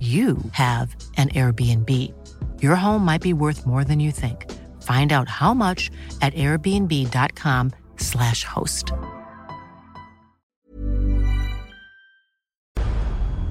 you 0.00 0.38
have 0.50 0.96
an 1.16 1.28
Airbnb. 1.28 1.88
Your 2.60 2.74
home 2.74 3.04
might 3.04 3.22
be 3.22 3.32
worth 3.32 3.64
more 3.64 3.84
than 3.84 4.00
you 4.00 4.10
think. 4.10 4.50
Find 4.82 5.12
out 5.12 5.28
how 5.28 5.54
much 5.54 5.92
at 6.20 6.34
airbnb.com/slash 6.34 8.42
host. 8.44 8.90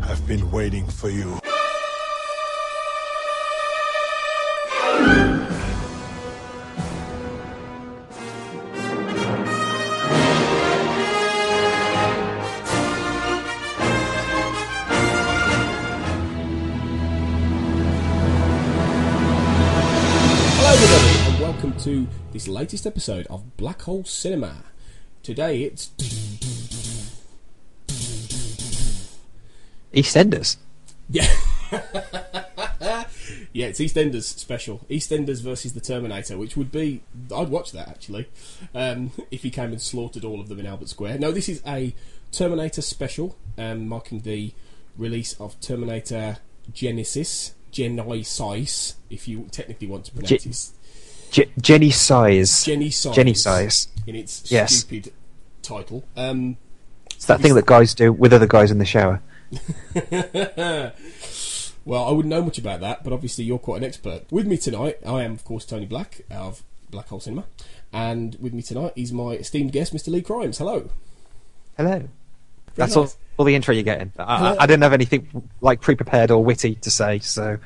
I've 0.04 0.28
been 0.28 0.52
waiting 0.52 0.90
for 0.90 1.10
you. 1.10 1.40
To 21.84 22.08
this 22.32 22.48
latest 22.48 22.86
episode 22.86 23.26
of 23.28 23.58
Black 23.58 23.82
Hole 23.82 24.04
Cinema. 24.04 24.66
Today 25.24 25.64
it's 25.64 25.88
EastEnders. 29.92 30.58
yeah, 31.10 31.24
yeah, 33.52 33.66
it's 33.66 33.80
EastEnders 33.80 34.26
special. 34.26 34.86
EastEnders 34.92 35.42
versus 35.42 35.74
the 35.74 35.80
Terminator, 35.80 36.38
which 36.38 36.56
would 36.56 36.72
be 36.72 37.02
I'd 37.36 37.50
watch 37.50 37.72
that 37.72 37.88
actually 37.88 38.30
um, 38.76 39.12
if 39.32 39.42
he 39.42 39.50
came 39.50 39.72
and 39.72 39.82
slaughtered 39.82 40.24
all 40.24 40.40
of 40.40 40.50
them 40.50 40.60
in 40.60 40.68
Albert 40.68 40.90
Square. 40.90 41.18
No, 41.18 41.32
this 41.32 41.50
is 41.50 41.64
a 41.66 41.96
Terminator 42.32 42.84
special, 42.84 43.36
um, 43.58 43.88
marking 43.88 44.20
the 44.20 44.54
release 44.98 45.34
of 45.42 45.60
Terminator 45.60 46.38
Genisys. 46.72 47.54
Genesis, 47.72 48.96
if 49.10 49.28
you 49.28 49.48
technically 49.50 49.88
want 49.88 50.06
to 50.06 50.12
pronounce 50.12 50.44
Ge- 50.44 50.48
it. 50.48 50.72
Je- 51.32 51.50
Jenny 51.60 51.90
Size. 51.92 52.64
Jenny 52.66 52.90
Size. 52.92 53.16
Jenny 53.16 53.34
Size. 53.34 53.88
in 54.06 54.16
its 54.16 54.52
Yes. 54.52 54.76
stupid 54.76 55.12
title. 55.62 56.04
Um, 56.16 56.58
It's 57.16 57.26
that 57.26 57.40
thing 57.42 57.54
that 57.56 57.66
guys 57.66 57.94
do 57.96 58.12
with 58.14 58.34
other 58.34 58.48
guys 58.48 58.70
in 58.72 58.78
the 58.80 58.86
shower. 58.86 59.22
well, 61.86 62.06
I 62.08 62.12
wouldn't 62.12 62.30
know 62.30 62.42
much 62.44 62.58
about 62.58 62.80
that, 62.82 63.04
but 63.04 63.14
obviously 63.14 63.44
you're 63.46 63.60
quite 63.60 63.78
an 63.78 63.84
expert. 63.84 64.24
With 64.32 64.48
me 64.48 64.58
tonight, 64.58 64.98
I 65.06 65.24
am 65.24 65.34
of 65.34 65.44
course 65.44 65.66
Tony 65.66 65.86
Black 65.86 66.22
of 66.32 66.64
Black 66.90 67.08
Hole 67.08 67.20
Cinema, 67.20 67.46
and 67.94 68.36
with 68.40 68.54
me 68.54 68.62
tonight 68.62 68.94
is 68.96 69.12
my 69.14 69.32
esteemed 69.34 69.72
guest, 69.72 69.94
Mr. 69.94 70.08
Lee 70.10 70.22
Crimes. 70.22 70.58
Hello. 70.58 70.90
Hello. 71.78 72.04
That's 72.76 72.96
nice. 72.96 72.98
all, 72.98 73.20
all 73.38 73.46
the 73.46 73.56
intro 73.56 73.74
you're 73.74 73.84
getting. 73.84 74.12
I, 74.18 74.24
I, 74.24 74.64
I 74.64 74.66
didn't 74.66 74.84
have 74.84 74.94
anything 74.94 75.28
like 75.60 75.82
pre-prepared 75.82 76.32
or 76.32 76.44
witty 76.44 76.76
to 76.76 76.90
say, 76.92 77.20
so 77.20 77.58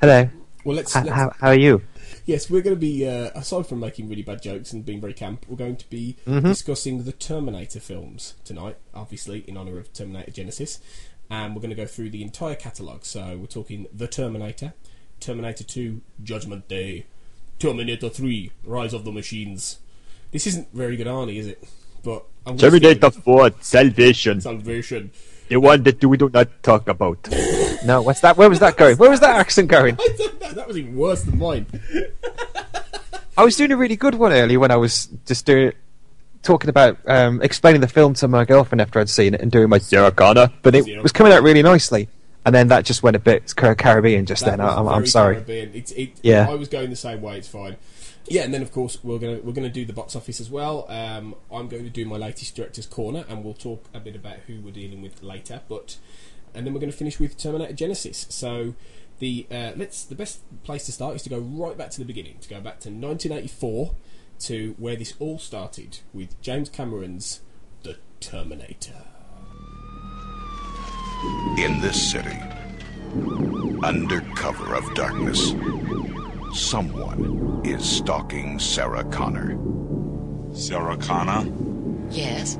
hello. 0.00 0.28
Well, 0.64 0.76
let's. 0.76 0.94
H- 0.96 1.04
let's 1.04 1.14
how, 1.16 1.32
how 1.38 1.48
are 1.48 1.54
you? 1.54 1.82
Yes, 2.26 2.48
we're 2.48 2.62
going 2.62 2.76
to 2.76 2.80
be 2.80 3.06
uh, 3.06 3.30
aside 3.34 3.66
from 3.66 3.80
making 3.80 4.08
really 4.08 4.22
bad 4.22 4.40
jokes 4.42 4.72
and 4.72 4.84
being 4.84 5.00
very 5.00 5.12
camp, 5.12 5.44
we're 5.48 5.56
going 5.56 5.76
to 5.76 5.88
be 5.90 6.16
Mm-hmm. 6.26 6.48
discussing 6.48 7.04
the 7.04 7.12
Terminator 7.12 7.80
films 7.80 8.34
tonight, 8.44 8.76
obviously 8.94 9.40
in 9.46 9.56
honour 9.58 9.78
of 9.78 9.92
Terminator 9.92 10.30
Genisys, 10.30 10.78
and 11.28 11.54
we're 11.54 11.60
going 11.60 11.70
to 11.70 11.76
go 11.76 11.86
through 11.86 12.10
the 12.10 12.22
entire 12.22 12.54
catalogue. 12.54 13.04
So 13.04 13.36
we're 13.36 13.46
talking 13.46 13.86
The 13.92 14.08
Terminator, 14.08 14.72
Terminator 15.20 15.64
Two, 15.64 16.00
Judgment 16.22 16.66
Day, 16.66 17.04
Terminator 17.58 18.08
Three, 18.08 18.50
Rise 18.64 18.94
of 18.94 19.04
the 19.04 19.12
Machines. 19.12 19.78
This 20.30 20.46
isn't 20.46 20.68
very 20.72 20.96
good, 20.96 21.06
Arnie, 21.06 21.36
is 21.36 21.46
it? 21.46 21.62
But 22.02 22.24
I'm 22.46 22.56
Terminator 22.56 23.10
4 23.10 23.50
Salvation. 23.60 24.40
Salvation. 24.40 25.10
The 25.48 25.56
one 25.56 25.82
that 25.82 26.04
we 26.04 26.16
do 26.16 26.30
not 26.32 26.48
talk 26.62 26.88
about. 26.88 27.28
No, 27.84 28.00
what's 28.00 28.20
that? 28.20 28.38
Where 28.38 28.48
was 28.48 28.60
that 28.60 28.78
going? 28.78 28.96
Where 28.96 29.10
was 29.10 29.20
that 29.20 29.36
accent 29.36 29.68
going? 29.68 29.96
I 30.00 30.08
don't 30.16 30.40
know, 30.40 30.52
that 30.52 30.66
was 30.66 30.78
even 30.78 30.96
worse 30.96 31.22
than 31.22 31.36
mine. 31.38 31.66
I 33.36 33.44
was 33.44 33.56
doing 33.56 33.72
a 33.72 33.76
really 33.76 33.96
good 33.96 34.14
one 34.14 34.32
earlier 34.32 34.58
when 34.58 34.70
I 34.70 34.76
was 34.76 35.08
just 35.26 35.44
doing 35.44 35.72
talking 36.42 36.70
about 36.70 36.98
um, 37.06 37.42
explaining 37.42 37.82
the 37.82 37.88
film 37.88 38.14
to 38.14 38.28
my 38.28 38.46
girlfriend 38.46 38.80
after 38.80 39.00
I'd 39.00 39.10
seen 39.10 39.34
it 39.34 39.40
and 39.40 39.50
doing 39.50 39.68
my 39.68 39.76
Sarah 39.78 40.10
Connor. 40.12 40.50
but 40.62 40.74
it 40.74 40.84
Zero. 40.84 41.02
was 41.02 41.12
coming 41.12 41.32
out 41.32 41.42
really 41.42 41.62
nicely. 41.62 42.08
And 42.46 42.54
then 42.54 42.68
that 42.68 42.86
just 42.86 43.02
went 43.02 43.16
a 43.16 43.18
bit 43.18 43.54
Caribbean 43.56 44.24
just 44.24 44.44
That 44.44 44.58
then. 44.58 44.60
I, 44.60 44.76
I'm, 44.76 44.88
I'm 44.88 45.06
sorry. 45.06 45.34
Caribbean. 45.36 45.70
It's, 45.74 45.92
it, 45.92 46.12
Yeah. 46.22 46.46
I 46.48 46.54
was 46.54 46.68
going 46.68 46.88
the 46.90 46.96
same 46.96 47.20
way. 47.22 47.38
It's 47.38 47.48
fine. 47.48 47.76
Yeah, 48.26 48.42
and 48.42 48.54
then 48.54 48.62
of 48.62 48.72
course 48.72 48.98
we're 49.02 49.18
gonna 49.18 49.40
we're 49.42 49.52
gonna 49.52 49.68
do 49.68 49.84
the 49.84 49.92
box 49.92 50.16
office 50.16 50.40
as 50.40 50.50
well. 50.50 50.86
Um, 50.88 51.34
I'm 51.52 51.68
going 51.68 51.84
to 51.84 51.90
do 51.90 52.06
my 52.06 52.16
latest 52.16 52.56
director's 52.56 52.86
corner, 52.86 53.24
and 53.28 53.44
we'll 53.44 53.54
talk 53.54 53.84
a 53.92 54.00
bit 54.00 54.16
about 54.16 54.38
who 54.46 54.60
we're 54.60 54.72
dealing 54.72 55.02
with 55.02 55.22
later. 55.22 55.60
But 55.68 55.98
and 56.54 56.66
then 56.66 56.72
we're 56.72 56.80
going 56.80 56.92
to 56.92 56.96
finish 56.96 57.18
with 57.18 57.36
Terminator 57.36 57.74
Genisys. 57.74 58.30
So 58.32 58.74
the 59.18 59.46
uh, 59.50 59.72
let's 59.76 60.04
the 60.04 60.14
best 60.14 60.40
place 60.62 60.86
to 60.86 60.92
start 60.92 61.16
is 61.16 61.22
to 61.22 61.30
go 61.30 61.38
right 61.38 61.76
back 61.76 61.90
to 61.90 61.98
the 61.98 62.04
beginning, 62.04 62.38
to 62.40 62.48
go 62.48 62.60
back 62.60 62.80
to 62.80 62.88
1984, 62.88 63.94
to 64.40 64.74
where 64.78 64.96
this 64.96 65.14
all 65.18 65.38
started 65.38 65.98
with 66.12 66.40
James 66.40 66.68
Cameron's 66.68 67.40
The 67.82 67.98
Terminator. 68.20 69.04
In 71.58 71.80
this 71.80 72.10
city, 72.10 72.38
under 73.82 74.20
cover 74.34 74.74
of 74.74 74.94
darkness, 74.94 75.52
someone 76.54 77.60
is 77.64 77.84
stalking 77.84 78.58
Sarah 78.60 79.04
Connor. 79.04 79.58
Sarah 80.54 80.96
Connor? 80.96 81.50
Yes. 82.10 82.58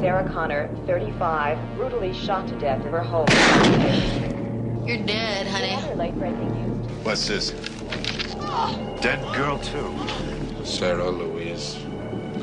Sarah 0.00 0.28
Connor, 0.32 0.68
35, 0.86 1.76
brutally 1.76 2.12
shot 2.12 2.48
to 2.48 2.58
death 2.58 2.84
in 2.84 2.92
her 2.92 3.02
home. 3.02 3.28
You're 4.86 5.04
dead, 5.06 5.46
honey. 5.46 5.94
Late-breaking 5.94 6.50
news. 6.50 7.04
What's 7.04 7.28
this? 7.28 7.50
Dead 9.00 9.20
girl, 9.34 9.58
too. 9.58 9.94
Sarah 10.64 11.08
Louise 11.08 11.78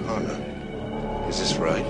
Connor. 0.06 0.42
Is 1.28 1.40
this 1.40 1.58
right? 1.58 1.86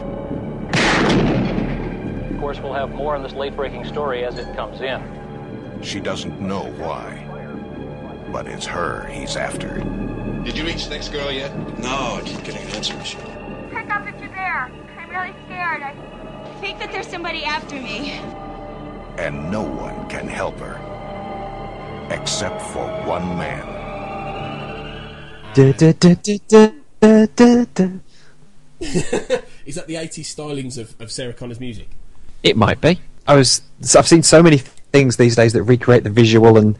Of 2.31 2.39
course, 2.39 2.59
we'll 2.59 2.73
have 2.73 2.91
more 2.91 3.15
on 3.15 3.21
this 3.21 3.33
late 3.33 3.55
breaking 3.55 3.85
story 3.85 4.25
as 4.25 4.39
it 4.39 4.55
comes 4.55 4.81
in. 4.81 5.24
She 5.85 5.99
doesn't 5.99 6.41
know 6.41 6.63
why, 6.77 7.23
but 8.31 8.47
it's 8.47 8.65
her 8.65 9.05
he's 9.05 9.35
after. 9.35 9.77
Did 10.43 10.57
you 10.57 10.65
reach 10.65 10.85
the 10.85 10.89
next 10.89 11.09
girl 11.09 11.31
yet? 11.31 11.55
No, 11.77 12.15
I 12.15 12.21
keep 12.25 12.43
getting 12.43 12.63
an 12.63 12.75
answer 12.75 12.97
machine. 12.97 13.21
Pick 13.69 13.87
up 13.91 14.03
that 14.03 14.19
you're 14.19 14.29
there. 14.29 14.71
I'm 14.97 15.09
really 15.11 15.35
scared. 15.45 15.83
I 15.83 15.93
think 16.59 16.79
that 16.79 16.91
there's 16.91 17.05
somebody 17.05 17.43
after 17.43 17.75
me. 17.75 18.13
And 19.19 19.51
no 19.51 19.61
one 19.61 20.09
can 20.09 20.27
help 20.27 20.57
her. 20.59 20.81
Except 22.09 22.59
for 22.73 22.87
one 23.05 23.37
man. 23.37 23.67
Is 25.55 25.75
that 29.75 29.85
the 29.85 29.95
80s 29.95 30.35
stylings 30.35 30.79
of, 30.79 30.99
of 30.99 31.11
Sarah 31.11 31.33
Connor's 31.33 31.59
music? 31.59 31.89
It 32.41 32.57
might 32.57 32.81
be. 32.81 32.99
I 33.27 33.35
was. 33.35 33.61
I've 33.95 34.07
seen 34.07 34.23
so 34.23 34.41
many 34.41 34.63
things 34.95 35.17
these 35.17 35.35
days 35.35 35.51
that 35.51 35.63
recreate 35.63 36.05
the 36.05 36.09
visual 36.09 36.57
and 36.57 36.77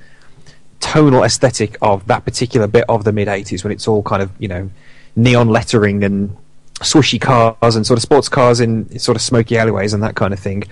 tonal 0.80 1.24
aesthetic 1.24 1.78
of 1.82 2.08
that 2.08 2.24
particular 2.24 2.66
bit 2.66 2.86
of 2.88 3.04
the 3.04 3.12
mid 3.12 3.28
'80s 3.28 3.62
when 3.64 3.74
it's 3.74 3.90
all 3.90 4.02
kind 4.04 4.22
of 4.22 4.32
you 4.40 4.48
know 4.48 4.70
neon 5.18 5.50
lettering 5.50 6.02
and 6.02 6.36
swishy 6.76 7.20
cars 7.20 7.76
and 7.76 7.86
sort 7.86 7.98
of 7.98 8.02
sports 8.02 8.30
cars 8.30 8.62
in 8.62 8.98
sort 8.98 9.18
of 9.18 9.22
smoky 9.22 9.58
alleyways 9.58 9.94
and 9.94 10.02
that 10.02 10.16
kind 10.16 10.34
of 10.34 10.40
thing. 10.40 10.64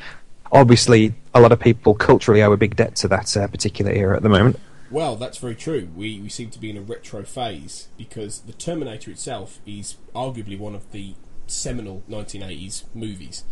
obviously 0.53 1.13
a 1.33 1.41
lot 1.41 1.51
of 1.51 1.59
people 1.59 1.93
culturally 1.93 2.41
owe 2.41 2.53
a 2.53 2.57
big 2.57 2.75
debt 2.77 2.95
to 2.95 3.07
that 3.09 3.35
uh, 3.35 3.47
particular 3.47 3.91
era 3.91 4.15
at 4.15 4.23
the 4.23 4.29
moment. 4.29 4.57
Well, 4.91 5.15
that's 5.15 5.39
very 5.39 5.55
true. 5.55 5.89
We, 5.95 6.21
we 6.21 6.29
seem 6.29 6.49
to 6.51 6.59
be 6.59 6.69
in 6.69 6.77
a 6.77 6.81
retro 6.81 7.23
phase 7.23 7.87
because 7.97 8.41
the 8.41 8.53
Terminator 8.53 9.09
itself 9.11 9.59
is 9.65 9.97
arguably 10.13 10.57
one 10.57 10.75
of 10.75 10.91
the 10.91 11.15
seminal 11.47 12.03
1980s 12.07 12.83
movies. 12.93 13.43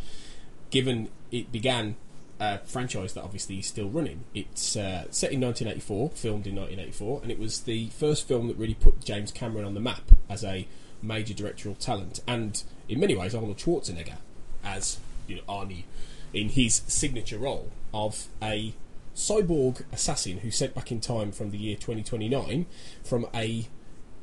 Given 0.69 1.09
it 1.31 1.51
began 1.51 1.95
franchise 2.65 3.13
that 3.13 3.23
obviously 3.23 3.59
is 3.59 3.67
still 3.67 3.89
running. 3.89 4.25
It's 4.33 4.75
uh, 4.75 5.05
set 5.11 5.31
in 5.31 5.41
1984, 5.41 6.09
filmed 6.11 6.47
in 6.47 6.55
1984, 6.55 7.21
and 7.23 7.31
it 7.31 7.39
was 7.39 7.61
the 7.61 7.87
first 7.89 8.27
film 8.27 8.47
that 8.47 8.57
really 8.57 8.73
put 8.73 9.03
James 9.03 9.31
Cameron 9.31 9.65
on 9.65 9.73
the 9.73 9.79
map 9.79 10.11
as 10.29 10.43
a 10.43 10.67
major 11.01 11.33
directorial 11.33 11.75
talent. 11.79 12.21
And 12.27 12.63
in 12.89 12.99
many 12.99 13.15
ways, 13.15 13.35
Arnold 13.35 13.57
Schwarzenegger 13.57 14.17
as 14.63 14.99
you 15.27 15.35
know 15.35 15.41
Arnie 15.47 15.83
in 16.33 16.49
his 16.49 16.81
signature 16.87 17.37
role 17.37 17.71
of 17.93 18.27
a 18.41 18.73
cyborg 19.15 19.83
assassin 19.91 20.39
who's 20.39 20.55
sent 20.55 20.73
back 20.73 20.91
in 20.91 21.01
time 21.01 21.31
from 21.31 21.51
the 21.51 21.57
year 21.57 21.75
2029 21.75 22.65
from 23.03 23.27
a 23.35 23.67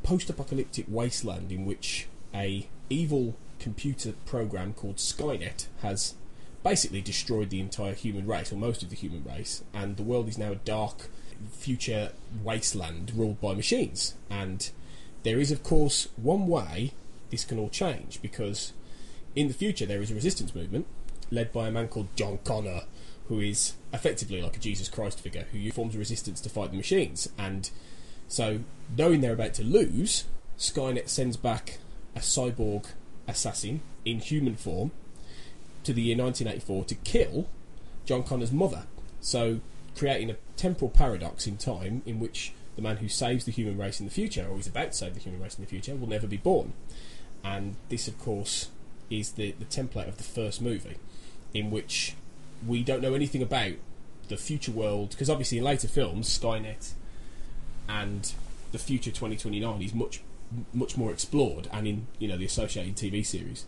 post-apocalyptic 0.03 0.87
wasteland 0.89 1.53
in 1.53 1.67
which 1.67 2.09
a 2.35 2.67
evil 2.89 3.37
computer 3.59 4.13
program 4.25 4.73
called 4.73 4.97
Skynet 4.97 5.67
has 5.83 6.15
basically 6.63 7.01
destroyed 7.01 7.51
the 7.51 7.61
entire 7.61 7.95
human 7.95 8.27
race 8.27 8.53
or 8.53 8.57
most 8.57 8.83
of 8.83 8.91
the 8.91 8.97
human 8.97 9.23
race 9.25 9.63
and 9.73 9.97
the 9.97 10.03
world 10.03 10.29
is 10.29 10.39
now 10.39 10.53
a 10.53 10.57
dark 10.57 11.09
future 11.53 12.11
wasteland 12.43 13.13
ruled 13.15 13.41
by 13.41 13.55
machines 13.55 14.15
and 14.29 14.71
there 15.23 15.39
is 15.39 15.53
of 15.53 15.63
course 15.63 16.09
one 16.17 16.47
way 16.47 16.93
this 17.31 17.45
can 17.45 17.59
all 17.59 17.69
change 17.69 18.21
because 18.21 18.73
in 19.37 19.47
the 19.47 19.55
future 19.55 19.87
there 19.87 20.03
is 20.03 20.11
a 20.11 20.15
resistance 20.15 20.55
movement 20.55 20.87
led 21.31 21.53
by 21.53 21.69
a 21.69 21.71
man 21.71 21.89
called 21.89 22.09
John 22.17 22.39
Connor 22.45 22.83
who 23.29 23.41
is 23.41 23.75
effectively 23.93 24.41
like 24.43 24.57
a 24.57 24.61
Jesus 24.61 24.89
Christ 24.89 25.21
figure 25.21 25.47
who 25.53 25.71
forms 25.71 25.95
a 25.95 25.99
resistance 25.99 26.41
to 26.41 26.49
fight 26.49 26.71
the 26.71 26.77
machines. 26.77 27.29
And 27.39 27.71
so, 28.27 28.61
knowing 28.97 29.21
they're 29.21 29.35
about 29.35 29.55
to 29.55 29.65
lose, 29.65 30.25
Skynet 30.59 31.09
sends 31.09 31.37
back 31.37 31.79
a 32.17 32.21
cyborg 32.21 32.87
assassin 33.27 33.83
in 34.05 34.19
human 34.21 34.57
form 34.57 34.91
to 35.89 35.95
the 35.95 36.03
year 36.03 36.17
1984 36.19 36.85
to 36.85 36.95
kill 36.97 37.49
John 38.05 38.23
Connor's 38.23 38.53
mother. 38.53 38.83
So, 39.23 39.61
creating 39.97 40.31
a 40.31 40.37
temporal 40.55 40.91
paradox 40.91 41.47
in 41.47 41.57
time 41.57 42.03
in 42.05 42.21
which 42.21 42.53
the 42.77 42.83
man 42.83 42.99
who 42.99 43.09
saves 43.09 43.47
the 43.47 43.53
human 43.53 43.79
race 43.79 43.99
in 43.99 44.05
the 44.05 44.13
future, 44.13 44.47
or 44.47 44.59
is 44.59 44.67
about 44.67 44.93
to 44.93 44.99
save 44.99 45.15
the 45.15 45.21
human 45.21 45.41
race 45.41 45.57
in 45.57 45.65
the 45.65 45.69
future, 45.69 45.97
will 45.97 46.07
never 46.07 46.27
be 46.27 46.37
born. 46.37 46.75
And 47.43 47.77
this, 47.89 48.07
of 48.07 48.19
course, 48.19 48.69
is 49.09 49.33
the, 49.33 49.53
the 49.53 49.65
template 49.65 50.09
of 50.09 50.19
the 50.19 50.25
first 50.25 50.61
movie, 50.61 50.99
in 51.55 51.71
which 51.71 52.15
we 52.67 52.83
don't 52.83 53.01
know 53.01 53.15
anything 53.15 53.43
about 53.43 53.73
the 54.29 54.37
future 54.37 54.73
world 54.73 55.11
because 55.11 55.31
obviously 55.31 55.57
in 55.57 55.65
later 55.65 55.89
films 55.89 56.29
Skynet 56.39 56.93
and 57.89 58.35
the 58.73 58.79
future 58.79 59.11
2029 59.11 59.81
is 59.81 59.95
much 59.95 60.21
much 60.75 60.99
more 60.99 61.11
explored 61.11 61.67
and 61.73 61.87
in 61.87 62.07
you 62.19 62.29
know 62.29 62.37
the 62.37 62.45
associated 62.45 62.95
TV 62.95 63.25
series 63.25 63.65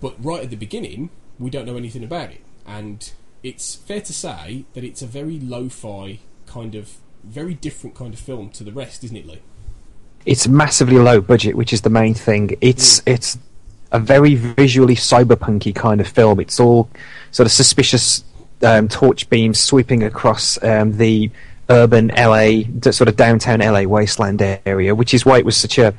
but 0.00 0.14
right 0.24 0.44
at 0.44 0.50
the 0.50 0.56
beginning 0.56 1.10
we 1.38 1.50
don't 1.50 1.66
know 1.66 1.76
anything 1.76 2.04
about 2.04 2.30
it 2.30 2.40
and 2.66 3.12
it's 3.42 3.74
fair 3.74 4.00
to 4.00 4.12
say 4.12 4.64
that 4.74 4.84
it's 4.84 5.02
a 5.02 5.06
very 5.06 5.38
lo-fi 5.38 6.18
kind 6.46 6.74
of 6.74 6.96
very 7.22 7.54
different 7.54 7.96
kind 7.96 8.14
of 8.14 8.20
film 8.20 8.50
to 8.50 8.64
the 8.64 8.72
rest 8.72 9.02
isn't 9.04 9.16
it 9.16 9.26
Lee 9.26 9.40
it's 10.24 10.46
massively 10.48 10.98
low 10.98 11.20
budget 11.20 11.56
which 11.56 11.72
is 11.72 11.82
the 11.82 11.90
main 11.90 12.14
thing 12.14 12.56
it's 12.60 13.00
mm. 13.00 13.12
it's 13.12 13.38
a 13.94 13.98
very 13.98 14.34
visually 14.34 14.96
cyberpunky 14.96 15.72
kind 15.72 16.00
of 16.00 16.08
film. 16.08 16.40
It's 16.40 16.58
all 16.58 16.90
sort 17.30 17.46
of 17.46 17.52
suspicious 17.52 18.24
um, 18.62 18.88
torch 18.88 19.30
beams 19.30 19.60
sweeping 19.60 20.02
across 20.02 20.62
um, 20.64 20.96
the 20.98 21.30
urban 21.70 22.08
LA, 22.08 22.62
sort 22.90 23.08
of 23.08 23.14
downtown 23.14 23.60
LA 23.60 23.82
wasteland 23.82 24.42
area, 24.66 24.94
which 24.94 25.14
is 25.14 25.24
why 25.24 25.38
it 25.38 25.44
was 25.44 25.56
such 25.56 25.78
a 25.78 25.94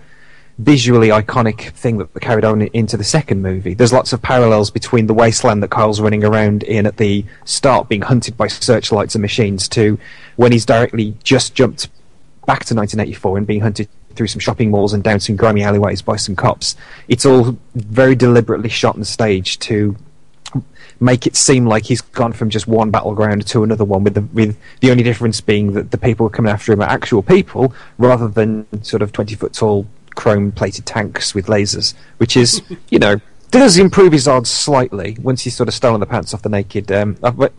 visually 0.57 1.09
iconic 1.09 1.71
thing 1.71 1.97
that 1.97 2.13
carried 2.21 2.45
on 2.45 2.61
into 2.61 2.95
the 2.95 3.03
second 3.03 3.41
movie. 3.41 3.73
There's 3.73 3.91
lots 3.91 4.13
of 4.13 4.21
parallels 4.21 4.71
between 4.71 5.07
the 5.07 5.13
wasteland 5.13 5.61
that 5.63 5.69
Kyle's 5.69 5.99
running 5.99 6.23
around 6.23 6.63
in 6.63 6.85
at 6.85 6.97
the 6.97 7.25
start, 7.43 7.89
being 7.89 8.03
hunted 8.03 8.37
by 8.37 8.47
searchlights 8.47 9.15
and 9.15 9.21
machines, 9.21 9.67
to 9.69 9.99
when 10.37 10.51
he's 10.51 10.65
directly 10.65 11.17
just 11.23 11.55
jumped 11.55 11.89
back 12.45 12.63
to 12.65 12.75
1984 12.75 13.37
and 13.37 13.47
being 13.47 13.61
hunted 13.61 13.89
through 14.15 14.27
some 14.27 14.39
shopping 14.39 14.71
malls 14.71 14.93
and 14.93 15.03
down 15.03 15.19
some 15.19 15.35
grimy 15.35 15.61
alleyways 15.61 16.01
by 16.01 16.15
some 16.15 16.37
cops. 16.37 16.77
It's 17.09 17.25
all 17.25 17.57
very 17.73 18.15
deliberately 18.15 18.69
shot 18.69 18.95
and 18.95 19.05
staged 19.05 19.61
to 19.63 19.97
make 21.01 21.27
it 21.27 21.35
seem 21.35 21.65
like 21.65 21.83
he's 21.83 21.99
gone 21.99 22.31
from 22.31 22.49
just 22.49 22.65
one 22.65 22.89
battleground 22.89 23.45
to 23.47 23.63
another 23.63 23.83
one, 23.83 24.05
with 24.05 24.13
the 24.13 24.21
with 24.21 24.57
the 24.79 24.89
only 24.89 25.03
difference 25.03 25.41
being 25.41 25.73
that 25.73 25.91
the 25.91 25.97
people 25.97 26.29
coming 26.29 26.49
after 26.49 26.71
him 26.71 26.81
are 26.81 26.89
actual 26.89 27.21
people 27.21 27.73
rather 27.97 28.29
than 28.29 28.65
sort 28.81 29.01
of 29.01 29.11
twenty 29.11 29.35
foot 29.35 29.51
tall 29.51 29.85
chrome 30.15 30.51
plated 30.51 30.85
tanks 30.85 31.35
with 31.35 31.47
lasers, 31.47 31.93
which 32.17 32.35
is 32.37 32.61
you 32.89 32.99
know 32.99 33.19
does 33.51 33.77
improve 33.77 34.11
his 34.11 34.27
odds 34.27 34.49
slightly 34.49 35.17
once 35.21 35.43
he's 35.43 35.55
sort 35.55 35.69
of 35.69 35.75
stolen 35.75 35.99
the 35.99 36.05
pants 36.05 36.33
off 36.33 36.41
the 36.41 36.49
naked. 36.49 36.91
Um, 36.91 37.17
uh, 37.23 37.49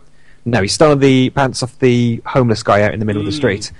no, 0.45 0.61
he's 0.61 0.73
stolen 0.73 0.99
the 0.99 1.29
pants 1.31 1.63
off 1.63 1.77
the 1.79 2.21
homeless 2.25 2.63
guy 2.63 2.81
out 2.81 2.93
in 2.93 2.99
the 2.99 3.05
middle 3.05 3.21
mm. 3.21 3.25
of 3.25 3.31
the 3.31 3.37
street 3.37 3.71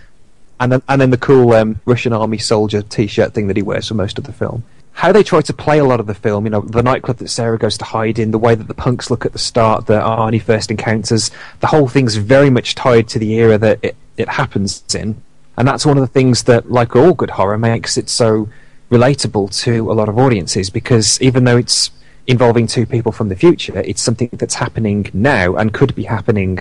and 0.59 0.71
then 0.71 0.81
and 0.88 1.01
then 1.01 1.09
the 1.09 1.18
cool 1.18 1.53
um, 1.53 1.79
Russian 1.85 2.13
army 2.13 2.38
soldier 2.38 2.81
T-shirt 2.81 3.33
thing 3.33 3.47
that 3.47 3.57
he 3.57 3.63
wears 3.63 3.88
for 3.88 3.94
most 3.94 4.18
of 4.18 4.25
the 4.25 4.33
film. 4.33 4.63
How 4.94 5.12
they 5.12 5.21
try 5.21 5.41
to 5.41 5.53
play 5.53 5.77
a 5.77 5.83
lot 5.83 6.00
of 6.00 6.07
the 6.07 6.15
film, 6.15 6.45
you 6.45 6.50
know, 6.50 6.62
the 6.62 6.81
nightclub 6.81 7.18
that 7.18 7.30
Sarah 7.30 7.59
goes 7.59 7.77
to 7.77 7.85
hide 7.85 8.18
in, 8.18 8.31
the 8.31 8.39
way 8.39 8.56
that 8.56 8.68
the 8.68 8.73
punks 8.73 9.12
look 9.12 9.27
at 9.27 9.33
the 9.33 9.38
start, 9.38 9.85
that 9.85 10.03
Arnie 10.03 10.41
first 10.41 10.71
encounters, 10.71 11.30
the 11.59 11.68
whole 11.68 11.88
thing's 11.88 12.15
very 12.15 12.50
much 12.50 12.73
tied 12.73 13.07
to 13.09 13.19
the 13.19 13.33
era 13.33 13.59
that 13.59 13.77
it, 13.83 13.95
it 14.18 14.27
happens 14.27 14.83
in, 14.95 15.21
and 15.56 15.68
that's 15.68 15.85
one 15.85 15.97
of 15.97 16.01
the 16.01 16.07
things 16.07 16.44
that, 16.44 16.71
like 16.71 16.95
all 16.95 17.13
good 17.13 17.30
horror, 17.30 17.59
makes 17.59 17.95
it 17.95 18.09
so 18.09 18.50
relatable 18.89 19.56
to 19.63 19.92
a 19.92 19.94
lot 19.94 20.10
of 20.10 20.18
audiences 20.18 20.69
because 20.69 21.22
even 21.22 21.44
though 21.44 21.57
it's 21.57 21.92
involving 22.25 22.68
two 22.68 22.86
people 22.86 23.12
from 23.12 23.30
the 23.30 23.36
future, 23.36 23.80
it's 23.80 24.01
something 24.01 24.30
that's 24.34 24.56
happening 24.56 25.10
now 25.13 25.56
and 25.56 25.74
could 25.74 25.95
be 25.95 26.04
happening 26.04 26.60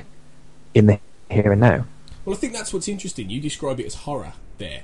in 0.75 0.87
the 0.87 1.01
here 1.31 1.53
and 1.53 1.61
now. 1.61 1.87
Well, 2.25 2.35
I 2.35 2.39
think 2.39 2.53
that's 2.53 2.73
what's 2.73 2.89
interesting. 2.89 3.31
You 3.31 3.41
describe 3.41 3.81
it 3.81 3.87
as 3.87 3.95
horror 3.95 4.33
there, 4.59 4.83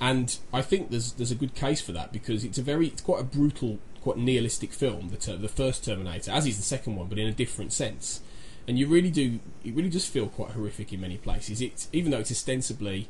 and 0.00 0.36
I 0.52 0.62
think 0.62 0.90
there's 0.90 1.12
there's 1.12 1.30
a 1.30 1.36
good 1.36 1.54
case 1.54 1.80
for 1.80 1.92
that 1.92 2.12
because 2.12 2.44
it's 2.44 2.58
a 2.58 2.62
very 2.62 2.88
it's 2.88 3.02
quite 3.02 3.20
a 3.20 3.24
brutal, 3.24 3.78
quite 4.02 4.18
nihilistic 4.18 4.72
film. 4.72 5.10
The 5.10 5.36
the 5.36 5.48
first 5.48 5.84
Terminator, 5.84 6.30
as 6.30 6.46
is 6.46 6.56
the 6.56 6.62
second 6.62 6.96
one, 6.96 7.08
but 7.08 7.18
in 7.18 7.26
a 7.26 7.32
different 7.32 7.72
sense. 7.72 8.20
And 8.68 8.78
you 8.78 8.86
really 8.86 9.10
do 9.10 9.40
it 9.64 9.74
really 9.74 9.88
does 9.88 10.06
feel 10.06 10.28
quite 10.28 10.50
horrific 10.52 10.92
in 10.92 11.00
many 11.00 11.16
places. 11.16 11.60
It's 11.60 11.88
even 11.92 12.10
though 12.10 12.20
it's 12.20 12.30
ostensibly 12.30 13.08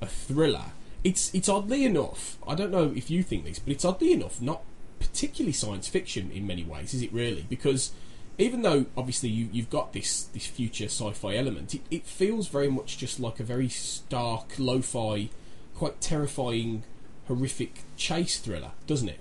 a 0.00 0.06
thriller, 0.06 0.72
it's 1.04 1.34
it's 1.34 1.48
oddly 1.48 1.84
enough. 1.84 2.38
I 2.46 2.54
don't 2.54 2.70
know 2.70 2.92
if 2.94 3.10
you 3.10 3.22
think 3.22 3.44
this, 3.44 3.58
but 3.58 3.72
it's 3.72 3.84
oddly 3.84 4.12
enough 4.12 4.40
not 4.40 4.62
particularly 4.98 5.52
science 5.52 5.88
fiction 5.88 6.30
in 6.30 6.46
many 6.46 6.64
ways. 6.64 6.94
Is 6.94 7.02
it 7.02 7.12
really? 7.12 7.46
Because 7.48 7.92
even 8.38 8.62
though 8.62 8.86
obviously 8.96 9.28
you, 9.28 9.48
you've 9.52 9.70
got 9.70 9.92
this 9.92 10.24
this 10.24 10.46
future 10.46 10.84
sci-fi 10.86 11.36
element, 11.36 11.74
it, 11.74 11.82
it 11.90 12.06
feels 12.06 12.48
very 12.48 12.68
much 12.68 12.98
just 12.98 13.20
like 13.20 13.40
a 13.40 13.44
very 13.44 13.68
stark, 13.68 14.58
lo-fi, 14.58 15.30
quite 15.74 16.00
terrifying, 16.00 16.84
horrific 17.28 17.82
chase 17.96 18.38
thriller, 18.38 18.72
doesn't 18.86 19.08
it? 19.08 19.20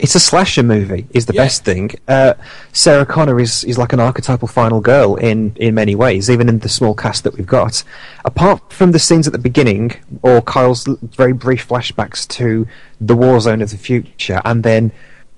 It's 0.00 0.14
a 0.14 0.20
slasher 0.20 0.62
movie. 0.62 1.06
Is 1.10 1.26
the 1.26 1.34
yeah. 1.34 1.44
best 1.44 1.64
thing. 1.64 1.90
Uh, 2.08 2.34
Sarah 2.72 3.04
Connor 3.04 3.38
is, 3.38 3.64
is 3.64 3.76
like 3.76 3.92
an 3.92 4.00
archetypal 4.00 4.48
final 4.48 4.80
girl 4.80 5.16
in 5.16 5.54
in 5.56 5.74
many 5.74 5.94
ways, 5.94 6.30
even 6.30 6.48
in 6.48 6.58
the 6.60 6.68
small 6.68 6.94
cast 6.94 7.24
that 7.24 7.36
we've 7.36 7.46
got. 7.46 7.84
Apart 8.24 8.72
from 8.72 8.92
the 8.92 8.98
scenes 8.98 9.26
at 9.26 9.32
the 9.32 9.38
beginning, 9.38 9.92
or 10.22 10.40
Kyle's 10.40 10.86
very 11.02 11.34
brief 11.34 11.68
flashbacks 11.68 12.26
to 12.28 12.66
the 13.00 13.14
war 13.14 13.38
zone 13.40 13.60
of 13.60 13.70
the 13.70 13.76
future, 13.76 14.40
and 14.44 14.62
then 14.62 14.90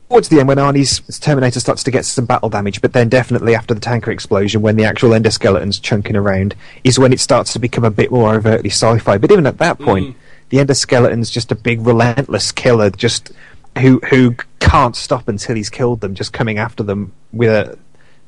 towards 0.08 0.28
the 0.28 0.38
end 0.38 0.46
when 0.46 0.58
Arnie's 0.58 1.00
Terminator 1.20 1.58
starts 1.58 1.82
to 1.82 1.90
get 1.90 2.04
some 2.04 2.26
battle 2.26 2.50
damage, 2.50 2.82
but 2.82 2.92
then 2.92 3.08
definitely 3.08 3.54
after 3.54 3.72
the 3.72 3.80
tanker 3.80 4.10
explosion, 4.10 4.60
when 4.60 4.76
the 4.76 4.84
actual 4.84 5.10
endoskeletons 5.10 5.80
chunking 5.80 6.16
around, 6.16 6.54
is 6.84 6.98
when 6.98 7.14
it 7.14 7.18
starts 7.18 7.54
to 7.54 7.58
become 7.58 7.82
a 7.82 7.90
bit 7.90 8.10
more 8.10 8.34
overtly 8.34 8.68
sci-fi. 8.68 9.16
But 9.16 9.32
even 9.32 9.46
at 9.46 9.56
that 9.58 9.78
point, 9.78 10.08
mm. 10.08 10.14
the 10.50 10.58
endoskeletons 10.58 11.32
just 11.32 11.50
a 11.50 11.54
big 11.54 11.80
relentless 11.86 12.52
killer, 12.52 12.90
just 12.90 13.32
who 13.78 14.00
who 14.10 14.36
can't 14.60 14.96
stop 14.96 15.28
until 15.28 15.56
he's 15.56 15.70
killed 15.70 16.00
them, 16.00 16.14
just 16.14 16.32
coming 16.32 16.58
after 16.58 16.82
them 16.82 17.12
with 17.32 17.50
a 17.50 17.78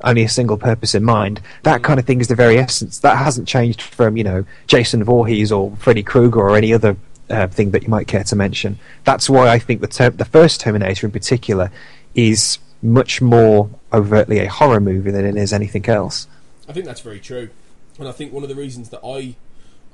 only 0.03 0.23
a 0.23 0.29
single 0.29 0.57
purpose 0.57 0.93
in 0.93 1.03
mind. 1.03 1.41
That 1.63 1.83
kind 1.83 1.99
of 1.99 2.05
thing 2.05 2.21
is 2.21 2.27
the 2.27 2.35
very 2.35 2.57
essence. 2.57 2.99
That 2.99 3.17
hasn't 3.17 3.47
changed 3.47 3.81
from 3.81 4.17
you 4.17 4.23
know 4.23 4.45
Jason 4.67 5.03
Voorhees 5.03 5.51
or 5.51 5.75
Freddy 5.77 6.03
Krueger 6.03 6.41
or 6.41 6.55
any 6.55 6.73
other 6.73 6.97
uh, 7.29 7.47
thing 7.47 7.71
that 7.71 7.83
you 7.83 7.89
might 7.89 8.07
care 8.07 8.23
to 8.23 8.35
mention. 8.35 8.79
That's 9.03 9.29
why 9.29 9.49
I 9.49 9.59
think 9.59 9.81
the 9.81 9.87
ter- 9.87 10.09
the 10.11 10.25
first 10.25 10.61
Terminator 10.61 11.07
in 11.07 11.11
particular 11.11 11.71
is 12.13 12.59
much 12.81 13.21
more 13.21 13.69
overtly 13.91 14.39
a 14.39 14.49
horror 14.49 14.79
movie 14.79 15.11
than 15.11 15.25
it 15.25 15.35
is 15.35 15.51
anything 15.51 15.87
else. 15.87 16.27
I 16.67 16.73
think 16.73 16.85
that's 16.85 17.01
very 17.01 17.19
true, 17.19 17.49
and 17.99 18.07
I 18.07 18.11
think 18.11 18.33
one 18.33 18.43
of 18.43 18.49
the 18.49 18.55
reasons 18.55 18.89
that 18.89 19.01
I 19.03 19.35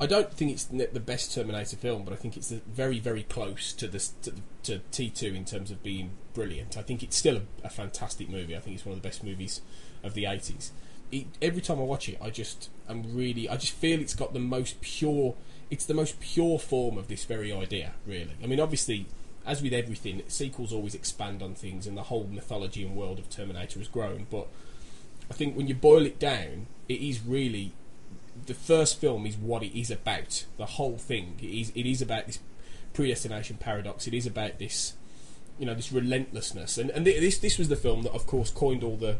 I 0.01 0.07
don't 0.07 0.33
think 0.33 0.51
it's 0.51 0.63
the 0.63 0.99
best 0.99 1.33
Terminator 1.33 1.77
film, 1.77 2.03
but 2.03 2.11
I 2.11 2.17
think 2.17 2.35
it's 2.35 2.49
very 2.49 2.99
very 2.99 3.23
close 3.23 3.71
to 3.73 3.87
to, 3.87 4.33
to 4.63 4.79
T 4.91 5.09
two 5.11 5.33
in 5.35 5.45
terms 5.45 5.69
of 5.69 5.83
being 5.83 6.09
brilliant. 6.33 6.75
I 6.75 6.81
think 6.81 7.03
it's 7.03 7.15
still 7.15 7.37
a, 7.37 7.41
a 7.63 7.69
fantastic 7.69 8.27
movie. 8.27 8.57
I 8.57 8.59
think 8.59 8.75
it's 8.75 8.85
one 8.85 8.93
of 8.97 9.01
the 9.01 9.07
best 9.07 9.23
movies 9.23 9.61
of 10.03 10.15
the 10.15 10.25
eighties. 10.25 10.71
it, 11.11 11.27
every 11.41 11.61
time 11.61 11.79
I 11.79 11.83
watch 11.83 12.09
it, 12.09 12.17
I 12.21 12.29
just 12.29 12.69
am 12.89 13.15
really, 13.15 13.49
I 13.49 13.57
just 13.57 13.73
feel 13.73 13.99
it's 13.99 14.15
got 14.15 14.33
the 14.33 14.39
most 14.39 14.81
pure. 14.81 15.35
It's 15.69 15.85
the 15.85 15.93
most 15.93 16.19
pure 16.19 16.59
form 16.59 16.97
of 16.97 17.07
this 17.07 17.25
very 17.25 17.51
idea, 17.51 17.93
really. 18.05 18.35
I 18.43 18.47
mean, 18.47 18.59
obviously, 18.59 19.05
as 19.45 19.61
with 19.61 19.73
everything, 19.73 20.21
sequels 20.27 20.73
always 20.73 20.95
expand 20.95 21.41
on 21.41 21.53
things, 21.53 21.87
and 21.87 21.97
the 21.97 22.03
whole 22.03 22.27
mythology 22.29 22.83
and 22.85 22.95
world 22.95 23.19
of 23.19 23.29
Terminator 23.29 23.79
has 23.79 23.87
grown. 23.87 24.27
But 24.29 24.47
I 25.29 25.33
think 25.33 25.55
when 25.55 25.67
you 25.67 25.75
boil 25.75 26.05
it 26.05 26.19
down, 26.19 26.67
it 26.89 27.01
is 27.01 27.21
really 27.25 27.73
the 28.45 28.53
first 28.53 28.99
film 28.99 29.25
is 29.25 29.37
what 29.37 29.63
it 29.63 29.77
is 29.77 29.91
about. 29.91 30.45
The 30.57 30.65
whole 30.65 30.97
thing 30.97 31.37
it 31.41 31.45
is 31.45 31.71
it 31.75 31.85
is 31.85 32.01
about 32.01 32.27
this 32.27 32.39
predestination 32.93 33.57
paradox. 33.57 34.07
It 34.07 34.13
is 34.13 34.25
about 34.25 34.59
this, 34.59 34.93
you 35.59 35.65
know, 35.65 35.73
this 35.73 35.91
relentlessness. 35.91 36.77
And 36.77 36.89
and 36.91 37.05
this 37.05 37.37
this 37.37 37.57
was 37.57 37.69
the 37.69 37.75
film 37.75 38.03
that, 38.03 38.13
of 38.13 38.27
course, 38.27 38.51
coined 38.51 38.83
all 38.83 38.97
the 38.97 39.17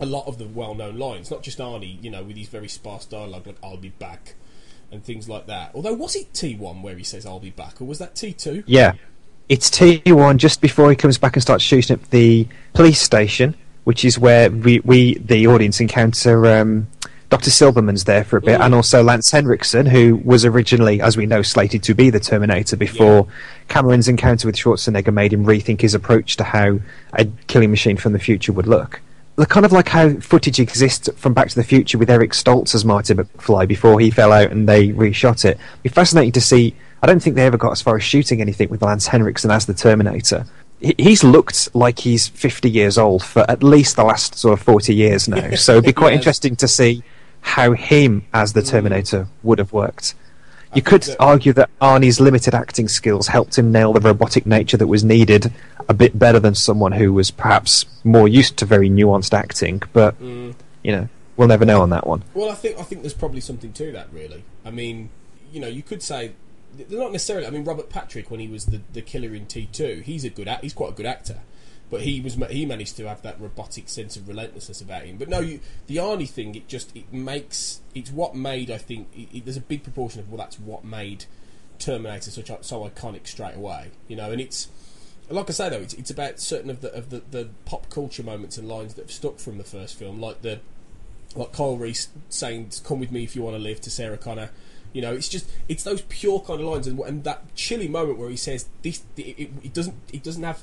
a 0.00 0.06
lot 0.06 0.26
of 0.26 0.38
the 0.38 0.46
well-known 0.46 0.96
lines. 0.96 1.30
Not 1.30 1.42
just 1.42 1.58
Arnie, 1.58 2.02
you 2.02 2.10
know, 2.10 2.22
with 2.22 2.36
his 2.36 2.48
very 2.48 2.68
sparse 2.68 3.04
dialogue 3.04 3.46
like 3.46 3.56
"I'll 3.62 3.76
be 3.76 3.90
back" 3.90 4.34
and 4.90 5.04
things 5.04 5.28
like 5.28 5.46
that. 5.46 5.72
Although, 5.74 5.94
was 5.94 6.16
it 6.16 6.32
T 6.32 6.54
one 6.54 6.82
where 6.82 6.96
he 6.96 7.04
says 7.04 7.26
"I'll 7.26 7.40
be 7.40 7.50
back" 7.50 7.80
or 7.80 7.84
was 7.84 7.98
that 7.98 8.14
T 8.14 8.32
two? 8.32 8.62
Yeah, 8.66 8.94
it's 9.48 9.70
T 9.70 10.02
one 10.06 10.38
just 10.38 10.60
before 10.60 10.90
he 10.90 10.96
comes 10.96 11.18
back 11.18 11.34
and 11.34 11.42
starts 11.42 11.64
shooting 11.64 11.94
up 11.94 12.10
the 12.10 12.46
police 12.74 13.00
station, 13.00 13.56
which 13.84 14.04
is 14.04 14.18
where 14.18 14.50
we, 14.50 14.80
we 14.80 15.14
the 15.18 15.46
audience 15.46 15.80
encounter. 15.80 16.46
Um, 16.46 16.88
Dr. 17.30 17.50
Silverman's 17.50 18.04
there 18.04 18.24
for 18.24 18.38
a 18.38 18.40
bit, 18.40 18.58
Mm. 18.58 18.64
and 18.64 18.74
also 18.74 19.02
Lance 19.02 19.30
Henriksen, 19.30 19.84
who 19.86 20.16
was 20.24 20.44
originally, 20.46 21.00
as 21.02 21.16
we 21.16 21.26
know, 21.26 21.42
slated 21.42 21.82
to 21.82 21.94
be 21.94 22.08
the 22.08 22.20
Terminator 22.20 22.74
before 22.76 23.26
Cameron's 23.68 24.08
encounter 24.08 24.48
with 24.48 24.56
Schwarzenegger 24.56 25.12
made 25.12 25.32
him 25.34 25.44
rethink 25.44 25.82
his 25.82 25.94
approach 25.94 26.36
to 26.38 26.44
how 26.44 26.78
a 27.12 27.26
killing 27.46 27.70
machine 27.70 27.98
from 27.98 28.14
the 28.14 28.18
future 28.18 28.52
would 28.52 28.66
look. 28.66 29.00
Look, 29.36 29.50
Kind 29.50 29.66
of 29.66 29.72
like 29.72 29.88
how 29.88 30.14
footage 30.14 30.58
exists 30.58 31.08
from 31.16 31.32
Back 31.34 31.48
to 31.50 31.54
the 31.54 31.62
Future 31.62 31.98
with 31.98 32.10
Eric 32.10 32.32
Stoltz 32.32 32.74
as 32.74 32.84
Marty 32.84 33.14
McFly 33.14 33.68
before 33.68 34.00
he 34.00 34.10
fell 34.10 34.32
out 34.32 34.50
and 34.50 34.68
they 34.68 34.88
reshot 34.88 35.44
it. 35.44 35.58
It'd 35.58 35.82
be 35.84 35.88
fascinating 35.90 36.32
to 36.32 36.40
see. 36.40 36.74
I 37.02 37.06
don't 37.06 37.22
think 37.22 37.36
they 37.36 37.44
ever 37.46 37.56
got 37.58 37.70
as 37.72 37.80
far 37.82 37.94
as 37.94 38.02
shooting 38.02 38.40
anything 38.40 38.68
with 38.70 38.82
Lance 38.82 39.06
Henriksen 39.06 39.50
as 39.52 39.66
the 39.66 39.74
Terminator. 39.74 40.44
He's 40.80 41.22
looked 41.22 41.72
like 41.74 41.98
he's 42.00 42.26
50 42.28 42.70
years 42.70 42.98
old 42.98 43.22
for 43.22 43.48
at 43.50 43.62
least 43.62 43.96
the 43.96 44.04
last 44.04 44.34
sort 44.36 44.58
of 44.58 44.64
40 44.64 44.94
years 44.94 45.28
now. 45.28 45.50
So 45.56 45.72
it'd 45.72 45.84
be 45.84 45.92
quite 45.92 46.12
Yes. 46.12 46.18
interesting 46.20 46.56
to 46.56 46.66
see 46.68 47.02
how 47.40 47.72
him 47.72 48.24
as 48.32 48.52
the 48.52 48.62
Terminator 48.62 49.28
would 49.42 49.58
have 49.58 49.72
worked. 49.72 50.14
You 50.74 50.82
could 50.82 51.02
that- 51.04 51.16
argue 51.18 51.52
that 51.54 51.70
Arnie's 51.80 52.20
limited 52.20 52.54
acting 52.54 52.88
skills 52.88 53.28
helped 53.28 53.58
him 53.58 53.72
nail 53.72 53.92
the 53.92 54.00
robotic 54.00 54.44
nature 54.46 54.76
that 54.76 54.86
was 54.86 55.02
needed 55.02 55.50
a 55.88 55.94
bit 55.94 56.18
better 56.18 56.38
than 56.38 56.54
someone 56.54 56.92
who 56.92 57.12
was 57.12 57.30
perhaps 57.30 57.86
more 58.04 58.28
used 58.28 58.58
to 58.58 58.66
very 58.66 58.90
nuanced 58.90 59.32
acting, 59.32 59.82
but 59.94 60.20
Mm. 60.20 60.54
you 60.84 60.92
know, 60.92 61.08
we'll 61.38 61.48
never 61.48 61.64
know 61.64 61.80
on 61.80 61.88
that 61.90 62.06
one. 62.06 62.22
Well, 62.34 62.50
I 62.50 62.54
think 62.54 62.78
I 62.78 62.82
think 62.82 63.00
there's 63.02 63.14
probably 63.14 63.40
something 63.40 63.72
to 63.72 63.92
that. 63.92 64.08
Really, 64.12 64.44
I 64.64 64.70
mean, 64.70 65.08
you 65.50 65.58
know, 65.60 65.68
you 65.68 65.82
could 65.82 66.02
say 66.02 66.32
they're 66.76 66.98
not 66.98 67.12
necessarily. 67.12 67.46
I 67.46 67.50
mean, 67.50 67.64
Robert 67.64 67.88
Patrick 67.88 68.30
when 68.30 68.38
he 68.40 68.48
was 68.48 68.66
the, 68.66 68.82
the 68.92 69.00
killer 69.00 69.34
in 69.34 69.46
T 69.46 69.70
two, 69.72 70.02
he's 70.04 70.24
a 70.24 70.28
good 70.30 70.48
act. 70.48 70.62
He's 70.62 70.74
quite 70.74 70.90
a 70.90 70.94
good 70.94 71.06
actor, 71.06 71.38
but 71.90 72.02
he 72.02 72.20
was 72.20 72.34
he 72.50 72.66
managed 72.66 72.96
to 72.96 73.08
have 73.08 73.22
that 73.22 73.40
robotic 73.40 73.88
sense 73.88 74.16
of 74.16 74.28
relentlessness 74.28 74.80
about 74.80 75.02
him. 75.02 75.16
But 75.16 75.28
no, 75.28 75.40
you, 75.40 75.60
the 75.86 75.96
Arnie 75.96 76.28
thing, 76.28 76.54
it 76.54 76.68
just 76.68 76.94
it 76.96 77.12
makes 77.12 77.80
it's 77.94 78.10
what 78.10 78.34
made. 78.34 78.70
I 78.70 78.78
think 78.78 79.08
it, 79.14 79.28
it, 79.32 79.44
there's 79.44 79.56
a 79.56 79.62
big 79.62 79.82
proportion 79.82 80.20
of 80.20 80.28
well, 80.30 80.38
that's 80.38 80.58
what 80.60 80.84
made 80.84 81.24
Terminator 81.78 82.30
such 82.30 82.50
so 82.64 82.88
iconic 82.88 83.26
straight 83.26 83.56
away. 83.56 83.90
You 84.06 84.16
know, 84.16 84.30
and 84.30 84.40
it's 84.40 84.68
like 85.30 85.48
I 85.48 85.52
say 85.52 85.68
though, 85.68 85.80
it's, 85.80 85.94
it's 85.94 86.10
about 86.10 86.40
certain 86.40 86.70
of 86.70 86.80
the 86.80 86.92
of 86.94 87.10
the, 87.10 87.22
the 87.30 87.48
pop 87.64 87.90
culture 87.90 88.22
moments 88.22 88.58
and 88.58 88.68
lines 88.68 88.94
that 88.94 89.02
have 89.02 89.12
stuck 89.12 89.38
from 89.38 89.58
the 89.58 89.64
first 89.64 89.98
film, 89.98 90.20
like 90.20 90.42
the 90.42 90.60
like 91.34 91.52
Kyle 91.52 91.76
Reese 91.76 92.08
saying 92.28 92.72
"Come 92.84 93.00
with 93.00 93.12
me 93.12 93.24
if 93.24 93.36
you 93.36 93.42
want 93.42 93.56
to 93.56 93.62
live" 93.62 93.80
to 93.82 93.90
Sarah 93.90 94.18
Connor. 94.18 94.50
You 94.92 95.02
know, 95.02 95.12
it's 95.12 95.28
just 95.28 95.50
it's 95.68 95.84
those 95.84 96.02
pure 96.02 96.40
kind 96.40 96.60
of 96.60 96.66
lines, 96.66 96.86
and, 96.86 96.98
and 97.00 97.24
that 97.24 97.54
chilly 97.54 97.88
moment 97.88 98.18
where 98.18 98.30
he 98.30 98.36
says 98.36 98.68
this, 98.82 99.02
it, 99.16 99.38
it, 99.38 99.50
it 99.62 99.74
doesn't 99.74 99.94
it 100.12 100.22
doesn't 100.22 100.42
have 100.42 100.62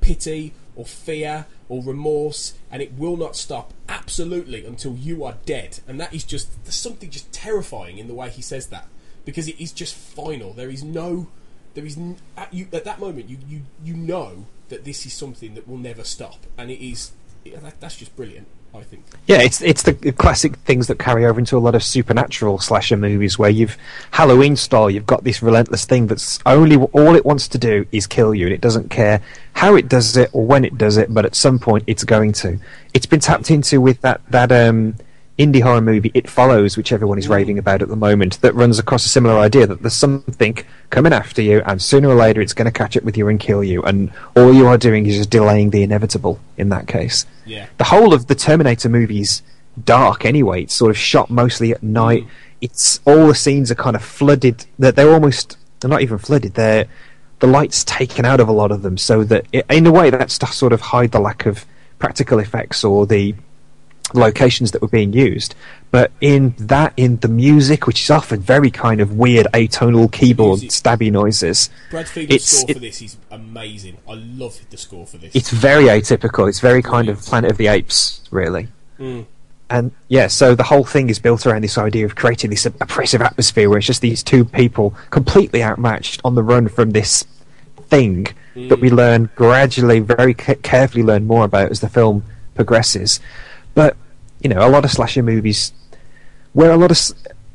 pity 0.00 0.52
or 0.76 0.84
fear 0.84 1.46
or 1.68 1.82
remorse, 1.82 2.54
and 2.70 2.82
it 2.82 2.92
will 2.94 3.16
not 3.16 3.36
stop 3.36 3.72
absolutely 3.88 4.64
until 4.64 4.94
you 4.96 5.24
are 5.24 5.36
dead. 5.44 5.80
And 5.86 6.00
that 6.00 6.14
is 6.14 6.24
just 6.24 6.64
there's 6.64 6.74
something 6.74 7.10
just 7.10 7.32
terrifying 7.32 7.98
in 7.98 8.08
the 8.08 8.14
way 8.14 8.30
he 8.30 8.42
says 8.42 8.68
that 8.68 8.88
because 9.24 9.48
it 9.48 9.60
is 9.60 9.72
just 9.72 9.94
final. 9.94 10.52
There 10.52 10.70
is 10.70 10.82
no 10.82 11.28
there 11.74 11.86
is 11.86 11.98
at, 12.36 12.52
you, 12.52 12.66
at 12.72 12.84
that 12.84 12.98
moment 12.98 13.28
you, 13.28 13.38
you 13.48 13.62
you 13.84 13.94
know 13.94 14.46
that 14.68 14.84
this 14.84 15.06
is 15.06 15.12
something 15.12 15.54
that 15.54 15.68
will 15.68 15.78
never 15.78 16.04
stop, 16.04 16.46
and 16.58 16.70
it 16.70 16.84
is 16.84 17.12
that, 17.44 17.80
that's 17.80 17.96
just 17.96 18.14
brilliant. 18.16 18.46
I 18.74 18.82
think. 18.82 19.04
Yeah, 19.26 19.42
it's 19.42 19.60
it's 19.62 19.82
the 19.82 19.92
classic 20.12 20.56
things 20.56 20.86
that 20.86 20.98
carry 20.98 21.26
over 21.26 21.38
into 21.38 21.56
a 21.56 21.60
lot 21.60 21.74
of 21.74 21.82
supernatural 21.82 22.58
slasher 22.58 22.96
movies 22.96 23.38
where 23.38 23.50
you've 23.50 23.76
Halloween 24.12 24.56
style, 24.56 24.90
you've 24.90 25.06
got 25.06 25.24
this 25.24 25.42
relentless 25.42 25.84
thing 25.84 26.06
that's 26.06 26.38
only 26.46 26.76
all 26.76 27.14
it 27.16 27.24
wants 27.24 27.48
to 27.48 27.58
do 27.58 27.86
is 27.92 28.06
kill 28.06 28.34
you, 28.34 28.46
and 28.46 28.54
it 28.54 28.60
doesn't 28.60 28.90
care 28.90 29.20
how 29.54 29.74
it 29.74 29.88
does 29.88 30.16
it 30.16 30.30
or 30.32 30.46
when 30.46 30.64
it 30.64 30.78
does 30.78 30.96
it, 30.96 31.12
but 31.12 31.24
at 31.24 31.34
some 31.34 31.58
point 31.58 31.84
it's 31.86 32.04
going 32.04 32.32
to. 32.32 32.58
It's 32.94 33.06
been 33.06 33.20
tapped 33.20 33.50
into 33.50 33.80
with 33.80 34.00
that 34.02 34.20
that 34.30 34.52
um, 34.52 34.94
indie 35.40 35.62
horror 35.62 35.80
movie 35.80 36.10
It 36.14 36.28
Follows, 36.28 36.76
which 36.76 36.92
everyone 36.92 37.18
is 37.18 37.28
raving 37.28 37.58
about 37.58 37.82
at 37.82 37.88
the 37.88 37.96
moment, 37.96 38.40
that 38.42 38.54
runs 38.54 38.78
across 38.78 39.04
a 39.06 39.08
similar 39.08 39.38
idea 39.38 39.66
that 39.66 39.80
there's 39.82 39.94
something 39.94 40.58
coming 40.90 41.12
after 41.12 41.42
you, 41.42 41.62
and 41.66 41.80
sooner 41.80 42.08
or 42.08 42.14
later 42.14 42.40
it's 42.40 42.52
going 42.52 42.66
to 42.66 42.78
catch 42.78 42.96
up 42.96 43.02
with 43.02 43.16
you 43.16 43.28
and 43.28 43.40
kill 43.40 43.64
you, 43.64 43.82
and 43.82 44.12
all 44.36 44.52
you 44.52 44.66
are 44.66 44.78
doing 44.78 45.06
is 45.06 45.16
just 45.16 45.30
delaying 45.30 45.70
the 45.70 45.82
inevitable. 45.82 46.38
In 46.56 46.68
that 46.68 46.86
case, 46.86 47.26
Yeah. 47.46 47.66
the 47.78 47.84
whole 47.84 48.12
of 48.12 48.26
the 48.26 48.34
Terminator 48.34 48.88
movies 48.88 49.42
dark 49.84 50.24
anyway. 50.24 50.62
It's 50.62 50.74
sort 50.74 50.90
of 50.90 50.98
shot 50.98 51.30
mostly 51.30 51.72
at 51.72 51.82
night. 51.82 52.24
Mm. 52.24 52.28
It's 52.60 53.00
all 53.06 53.26
the 53.28 53.34
scenes 53.34 53.70
are 53.70 53.76
kind 53.76 53.96
of 53.96 54.02
flooded. 54.02 54.66
That 54.78 54.94
they're 54.96 55.12
almost 55.12 55.56
they're 55.80 55.90
not 55.90 56.02
even 56.02 56.18
flooded. 56.18 56.54
They're 56.54 56.86
the 57.38 57.46
lights 57.46 57.84
taken 57.84 58.26
out 58.26 58.38
of 58.40 58.48
a 58.48 58.52
lot 58.52 58.70
of 58.70 58.82
them, 58.82 58.98
so 58.98 59.24
that 59.24 59.46
i 59.54 59.74
in 59.74 59.86
a 59.86 59.92
way 59.92 60.10
that's 60.10 60.36
to 60.38 60.46
sort 60.46 60.74
of 60.74 60.80
hide 60.80 61.12
the 61.12 61.20
lack 61.20 61.46
of 61.46 61.64
practical 61.98 62.38
effects 62.38 62.84
or 62.84 63.06
the 63.06 63.34
locations 64.14 64.70
that 64.72 64.82
were 64.82 64.88
being 64.88 65.12
used. 65.12 65.54
But 65.90 66.12
in 66.20 66.54
that, 66.58 66.92
in 66.96 67.16
the 67.18 67.28
music, 67.28 67.86
which 67.86 68.02
is 68.02 68.10
often 68.10 68.40
very 68.40 68.70
kind 68.70 69.00
of 69.00 69.12
weird 69.16 69.46
atonal 69.52 70.10
keyboard 70.10 70.60
Music. 70.60 70.70
stabby 70.70 71.10
noises, 71.10 71.68
Brad 71.90 72.06
score 72.06 72.24
it- 72.28 72.74
for 72.74 72.78
this 72.80 73.02
is 73.02 73.16
amazing. 73.30 73.96
I 74.08 74.14
love 74.14 74.58
the 74.70 74.76
score 74.76 75.06
for 75.06 75.16
this. 75.18 75.34
it's 75.34 75.50
very 75.50 75.84
atypical. 75.84 76.48
It's 76.48 76.60
very 76.60 76.82
kind 76.82 77.08
of 77.08 77.20
Planet 77.20 77.50
of 77.50 77.56
the 77.56 77.66
Apes, 77.66 78.20
really. 78.30 78.68
Mm. 78.98 79.26
And 79.68 79.92
yeah, 80.08 80.26
so 80.26 80.54
the 80.56 80.64
whole 80.64 80.84
thing 80.84 81.10
is 81.10 81.18
built 81.20 81.46
around 81.46 81.62
this 81.62 81.78
idea 81.78 82.04
of 82.04 82.16
creating 82.16 82.50
this 82.50 82.66
oppressive 82.66 83.22
atmosphere 83.22 83.68
where 83.68 83.78
it's 83.78 83.86
just 83.86 84.00
these 84.00 84.22
two 84.22 84.44
people 84.44 84.94
completely 85.10 85.62
outmatched 85.62 86.20
on 86.24 86.34
the 86.34 86.42
run 86.42 86.66
from 86.68 86.90
this 86.90 87.24
thing 87.88 88.26
that 88.56 88.80
we 88.80 88.90
learn 88.90 89.30
gradually, 89.36 90.00
very 90.00 90.34
carefully 90.34 91.02
learn 91.04 91.26
more 91.26 91.44
about 91.44 91.70
as 91.70 91.80
the 91.80 91.88
film 91.88 92.24
progresses. 92.56 93.20
But 93.74 93.96
you 94.40 94.48
know, 94.50 94.66
a 94.66 94.70
lot 94.70 94.84
of 94.84 94.90
slasher 94.90 95.22
movies, 95.22 95.72
where 96.52 96.70
a 96.70 96.76
lot 96.76 96.90
of 96.90 96.96
s- 96.96 97.12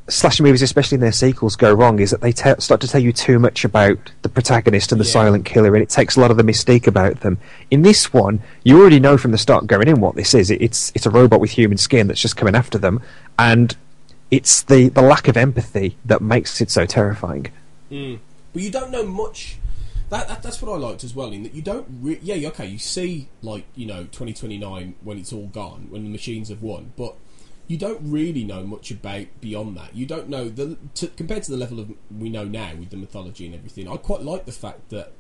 slasher 0.08 0.44
movies, 0.44 0.62
especially 0.62 0.96
in 0.96 1.02
their 1.02 1.12
sequels, 1.12 1.56
go 1.56 1.74
wrong 1.74 2.00
is 2.00 2.12
that 2.12 2.22
they 2.22 2.32
te- 2.32 2.60
start 2.60 2.80
to 2.82 2.88
tell 2.88 3.02
you 3.02 3.12
too 3.12 3.40
much 3.40 3.66
about 3.66 3.98
the 4.22 4.30
protagonist 4.30 4.92
and 4.92 5.02
the 5.02 5.06
Yeah. 5.06 5.12
silent 5.14 5.46
killer, 5.46 5.74
and 5.76 5.82
it 5.82 5.90
takes 5.90 6.16
a 6.16 6.20
lot 6.20 6.30
of 6.32 6.38
the 6.38 6.44
mystique 6.44 6.86
about 6.86 7.22
them. 7.22 7.38
In 7.72 7.82
this 7.82 8.14
one, 8.14 8.40
you 8.64 8.80
already 8.80 9.00
know 9.00 9.18
from 9.18 9.32
the 9.32 9.38
start 9.40 9.66
going 9.68 9.88
in 9.88 10.00
what 10.00 10.16
this 10.16 10.34
is. 10.36 10.52
It- 10.52 10.62
It's 10.62 10.92
it's 10.96 11.06
a 11.08 11.10
robot 11.10 11.40
with 11.40 11.52
human 11.52 11.78
skin 11.78 12.08
that's 12.08 12.22
just 12.22 12.38
coming 12.38 12.56
after 12.56 12.78
them, 12.78 13.02
and 13.40 13.76
it's 14.32 14.62
the 14.62 14.90
the 14.90 15.02
lack 15.02 15.28
of 15.28 15.36
empathy 15.38 15.98
that 16.06 16.22
makes 16.22 16.62
it 16.62 16.70
so 16.72 16.86
terrifying. 16.86 17.48
Mm. 17.92 18.20
But 18.54 18.62
you 18.64 18.70
don't 18.72 18.92
know 18.92 19.04
much. 19.06 19.58
That, 20.10 20.28
that 20.28 20.44
that's 20.44 20.62
what 20.62 20.72
I 20.72 20.78
liked 20.78 21.04
as 21.04 21.16
well. 21.16 21.32
In 21.32 21.44
that 21.44 21.56
you 21.56 21.62
don't. 21.62 21.88
Re- 22.02 22.20
yeah, 22.22 22.48
okay. 22.50 22.68
You 22.68 22.78
see, 22.78 23.30
like 23.42 23.66
you 23.76 23.86
know, 23.86 24.08
twenty 24.12 24.34
twenty 24.34 24.58
nine 24.58 24.96
when 25.04 25.18
it's 25.18 25.34
all 25.34 25.48
gone, 25.48 25.88
when 25.90 26.04
the 26.04 26.10
machines 26.10 26.50
have 26.50 26.62
won, 26.62 26.94
but 26.96 27.16
you 27.68 27.78
don't 27.78 28.00
really 28.04 28.44
know 28.44 28.64
much 28.64 28.92
about 28.92 29.26
beyond 29.42 29.76
that. 29.78 29.96
You 29.96 30.06
don't 30.06 30.30
know 30.30 30.50
the 30.50 30.78
to, 30.96 31.08
compared 31.08 31.44
to 31.44 31.52
the 31.52 31.58
level 31.58 31.80
of 31.80 31.92
we 32.16 32.30
know 32.30 32.46
now 32.46 32.76
with 32.76 32.92
the 32.92 32.98
mythology 32.98 33.46
and 33.46 33.56
everything. 33.56 33.88
I 33.88 33.98
quite 33.98 34.22
like 34.22 34.46
the 34.46 34.52
fact 34.52 34.90
that 34.90 35.14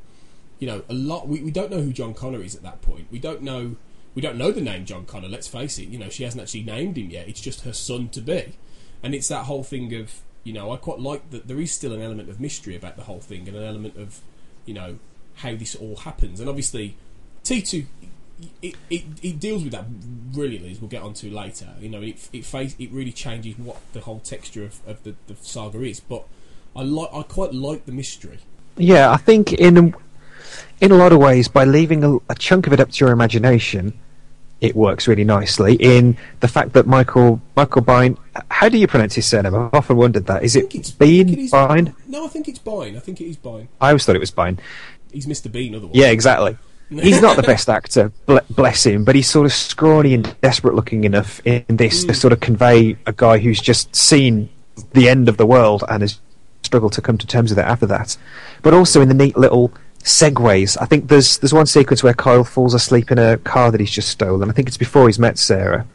you 0.60 0.68
know 0.68 0.84
a 0.88 0.94
lot. 0.94 1.27
We, 1.27 1.42
we 1.42 1.51
don't 1.51 1.72
know 1.72 1.82
who 1.82 1.92
John 1.92 2.13
Connor 2.13 2.42
is 2.42 2.56
at 2.56 2.63
that 2.63 2.82
point. 2.82 3.08
We 3.12 3.20
don't 3.20 3.42
know. 3.42 3.75
We 4.13 4.22
don't 4.22 4.38
know 4.38 4.51
the 4.51 4.62
name 4.62 4.86
John 4.86 5.06
Connor. 5.06 5.27
Let's 5.27 5.48
face 5.48 5.80
it. 5.80 5.88
You 5.88 5.98
know, 5.98 6.10
she 6.10 6.24
hasn't 6.24 6.42
actually 6.42 6.63
named 6.63 6.98
him 6.98 7.10
yet. 7.10 7.27
It's 7.27 7.42
just 7.42 7.62
her 7.62 7.74
son 7.74 8.10
to 8.10 8.22
be, 8.22 8.54
and 9.01 9.15
it's 9.15 9.27
that 9.30 9.46
whole 9.46 9.63
thing 9.63 9.94
of 9.96 10.22
you 10.44 10.54
know. 10.54 10.72
I 10.72 10.77
quite 10.77 11.00
like 11.00 11.32
that 11.32 11.48
there 11.48 11.60
is 11.60 11.72
still 11.72 11.94
an 11.94 12.01
element 12.01 12.30
of 12.30 12.39
mystery 12.39 12.75
about 12.75 12.96
the 12.96 13.04
whole 13.04 13.20
thing, 13.20 13.48
and 13.48 13.58
an 13.58 13.63
element 13.63 13.98
of 13.98 14.22
you 14.66 14.74
know 14.74 15.00
how 15.36 15.56
this 15.56 15.76
all 15.76 15.96
happens. 15.98 16.40
And 16.40 16.50
obviously, 16.50 16.96
T 17.44 17.62
two. 17.62 17.86
It, 18.62 18.76
it, 18.90 19.04
it 19.24 19.40
deals 19.40 19.64
with 19.64 19.72
that 19.72 19.90
brilliantly, 20.34 20.72
as 20.72 20.82
we'll 20.82 20.90
get 20.90 21.02
onto 21.02 21.30
later. 21.30 21.70
You 21.80 21.88
know, 21.88 22.02
it 22.02 22.28
it 22.34 22.44
face 22.44 22.76
it 22.78 22.92
really 22.92 23.14
changes 23.14 23.58
what 23.58 23.78
the 23.94 24.02
whole 24.02 24.20
texture 24.20 24.66
of, 24.66 24.86
of 24.86 25.02
the, 25.04 25.16
the 25.28 25.38
saga 25.42 25.82
is. 25.82 26.02
But 26.02 26.26
I 26.76 26.84
like 26.84 27.08
I 27.14 27.24
quite 27.24 27.54
like 27.54 27.86
the 27.86 27.94
mystery. 27.94 28.40
Yeah, 28.76 29.10
I 29.10 29.16
think 29.16 29.54
in 29.54 29.96
in 30.82 30.92
a 30.92 30.96
lot 30.96 31.14
of 31.14 31.20
ways, 31.20 31.48
by 31.48 31.64
leaving 31.64 32.04
a, 32.04 32.18
a 32.28 32.36
chunk 32.38 32.68
of 32.68 32.74
it 32.74 32.82
up 32.82 32.92
to 32.92 33.06
your 33.06 33.14
imagination, 33.14 33.98
it 34.66 34.76
works 34.76 35.08
really 35.08 35.24
nicely 35.24 35.76
in 35.76 36.18
the 36.40 36.48
fact 36.48 36.74
that 36.74 36.88
Michael 36.88 37.42
Michael 37.56 37.82
Biehn. 37.82 38.18
How 38.52 38.68
do 38.68 38.78
you 38.78 38.88
pronounce 38.88 39.16
his 39.16 39.26
surname? 39.26 39.56
I've 39.56 39.74
often 39.74 39.98
wondered 39.98 40.26
that. 40.28 40.44
Is 40.44 40.56
it 40.56 40.98
Bean? 41.00 41.50
Bine? 41.50 41.96
No, 42.08 42.26
I 42.26 42.28
think 42.28 42.48
it's 42.48 42.60
Bine. 42.60 42.98
I 42.98 43.00
think 43.00 43.22
it 43.22 43.26
is 43.26 43.38
Bine. 43.38 43.68
I 43.80 43.90
always 43.90 44.06
thought 44.06 44.16
it 44.16 44.20
was 44.20 44.32
Bine. 44.32 44.60
He's 45.12 45.28
Mr. 45.28 45.52
Bean, 45.52 45.76
otherwise. 45.76 45.96
Yeah, 45.96 46.08
exactly. 46.08 46.58
he's 46.90 47.22
not 47.22 47.36
the 47.36 47.44
best 47.44 47.68
actor, 47.68 48.12
bless 48.50 48.86
him, 48.86 49.04
but 49.04 49.16
he's 49.16 49.30
sort 49.30 49.46
of 49.46 49.54
scrawny 49.54 50.14
and 50.14 50.40
desperate 50.42 50.76
looking 50.76 51.04
enough 51.04 51.42
in 51.46 51.66
this 51.68 52.04
to 52.04 52.12
hmm. 52.12 52.14
sort 52.14 52.32
of 52.32 52.40
convey 52.40 52.96
a 53.08 53.14
guy 53.14 53.40
who's 53.40 53.60
just 53.60 53.96
seen 53.96 54.50
the 54.94 55.10
end 55.10 55.28
of 55.28 55.38
the 55.38 55.46
world 55.46 55.84
and 55.90 56.02
has 56.02 56.20
struggled 56.62 56.94
to 56.94 57.02
come 57.02 57.18
to 57.18 57.26
terms 57.26 57.52
with 57.52 57.60
it 57.60 57.66
after 57.66 57.86
that. 57.86 58.18
But 58.62 58.74
also 58.74 59.02
in 59.02 59.08
the 59.08 59.14
neat 59.14 59.38
little 59.38 59.74
segues. 60.06 60.78
I 60.80 60.86
think 60.86 61.10
there's 61.10 61.40
there's 61.40 61.54
one 61.54 61.66
sequence 61.66 62.04
where 62.04 62.14
Kyle 62.14 62.44
falls 62.44 62.74
asleep 62.74 63.12
in 63.12 63.18
a 63.18 63.38
car 63.38 63.72
that 63.72 63.80
he's 63.80 63.92
just 63.92 64.08
stolen. 64.08 64.50
I 64.50 64.54
think 64.54 64.68
it's 64.68 64.78
before 64.78 65.08
he's 65.08 65.20
met 65.20 65.38
Sarah, 65.38 65.86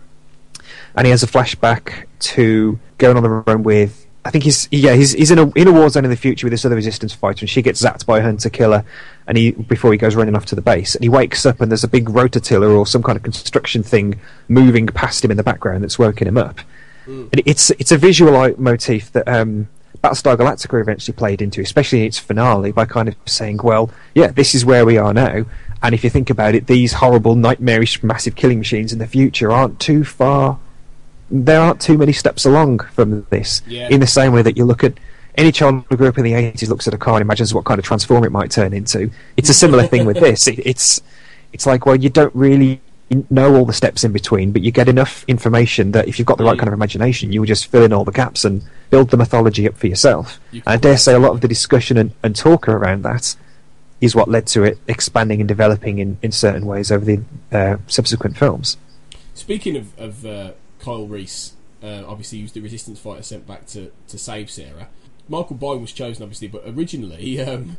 and 0.95 1.07
he 1.07 1.11
has 1.13 1.23
a 1.23 1.27
flashback 1.27 2.07
to 2.19 2.79
going 2.99 3.17
on 3.17 3.23
the 3.23 3.31
run 3.31 3.63
with. 3.63 4.07
I 4.23 4.31
think 4.31 4.45
he's 4.45 4.69
yeah 4.71 4.95
he's 4.95 5.13
he's 5.13 5.31
in 5.31 5.39
a 5.39 5.51
in 5.53 5.67
a 5.67 5.73
war 5.73 5.89
zone 5.89 6.05
in 6.05 6.11
the 6.11 6.17
future 6.17 6.45
with 6.45 6.51
this 6.51 6.65
other 6.67 6.75
resistance 6.75 7.15
fighter, 7.15 7.45
and 7.45 7.49
she 7.49 7.63
gets 7.63 7.81
zapped 7.81 8.05
by 8.05 8.19
a 8.19 8.23
hunter 8.23 8.51
killer, 8.51 8.85
and 9.27 9.39
he 9.39 9.53
before 9.53 9.93
he 9.93 9.97
goes 9.99 10.15
running 10.15 10.37
off 10.37 10.45
to 10.47 10.55
the 10.55 10.61
base, 10.61 10.95
and 10.95 11.03
he 11.03 11.09
wakes 11.09 11.47
up 11.47 11.61
and 11.61 11.71
there's 11.71 11.85
a 11.85 11.89
big 11.89 12.07
rototiller 12.07 12.77
or 12.77 12.87
some 12.87 13.03
kind 13.03 13.17
of 13.17 13.23
construction 13.23 13.83
thing 13.83 14.21
moving 14.49 14.87
past 14.89 15.25
him 15.25 15.31
in 15.31 15.39
the 15.39 15.43
background 15.43 15.83
that's 15.83 15.99
woken 15.99 16.29
him 16.29 16.37
up. 16.37 16.61
And 17.33 17.43
it's 17.47 17.71
it's 17.71 17.93
a 17.93 17.97
visual 17.97 18.55
motif 18.59 19.11
that 19.13 19.27
um, 19.27 19.69
Battlestar 20.03 20.37
Galactica 20.37 20.81
eventually 20.81 21.15
played 21.15 21.43
into, 21.43 21.61
especially 21.61 22.01
in 22.01 22.07
its 22.07 22.19
finale, 22.19 22.73
by 22.73 22.87
kind 22.87 23.09
of 23.09 23.17
saying, 23.27 23.61
"Well, 23.63 23.91
yeah, 24.15 24.29
this 24.29 24.55
is 24.55 24.65
where 24.65 24.87
we 24.87 24.97
are 24.97 25.13
now." 25.13 25.45
And 25.83 25.95
if 25.95 26.05
you 26.05 26.11
think 26.11 26.31
about 26.31 26.55
it, 26.55 26.67
these 26.67 26.95
horrible, 26.95 27.35
nightmarish, 27.35 28.03
massive 28.03 28.35
killing 28.35 28.59
machines 28.59 28.93
in 28.93 28.99
the 28.99 29.07
future 29.07 29.51
aren't 29.51 29.79
too 29.79 30.05
far. 30.05 30.59
There 31.31 31.61
aren't 31.61 31.81
too 31.81 31.97
many 31.97 32.13
steps 32.13 32.45
along 32.45 32.81
from 32.93 33.27
this. 33.31 33.63
Yeah. 33.67 33.89
In 33.89 34.01
the 34.01 34.07
same 34.07 34.33
way 34.33 34.43
that 34.43 34.57
you 34.57 34.65
look 34.65 34.85
at 34.85 34.95
any 35.37 35.53
child 35.53 35.85
who 35.89 35.97
grew 35.97 36.09
up 36.09 36.19
in 36.19 36.25
the 36.25 36.35
eighties 36.35 36.69
looks 36.69 36.89
at 36.89 36.95
a 36.95 36.99
car 36.99 37.15
and 37.15 37.23
imagines 37.23 37.55
what 37.55 37.65
kind 37.65 37.79
of 37.79 37.85
transformer 37.85 38.27
it 38.27 38.33
might 38.33 38.51
turn 38.51 38.73
into. 38.73 39.11
It's 39.37 39.49
a 39.49 39.55
similar 39.55 39.87
thing 39.87 40.07
with 40.07 40.19
this. 40.21 40.49
It, 40.49 40.61
it's 40.67 41.03
it's 41.53 41.67
like 41.67 41.87
well, 41.87 41.97
you 41.97 42.09
don't 42.09 42.35
really 42.35 42.81
know 43.31 43.57
all 43.57 43.65
the 43.65 43.73
steps 43.73 44.05
in 44.05 44.13
between, 44.13 44.53
but 44.53 44.63
you 44.63 44.71
get 44.71 44.89
enough 44.89 45.25
information 45.27 45.93
that 45.93 46.09
if 46.09 46.19
you've 46.19 46.27
got 46.27 46.39
the 46.39 46.45
right 46.45 46.59
kind 46.59 46.69
of 46.69 46.75
imagination, 46.75 47.33
you 47.33 47.41
will 47.41 47.47
just 47.47 47.67
fill 47.67 47.83
in 47.83 47.93
all 47.93 48.05
the 48.05 48.13
gaps 48.13 48.45
and 48.45 48.63
build 48.91 49.11
the 49.11 49.17
mythology 49.17 49.69
up 49.69 49.77
for 49.77 49.87
yourself. 49.87 50.41
You 50.53 50.63
And 50.67 50.75
I 50.75 50.77
dare 50.77 50.97
say 50.97 51.15
a 51.15 51.19
lot 51.19 51.33
of 51.33 51.41
the 51.41 51.49
discussion 51.49 51.97
and, 51.97 52.13
and 52.23 52.37
talk 52.37 52.69
around 52.69 53.03
that 53.03 53.37
is 54.01 54.15
what 54.15 54.29
led 54.29 54.47
to 54.47 54.65
it 54.65 54.79
expanding 54.87 55.41
and 55.41 55.49
developing 55.49 55.99
in, 55.99 56.19
in 56.23 56.33
certain 56.33 56.65
ways 56.65 56.91
over 56.91 57.05
the 57.05 57.23
uh, 57.53 57.77
subsequent 57.87 58.37
films. 58.37 58.77
Speaking 59.35 59.77
of, 59.77 59.99
of 59.99 60.25
uh, 60.25 60.53
Kyle 60.79 61.07
Reese, 61.07 61.55
uh, 61.83 62.05
obviously 62.07 62.39
he 62.39 62.45
was 62.45 62.53
the 62.53 62.61
resistance 62.61 62.99
fighter 62.99 63.23
sent 63.23 63.47
back 63.47 63.67
to, 63.67 63.91
to 64.09 64.19
save 64.19 64.51
Sarah. 64.51 64.89
Michael 65.29 65.57
Biehn 65.57 65.81
was 65.81 65.93
chosen, 65.93 66.23
obviously, 66.23 66.49
but 66.49 66.63
originally 66.67 67.41
um, 67.41 67.77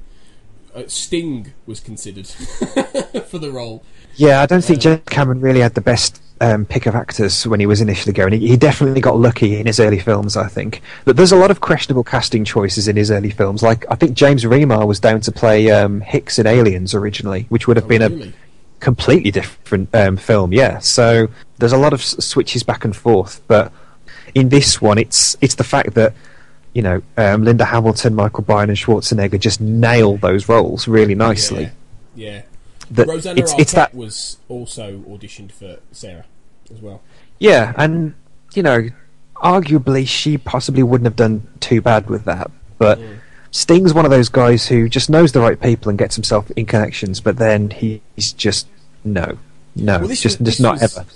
uh, 0.76 0.84
Sting 0.88 1.54
was 1.66 1.80
considered 1.80 2.28
for 3.28 3.38
the 3.38 3.52
role. 3.52 3.84
Yeah, 4.16 4.42
I 4.42 4.46
don't 4.46 4.64
think 4.64 4.82
James 4.82 5.02
Cameron 5.08 5.42
really 5.42 5.62
had 5.62 5.74
the 5.74 5.82
best 5.82 6.22
um, 6.42 6.66
pick 6.66 6.86
of 6.86 6.96
actors 6.96 7.48
when 7.48 7.60
he 7.60 7.66
was 7.66 7.82
initially 7.82 8.14
going. 8.14 8.34
He, 8.34 8.48
he 8.48 8.58
definitely 8.58 9.00
got 9.00 9.18
lucky 9.18 9.58
in 9.58 9.68
his 9.68 9.80
early 9.80 10.00
films, 10.00 10.36
I 10.36 10.48
think. 10.48 10.82
But 11.06 11.16
there's 11.16 11.32
a 11.32 11.38
lot 11.38 11.52
of 11.52 11.62
questionable 11.62 12.04
casting 12.04 12.44
choices 12.44 12.88
in 12.88 12.96
his 12.96 13.12
early 13.12 13.30
films. 13.30 13.64
Like 13.64 13.86
I 13.90 13.96
think 13.96 14.16
James 14.16 14.44
Remar 14.44 14.86
was 14.88 15.00
down 15.00 15.22
to 15.22 15.32
play 15.32 15.70
um, 15.70 16.02
Hicks 16.02 16.40
in 16.40 16.48
Aliens 16.48 16.94
originally, 16.94 17.46
which 17.50 17.68
would 17.68 17.78
have 17.78 17.88
been 17.88 18.02
really? 18.02 18.30
a 18.30 18.34
completely 18.80 19.32
different 19.32 19.94
um, 19.94 20.18
film. 20.18 20.52
Yeah, 20.52 20.80
so 20.80 21.28
there's 21.60 21.74
a 21.74 21.78
lot 21.78 21.94
of 21.94 22.02
s- 22.02 22.24
switches 22.26 22.64
back 22.64 22.84
and 22.84 22.96
forth. 22.96 23.42
But 23.48 23.72
in 24.34 24.50
this 24.50 24.82
one, 24.82 24.98
it's 24.98 25.38
it's 25.42 25.56
the 25.56 25.64
fact 25.64 25.94
that 25.94 26.14
you 26.74 26.82
know 26.82 27.02
um, 27.18 27.44
Linda 27.44 27.66
Hamilton, 27.66 28.16
Michael 28.16 28.44
Biehn, 28.44 28.64
and 28.70 28.78
Schwarzenegger 28.78 29.40
just 29.40 29.60
nail 29.62 30.18
those 30.18 30.48
roles 30.50 30.88
really 30.88 31.16
nicely. 31.16 31.70
Yeah. 32.16 32.42
That 32.92 33.08
Rosanna 33.08 33.40
it's- 33.40 33.56
it's 33.58 33.72
that- 33.74 33.94
was 33.96 34.38
also 34.50 35.00
auditioned 35.10 35.52
for 35.52 35.78
Sarah 35.92 36.26
as 36.74 36.82
well. 36.82 37.02
Yeah, 37.40 37.74
and 37.78 38.14
you 38.54 38.64
know, 38.64 38.90
arguably 39.36 40.08
she 40.08 40.38
possibly 40.38 40.84
wouldn't 40.84 41.06
have 41.06 41.16
done 41.16 41.48
too 41.60 41.82
bad 41.82 42.10
with 42.10 42.26
that, 42.26 42.52
but 42.78 43.00
Sting's 43.52 43.94
one 43.94 44.06
of 44.06 44.12
those 44.12 44.30
guys 44.30 44.68
who 44.68 44.88
just 44.90 45.10
knows 45.10 45.32
the 45.32 45.40
right 45.42 45.60
people 45.60 45.90
and 45.90 45.98
gets 45.98 46.16
himself 46.16 46.50
in 46.52 46.66
connections, 46.66 47.20
but 47.20 47.38
then 47.38 47.70
he's 47.72 48.34
just 48.34 48.68
no, 49.04 49.38
no, 49.76 50.00
Well, 50.00 50.08
just 50.10 50.40
was- 50.40 50.48
just 50.50 50.62
not 50.62 50.82
was- 50.82 50.98
ever. 50.98 51.06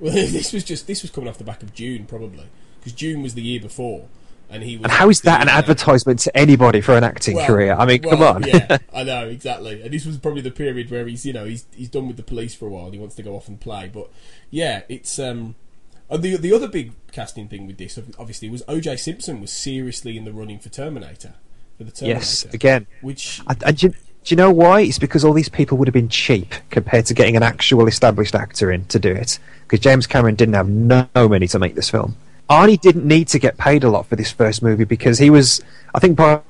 Well, 0.00 0.12
this 0.12 0.52
was 0.52 0.64
just 0.64 0.86
this 0.86 1.00
was 1.02 1.10
coming 1.10 1.30
off 1.30 1.38
the 1.38 1.44
back 1.44 1.62
of 1.62 1.72
Dune 1.74 2.04
probably 2.04 2.44
because 2.78 2.92
Dune 2.92 3.22
was 3.22 3.32
the 3.34 3.40
year 3.42 3.60
before, 3.60 4.04
and 4.54 4.62
he. 4.62 4.76
And 4.76 4.86
how 4.90 5.10
is 5.10 5.20
that 5.22 5.42
an 5.42 5.48
uh, 5.48 5.52
advertisement 5.52 6.20
to 6.20 6.36
anybody 6.36 6.80
for 6.80 6.96
an 6.96 7.04
acting 7.04 7.36
well- 7.36 7.46
career? 7.46 7.74
I 7.74 7.84
mean, 7.84 8.02
come 8.02 8.22
on. 8.22 8.44
yeah, 8.44 8.78
I 8.94 9.02
know 9.02 9.28
exactly. 9.28 9.82
And 9.82 9.92
this 9.92 10.06
was 10.06 10.16
probably 10.16 10.40
the 10.40 10.50
period 10.50 10.90
where 10.90 11.06
he's 11.06 11.26
you 11.26 11.32
know 11.32 11.44
he's 11.44 11.66
he's 11.74 11.88
done 11.88 12.06
with 12.06 12.16
the 12.16 12.22
police 12.22 12.54
for 12.54 12.66
a 12.66 12.70
while. 12.70 12.90
He 12.90 12.98
wants 12.98 13.16
to 13.16 13.22
go 13.22 13.34
off 13.36 13.48
and 13.48 13.60
play, 13.60 13.90
but 13.92 14.10
yeah, 14.50 14.82
it's 14.88 15.18
um. 15.18 15.56
And 16.10 16.22
the 16.22 16.36
the 16.36 16.52
other 16.52 16.68
big 16.68 16.92
casting 17.12 17.48
thing 17.48 17.66
with 17.66 17.78
this, 17.78 17.98
obviously, 18.18 18.50
was 18.50 18.62
O.J. 18.68 18.96
Simpson 18.96 19.40
was 19.40 19.50
seriously 19.50 20.16
in 20.16 20.24
the 20.24 20.32
running 20.32 20.58
for 20.58 20.68
Terminator, 20.68 21.34
for 21.78 21.84
the 21.84 21.90
Terminator. 21.90 22.20
yes, 22.20 22.44
again. 22.52 22.86
which 23.00 23.40
And, 23.46 23.62
and 23.64 23.76
do, 23.76 23.86
you, 23.86 23.92
do 23.92 24.34
you 24.34 24.36
know 24.36 24.50
why? 24.50 24.82
It's 24.82 24.98
because 24.98 25.24
all 25.24 25.32
these 25.32 25.48
people 25.48 25.78
would 25.78 25.88
have 25.88 25.94
been 25.94 26.10
cheap 26.10 26.54
compared 26.68 27.06
to 27.06 27.14
getting 27.14 27.36
an 27.36 27.42
actual 27.42 27.86
established 27.86 28.34
actor 28.34 28.70
in 28.70 28.84
to 28.86 28.98
do 28.98 29.10
it. 29.10 29.38
Because 29.62 29.80
James 29.80 30.06
Cameron 30.06 30.34
didn't 30.34 30.54
have 30.54 30.68
no 30.68 31.06
money 31.14 31.48
to 31.48 31.58
make 31.58 31.74
this 31.74 31.88
film. 31.88 32.16
Arnie 32.48 32.80
didn't 32.80 33.06
need 33.06 33.28
to 33.28 33.38
get 33.38 33.56
paid 33.56 33.84
a 33.84 33.90
lot 33.90 34.06
for 34.06 34.16
this 34.16 34.30
first 34.30 34.62
movie 34.62 34.84
because 34.84 35.18
he 35.18 35.30
was, 35.30 35.62
I 35.94 35.98
think, 35.98 36.16
by, 36.16 36.40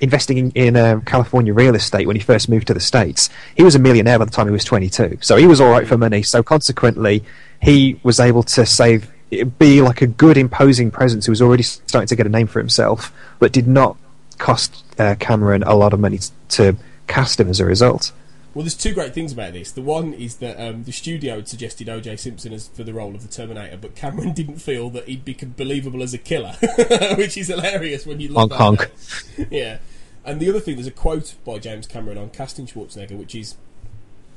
investing 0.00 0.38
in, 0.38 0.50
in 0.52 0.76
um, 0.76 1.02
California 1.02 1.52
real 1.52 1.74
estate 1.74 2.06
when 2.06 2.16
he 2.16 2.22
first 2.22 2.48
moved 2.48 2.68
to 2.68 2.74
the 2.74 2.80
States, 2.80 3.28
he 3.56 3.62
was 3.62 3.74
a 3.74 3.78
millionaire 3.78 4.18
by 4.18 4.24
the 4.24 4.30
time 4.30 4.46
he 4.46 4.52
was 4.52 4.64
22. 4.64 5.18
So 5.20 5.36
he 5.36 5.46
was 5.46 5.60
all 5.60 5.70
right 5.70 5.86
for 5.86 5.98
money. 5.98 6.22
So 6.22 6.42
consequently, 6.42 7.24
he 7.60 8.00
was 8.02 8.20
able 8.20 8.42
to 8.44 8.64
save, 8.64 9.10
be 9.58 9.82
like 9.82 10.02
a 10.02 10.06
good, 10.06 10.38
imposing 10.38 10.90
presence 10.90 11.26
who 11.26 11.32
was 11.32 11.42
already 11.42 11.64
starting 11.64 12.06
to 12.06 12.16
get 12.16 12.26
a 12.26 12.30
name 12.30 12.46
for 12.46 12.60
himself, 12.60 13.12
but 13.38 13.52
did 13.52 13.66
not 13.66 13.96
cost 14.38 14.84
uh, 14.98 15.14
Cameron 15.18 15.62
a 15.64 15.74
lot 15.74 15.92
of 15.92 16.00
money 16.00 16.20
to 16.50 16.76
cast 17.06 17.40
him 17.40 17.48
as 17.48 17.60
a 17.60 17.64
result. 17.64 18.12
Well, 18.56 18.62
there's 18.62 18.74
two 18.74 18.94
great 18.94 19.12
things 19.12 19.34
about 19.34 19.52
this. 19.52 19.70
The 19.70 19.82
one 19.82 20.14
is 20.14 20.36
that 20.36 20.58
um, 20.58 20.84
the 20.84 20.90
studio 20.90 21.34
had 21.36 21.46
suggested 21.46 21.90
O.J. 21.90 22.16
Simpson 22.16 22.54
as 22.54 22.68
for 22.68 22.84
the 22.84 22.94
role 22.94 23.14
of 23.14 23.20
the 23.20 23.28
Terminator, 23.28 23.76
but 23.76 23.94
Cameron 23.94 24.32
didn't 24.34 24.60
feel 24.60 24.88
that 24.90 25.06
he'd 25.06 25.26
be 25.26 25.34
believable 25.34 26.02
as 26.02 26.14
a 26.14 26.18
killer, 26.18 26.54
which 27.18 27.36
is 27.36 27.48
hilarious 27.48 28.06
when 28.06 28.18
you 28.18 28.30
look 28.30 28.54
Honk, 28.54 28.78
that 28.78 29.42
up. 29.42 29.48
Yeah, 29.52 29.76
and 30.24 30.40
the 30.40 30.48
other 30.48 30.60
thing, 30.60 30.76
there's 30.76 30.86
a 30.86 30.90
quote 30.90 31.34
by 31.44 31.58
James 31.58 31.86
Cameron 31.86 32.16
on 32.16 32.30
casting 32.30 32.66
Schwarzenegger, 32.66 33.18
which 33.18 33.34
is 33.34 33.56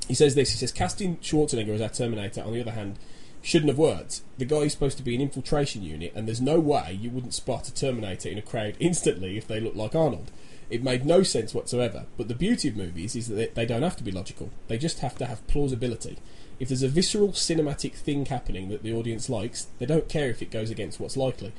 he 0.06 0.12
says 0.12 0.34
this. 0.34 0.50
He 0.50 0.58
says 0.58 0.70
casting 0.70 1.16
Schwarzenegger 1.16 1.70
as 1.70 1.80
our 1.80 1.88
Terminator, 1.88 2.42
on 2.42 2.52
the 2.52 2.60
other 2.60 2.72
hand, 2.72 2.98
shouldn't 3.42 3.68
have 3.70 3.78
worked. 3.78 4.20
The 4.38 4.44
guy 4.44 4.58
is 4.58 4.72
supposed 4.72 4.96
to 4.98 5.02
be 5.02 5.14
an 5.14 5.20
infiltration 5.20 5.82
unit, 5.82 6.12
and 6.14 6.26
there's 6.26 6.40
no 6.40 6.60
way 6.60 6.98
you 7.00 7.10
wouldn't 7.10 7.34
spot 7.34 7.68
a 7.68 7.74
Terminator 7.74 8.28
in 8.28 8.38
a 8.38 8.42
crowd 8.42 8.74
instantly 8.80 9.36
if 9.38 9.46
they 9.46 9.60
look 9.60 9.74
like 9.74 9.94
Arnold. 9.94 10.30
It 10.68 10.84
made 10.84 11.04
no 11.04 11.22
sense 11.24 11.52
whatsoever. 11.52 12.04
But 12.16 12.28
the 12.28 12.34
beauty 12.34 12.68
of 12.68 12.76
movies 12.76 13.16
is 13.16 13.26
that 13.28 13.34
they- 13.34 13.48
they 13.54 13.66
don't 13.66 13.82
have 13.82 13.96
to 13.96 14.04
be 14.04 14.12
logical. 14.12 14.50
They 14.68 14.78
just 14.78 15.00
have 15.00 15.16
to 15.18 15.26
have 15.26 15.44
plausibility. 15.48 16.18
If 16.60 16.68
there's 16.68 16.82
a 16.82 16.88
visceral 16.88 17.28
cinematic 17.30 17.94
thing 17.94 18.26
happening 18.26 18.68
that 18.68 18.82
the 18.82 18.92
audience 18.92 19.28
likes, 19.28 19.66
they 19.78 19.86
don't 19.86 20.08
care 20.08 20.28
if 20.28 20.42
it 20.42 20.50
goes 20.50 20.70
against 20.70 21.00
what's 21.00 21.16
likely. 21.16 21.52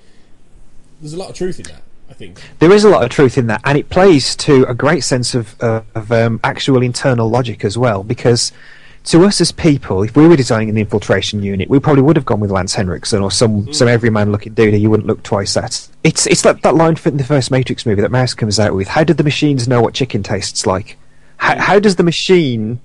There's 1.02 1.14
a 1.14 1.18
lot 1.18 1.30
of 1.30 1.36
truth 1.36 1.60
in 1.60 1.66
that, 1.66 1.82
I 2.10 2.14
think. 2.14 2.40
There 2.60 2.72
is 2.72 2.84
a 2.84 2.90
lot 2.90 3.04
of 3.04 3.10
truth 3.10 3.38
in 3.38 3.48
that, 3.48 3.62
and 3.66 3.78
it 3.78 3.90
plays 3.90 4.36
to 4.38 4.64
a 4.66 4.76
great 4.76 5.04
sense 5.04 5.34
of, 5.34 5.62
uh, 5.62 5.82
of 5.96 6.12
um, 6.12 6.40
actual 6.44 6.84
internal 6.84 7.28
logic 7.30 7.66
as 7.66 7.78
well. 7.78 8.04
Because 8.04 8.52
to 9.04 9.24
us 9.26 9.42
as 9.42 9.52
people, 9.52 10.04
if 10.04 10.16
we 10.16 10.28
were 10.28 10.36
designing 10.36 10.70
an 10.70 10.78
infiltration 10.78 11.42
unit, 11.42 11.70
we 11.70 11.80
probably 11.80 12.04
would 12.04 12.16
have 12.16 12.26
gone 12.26 12.40
with 12.40 12.52
Lance 12.52 12.76
Henriksen 12.76 13.22
or 13.22 13.32
some 13.32 13.74
some 13.74 13.88
everyman-looking 13.88 14.54
dude 14.54 14.74
who 14.74 14.80
you 14.80 14.90
wouldn't 14.90 15.08
look 15.08 15.24
twice 15.24 15.58
at. 15.58 15.88
It's 16.04 16.28
it's 16.28 16.44
that 16.44 16.62
that 16.62 16.76
line 16.76 16.96
from 16.96 17.18
the 17.18 17.24
first 17.24 17.50
Matrix 17.50 17.86
movie 17.86 18.02
that 18.02 18.12
Mouse 18.12 18.34
comes 18.34 18.60
out 18.60 18.76
with. 18.76 18.88
How 18.88 19.04
did 19.04 19.18
the 19.18 19.24
machines 19.24 19.68
know 19.68 19.82
what 19.82 19.94
chicken 19.94 20.22
tastes 20.22 20.66
like? 20.66 20.98
How, 21.38 21.60
how 21.60 21.80
does 21.80 21.96
the 21.96 22.04
machine 22.04 22.80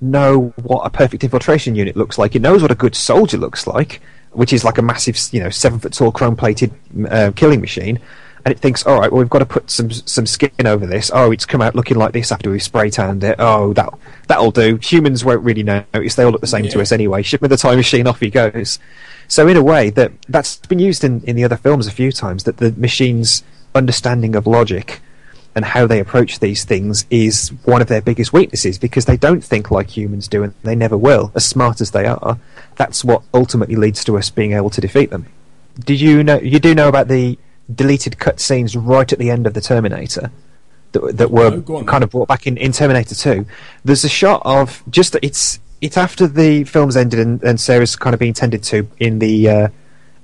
know 0.00 0.52
what 0.56 0.84
a 0.84 0.90
perfect 0.90 1.22
infiltration 1.22 1.76
unit 1.76 1.96
looks 1.96 2.18
like? 2.18 2.34
It 2.34 2.42
knows 2.42 2.62
what 2.62 2.72
a 2.72 2.76
good 2.76 2.96
soldier 2.96 3.38
looks 3.38 3.68
like, 3.68 4.02
which 4.32 4.52
is 4.52 4.64
like 4.64 4.78
a 4.78 4.82
massive, 4.82 5.16
you 5.30 5.40
know, 5.40 5.50
seven 5.50 5.78
foot 5.78 5.92
tall 5.92 6.10
chrome 6.10 6.34
plated 6.34 6.72
uh, 7.08 7.30
killing 7.36 7.60
machine. 7.60 8.00
And 8.44 8.52
it 8.52 8.58
thinks, 8.58 8.84
all 8.84 8.98
right, 8.98 9.10
well, 9.10 9.20
we've 9.20 9.30
got 9.30 9.38
to 9.38 9.46
put 9.46 9.70
some 9.70 9.90
some 9.90 10.26
skin 10.26 10.66
over 10.66 10.84
this. 10.84 11.10
Oh, 11.14 11.30
it's 11.30 11.46
come 11.46 11.62
out 11.62 11.76
looking 11.76 11.96
like 11.96 12.12
this 12.12 12.32
after 12.32 12.50
we've 12.50 12.62
spray 12.62 12.90
tanned 12.90 13.22
it. 13.22 13.36
Oh, 13.38 13.72
that 13.74 13.90
that'll 14.26 14.50
do. 14.50 14.76
Humans 14.76 15.24
won't 15.24 15.44
really 15.44 15.62
notice; 15.62 16.16
they 16.16 16.24
all 16.24 16.32
look 16.32 16.40
the 16.40 16.46
same 16.48 16.68
to 16.68 16.80
us 16.80 16.90
anyway. 16.90 17.22
Ship 17.22 17.40
me 17.40 17.48
the 17.48 17.56
time 17.56 17.76
machine, 17.76 18.06
off 18.06 18.20
he 18.20 18.30
goes. 18.30 18.80
So, 19.28 19.46
in 19.46 19.56
a 19.56 19.62
way, 19.62 19.90
that 19.90 20.12
that's 20.28 20.56
been 20.56 20.80
used 20.80 21.04
in, 21.04 21.22
in 21.22 21.36
the 21.36 21.44
other 21.44 21.56
films 21.56 21.86
a 21.86 21.92
few 21.92 22.10
times. 22.10 22.44
That 22.44 22.56
the 22.56 22.72
machine's 22.72 23.44
understanding 23.74 24.34
of 24.34 24.46
logic 24.46 25.00
and 25.54 25.64
how 25.64 25.86
they 25.86 26.00
approach 26.00 26.40
these 26.40 26.64
things 26.64 27.04
is 27.10 27.50
one 27.64 27.82
of 27.82 27.88
their 27.88 28.00
biggest 28.00 28.32
weaknesses 28.32 28.78
because 28.78 29.04
they 29.04 29.16
don't 29.16 29.44
think 29.44 29.70
like 29.70 29.96
humans 29.96 30.26
do 30.26 30.42
and 30.42 30.54
they 30.62 30.74
never 30.74 30.96
will, 30.96 31.30
as 31.34 31.44
smart 31.44 31.80
as 31.80 31.90
they 31.90 32.06
are. 32.06 32.38
That's 32.76 33.04
what 33.04 33.22
ultimately 33.34 33.76
leads 33.76 34.04
to 34.04 34.16
us 34.16 34.30
being 34.30 34.52
able 34.52 34.70
to 34.70 34.80
defeat 34.80 35.10
them. 35.10 35.26
Did 35.78 36.00
you 36.00 36.24
know? 36.24 36.38
You 36.38 36.58
do 36.58 36.74
know 36.74 36.88
about 36.88 37.08
the 37.08 37.38
deleted 37.72 38.14
cutscenes 38.18 38.76
right 38.78 39.12
at 39.12 39.18
the 39.18 39.30
end 39.30 39.46
of 39.46 39.54
the 39.54 39.60
Terminator 39.60 40.30
that, 40.92 41.16
that 41.16 41.30
were 41.30 41.62
on, 41.68 41.86
kind 41.86 42.04
of 42.04 42.10
brought 42.10 42.28
back 42.28 42.46
in, 42.46 42.56
in 42.56 42.72
Terminator 42.72 43.14
2. 43.14 43.46
There's 43.84 44.04
a 44.04 44.08
shot 44.08 44.42
of 44.44 44.82
just 44.90 45.16
it's 45.22 45.60
it's 45.80 45.96
after 45.96 46.26
the 46.28 46.64
film's 46.64 46.96
ended 46.96 47.18
and, 47.18 47.42
and 47.42 47.60
Sarah's 47.60 47.96
kind 47.96 48.14
of 48.14 48.20
being 48.20 48.32
tended 48.34 48.62
to 48.64 48.86
in 48.98 49.18
the 49.18 49.48
uh, 49.48 49.68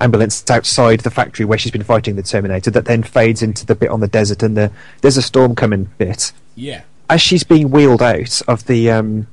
ambulance 0.01 0.49
outside 0.51 1.01
the 1.01 1.11
factory 1.11 1.45
where 1.45 1.59
she's 1.59 1.73
been 1.73 1.83
fighting 1.83 2.17
the 2.17 2.23
Terminator 2.23 2.71
that 2.71 2.85
then 2.85 3.03
fades 3.03 3.43
into 3.43 3.67
the 3.67 3.75
bit 3.75 3.91
on 3.91 4.01
the 4.01 4.09
desert 4.09 4.43
and 4.43 4.57
the 4.57 4.71
there's 5.01 5.17
a 5.17 5.23
storm 5.23 5.55
coming 5.55 5.91
bit. 5.99 6.33
Yeah. 6.55 6.83
As 7.11 7.21
she's 7.21 7.43
being 7.43 7.71
wheeled 7.71 8.03
out 8.03 8.43
of 8.47 8.67
the 8.67 8.91
um, 8.91 9.27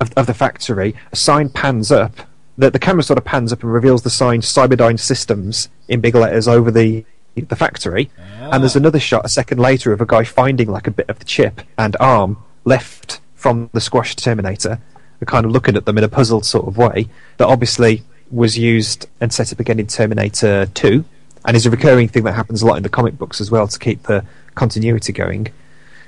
of, 0.00 0.12
of 0.16 0.26
the 0.26 0.34
factory, 0.34 0.94
a 1.12 1.16
sign 1.16 1.48
pans 1.48 1.90
up. 1.90 2.14
The, 2.58 2.70
the 2.70 2.78
camera 2.78 3.02
sort 3.02 3.18
of 3.18 3.24
pans 3.24 3.52
up 3.52 3.62
and 3.62 3.72
reveals 3.72 4.02
the 4.02 4.10
sign 4.10 4.40
Cyberdyne 4.40 4.98
Systems 4.98 5.68
in 5.88 6.00
big 6.00 6.14
letters 6.14 6.48
over 6.48 6.70
the 6.70 7.04
the 7.42 7.56
factory. 7.56 8.10
And 8.52 8.62
there's 8.62 8.76
another 8.76 9.00
shot 9.00 9.24
a 9.24 9.28
second 9.28 9.58
later 9.58 9.92
of 9.92 10.00
a 10.00 10.06
guy 10.06 10.24
finding 10.24 10.68
like 10.70 10.86
a 10.86 10.90
bit 10.90 11.08
of 11.08 11.18
the 11.18 11.24
chip 11.24 11.60
and 11.76 11.96
arm 12.00 12.38
left 12.64 13.20
from 13.34 13.70
the 13.72 13.80
squashed 13.80 14.18
Terminator, 14.18 14.80
and 15.20 15.28
kind 15.28 15.46
of 15.46 15.52
looking 15.52 15.76
at 15.76 15.84
them 15.84 15.98
in 15.98 16.04
a 16.04 16.08
puzzled 16.08 16.44
sort 16.44 16.66
of 16.66 16.76
way. 16.76 17.08
That 17.36 17.46
obviously 17.46 18.02
was 18.30 18.58
used 18.58 19.06
and 19.20 19.32
set 19.32 19.52
up 19.52 19.60
again 19.60 19.78
in 19.78 19.86
Terminator 19.86 20.66
2, 20.66 21.04
and 21.44 21.56
is 21.56 21.64
a 21.66 21.70
recurring 21.70 22.08
thing 22.08 22.24
that 22.24 22.32
happens 22.32 22.62
a 22.62 22.66
lot 22.66 22.76
in 22.76 22.82
the 22.82 22.88
comic 22.88 23.16
books 23.16 23.40
as 23.40 23.50
well 23.50 23.68
to 23.68 23.78
keep 23.78 24.02
the 24.04 24.24
continuity 24.56 25.12
going. 25.12 25.48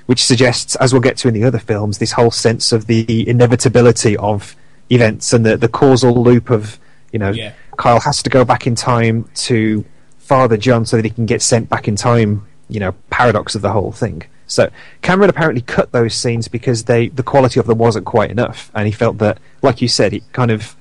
Which 0.05 0.23
suggests, 0.25 0.75
as 0.77 0.91
we'll 0.91 1.01
get 1.01 1.17
to 1.17 1.27
in 1.27 1.33
the 1.33 1.43
other 1.43 1.59
films, 1.59 1.99
this 1.99 2.13
whole 2.13 2.31
sense 2.31 2.71
of 2.71 2.87
the 2.87 3.27
inevitability 3.29 4.17
of 4.17 4.55
events 4.89 5.31
and 5.33 5.45
the, 5.45 5.55
the 5.55 5.67
causal 5.69 6.23
loop 6.23 6.49
of, 6.49 6.79
you 7.13 7.19
know, 7.19 7.29
Yeah. 7.29 7.53
Kyle 7.77 7.99
has 8.01 8.21
to 8.23 8.29
go 8.29 8.43
back 8.43 8.67
in 8.67 8.75
time 8.75 9.29
to 9.35 9.85
father 10.29 10.57
John 10.57 10.85
so 10.85 10.95
that 10.95 11.03
he 11.03 11.09
can 11.09 11.25
get 11.25 11.41
sent 11.41 11.69
back 11.69 11.87
in 11.87 11.95
time, 11.95 12.45
you 12.69 12.79
know, 12.79 12.93
paradox 13.09 13.55
of 13.55 13.63
the 13.63 13.71
whole 13.71 13.91
thing. 13.91 14.23
So 14.45 14.69
Cameron 15.01 15.31
apparently 15.31 15.61
cut 15.61 15.91
those 15.91 16.13
scenes 16.13 16.47
because 16.47 16.83
they 16.83 17.07
the 17.09 17.23
quality 17.23 17.59
of 17.59 17.65
them 17.65 17.79
wasn't 17.79 18.05
quite 18.05 18.29
enough, 18.29 18.71
and 18.75 18.85
he 18.85 18.91
felt 18.91 19.17
that, 19.17 19.39
like 19.63 19.81
you 19.81 19.87
said, 19.87 20.13
it 20.13 20.23
kind 20.31 20.51
of 20.51 20.75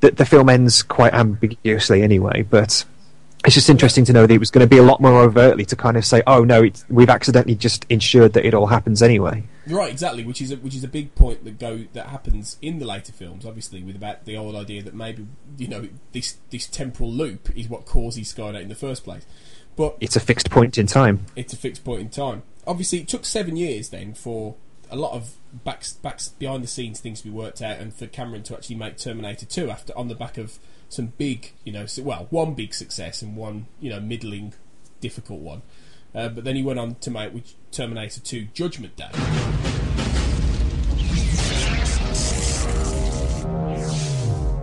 the, 0.00 0.10
the 0.10 0.26
film 0.26 0.48
ends 0.48 0.82
quite 0.82 1.14
ambiguously 1.14 2.02
anyway. 2.02 2.42
But 2.42 2.84
it's 3.44 3.54
just 3.54 3.68
interesting 3.68 4.04
to 4.04 4.12
know 4.12 4.26
that 4.26 4.32
it 4.34 4.38
was 4.38 4.50
going 4.50 4.66
to 4.66 4.70
be 4.70 4.78
a 4.78 4.82
lot 4.82 5.00
more 5.00 5.20
overtly 5.20 5.64
to 5.66 5.76
kind 5.76 5.96
of 5.96 6.04
say, 6.04 6.22
oh 6.26 6.44
no, 6.44 6.62
it's, 6.62 6.84
we've 6.88 7.08
accidentally 7.10 7.54
just 7.56 7.84
ensured 7.88 8.34
that 8.34 8.44
it 8.44 8.54
all 8.54 8.66
happens 8.66 9.02
anyway. 9.02 9.42
Right, 9.66 9.90
exactly, 9.90 10.24
which 10.24 10.40
is 10.40 10.52
a, 10.52 10.56
which 10.56 10.74
is 10.74 10.84
a 10.84 10.88
big 10.88 11.14
point 11.14 11.44
that 11.44 11.58
go 11.58 11.84
that 11.92 12.06
happens 12.06 12.56
in 12.62 12.78
the 12.78 12.86
later 12.86 13.12
films, 13.12 13.44
obviously, 13.46 13.82
with 13.82 13.96
about 13.96 14.24
the 14.24 14.36
old 14.36 14.54
idea 14.54 14.82
that 14.82 14.94
maybe 14.94 15.26
you 15.58 15.68
know 15.68 15.88
this 16.12 16.38
this 16.50 16.66
temporal 16.66 17.10
loop 17.12 17.50
is 17.56 17.68
what 17.68 17.84
causes 17.86 18.32
Skynet 18.32 18.62
in 18.62 18.68
the 18.68 18.74
first 18.74 19.04
place, 19.04 19.24
but 19.76 19.96
It's 20.00 20.16
a 20.16 20.20
fixed 20.20 20.50
point 20.50 20.78
in 20.78 20.86
time. 20.86 21.26
it's 21.36 21.52
a 21.52 21.56
fixed 21.56 21.84
point 21.84 22.00
in 22.00 22.08
time. 22.10 22.42
Obviously, 22.66 22.98
it 23.00 23.08
took 23.08 23.24
seven 23.24 23.56
years 23.56 23.88
then 23.88 24.14
for 24.14 24.54
a 24.90 24.96
lot 24.96 25.12
of 25.12 25.34
backs, 25.64 25.94
backs 25.94 26.28
behind 26.28 26.62
the 26.62 26.68
scenes 26.68 27.00
things 27.00 27.20
to 27.22 27.28
be 27.28 27.32
worked 27.32 27.62
out, 27.62 27.78
and 27.78 27.94
for 27.94 28.06
Cameron 28.06 28.42
to 28.44 28.54
actually 28.54 28.76
make 28.76 28.98
Terminator 28.98 29.46
Two 29.46 29.70
after 29.70 29.96
on 29.96 30.08
the 30.08 30.14
back 30.14 30.38
of 30.38 30.58
some 30.92 31.06
big, 31.16 31.52
you 31.64 31.72
know, 31.72 31.86
well, 32.00 32.26
one 32.28 32.52
big 32.52 32.74
success 32.74 33.22
and 33.22 33.34
one, 33.34 33.66
you 33.80 33.88
know, 33.88 33.98
middling, 33.98 34.52
difficult 35.00 35.40
one. 35.40 35.62
Uh, 36.14 36.28
but 36.28 36.44
then 36.44 36.54
he 36.54 36.62
went 36.62 36.78
on 36.78 36.94
to 36.96 37.10
make 37.10 37.32
which 37.32 37.54
Terminator 37.70 38.20
Two 38.20 38.48
Judgment 38.52 38.94
Day. 38.94 39.08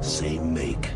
Same 0.02 0.54
make. 0.54 0.92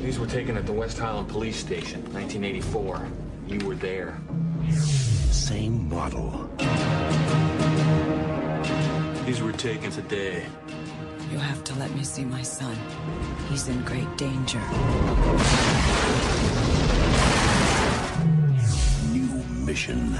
These 0.00 0.18
were 0.18 0.26
taken 0.26 0.56
at 0.56 0.64
the 0.64 0.72
West 0.72 0.98
Highland 0.98 1.28
Police 1.28 1.58
Station, 1.58 2.00
1984. 2.14 3.06
You 3.46 3.66
were 3.66 3.74
there. 3.74 4.18
Same 4.70 5.86
model. 5.90 6.48
These 9.26 9.42
were 9.42 9.52
taken 9.52 9.90
today. 9.90 10.46
You 11.30 11.38
have 11.38 11.62
to 11.64 11.74
let 11.78 11.90
me 11.94 12.02
see 12.04 12.24
my 12.24 12.42
son. 12.42 12.76
He's 13.50 13.68
in 13.68 13.82
great 13.84 14.16
danger. 14.16 14.60
New 19.12 19.44
mission. 19.66 20.12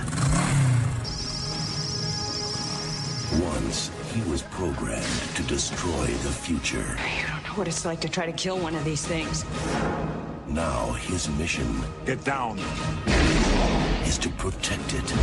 Once, 3.43 3.91
he 4.13 4.21
was 4.31 4.43
programmed 4.51 5.05
to 5.37 5.43
destroy 5.45 6.07
the 6.07 6.31
future. 6.47 6.97
You 7.17 7.27
don't 7.27 7.43
know 7.45 7.55
what 7.55 7.69
it's 7.69 7.85
like 7.87 8.01
to 8.03 8.09
try 8.09 8.27
to 8.27 8.33
kill 8.33 8.59
one 8.59 8.75
of 8.75 8.85
these 8.85 9.07
things. 9.07 9.45
Now, 10.47 10.93
his 10.93 11.29
mission 11.39 11.83
Get 12.05 12.23
down. 12.25 12.59
is 14.05 14.19
to 14.19 14.29
protect 14.31 14.93
it. 14.95 15.15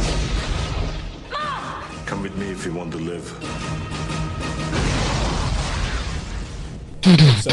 Mom! 1.31 1.83
Come 2.05 2.21
with 2.23 2.35
me 2.37 2.49
if 2.49 2.65
you 2.65 2.73
want 2.73 2.91
to 2.93 2.99
live. 2.99 3.25
So 7.45 7.51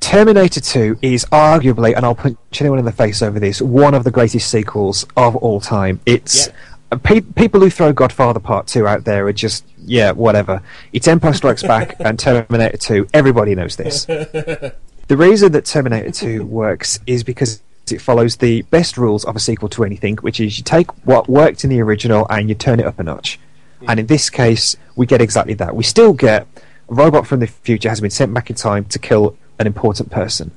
Terminator 0.00 0.58
2 0.58 1.00
is 1.02 1.26
arguably, 1.26 1.94
and 1.94 2.06
I'll 2.06 2.14
punch 2.14 2.38
anyone 2.60 2.78
in 2.78 2.86
the 2.86 2.92
face 2.92 3.20
over 3.20 3.38
this, 3.38 3.60
one 3.60 3.92
of 3.92 4.04
the 4.04 4.10
greatest 4.10 4.50
sequels 4.50 5.06
of 5.18 5.36
all 5.36 5.60
time. 5.60 6.00
It's 6.06 6.48
uh, 6.90 6.96
pe- 6.96 7.20
people 7.20 7.60
who 7.60 7.68
throw 7.68 7.92
Godfather 7.92 8.40
Part 8.40 8.68
2 8.68 8.86
out 8.86 9.04
there 9.04 9.26
are 9.26 9.34
just, 9.34 9.66
yeah, 9.84 10.12
whatever. 10.12 10.62
It's 10.94 11.06
Empire 11.06 11.34
Strikes 11.34 11.62
Back 11.62 11.94
and 12.00 12.18
Terminator 12.18 12.78
2. 12.78 13.08
Everybody 13.12 13.54
knows 13.54 13.76
this. 13.76 14.06
The 14.06 14.74
reason 15.08 15.52
that 15.52 15.66
Terminator 15.66 16.10
2 16.10 16.44
works 16.46 17.00
is 17.06 17.22
because 17.22 17.62
it 17.92 18.00
follows 18.00 18.38
the 18.38 18.62
best 18.62 18.96
rules 18.96 19.26
of 19.26 19.36
a 19.36 19.40
sequel 19.40 19.68
to 19.68 19.84
anything, 19.84 20.16
which 20.22 20.40
is 20.40 20.56
you 20.56 20.64
take 20.64 20.90
what 21.04 21.28
worked 21.28 21.64
in 21.64 21.70
the 21.70 21.82
original 21.82 22.26
and 22.30 22.48
you 22.48 22.54
turn 22.54 22.80
it 22.80 22.86
up 22.86 22.98
a 22.98 23.02
notch. 23.02 23.38
And 23.86 24.00
in 24.00 24.06
this 24.06 24.30
case, 24.30 24.74
we 24.96 25.04
get 25.04 25.20
exactly 25.20 25.54
that. 25.54 25.76
We 25.76 25.84
still 25.84 26.14
get 26.14 26.46
a 26.90 26.94
robot 26.94 27.26
from 27.26 27.40
the 27.40 27.46
future 27.46 27.88
has 27.88 28.00
been 28.00 28.10
sent 28.10 28.34
back 28.34 28.50
in 28.50 28.56
time 28.56 28.84
to 28.86 28.98
kill 28.98 29.36
an 29.58 29.66
important 29.66 30.10
person. 30.10 30.50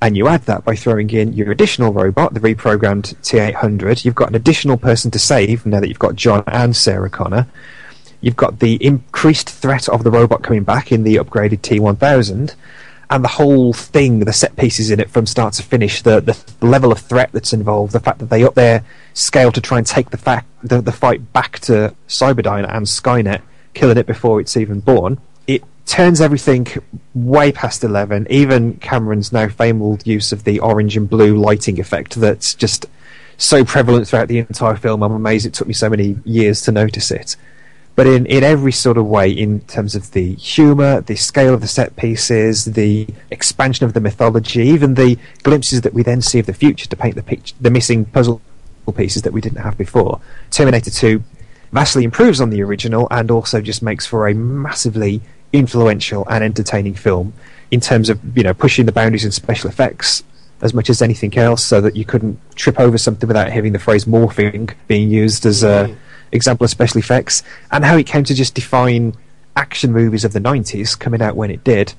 And 0.00 0.16
you 0.16 0.26
add 0.26 0.42
that 0.42 0.64
by 0.64 0.74
throwing 0.74 1.10
in 1.10 1.32
your 1.32 1.52
additional 1.52 1.92
robot, 1.92 2.34
the 2.34 2.40
reprogrammed 2.40 3.14
T800. 3.22 4.04
You've 4.04 4.16
got 4.16 4.28
an 4.28 4.34
additional 4.34 4.76
person 4.76 5.10
to 5.12 5.18
save 5.18 5.64
now 5.64 5.80
that 5.80 5.88
you've 5.88 5.98
got 5.98 6.16
John 6.16 6.42
and 6.48 6.74
Sarah 6.74 7.08
Connor. 7.08 7.46
You've 8.20 8.36
got 8.36 8.58
the 8.58 8.84
increased 8.84 9.48
threat 9.48 9.88
of 9.88 10.04
the 10.04 10.10
robot 10.10 10.42
coming 10.42 10.64
back 10.64 10.92
in 10.92 11.04
the 11.04 11.16
upgraded 11.16 11.60
T1000. 11.60 12.54
And 13.10 13.24
the 13.24 13.28
whole 13.28 13.72
thing, 13.72 14.20
the 14.20 14.32
set 14.32 14.56
pieces 14.56 14.90
in 14.90 14.98
it 14.98 15.10
from 15.10 15.26
start 15.26 15.54
to 15.54 15.62
finish, 15.62 16.02
the, 16.02 16.20
the 16.20 16.66
level 16.66 16.90
of 16.90 16.98
threat 16.98 17.30
that's 17.32 17.52
involved, 17.52 17.92
the 17.92 18.00
fact 18.00 18.18
that 18.18 18.30
they 18.30 18.42
up 18.42 18.54
their 18.54 18.84
scale 19.14 19.52
to 19.52 19.60
try 19.60 19.78
and 19.78 19.86
take 19.86 20.10
the, 20.10 20.16
fact, 20.16 20.46
the, 20.62 20.80
the 20.80 20.92
fight 20.92 21.32
back 21.32 21.60
to 21.60 21.94
Cyberdyne 22.08 22.68
and 22.68 22.86
Skynet, 22.86 23.42
killing 23.74 23.98
it 23.98 24.06
before 24.06 24.40
it's 24.40 24.56
even 24.56 24.80
born. 24.80 25.18
Turns 25.86 26.20
everything 26.20 26.66
way 27.14 27.52
past 27.52 27.84
11. 27.84 28.26
Even 28.30 28.74
Cameron's 28.74 29.32
now 29.32 29.48
famed 29.48 30.06
use 30.06 30.32
of 30.32 30.44
the 30.44 30.60
orange 30.60 30.96
and 30.96 31.08
blue 31.08 31.36
lighting 31.36 31.80
effect 31.80 32.14
that's 32.14 32.54
just 32.54 32.86
so 33.36 33.64
prevalent 33.64 34.06
throughout 34.06 34.28
the 34.28 34.38
entire 34.38 34.76
film. 34.76 35.02
I'm 35.02 35.12
amazed 35.12 35.44
it 35.44 35.54
took 35.54 35.66
me 35.66 35.74
so 35.74 35.90
many 35.90 36.16
years 36.24 36.62
to 36.62 36.72
notice 36.72 37.10
it. 37.10 37.36
But 37.94 38.06
in, 38.06 38.24
in 38.26 38.42
every 38.42 38.72
sort 38.72 38.96
of 38.96 39.06
way, 39.06 39.30
in 39.30 39.60
terms 39.60 39.94
of 39.94 40.12
the 40.12 40.34
humour, 40.36 41.02
the 41.02 41.16
scale 41.16 41.52
of 41.52 41.60
the 41.60 41.66
set 41.66 41.94
pieces, 41.96 42.64
the 42.64 43.06
expansion 43.30 43.84
of 43.84 43.92
the 43.92 44.00
mythology, 44.00 44.62
even 44.62 44.94
the 44.94 45.18
glimpses 45.42 45.82
that 45.82 45.92
we 45.92 46.02
then 46.02 46.22
see 46.22 46.38
of 46.38 46.46
the 46.46 46.54
future 46.54 46.88
to 46.88 46.96
paint 46.96 47.16
the 47.16 47.22
picture, 47.22 47.54
the 47.60 47.70
missing 47.70 48.06
puzzle 48.06 48.40
pieces 48.96 49.22
that 49.22 49.32
we 49.32 49.40
didn't 49.40 49.58
have 49.58 49.76
before. 49.76 50.20
Terminator 50.50 50.90
2 50.90 51.22
vastly 51.70 52.04
improves 52.04 52.40
on 52.40 52.50
the 52.50 52.62
original 52.62 53.08
and 53.10 53.30
also 53.30 53.60
just 53.60 53.82
makes 53.82 54.06
for 54.06 54.26
a 54.26 54.34
massively 54.34 55.20
influential 55.52 56.26
and 56.28 56.42
entertaining 56.42 56.94
film 56.94 57.32
in 57.70 57.80
terms 57.80 58.08
of 58.08 58.20
you 58.36 58.42
know 58.42 58.54
pushing 58.54 58.86
the 58.86 58.92
boundaries 58.92 59.24
in 59.24 59.32
special 59.32 59.68
effects 59.68 60.22
as 60.60 60.72
much 60.72 60.88
as 60.88 61.02
anything 61.02 61.36
else, 61.36 61.64
so 61.64 61.80
that 61.80 61.96
you 61.96 62.04
couldn't 62.04 62.38
trip 62.54 62.78
over 62.78 62.96
something 62.96 63.26
without 63.26 63.52
hearing 63.52 63.72
the 63.72 63.80
phrase 63.80 64.04
morphing 64.04 64.72
being 64.86 65.10
used 65.10 65.44
as 65.44 65.64
a 65.64 65.66
mm-hmm. 65.66 65.94
example 66.30 66.64
of 66.64 66.70
special 66.70 66.98
effects, 66.98 67.42
and 67.72 67.84
how 67.84 67.96
it 67.96 68.06
came 68.06 68.22
to 68.22 68.34
just 68.34 68.54
define 68.54 69.12
action 69.56 69.92
movies 69.92 70.24
of 70.24 70.32
the 70.32 70.38
90s 70.38 70.98
coming 70.98 71.20
out 71.20 71.36
when 71.36 71.50
it 71.50 71.62
did 71.64 71.92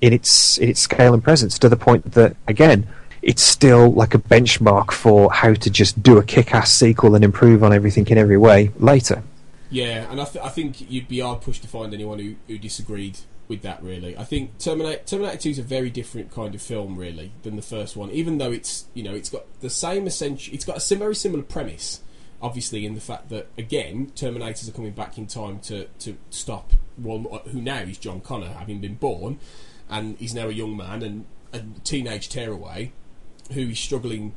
in 0.00 0.12
its 0.12 0.58
in 0.58 0.68
its 0.68 0.80
scale 0.80 1.12
and 1.12 1.22
presence 1.22 1.58
to 1.58 1.68
the 1.68 1.76
point 1.76 2.12
that 2.12 2.34
again 2.48 2.86
it's 3.20 3.42
still 3.42 3.90
like 3.90 4.14
a 4.14 4.18
benchmark 4.18 4.90
for 4.90 5.32
how 5.32 5.54
to 5.54 5.70
just 5.70 6.02
do 6.02 6.18
a 6.18 6.22
kick-ass 6.22 6.70
sequel 6.70 7.14
and 7.14 7.24
improve 7.24 7.64
on 7.64 7.72
everything 7.72 8.06
in 8.08 8.18
every 8.18 8.36
way 8.36 8.70
later. 8.78 9.22
Yeah, 9.70 10.10
and 10.10 10.20
I, 10.20 10.24
th- 10.24 10.44
I 10.44 10.48
think 10.48 10.90
you'd 10.90 11.08
be 11.08 11.20
hard 11.20 11.40
pushed 11.40 11.62
to 11.62 11.68
find 11.68 11.92
anyone 11.94 12.18
who, 12.18 12.36
who 12.46 12.58
disagreed 12.58 13.18
with 13.48 13.62
that. 13.62 13.82
Really, 13.82 14.16
I 14.16 14.24
think 14.24 14.58
Terminator 14.58 15.02
Terminator 15.04 15.38
Two 15.38 15.50
is 15.50 15.58
a 15.58 15.62
very 15.62 15.90
different 15.90 16.30
kind 16.30 16.54
of 16.54 16.62
film, 16.62 16.96
really, 16.96 17.32
than 17.42 17.56
the 17.56 17.62
first 17.62 17.96
one. 17.96 18.10
Even 18.10 18.38
though 18.38 18.52
it's 18.52 18.86
you 18.94 19.02
know 19.02 19.14
it's 19.14 19.30
got 19.30 19.44
the 19.60 19.70
same 19.70 20.06
essential, 20.06 20.54
it's 20.54 20.64
got 20.64 20.90
a 20.90 20.94
very 20.96 21.14
similar 21.14 21.42
premise, 21.42 22.00
obviously 22.40 22.86
in 22.86 22.94
the 22.94 23.00
fact 23.00 23.30
that 23.30 23.48
again 23.58 24.12
Terminators 24.14 24.68
are 24.68 24.72
coming 24.72 24.92
back 24.92 25.18
in 25.18 25.26
time 25.26 25.58
to 25.60 25.86
to 26.00 26.16
stop 26.30 26.72
one 26.96 27.26
who 27.50 27.60
now 27.60 27.80
is 27.80 27.98
John 27.98 28.20
Connor, 28.20 28.48
having 28.50 28.80
been 28.80 28.94
born, 28.94 29.38
and 29.88 30.16
he's 30.18 30.34
now 30.34 30.48
a 30.48 30.52
young 30.52 30.76
man 30.76 31.02
and 31.02 31.24
a 31.52 31.62
teenage 31.84 32.28
tearaway 32.28 32.92
who 33.52 33.68
is 33.68 33.78
struggling 33.78 34.34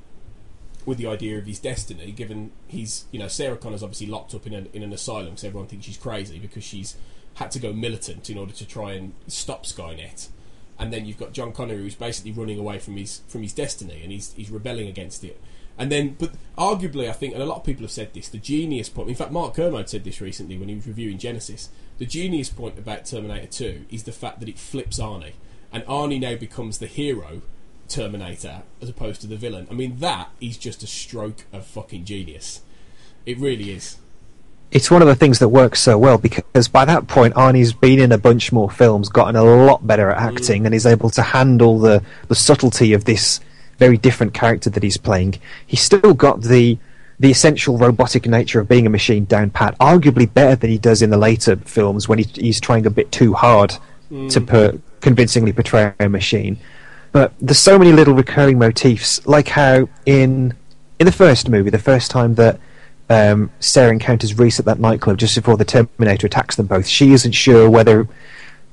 with 0.88 0.98
the 0.98 1.06
idea 1.06 1.38
of 1.38 1.46
his 1.46 1.60
destiny, 1.60 2.14
given 2.14 2.50
he's 2.66 3.06
you 3.12 3.20
know 3.20 3.28
Sarah 3.28 3.58
Connor's 3.58 3.84
obviously 3.84 4.08
locked 4.08 4.34
up 4.34 4.48
in 4.48 4.54
an 4.54 4.70
in 4.74 4.82
an 4.82 4.94
asylum, 4.94 5.36
so 5.36 5.48
everyone 5.48 5.68
thinks 5.68 5.86
she's 5.86 5.98
crazy 5.98 6.40
because 6.40 6.64
she's 6.64 6.96
had 7.36 7.52
to 7.52 7.60
go 7.60 7.74
militant 7.74 8.30
in 8.30 8.38
order 8.38 8.54
to 8.54 8.66
try 8.66 8.94
and 8.94 9.14
stop 9.28 9.66
Skynet. 9.66 10.30
And 10.80 10.94
then 10.94 11.06
you've 11.06 11.18
got 11.18 11.34
John 11.34 11.52
Connor 11.52 11.76
who's 11.76 11.96
basically 11.96 12.32
running 12.32 12.58
away 12.58 12.80
from 12.80 12.96
his 12.96 13.22
from 13.28 13.44
his 13.44 13.52
destiny 13.54 14.02
and 14.02 14.14
he's 14.14 14.32
he's 14.34 14.50
rebelling 14.50 14.88
against 14.88 15.26
it. 15.26 15.40
And 15.78 15.92
then, 15.92 16.16
but 16.18 16.32
arguably, 16.58 17.08
I 17.08 17.14
think, 17.14 17.34
and 17.34 17.44
a 17.44 17.46
lot 17.46 17.58
of 17.58 17.64
people 17.64 17.84
have 17.84 17.92
said 17.92 18.14
this, 18.14 18.30
the 18.30 18.40
genius 18.40 18.90
point. 18.90 19.10
In 19.10 19.16
fact, 19.16 19.32
Mark 19.32 19.54
Kermode 19.54 19.90
said 19.90 20.06
this 20.06 20.22
recently 20.22 20.58
when 20.58 20.70
he 20.70 20.76
was 20.76 20.88
reviewing 20.88 21.20
Genisys. 21.20 21.68
The 22.00 22.06
genius 22.06 22.50
point 22.50 22.80
about 22.80 23.06
Terminator 23.06 23.46
Two 23.46 23.86
is 23.92 24.04
the 24.04 24.12
fact 24.12 24.40
that 24.40 24.50
it 24.50 24.58
flips 24.58 25.00
Arnie, 25.00 25.34
and 25.72 25.84
Arnie 25.84 26.20
now 26.20 26.36
becomes 26.36 26.80
the 26.80 26.88
hero 26.88 27.42
Terminator 27.88 28.64
as 28.82 28.90
opposed 28.90 29.22
to 29.22 29.28
the 29.28 29.36
villain. 29.36 29.68
I 29.70 29.74
mean, 29.74 29.98
that 30.00 30.30
is 30.42 30.58
just 30.58 30.84
a 30.84 30.88
stroke 30.88 31.46
of 31.54 31.66
fucking 31.66 32.06
genius. 32.06 32.62
It 33.26 33.38
really 33.38 33.72
is. 33.72 33.98
It's 34.72 34.92
one 34.92 35.02
of 35.02 35.08
the 35.08 35.16
things 35.16 35.40
that 35.40 35.48
works 35.48 35.80
so 35.80 35.98
well 35.98 36.18
because 36.18 36.68
by 36.68 36.84
that 36.86 37.08
point 37.08 37.34
Arnie's 37.36 37.72
been 37.72 38.00
in 38.00 38.12
a 38.12 38.18
bunch 38.18 38.52
more 38.52 38.70
films, 38.70 39.08
gotten 39.08 39.38
a 39.38 39.44
lot 39.44 39.88
better 39.88 40.12
at 40.12 40.18
acting, 40.18 40.64
mm. 40.64 40.66
and 40.66 40.76
is 40.76 40.86
able 40.86 41.10
to 41.12 41.22
handle 41.22 41.80
the, 41.80 42.04
the 42.28 42.36
subtlety 42.36 42.92
of 42.94 43.06
this 43.06 43.40
very 43.78 43.98
different 43.98 44.34
character 44.34 44.70
that 44.70 44.84
he's 44.84 44.98
playing. 44.98 45.36
He's 45.66 45.82
still 45.82 46.14
got 46.14 46.42
the 46.42 46.78
the 47.20 47.32
essential 47.32 47.78
robotic 47.78 48.28
nature 48.28 48.60
of 48.60 48.68
being 48.68 48.86
a 48.86 48.90
machine 48.92 49.26
down 49.26 49.50
pat, 49.50 49.76
arguably 49.80 50.32
better 50.32 50.56
than 50.56 50.70
he 50.70 50.78
does 50.78 51.02
in 51.02 51.10
the 51.10 51.18
later 51.18 51.56
films 51.56 52.08
when 52.08 52.20
he, 52.20 52.26
he's 52.36 52.60
trying 52.60 52.86
a 52.86 52.92
bit 52.92 53.12
too 53.12 53.34
hard 53.34 53.76
mm. 54.12 54.32
to 54.32 54.40
per, 54.40 54.80
convincingly 55.02 55.52
portray 55.52 55.94
a 56.00 56.10
machine. 56.10 56.60
But 57.12 57.34
there's 57.40 57.60
so 57.60 57.80
many 57.80 57.92
little 57.92 58.14
recurring 58.14 58.60
motifs, 58.60 59.26
like 59.26 59.48
how 59.50 59.90
in 60.06 60.54
in 61.00 61.06
the 61.06 61.12
first 61.12 61.50
movie, 61.50 61.70
the 61.70 61.80
first 61.80 62.12
time 62.12 62.36
that 62.36 62.60
um, 63.10 63.52
Sarah 63.60 63.92
encounters 63.92 64.38
Reese 64.38 64.60
at 64.60 64.66
that 64.66 64.80
nightclub 64.80 65.18
just 65.18 65.36
before 65.36 65.58
the 65.58 65.66
Terminator 65.66 66.28
attacks 66.28 66.56
them 66.56 66.66
both, 66.66 66.88
she 66.88 67.14
isn't 67.14 67.34
sure 67.34 67.70
whether 67.70 68.08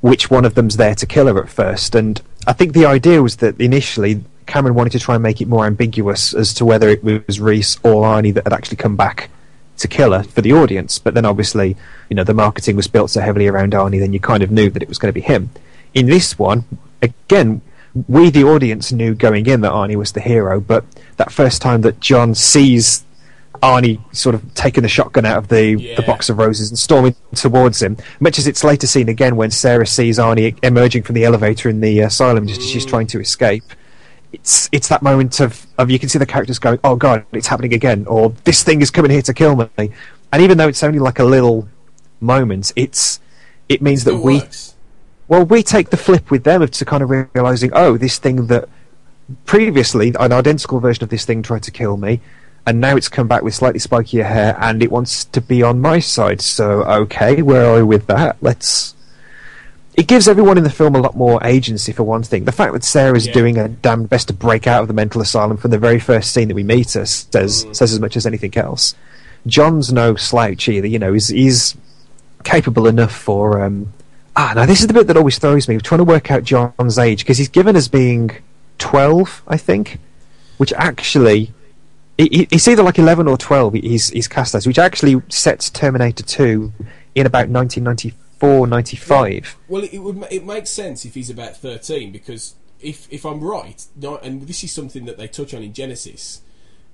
which 0.00 0.30
one 0.30 0.44
of 0.44 0.54
them's 0.54 0.76
there 0.76 0.94
to 0.94 1.06
kill 1.06 1.26
her 1.26 1.42
at 1.42 1.48
first. 1.48 1.94
And 1.94 2.20
I 2.46 2.52
think 2.52 2.72
the 2.72 2.86
idea 2.86 3.22
was 3.22 3.36
that 3.36 3.58
initially 3.60 4.22
Cameron 4.46 4.74
wanted 4.74 4.92
to 4.92 4.98
try 4.98 5.14
and 5.14 5.22
make 5.22 5.40
it 5.40 5.48
more 5.48 5.64
ambiguous 5.64 6.34
as 6.34 6.52
to 6.54 6.64
whether 6.64 6.88
it 6.88 7.02
was 7.02 7.40
Reese 7.40 7.78
or 7.82 8.04
Arnie 8.04 8.34
that 8.34 8.44
had 8.44 8.52
actually 8.52 8.76
come 8.76 8.96
back 8.96 9.30
to 9.78 9.88
kill 9.88 10.12
her 10.12 10.22
for 10.22 10.42
the 10.42 10.52
audience. 10.52 10.98
But 10.98 11.14
then 11.14 11.24
obviously, 11.24 11.76
you 12.08 12.16
know, 12.16 12.24
the 12.24 12.34
marketing 12.34 12.76
was 12.76 12.86
built 12.86 13.10
so 13.10 13.20
heavily 13.20 13.48
around 13.48 13.72
Arnie, 13.72 13.98
then 13.98 14.12
you 14.12 14.20
kind 14.20 14.42
of 14.42 14.50
knew 14.50 14.70
that 14.70 14.82
it 14.82 14.88
was 14.88 14.98
going 14.98 15.08
to 15.08 15.14
be 15.14 15.20
him. 15.22 15.50
In 15.94 16.06
this 16.06 16.38
one, 16.38 16.64
again, 17.00 17.62
we, 18.08 18.30
the 18.30 18.44
audience, 18.44 18.92
knew 18.92 19.14
going 19.14 19.46
in 19.46 19.60
that 19.60 19.72
Arnie 19.72 19.96
was 19.96 20.12
the 20.12 20.20
hero, 20.20 20.60
but 20.60 20.84
that 21.16 21.32
first 21.32 21.62
time 21.62 21.82
that 21.82 22.00
John 22.00 22.34
sees 22.34 23.04
Arnie 23.62 24.00
sort 24.14 24.34
of 24.34 24.54
taking 24.54 24.82
the 24.82 24.88
shotgun 24.88 25.24
out 25.24 25.38
of 25.38 25.48
the, 25.48 25.74
yeah. 25.74 25.96
the 25.96 26.02
box 26.02 26.28
of 26.28 26.38
roses 26.38 26.70
and 26.70 26.78
storming 26.78 27.14
towards 27.34 27.80
him, 27.80 27.96
much 28.20 28.38
as 28.38 28.46
it's 28.46 28.64
later 28.64 28.86
seen 28.86 29.08
again 29.08 29.36
when 29.36 29.50
Sarah 29.50 29.86
sees 29.86 30.18
Arnie 30.18 30.58
emerging 30.62 31.04
from 31.04 31.14
the 31.14 31.24
elevator 31.24 31.68
in 31.68 31.80
the 31.80 32.02
uh, 32.02 32.06
asylum 32.06 32.46
just 32.46 32.60
as 32.60 32.68
she's 32.68 32.84
trying 32.84 33.06
to 33.08 33.20
escape. 33.20 33.64
It's 34.32 34.68
it's 34.72 34.88
that 34.88 35.00
moment 35.00 35.38
of, 35.38 35.64
of 35.78 35.90
you 35.90 35.98
can 36.00 36.08
see 36.08 36.18
the 36.18 36.26
characters 36.26 36.58
going, 36.58 36.80
oh 36.82 36.96
god, 36.96 37.24
it's 37.32 37.46
happening 37.46 37.72
again, 37.72 38.04
or 38.08 38.30
this 38.42 38.64
thing 38.64 38.82
is 38.82 38.90
coming 38.90 39.12
here 39.12 39.22
to 39.22 39.32
kill 39.32 39.54
me. 39.54 39.90
And 40.32 40.42
even 40.42 40.58
though 40.58 40.66
it's 40.66 40.82
only 40.82 40.98
like 40.98 41.20
a 41.20 41.24
little 41.24 41.68
moment, 42.20 42.72
it's 42.74 43.20
it 43.68 43.80
means 43.80 44.02
it 44.02 44.10
that 44.10 44.16
we 44.16 44.38
works 44.38 44.73
well, 45.28 45.44
we 45.44 45.62
take 45.62 45.90
the 45.90 45.96
flip 45.96 46.30
with 46.30 46.44
them 46.44 46.66
to 46.66 46.84
kind 46.84 47.02
of 47.02 47.10
realizing, 47.10 47.70
oh, 47.72 47.96
this 47.96 48.18
thing 48.18 48.46
that 48.48 48.68
previously 49.46 50.12
an 50.20 50.32
identical 50.32 50.80
version 50.80 51.02
of 51.02 51.10
this 51.10 51.24
thing 51.24 51.42
tried 51.42 51.62
to 51.64 51.70
kill 51.70 51.96
me, 51.96 52.20
and 52.66 52.80
now 52.80 52.96
it's 52.96 53.08
come 53.08 53.28
back 53.28 53.42
with 53.42 53.54
slightly 53.54 53.80
spikier 53.80 54.26
hair, 54.26 54.56
and 54.60 54.82
it 54.82 54.90
wants 54.90 55.24
to 55.26 55.40
be 55.40 55.62
on 55.62 55.80
my 55.80 55.98
side. 55.98 56.40
So, 56.40 56.82
okay, 56.84 57.42
where 57.42 57.66
are 57.66 57.76
we 57.76 57.82
with 57.82 58.06
that? 58.06 58.36
Let's. 58.40 58.94
It 59.96 60.08
gives 60.08 60.26
everyone 60.26 60.58
in 60.58 60.64
the 60.64 60.70
film 60.70 60.96
a 60.96 61.00
lot 61.00 61.14
more 61.14 61.38
agency, 61.44 61.92
for 61.92 62.02
one 62.02 62.24
thing. 62.24 62.46
The 62.46 62.52
fact 62.52 62.72
that 62.72 62.82
Sarah's 62.82 63.28
yeah. 63.28 63.32
doing 63.32 63.54
her 63.56 63.68
damn 63.68 64.06
best 64.06 64.26
to 64.26 64.34
break 64.34 64.66
out 64.66 64.82
of 64.82 64.88
the 64.88 64.94
mental 64.94 65.20
asylum 65.20 65.56
from 65.56 65.70
the 65.70 65.78
very 65.78 66.00
first 66.00 66.32
scene 66.32 66.48
that 66.48 66.54
we 66.54 66.64
meet 66.64 66.94
her 66.94 67.06
says 67.06 67.64
mm. 67.64 67.76
says 67.76 67.92
as 67.92 68.00
much 68.00 68.16
as 68.16 68.26
anything 68.26 68.56
else. 68.56 68.94
John's 69.46 69.92
no 69.92 70.16
slouch 70.16 70.68
either. 70.68 70.86
You 70.86 70.98
know, 70.98 71.12
he's, 71.12 71.28
he's 71.28 71.76
capable 72.44 72.86
enough 72.86 73.14
for 73.14 73.62
um, 73.62 73.92
Ah, 74.36 74.52
now 74.54 74.66
this 74.66 74.80
is 74.80 74.88
the 74.88 74.94
bit 74.94 75.06
that 75.06 75.16
always 75.16 75.38
throws 75.38 75.68
me. 75.68 75.78
trying 75.78 75.98
to 75.98 76.04
work 76.04 76.30
out 76.30 76.42
John's 76.42 76.98
age 76.98 77.20
because 77.20 77.38
he's 77.38 77.48
given 77.48 77.76
as 77.76 77.88
being 77.88 78.30
twelve, 78.78 79.42
I 79.46 79.56
think, 79.56 79.98
which 80.56 80.72
actually 80.74 81.52
it's 82.18 82.66
either 82.68 82.82
like 82.82 82.98
eleven 82.98 83.28
or 83.28 83.36
twelve. 83.36 83.74
He's 83.74 84.10
he's 84.10 84.28
cast 84.28 84.54
as, 84.54 84.66
which 84.66 84.78
actually 84.78 85.22
sets 85.28 85.70
Terminator 85.70 86.24
Two 86.24 86.72
in 87.14 87.26
about 87.26 87.48
1994, 87.48 88.66
95. 88.66 89.56
Well, 89.68 89.84
it 89.84 89.98
would 89.98 90.24
it 90.30 90.44
makes 90.44 90.70
sense 90.70 91.04
if 91.04 91.14
he's 91.14 91.30
about 91.30 91.56
thirteen 91.56 92.10
because 92.10 92.54
if 92.80 93.06
if 93.12 93.24
I'm 93.24 93.40
right, 93.40 93.84
and 94.22 94.42
this 94.42 94.64
is 94.64 94.72
something 94.72 95.04
that 95.04 95.16
they 95.16 95.28
touch 95.28 95.54
on 95.54 95.62
in 95.62 95.72
Genisys 95.72 96.40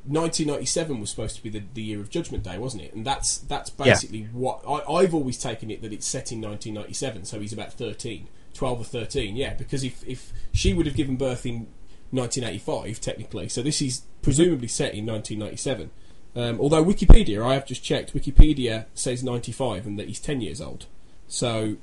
1997 0.04 1.00
was 1.00 1.10
supposed 1.10 1.36
to 1.36 1.42
be 1.42 1.50
the, 1.50 1.62
the 1.74 1.82
year 1.82 2.00
of 2.00 2.08
Judgment 2.08 2.42
Day, 2.42 2.58
wasn't 2.58 2.84
it? 2.84 2.94
And 2.94 3.04
that's 3.04 3.38
that's 3.38 3.70
basically 3.70 4.20
yeah. 4.20 4.28
what 4.32 4.64
I, 4.66 5.02
have 5.02 5.14
always 5.14 5.38
taken 5.38 5.70
it 5.70 5.82
that 5.82 5.92
it's 5.92 6.06
set 6.06 6.32
in 6.32 6.40
1997. 6.40 7.24
So 7.26 7.40
he's 7.40 7.52
about 7.52 7.72
13, 7.72 8.28
12 8.54 8.80
or 8.80 8.84
13. 8.84 9.36
Yeah, 9.36 9.54
because 9.54 9.84
if 9.84 10.06
if 10.08 10.32
she 10.52 10.72
would 10.72 10.86
have 10.86 10.96
given 10.96 11.16
birth 11.16 11.44
in 11.44 11.66
1985, 12.12 13.00
technically, 13.00 13.48
so 13.48 13.62
this 13.62 13.82
is 13.82 14.02
presumably 14.22 14.68
set 14.68 14.94
in 14.94 15.06
1997. 15.06 15.90
Um, 16.34 16.60
although 16.60 16.84
Wikipedia, 16.84 17.44
I 17.44 17.54
have 17.54 17.66
just 17.66 17.82
checked, 17.82 18.14
Wikipedia 18.14 18.86
says 18.94 19.24
95 19.24 19.86
and 19.86 19.98
that 19.98 20.06
he's 20.06 20.20
10 20.20 20.40
years 20.40 20.60
old. 20.60 20.86
So 21.26 21.76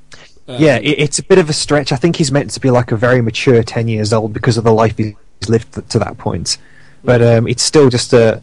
um, 0.48 0.62
yeah, 0.62 0.78
it, 0.78 1.00
it's 1.00 1.20
a 1.20 1.24
bit 1.24 1.38
of 1.38 1.50
a 1.50 1.54
stretch. 1.54 1.92
I 1.92 1.98
think 1.98 2.16
he's 2.16 2.32
meant 2.32 2.52
to 2.52 2.60
be 2.60 2.72
like 2.72 2.92
a 2.92 2.96
very 2.96 3.22
mature 3.22 3.62
10 3.64 3.88
years 3.88 4.14
old 4.14 4.34
because 4.34 4.58
of 4.58 4.64
the 4.64 4.74
life 4.74 4.98
he's 4.98 5.16
lived 5.48 5.90
to 5.90 6.00
that 6.00 6.18
point. 6.18 6.58
But 7.04 7.22
um, 7.22 7.48
it's 7.48 7.64
still 7.64 7.90
just 7.90 8.14
a 8.14 8.42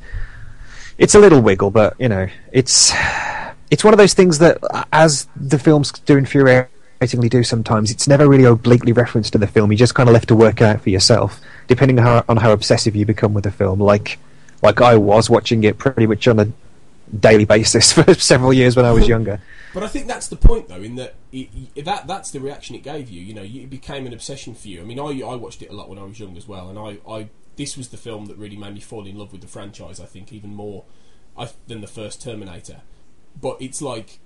it's 0.98 1.14
a 1.14 1.18
little 1.18 1.40
wiggle, 1.40 1.70
but 1.70 1.94
you 1.98 2.08
know, 2.08 2.28
it's 2.52 2.92
it's 3.70 3.84
one 3.84 3.92
of 3.94 3.98
those 3.98 4.14
things 4.14 4.38
that 4.38 4.58
as 4.92 5.26
the 5.36 5.58
films 5.58 5.92
do 5.92 6.20
infuriatingly 6.20 7.28
do 7.28 7.42
sometimes, 7.42 7.90
it's 7.90 8.06
never 8.06 8.28
really 8.28 8.44
obliquely 8.44 8.92
referenced 8.92 9.34
in 9.34 9.40
the 9.40 9.46
film. 9.46 9.72
You 9.72 9.78
just 9.78 9.94
kind 9.94 10.08
of 10.08 10.12
left 10.12 10.28
to 10.28 10.36
work 10.36 10.60
it 10.60 10.64
out 10.64 10.80
for 10.80 10.90
yourself, 10.90 11.40
depending 11.66 11.98
on 11.98 12.04
how, 12.04 12.24
on 12.28 12.36
how 12.36 12.52
obsessive 12.52 12.94
you 12.94 13.04
become 13.04 13.34
with 13.34 13.44
the 13.44 13.50
film. 13.50 13.80
Like 13.80 14.18
like 14.62 14.80
I 14.80 14.96
was 14.96 15.28
watching 15.28 15.64
it 15.64 15.78
pretty 15.78 16.06
much 16.06 16.26
on 16.26 16.40
a 16.40 16.48
daily 17.18 17.44
basis 17.44 17.92
for 17.94 18.14
several 18.14 18.52
years 18.52 18.76
when 18.76 18.84
I 18.84 18.92
was 18.92 19.06
younger. 19.06 19.40
But 19.74 19.82
I 19.82 19.88
think 19.88 20.06
that's 20.06 20.28
the 20.28 20.36
point, 20.36 20.68
though, 20.68 20.82
in 20.82 20.94
that 20.96 21.14
it, 21.32 21.48
it, 21.74 21.84
that 21.84 22.06
that's 22.06 22.30
the 22.30 22.40
reaction 22.40 22.76
it 22.76 22.84
gave 22.84 23.10
you. 23.10 23.20
You 23.20 23.34
know, 23.34 23.42
it 23.42 23.68
became 23.68 24.06
an 24.06 24.12
obsession 24.12 24.54
for 24.54 24.68
you. 24.68 24.80
I 24.80 24.84
mean, 24.84 25.00
I 25.00 25.20
I 25.26 25.34
watched 25.34 25.62
it 25.62 25.70
a 25.70 25.72
lot 25.72 25.88
when 25.88 25.98
I 25.98 26.04
was 26.04 26.18
young 26.20 26.36
as 26.36 26.46
well, 26.46 26.68
and 26.70 26.78
I, 26.78 26.98
I 27.10 27.28
this 27.56 27.76
was 27.76 27.88
the 27.88 27.96
film 27.96 28.26
that 28.26 28.36
really 28.36 28.56
made 28.56 28.74
me 28.74 28.80
fall 28.80 29.06
in 29.06 29.18
love 29.18 29.32
with 29.32 29.40
the 29.40 29.46
franchise. 29.46 30.00
I 30.00 30.06
think 30.06 30.32
even 30.32 30.54
more 30.54 30.84
than 31.66 31.80
the 31.80 31.86
first 31.86 32.22
Terminator. 32.22 32.82
But 33.40 33.56
it's 33.60 33.82
like 33.82 34.20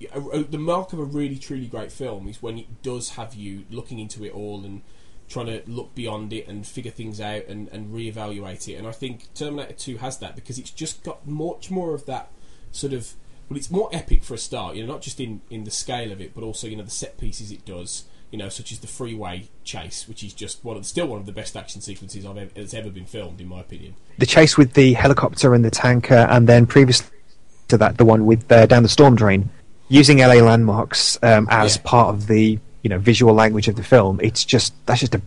the 0.00 0.58
mark 0.58 0.92
of 0.92 0.98
a 0.98 1.04
really 1.04 1.38
truly 1.38 1.66
great 1.66 1.92
film 1.92 2.28
is 2.28 2.42
when 2.42 2.58
it 2.58 2.82
does 2.82 3.10
have 3.10 3.34
you 3.34 3.64
looking 3.70 3.98
into 3.98 4.24
it 4.24 4.32
all 4.32 4.64
and 4.64 4.82
trying 5.28 5.46
to 5.46 5.62
look 5.66 5.94
beyond 5.94 6.32
it 6.32 6.48
and 6.48 6.66
figure 6.66 6.90
things 6.90 7.20
out 7.20 7.46
and, 7.46 7.68
and 7.68 7.94
reevaluate 7.94 8.66
it. 8.68 8.74
And 8.74 8.86
I 8.86 8.92
think 8.92 9.32
Terminator 9.34 9.74
2 9.74 9.98
has 9.98 10.18
that 10.18 10.34
because 10.34 10.58
it's 10.58 10.70
just 10.70 11.04
got 11.04 11.26
much 11.26 11.70
more 11.70 11.94
of 11.94 12.06
that 12.06 12.30
sort 12.72 12.92
of. 12.92 13.12
Well, 13.48 13.56
it's 13.56 13.70
more 13.70 13.90
epic 13.92 14.22
for 14.22 14.34
a 14.34 14.38
start, 14.38 14.76
you 14.76 14.86
know, 14.86 14.92
not 14.92 15.02
just 15.02 15.18
in, 15.18 15.40
in 15.50 15.64
the 15.64 15.72
scale 15.72 16.12
of 16.12 16.20
it, 16.20 16.34
but 16.34 16.44
also, 16.44 16.68
you 16.68 16.76
know, 16.76 16.84
the 16.84 16.90
set 16.90 17.18
pieces 17.18 17.50
it 17.50 17.64
does 17.64 18.04
you 18.30 18.38
know, 18.38 18.48
such 18.48 18.70
as 18.70 18.78
the 18.78 18.86
freeway 18.86 19.48
chase, 19.64 20.06
which 20.06 20.22
is 20.22 20.32
just 20.32 20.64
one 20.64 20.76
of, 20.76 20.86
still 20.86 21.08
one 21.08 21.18
of 21.18 21.26
the 21.26 21.32
best 21.32 21.56
action 21.56 21.80
sequences 21.80 22.24
I've 22.24 22.36
ever, 22.36 22.50
that's 22.54 22.74
ever 22.74 22.90
been 22.90 23.06
filmed, 23.06 23.40
in 23.40 23.48
my 23.48 23.60
opinion. 23.60 23.94
The 24.18 24.26
chase 24.26 24.56
with 24.56 24.74
the 24.74 24.92
helicopter 24.92 25.54
and 25.54 25.64
the 25.64 25.70
tanker, 25.70 26.26
and 26.30 26.48
then 26.48 26.66
previously 26.66 27.08
to 27.68 27.78
that, 27.78 27.98
the 27.98 28.04
one 28.04 28.26
with 28.26 28.50
uh, 28.52 28.66
down 28.66 28.82
the 28.82 28.88
storm 28.88 29.16
drain, 29.16 29.50
using 29.88 30.18
LA 30.18 30.34
landmarks 30.34 31.18
um, 31.22 31.48
as 31.50 31.76
yeah. 31.76 31.82
part 31.84 32.14
of 32.14 32.26
the 32.26 32.58
you 32.82 32.88
know 32.88 32.98
visual 32.98 33.34
language 33.34 33.68
of 33.68 33.76
the 33.76 33.82
film. 33.82 34.20
It's 34.22 34.44
just 34.44 34.74
that's 34.86 35.00
just 35.00 35.14
a 35.14 35.22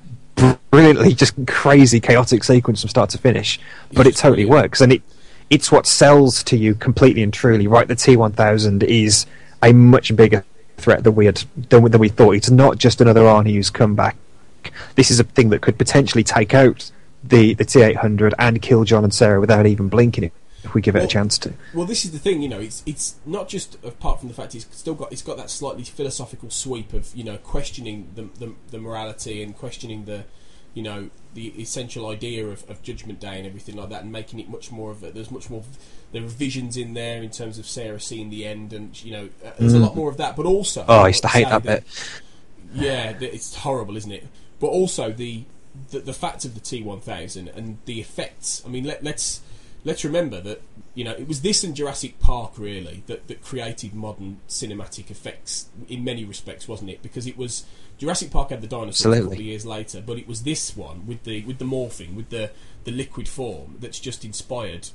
brilliantly 0.71 1.13
just 1.13 1.33
crazy 1.47 1.99
chaotic 1.99 2.43
sequence 2.43 2.81
from 2.81 2.89
start 2.89 3.09
to 3.11 3.17
finish, 3.17 3.59
but 3.91 4.07
it 4.07 4.15
totally 4.15 4.45
brilliant. 4.45 4.63
works, 4.63 4.81
and 4.81 4.93
it 4.93 5.01
it's 5.49 5.71
what 5.71 5.85
sells 5.85 6.43
to 6.43 6.57
you 6.57 6.75
completely 6.75 7.23
and 7.23 7.33
truly. 7.33 7.67
Right, 7.67 7.87
the 7.87 7.95
T 7.95 8.15
one 8.15 8.31
thousand 8.31 8.83
is 8.83 9.25
a 9.61 9.73
much 9.73 10.15
bigger 10.15 10.45
threat 10.77 11.03
that 11.03 11.11
we 11.11 11.25
had 11.25 11.43
than, 11.69 11.83
we 11.99 12.09
thought. 12.09 12.35
It's 12.35 12.49
not 12.49 12.77
just 12.77 13.01
another 13.01 13.21
Arnie 13.21 13.53
who's 13.53 13.69
come 13.69 13.95
back. 13.95 14.15
This 14.95 15.11
is 15.11 15.19
a 15.19 15.23
thing 15.23 15.49
that 15.49 15.61
could 15.61 15.77
potentially 15.77 16.23
take 16.23 16.53
out 16.53 16.91
the 17.23 17.53
the 17.53 17.65
T 17.65 17.81
eight 17.81 17.97
hundred 17.97 18.33
and 18.39 18.61
kill 18.61 18.83
John 18.83 19.03
and 19.03 19.13
Sarah 19.13 19.39
without 19.39 19.65
even 19.65 19.89
blinking. 19.89 20.31
if 20.63 20.73
we 20.73 20.81
give 20.81 20.95
it 20.95 20.99
Well- 20.99 21.05
a 21.05 21.09
chance 21.09 21.37
to. 21.39 21.53
Well, 21.73 21.85
this 21.85 22.05
is 22.05 22.11
the 22.11 22.19
thing, 22.19 22.41
you 22.41 22.47
know. 22.49 22.59
It's 22.59 22.83
it's 22.85 23.15
not 23.25 23.49
just 23.49 23.75
apart 23.83 24.19
from 24.19 24.29
the 24.29 24.33
fact 24.35 24.55
it's 24.55 24.65
still 24.71 24.93
got 24.95 25.11
it's 25.11 25.21
got 25.21 25.37
that 25.37 25.49
slightly 25.49 25.83
philosophical 25.83 26.49
sweep 26.49 26.93
of 26.93 27.13
you 27.15 27.23
know 27.23 27.37
questioning 27.37 28.09
the 28.15 28.29
the, 28.39 28.53
the 28.71 28.77
morality 28.79 29.43
and 29.43 29.55
questioning 29.57 30.05
the 30.05 30.23
you 30.73 30.81
know 30.81 31.09
the 31.33 31.47
essential 31.61 32.07
idea 32.07 32.45
of, 32.47 32.69
of 32.69 32.81
Judgment 32.81 33.19
Day 33.19 33.37
and 33.37 33.45
everything 33.45 33.75
like 33.75 33.89
that, 33.89 34.03
and 34.03 34.11
making 34.11 34.39
it 34.39 34.47
much 34.49 34.71
more 34.71 34.91
of 34.91 35.03
a, 35.03 35.11
there's 35.11 35.31
much 35.31 35.49
more 35.49 35.63
there 36.13 36.23
are 36.23 36.27
visions 36.27 36.77
in 36.77 36.93
there 36.93 37.21
in 37.21 37.29
terms 37.31 37.59
of 37.59 37.65
Sarah 37.65 37.99
seeing 37.99 38.29
the 38.29 38.45
end, 38.45 38.71
and 38.71 39.03
you 39.03 39.11
know 39.11 39.29
uh, 39.45 39.51
there's 39.59 39.73
a 39.73 39.77
Mm. 39.77 39.81
lot 39.81 39.95
more 39.95 40.09
of 40.09 40.17
that. 40.17 40.35
But 40.37 40.45
also, 40.45 40.85
Oh, 40.87 40.99
I 40.99 41.07
used 41.09 41.23
to 41.23 41.27
hate 41.27 41.43
say 41.45 41.49
that 41.49 41.63
bit. 41.63 41.83
yeah, 42.73 43.11
it's 43.19 43.55
horrible, 43.55 43.97
isn't 43.97 44.11
it? 44.11 44.27
But 44.59 44.67
also 44.67 45.11
the 45.11 45.43
the, 45.89 45.99
the 45.99 46.13
fact 46.13 46.45
of 46.45 46.53
the 46.53 46.59
T 46.61 46.81
one 46.83 46.99
thousand 47.01 47.47
and 47.49 47.77
the 47.85 47.99
effects. 47.99 48.61
I 48.65 48.69
mean, 48.69 48.83
let, 48.85 49.03
let's 49.03 49.41
let's 49.83 50.03
remember 50.05 50.39
that 50.41 50.61
you 50.95 51.03
know 51.03 51.11
it 51.11 51.27
was 51.27 51.41
this 51.41 51.63
and 51.63 51.75
Jurassic 51.75 52.19
Park 52.19 52.53
really 52.57 53.03
that, 53.07 53.27
that 53.27 53.41
created 53.43 53.93
modern 53.93 54.39
cinematic 54.47 55.09
effects 55.11 55.67
in 55.89 56.03
many 56.03 56.23
respects, 56.25 56.67
wasn't 56.67 56.91
it? 56.91 57.01
Because 57.01 57.25
it 57.27 57.37
was 57.37 57.65
Jurassic 57.97 58.31
Park 58.31 58.49
had 58.51 58.61
the 58.61 58.67
dinosaurs 58.67 59.17
a 59.17 59.21
couple 59.21 59.33
of 59.33 59.41
years 59.41 59.65
later, 59.65 60.01
but 60.05 60.17
it 60.17 60.27
was 60.27 60.43
this 60.43 60.75
one 60.77 61.05
with 61.07 61.23
the 61.23 61.43
with 61.45 61.57
the 61.57 61.65
morphing, 61.65 62.15
with 62.15 62.29
the 62.29 62.51
the 62.83 62.91
liquid 62.91 63.27
form 63.27 63.77
that's 63.79 63.99
just 63.99 64.23
inspired. 64.23 64.89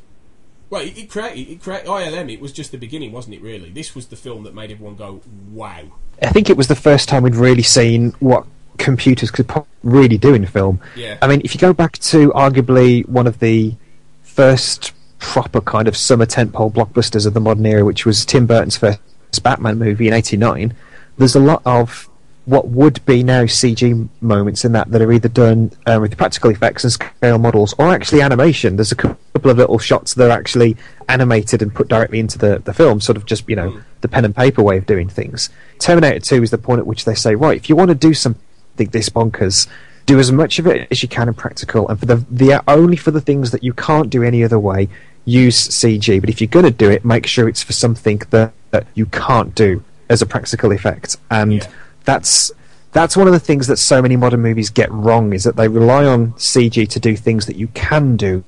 Well, 0.71 0.83
it, 0.83 0.99
it 0.99 1.11
created 1.11 1.51
it 1.51 1.63
created 1.63 1.87
ILM. 1.87 2.33
It 2.33 2.41
was 2.41 2.53
just 2.53 2.73
the 2.73 2.79
beginning, 2.79 3.13
wasn't 3.13 3.37
it? 3.37 3.43
Really, 3.43 3.71
this 3.71 3.95
was 3.95 4.07
the 4.07 4.17
film 4.17 4.45
that 4.45 4.55
made 4.55 4.71
everyone 4.71 4.97
go, 4.97 5.21
"Wow!" 5.51 5.85
I 6.23 6.29
think 6.29 6.51
it 6.51 6.57
was 6.57 6.69
the 6.69 6.77
first 6.77 7.09
time 7.09 7.23
we'd 7.23 7.37
really 7.37 7.63
seen 7.63 8.13
what 8.21 8.47
computers 8.77 9.31
could 9.31 9.51
really 9.83 10.19
do 10.19 10.35
in 10.35 10.47
film. 10.47 10.81
Yeah. 10.95 11.19
I 11.21 11.27
mean, 11.27 11.41
if 11.45 11.55
you 11.55 11.61
go 11.61 11.73
back 11.73 11.99
to 11.99 12.31
arguably 12.31 13.07
one 13.09 13.27
of 13.27 13.39
the 13.41 13.75
first 14.23 14.93
proper 15.19 15.61
kind 15.61 15.89
of 15.89 15.97
summer 15.97 16.27
tentpole 16.27 16.73
blockbusters 16.73 17.27
of 17.27 17.35
the 17.35 17.41
modern 17.41 17.67
era, 17.67 17.85
which 17.85 18.07
was 18.07 18.25
Tim 18.25 18.47
Burton's 18.47 18.77
first 18.77 19.01
Batman 19.43 19.79
movie 19.79 20.09
in 20.09 20.15
'89, 20.15 20.75
there's 21.17 21.35
a 21.35 21.41
lot 21.41 21.63
of 21.65 22.09
what 22.49 22.69
would 22.69 23.05
be 23.05 23.23
now 23.23 23.43
CG 23.43 24.09
moments 24.23 24.65
in 24.65 24.73
that 24.73 24.91
that 24.91 25.03
are 25.03 25.13
either 25.13 25.29
done 25.29 25.71
uh, 25.87 25.99
with 26.01 26.17
practical 26.17 26.51
effects 26.51 26.83
and 26.83 26.93
scale 26.93 27.39
models, 27.39 27.75
or 27.79 27.89
actually 27.89 28.23
animation. 28.23 28.77
There's 28.77 28.91
a 28.91 28.97
couple 28.97 29.51
of 29.51 29.59
little 29.59 29.79
shots 29.79 30.15
that 30.15 30.31
are 30.31 30.33
actually 30.33 30.77
animated 31.11 31.61
and 31.61 31.75
put 31.75 31.89
directly 31.89 32.21
into 32.21 32.39
the, 32.39 32.59
the 32.61 32.73
film, 32.73 33.03
sort 33.03 33.19
of 33.19 33.27
just 33.27 33.47
you 33.51 33.57
know 33.57 33.79
the 34.01 34.09
pen 34.09 34.25
and 34.25 34.35
paper 34.35 34.63
way 34.63 34.79
of 34.79 34.87
doing 34.87 35.11
things. 35.11 35.51
Terminator 35.79 36.21
2 36.21 36.43
is 36.43 36.51
the 36.51 36.57
point 36.57 36.79
at 36.79 36.87
which 36.87 37.05
they 37.05 37.15
say, 37.15 37.35
right, 37.35 37.57
if 37.57 37.69
you 37.69 37.77
want 37.77 37.91
to 37.91 37.95
do 37.95 38.15
something 38.15 38.43
this 38.77 39.11
bonkers, 39.11 39.69
do 40.07 40.19
as 40.19 40.33
much 40.33 40.59
of 40.59 40.67
it 40.67 40.89
as 40.91 41.03
you 41.03 41.09
can 41.09 41.29
in 41.29 41.35
practical, 41.35 41.87
and 41.89 42.01
for 42.01 42.07
the 42.07 42.17
the 42.31 42.65
only 42.67 42.97
for 42.97 43.11
the 43.11 43.21
things 43.21 43.51
that 43.51 43.63
you 43.63 43.75
can't 43.75 44.09
do 44.09 44.23
any 44.23 44.43
other 44.43 44.59
way, 44.59 44.89
use 45.27 45.69
CG. 45.69 46.19
But 46.19 46.31
if 46.31 46.41
you're 46.41 46.49
going 46.49 46.65
to 46.65 46.71
do 46.71 46.91
it, 46.91 47.05
make 47.05 47.27
sure 47.27 47.47
it's 47.47 47.63
for 47.63 47.75
something 47.75 48.23
that, 48.31 48.55
that 48.71 48.87
you 48.95 49.05
can't 49.05 49.55
do 49.55 49.85
as 50.09 50.23
a 50.23 50.27
practical 50.27 50.73
effect, 50.73 51.19
and 51.31 51.69
that's 52.09 52.51
that's 52.93 53.19
one 53.19 53.27
of 53.27 53.35
the 53.35 53.39
things 53.39 53.67
that 53.67 53.77
so 53.77 54.01
many 54.01 54.17
modern 54.17 54.41
movies 54.41 54.71
get 54.71 54.91
wrong 54.91 55.35
is 55.35 55.45
that 55.45 55.57
they 55.57 55.69
rely 55.69 56.07
on 56.07 56.33
CG 56.33 56.89
to 56.89 56.99
do 56.99 57.15
things 57.15 57.45
that 57.45 57.57
you 57.57 57.69
can 57.69 58.17
do 58.17 58.43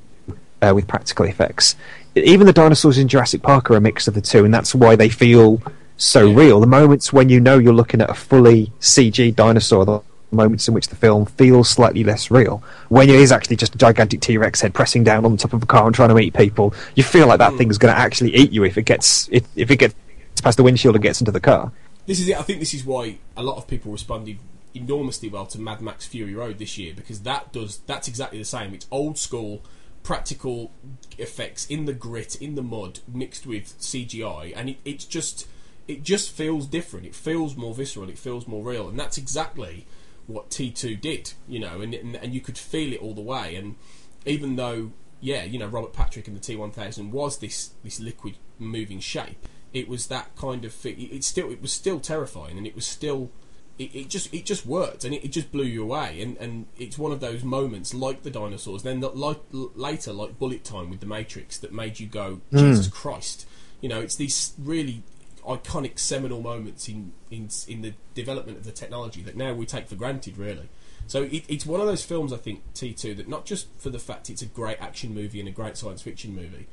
uh, 0.63 0.73
with 0.75 0.89
practical 0.89 1.27
effects. 1.27 1.77
Even 2.15 2.47
the 2.47 2.55
dinosaurs 2.55 2.97
in 2.97 3.07
Jurassic 3.07 3.43
Park 3.43 3.71
are 3.71 3.77
a 3.77 3.81
mix 3.81 4.09
of 4.09 4.15
the 4.15 4.23
two, 4.23 4.47
and 4.47 4.53
that's 4.53 4.75
why 4.75 4.97
they 4.97 5.11
feel 5.11 5.63
so 5.99 6.33
real. 6.33 6.59
The 6.59 6.67
moments 6.67 7.13
when 7.13 7.29
you 7.29 7.39
know 7.39 7.59
you're 7.59 7.75
looking 7.75 8.01
at 8.01 8.09
a 8.09 8.15
fully 8.15 8.73
CG 8.81 9.37
dinosaur, 9.37 9.85
the 9.85 10.01
moments 10.31 10.67
in 10.67 10.73
which 10.73 10.89
the 10.89 10.97
film 10.97 11.27
feels 11.27 11.69
slightly 11.69 12.03
less 12.03 12.31
real. 12.31 12.63
When 12.89 13.11
it 13.11 13.17
is 13.17 13.31
actually 13.31 13.57
just 13.57 13.75
a 13.75 13.79
gigantic 13.79 14.23
T 14.23 14.39
Rex 14.39 14.63
head 14.63 14.73
pressing 14.73 15.05
down 15.05 15.27
on 15.27 15.33
the 15.33 15.39
top 15.39 15.53
of 15.53 15.63
a 15.63 15.67
car 15.67 15.85
and 15.85 15.95
trying 15.95 16.09
to 16.09 16.19
eat 16.19 16.33
people, 16.33 16.73
you 16.95 17.03
feel 17.03 17.27
like 17.27 17.39
that 17.41 17.55
thing's 17.57 17.77
going 17.77 17.95
to 17.95 18.01
actually 18.01 18.35
eat 18.35 18.53
you 18.53 18.65
if 18.65 18.79
it 18.79 18.85
gets 18.85 19.29
if, 19.31 19.45
if 19.55 19.71
it 19.71 19.77
gets 19.77 19.95
past 20.43 20.57
the 20.57 20.63
windshield 20.63 20.95
and 20.95 21.03
gets 21.03 21.21
into 21.21 21.31
the 21.31 21.41
car. 21.41 21.71
This 22.07 22.21
is 22.21 22.29
it. 22.29 22.39
I 22.39 22.43
think 22.43 22.61
this 22.61 22.75
is 22.75 22.85
why 22.85 23.19
a 23.37 23.43
lot 23.43 23.57
of 23.57 23.67
people 23.67 23.93
responded 23.93 24.39
enormously 24.75 25.29
well 25.29 25.47
to 25.47 25.61
Mad 25.61 25.81
Max 25.81 26.07
Fury 26.07 26.35
Road 26.35 26.59
this 26.59 26.79
year 26.79 26.93
because 26.95 27.21
that 27.23 27.53
does 27.53 27.79
that's 27.87 28.09
exactly 28.09 28.39
the 28.39 28.45
same. 28.45 28.75
It's 28.75 28.87
old 28.91 29.19
school 29.19 29.63
practical 30.03 30.73
effects 31.19 31.67
in 31.67 31.85
the 31.85 31.93
grit, 31.93 32.41
in 32.41 32.55
the 32.55 32.63
mud, 32.63 33.01
mixed 33.13 33.47
with 33.47 33.79
CGI, 33.79 34.53
and 34.57 34.71
it, 34.71 34.79
it's 34.85 35.05
just 35.05 35.47
it 35.89 36.03
just 36.03 36.31
feels 36.31 36.67
different. 36.67 37.07
It 37.07 37.15
feels 37.15 37.57
more 37.57 37.75
visceral. 37.75 38.09
It 38.09 38.19
feels 38.19 38.47
more 38.47 38.65
real, 38.65 38.89
and 38.89 38.99
that's 38.99 39.19
exactly 39.19 39.87
what 40.27 40.51
T 40.51 40.71
two 40.71 40.97
did. 40.97 41.33
You 41.49 41.61
know, 41.61 41.81
and, 41.81 41.95
and 41.95 42.17
and 42.17 42.35
you 42.35 42.41
could 42.41 42.59
feel 42.59 42.93
it 42.93 43.01
all 43.01 43.15
the 43.15 43.21
way. 43.21 43.57
And 43.57 43.77
even 44.25 44.57
though, 44.57 44.93
yeah, 45.21 45.45
you 45.45 45.59
know, 45.59 45.67
Robert 45.67 45.93
Patrick 45.93 46.29
in 46.29 46.35
the 46.35 46.41
T 46.41 46.57
one 46.57 46.71
thousand 46.71 47.13
was 47.13 47.39
this 47.39 47.71
this 47.85 48.01
liquid 48.01 48.37
moving 48.59 49.01
shape, 49.01 49.47
it 49.73 49.89
was 49.89 50.09
that 50.09 50.35
kind 50.37 50.65
of. 50.65 50.73
thing. 50.73 51.01
it, 51.01 51.13
it 51.13 51.25
still 51.25 51.51
it 51.51 51.61
was 51.63 51.73
still 51.73 52.01
terrifying, 52.01 52.59
and 52.59 52.67
it 52.67 52.75
was 52.75 52.87
still. 52.87 53.31
It, 53.79 53.95
it 53.95 54.09
just 54.11 54.35
it 54.35 54.45
just 54.45 54.67
worked 54.67 55.05
and 55.05 55.15
it, 55.15 55.25
it 55.25 55.29
just 55.29 55.51
blew 55.51 55.65
you 55.65 55.83
away 55.83 56.21
and, 56.21 56.37
and 56.37 56.67
it's 56.77 56.99
one 56.99 57.13
of 57.13 57.21
those 57.21 57.43
moments 57.43 57.95
like 57.95 58.25
the 58.25 58.31
dinosaurs 58.31 58.83
then 58.83 59.01
that 59.01 59.17
like 59.17 59.41
later 59.53 60.13
like 60.13 60.39
bullet 60.39 60.65
time 60.65 60.91
with 60.91 61.01
the 61.01 61.07
Matrix 61.07 61.57
that 61.57 61.73
made 61.73 61.99
you 61.99 62.07
go 62.07 62.43
Mm. 62.53 62.59
Jesus 62.59 62.89
Christ 62.89 63.47
you 63.81 63.89
know 63.89 63.99
it's 63.99 64.17
these 64.17 64.53
really 64.59 65.03
iconic 65.47 65.99
seminal 65.99 66.43
moments 66.43 66.89
in, 66.91 67.13
in 67.31 67.49
in 67.69 67.81
the 67.81 67.95
development 68.13 68.59
of 68.59 68.65
the 68.65 68.73
technology 68.73 69.23
that 69.23 69.35
now 69.35 69.55
we 69.55 69.65
take 69.65 69.89
for 69.89 69.95
granted 69.95 70.37
really 70.37 70.69
so 71.07 71.23
it, 71.23 71.45
it's 71.49 71.65
one 71.65 71.81
of 71.81 71.87
those 71.87 72.05
films 72.05 72.35
I 72.35 72.37
think 72.37 72.63
T2 72.75 73.17
that 73.17 73.29
not 73.29 73.47
just 73.47 73.69
for 73.79 73.89
the 73.89 73.99
fact 73.99 74.29
it's 74.29 74.43
a 74.43 74.47
great 74.47 74.77
action 74.79 75.15
movie 75.15 75.41
and 75.41 75.49
a 75.49 75.53
great 75.53 75.79
science 75.79 76.03
fiction 76.03 76.35
movie 76.35 76.67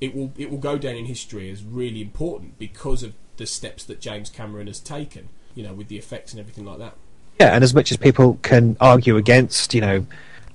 it 0.00 0.14
will 0.14 0.32
it 0.36 0.50
will 0.50 0.58
go 0.58 0.78
down 0.78 0.96
in 0.96 1.06
history 1.06 1.50
as 1.50 1.62
really 1.64 2.00
important 2.00 2.58
because 2.58 3.02
of 3.02 3.14
the 3.36 3.46
steps 3.46 3.84
that 3.84 4.00
James 4.00 4.30
Cameron 4.30 4.66
has 4.66 4.80
taken 4.80 5.28
you 5.54 5.62
know 5.62 5.72
with 5.72 5.88
the 5.88 5.96
effects 5.96 6.32
and 6.32 6.40
everything 6.40 6.64
like 6.64 6.78
that 6.78 6.94
Yeah, 7.40 7.54
and 7.54 7.64
as 7.64 7.72
much 7.74 7.90
as 7.90 7.96
people 7.96 8.38
can 8.42 8.76
argue 8.82 9.16
against, 9.16 9.72
you 9.72 9.80
know, 9.80 10.04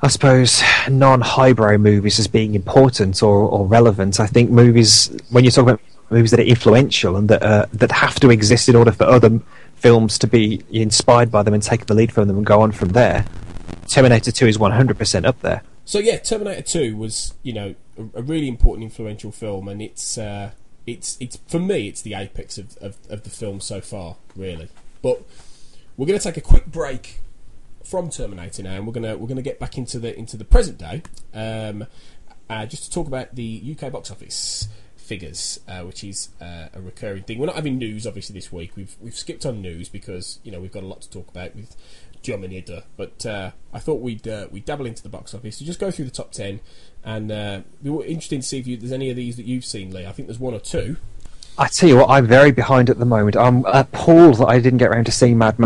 I 0.03 0.08
suppose 0.08 0.62
non-highbrow 0.88 1.77
movies 1.77 2.19
as 2.19 2.27
being 2.27 2.53
important 2.53 3.23
or, 3.23 3.49
or 3.49 3.65
relevant, 3.65 4.19
I 4.19 4.27
think 4.27 4.51
movies 4.51 5.10
when 5.31 5.43
you 5.43 5.49
talk 5.49 5.63
about 5.63 5.81
movies 6.12 6.29
that 6.29 6.39
are 6.39 6.43
influential 6.43 7.17
and 7.17 7.27
that 7.29 7.41
uh, 7.41 7.65
that 7.73 7.91
have 7.91 8.19
to 8.19 8.29
exist 8.29 8.69
in 8.69 8.75
order 8.75 8.91
for 8.91 9.05
other 9.05 9.39
films 9.75 10.19
to 10.19 10.27
be 10.27 10.62
inspired 10.69 11.31
by 11.31 11.41
them 11.41 11.55
and 11.55 11.63
take 11.63 11.88
the 11.88 11.95
lead 11.95 12.12
from 12.12 12.27
them 12.27 12.38
and 12.38 12.45
go 12.45 12.62
on 12.62 12.71
from 12.71 12.89
there. 12.89 13.25
Terminator 13.88 14.31
Two 14.31 14.45
is 14.45 14.60
one 14.60 14.71
hundred 14.71 14.99
percent 14.99 15.25
up 15.25 15.41
there. 15.41 15.63
So 15.86 15.97
yeah, 15.97 16.17
Terminator 16.17 16.62
Two 16.62 16.95
was 16.97 17.34
you 17.41 17.53
know 17.53 17.73
a, 17.97 18.21
really 18.21 18.47
important, 18.47 18.84
influential 18.84 19.31
film, 19.31 19.67
and 19.67 19.81
it's 19.81 20.17
uh, 20.17 20.51
it's 20.86 21.17
it's 21.19 21.38
for 21.47 21.60
me 21.60 21.88
it's 21.88 22.01
the 22.01 22.13
apex 22.13 22.58
of, 22.58 22.77
of, 22.77 22.97
of 23.10 23.23
the 23.23 23.29
film 23.29 23.60
so 23.60 23.81
far, 23.81 24.17
really. 24.36 24.69
But 25.01 25.23
we're 25.97 26.08
going 26.08 26.19
to 26.19 26.23
take 26.23 26.38
a 26.38 26.41
quick 26.41 26.65
break 26.65 27.19
from 27.84 28.10
Terminator 28.10 28.63
now, 28.63 28.75
and 28.75 28.88
we're 28.88 28.93
gonna 28.93 29.17
we're 29.17 29.27
gonna 29.27 29.41
get 29.41 29.60
back 29.60 29.77
into 29.77 29.99
the 29.99 30.17
into 30.17 30.38
the 30.38 30.45
present 30.45 30.77
day, 30.77 31.03
um, 31.34 31.86
uh, 32.49 32.65
just 32.65 32.84
to 32.86 32.91
talk 32.91 33.08
about 33.08 33.36
the 33.36 33.75
UK 33.77 33.91
box 33.91 34.12
office 34.12 34.67
figures, 34.95 35.60
uh, 35.67 35.81
which 35.81 36.03
is 36.03 36.29
uh, 36.41 36.67
a 36.73 36.81
recurring 36.81 37.23
thing. 37.23 37.38
We're 37.38 37.45
not 37.45 37.55
having 37.55 37.77
news 37.77 38.08
obviously 38.08 38.34
this 38.34 38.51
week. 38.51 38.71
We've 38.75 38.95
we've 38.99 39.15
skipped 39.15 39.45
on 39.45 39.62
news 39.62 39.88
because 39.88 40.39
you 40.43 40.51
know 40.51 40.60
we've 40.60 40.71
got 40.71 40.84
a 40.84 40.88
lot 40.88 41.01
to 41.01 41.10
talk 41.10 41.29
about 41.29 41.55
with 41.55 41.75
Jominida, 42.23 42.84
but 42.97 43.25
uh, 43.25 43.51
I 43.71 43.79
thought 43.79 44.01
we'd 44.01 44.27
uh, 44.27 44.47
we'd 44.51 44.65
dabble 44.65 44.86
into 44.86 45.03
the 45.03 45.10
box 45.10 45.34
office 45.34 45.60
to 45.60 45.65
just 45.65 45.79
go 45.79 45.91
through 45.91 46.05
the 46.05 46.12
top 46.12 46.31
ten, 46.31 46.60
and 47.05 47.31
uh, 47.31 47.59
we 47.83 47.89
were 47.91 48.03
interested 48.05 48.41
to 48.41 48.47
see 48.47 48.59
if 48.59 48.67
you, 48.67 48.75
there's 48.77 48.91
any 48.91 49.09
of 49.09 49.15
these 49.15 49.37
that 49.37 49.45
you've 49.45 49.63
seen, 49.65 49.91
Lee. 49.93 50.05
I 50.05 50.11
think 50.11 50.27
there's 50.27 50.39
one 50.39 50.53
or 50.53 50.59
two. 50.59 50.97
I 51.57 51.67
tell 51.67 51.87
you 51.87 51.97
what, 51.97 52.09
I'm 52.09 52.27
very 52.27 52.51
behind 52.51 52.89
at 52.89 52.99
the 52.99 53.05
moment. 53.05 53.37
I'm 53.37 53.63
appalled 53.65 54.39
that 54.39 54.47
I 54.47 54.59
didn't 54.59 54.79
get 54.79 54.89
around 54.89 55.05
to 55.05 55.11
seeing 55.11 55.37
Mad 55.37 55.57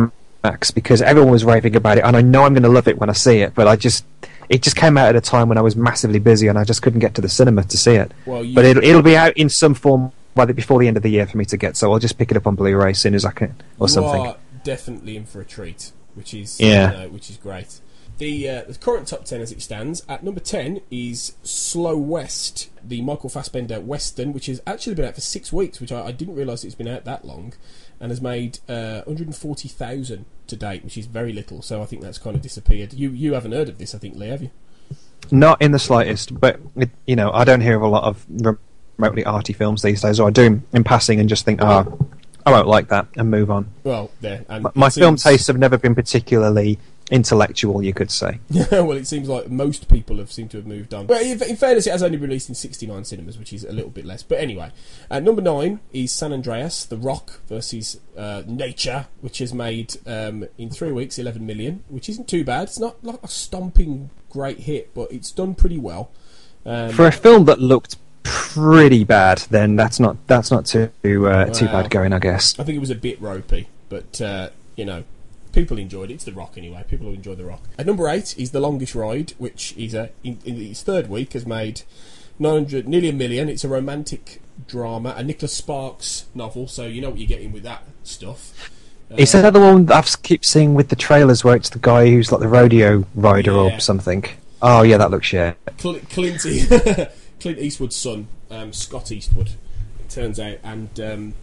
Max 0.43 0.69
because 0.71 1.01
everyone 1.01 1.31
was 1.31 1.43
raving 1.45 1.75
about 1.75 1.97
it, 1.97 2.03
and 2.03 2.15
I 2.15 2.21
know 2.21 2.43
I'm 2.43 2.53
going 2.53 2.63
to 2.63 2.69
love 2.69 2.87
it 2.87 2.99
when 2.99 3.09
I 3.09 3.13
see 3.13 3.39
it. 3.39 3.55
But 3.55 3.67
I 3.67 3.75
just, 3.75 4.05
it 4.49 4.61
just 4.61 4.75
came 4.75 4.97
out 4.97 5.09
at 5.09 5.15
a 5.15 5.21
time 5.21 5.49
when 5.49 5.57
I 5.57 5.61
was 5.61 5.75
massively 5.75 6.19
busy, 6.19 6.47
and 6.47 6.59
I 6.59 6.63
just 6.63 6.81
couldn't 6.81 6.99
get 6.99 7.15
to 7.15 7.21
the 7.21 7.29
cinema 7.29 7.63
to 7.63 7.77
see 7.77 7.95
it. 7.95 8.11
Well, 8.25 8.43
you- 8.43 8.53
but 8.53 8.65
it'll, 8.65 8.83
it'll 8.83 9.01
be 9.01 9.17
out 9.17 9.35
in 9.37 9.49
some 9.49 9.73
form 9.73 10.11
by 10.35 10.45
the, 10.45 10.53
before 10.53 10.79
the 10.79 10.87
end 10.87 10.95
of 10.97 11.03
the 11.03 11.09
year 11.09 11.25
for 11.25 11.37
me 11.37 11.45
to 11.45 11.57
get. 11.57 11.75
So 11.75 11.91
I'll 11.91 11.99
just 11.99 12.17
pick 12.19 12.29
it 12.31 12.37
up 12.37 12.45
on 12.45 12.55
Blu-ray 12.55 12.91
as 12.91 12.99
soon 12.99 13.15
as 13.15 13.25
I 13.25 13.31
can, 13.31 13.55
or 13.79 13.87
you 13.87 13.93
something. 13.93 14.27
are 14.27 14.37
definitely 14.63 15.17
in 15.17 15.25
for 15.25 15.41
a 15.41 15.45
treat, 15.45 15.91
which 16.13 16.33
is 16.35 16.59
Yeah. 16.59 16.91
you 16.91 16.97
know, 16.99 17.09
which 17.09 17.29
is 17.31 17.37
great. 17.37 17.79
The, 18.19 18.49
uh, 18.49 18.63
the 18.67 18.77
current 18.77 19.07
top 19.07 19.23
ten 19.23 19.39
as 19.39 19.53
it 19.53 19.61
stands 19.61 20.03
at 20.09 20.25
number 20.25 20.41
ten 20.41 20.81
is 20.91 21.37
Slow 21.41 21.97
West, 21.97 22.69
the 22.83 23.01
Michael 23.01 23.29
Fassbender 23.29 23.79
western, 23.79 24.33
which 24.33 24.47
has 24.47 24.61
actually 24.67 24.95
been 24.95 25.05
out 25.05 25.15
for 25.15 25.21
six 25.21 25.53
weeks, 25.53 25.79
which 25.79 25.93
I, 25.93 26.07
I 26.07 26.11
didn't 26.11 26.35
realise 26.35 26.65
it's 26.65 26.75
been 26.75 26.89
out 26.89 27.05
that 27.05 27.23
long, 27.23 27.53
and 27.97 28.11
has 28.11 28.19
made 28.19 28.59
uh, 28.67 29.03
140,000 29.05 30.25
to 30.47 30.55
date, 30.57 30.83
which 30.83 30.97
is 30.97 31.05
very 31.05 31.31
little. 31.31 31.61
So 31.61 31.81
I 31.81 31.85
think 31.85 32.01
that's 32.01 32.17
kind 32.17 32.35
of 32.35 32.41
disappeared. 32.41 32.91
You 32.91 33.09
you 33.11 33.35
haven't 33.35 33.53
heard 33.53 33.69
of 33.69 33.77
this, 33.77 33.95
I 33.95 33.99
think, 33.99 34.17
Lee, 34.17 34.27
have 34.27 34.43
you? 34.43 34.51
Not 35.31 35.61
in 35.61 35.71
the 35.71 35.79
slightest, 35.79 36.37
but 36.37 36.59
it, 36.75 36.89
you 37.07 37.15
know, 37.15 37.31
I 37.31 37.45
don't 37.45 37.61
hear 37.61 37.77
of 37.77 37.83
a 37.83 37.87
lot 37.87 38.03
of 38.03 38.25
remotely 38.97 39.23
arty 39.23 39.53
films 39.53 39.81
these 39.81 40.01
days, 40.01 40.19
or 40.19 40.27
I 40.27 40.31
do 40.31 40.61
in 40.73 40.83
passing 40.83 41.21
and 41.21 41.29
just 41.29 41.45
think, 41.45 41.61
oh, 41.63 42.09
I 42.45 42.51
won't 42.51 42.67
like 42.67 42.89
that, 42.89 43.07
and 43.15 43.31
move 43.31 43.49
on. 43.49 43.69
Well, 43.85 44.11
there. 44.19 44.43
And 44.49 44.65
My, 44.65 44.71
my 44.75 44.87
it 44.87 44.93
film 44.95 45.15
tastes 45.15 45.47
have 45.47 45.57
never 45.57 45.77
been 45.77 45.95
particularly 45.95 46.79
intellectual, 47.11 47.81
you 47.83 47.93
could 47.93 48.11
say. 48.11 48.39
Yeah, 48.49 48.81
well, 48.81 48.97
it 48.97 49.07
seems 49.07 49.29
like 49.29 49.49
most 49.49 49.87
people 49.87 50.17
have 50.17 50.31
seemed 50.31 50.51
to 50.51 50.57
have 50.57 50.67
moved 50.67 50.93
on. 50.93 51.05
But 51.05 51.21
in 51.21 51.55
fairness, 51.55 51.87
it 51.87 51.91
has 51.91 52.03
only 52.03 52.17
released 52.17 52.49
in 52.49 52.55
69 52.55 53.05
cinemas, 53.05 53.37
which 53.37 53.53
is 53.53 53.63
a 53.63 53.71
little 53.71 53.89
bit 53.89 54.05
less. 54.05 54.21
But 54.21 54.39
anyway, 54.39 54.71
uh, 55.09 55.19
number 55.19 55.41
nine 55.41 55.79
is 55.93 56.11
San 56.11 56.33
Andreas, 56.33 56.85
The 56.85 56.97
Rock 56.97 57.39
versus 57.47 57.99
uh, 58.17 58.43
Nature, 58.45 59.07
which 59.21 59.37
has 59.37 59.53
made 59.53 59.95
um, 60.05 60.45
in 60.57 60.69
three 60.69 60.91
weeks 60.91 61.17
11 61.17 61.45
million, 61.45 61.83
which 61.87 62.09
isn't 62.09 62.27
too 62.27 62.43
bad. 62.43 62.63
It's 62.63 62.79
not 62.79 63.03
like 63.03 63.23
a 63.23 63.27
stomping 63.27 64.09
great 64.29 64.59
hit, 64.59 64.93
but 64.93 65.11
it's 65.11 65.31
done 65.31 65.55
pretty 65.55 65.77
well. 65.77 66.11
Um, 66.65 66.91
For 66.91 67.07
a 67.07 67.11
film 67.11 67.45
that 67.45 67.59
looked 67.59 67.97
pretty 68.23 69.03
bad, 69.03 69.39
then 69.49 69.75
that's 69.75 69.99
not 69.99 70.17
that's 70.27 70.51
not 70.51 70.65
too 70.65 70.91
uh, 71.03 71.45
too 71.45 71.65
bad 71.65 71.89
going, 71.89 72.13
I 72.13 72.19
guess. 72.19 72.59
I 72.59 72.63
think 72.63 72.75
it 72.75 72.79
was 72.79 72.89
a 72.89 72.95
bit 72.95 73.19
ropey, 73.21 73.67
but 73.89 74.21
uh, 74.21 74.49
you 74.75 74.85
know, 74.85 75.03
people 75.53 75.77
enjoyed 75.77 76.11
it. 76.11 76.15
It's 76.15 76.23
The 76.25 76.31
Rock 76.33 76.53
anyway. 76.57 76.83
People 76.87 77.07
enjoy 77.13 77.35
The 77.35 77.45
Rock. 77.45 77.63
At 77.77 77.85
number 77.85 78.07
eight 78.09 78.37
is 78.37 78.51
The 78.51 78.59
Longest 78.59 78.95
Ride, 78.95 79.33
which 79.37 79.73
is 79.77 79.93
a 79.93 80.09
in, 80.23 80.39
in 80.45 80.61
its 80.61 80.83
third 80.83 81.09
week 81.09 81.33
has 81.33 81.45
made 81.45 81.81
900, 82.39 82.87
nearly 82.87 83.09
a 83.09 83.13
million. 83.13 83.49
It's 83.49 83.63
a 83.63 83.67
romantic 83.69 84.41
drama, 84.67 85.13
a 85.17 85.23
Nicholas 85.23 85.53
Sparks 85.53 86.25
novel, 86.35 86.67
so 86.67 86.85
you 86.85 87.01
know 87.01 87.09
what 87.09 87.19
you're 87.19 87.27
getting 87.27 87.51
with 87.51 87.63
that 87.63 87.83
stuff. 88.03 88.71
Is 89.17 89.33
Uh, 89.33 89.41
that 89.41 89.53
the 89.53 89.59
one 89.59 89.85
that 89.87 89.95
I 90.05 90.17
keep 90.21 90.45
seeing 90.45 90.75
with 90.75 90.89
the 90.89 90.95
trailers 90.95 91.43
where 91.43 91.55
it's 91.55 91.69
the 91.69 91.79
guy 91.79 92.09
who's 92.09 92.31
like 92.31 92.41
the 92.41 92.47
rodeo 92.47 93.05
rider 93.15 93.51
Yeah. 93.51 93.57
or 93.75 93.79
something? 93.79 94.23
Oh 94.61 94.83
yeah, 94.83 94.97
that 94.97 95.09
looks 95.09 95.25
shit. 95.27 95.57
Cl- 95.79 95.99
Clint, 96.09 96.41
Clint 97.39 97.57
Eastwood's 97.59 97.95
son, 97.95 98.27
um, 98.51 98.71
Scott 98.73 99.11
Eastwood, 99.11 99.51
it 99.99 100.09
turns 100.09 100.39
out, 100.39 100.57
and 100.63 100.99
um, 100.99 101.33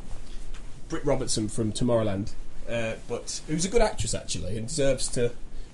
Britt 0.89 1.05
Robertson 1.05 1.49
from 1.49 1.73
Tomorrowland. 1.73 2.33
Uh, 2.69 2.95
but 3.09 3.41
who's 3.47 3.65
a 3.65 3.69
good 3.69 3.83
actress 3.83 4.13
actually 4.13 4.59
and 4.59 4.67
deserves 4.67 5.07
to 5.09 5.31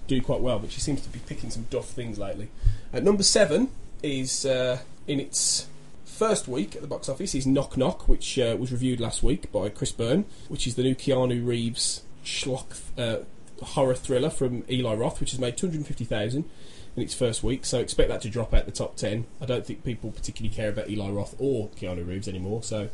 do 0.06 0.20
quite 0.20 0.40
well. 0.40 0.58
But 0.58 0.70
she 0.70 0.80
seems 0.80 1.00
to 1.02 1.08
be 1.08 1.20
picking 1.20 1.48
some 1.50 1.66
duff 1.70 1.88
things 1.88 2.18
lately. 2.18 2.48
At 2.92 3.02
number 3.02 3.22
seven 3.22 3.70
is 4.02 4.44
uh, 4.44 4.80
in 5.06 5.18
its 5.18 5.68
first 6.04 6.46
week 6.46 6.74
at 6.76 6.82
the 6.82 6.86
box 6.86 7.08
office 7.08 7.34
is 7.34 7.46
Knock 7.46 7.78
Knock, 7.78 8.08
which 8.08 8.38
uh, 8.38 8.56
was 8.58 8.70
reviewed 8.70 9.00
last 9.00 9.22
week 9.22 9.50
by 9.50 9.70
Chris 9.70 9.90
Byrne, 9.90 10.26
which 10.48 10.66
is 10.66 10.74
the 10.74 10.82
new 10.82 10.94
Keanu 10.94 11.46
Reeves 11.46 12.02
schlock 12.24 12.80
uh, 12.98 13.18
horror 13.64 13.94
thriller 13.94 14.28
from 14.28 14.64
Eli 14.68 14.94
Roth, 14.94 15.18
which 15.18 15.30
has 15.30 15.40
made 15.40 15.56
two 15.56 15.68
hundred 15.68 15.86
fifty 15.86 16.04
thousand 16.04 16.44
in 16.94 17.02
its 17.02 17.14
first 17.14 17.42
week. 17.42 17.64
So 17.64 17.80
expect 17.80 18.10
that 18.10 18.20
to 18.22 18.28
drop 18.28 18.52
out 18.52 18.66
the 18.66 18.72
top 18.72 18.96
ten. 18.96 19.24
I 19.40 19.46
don't 19.46 19.64
think 19.64 19.82
people 19.82 20.10
particularly 20.10 20.54
care 20.54 20.68
about 20.68 20.90
Eli 20.90 21.10
Roth 21.10 21.34
or 21.38 21.68
Keanu 21.70 22.06
Reeves 22.06 22.28
anymore. 22.28 22.62
So. 22.62 22.90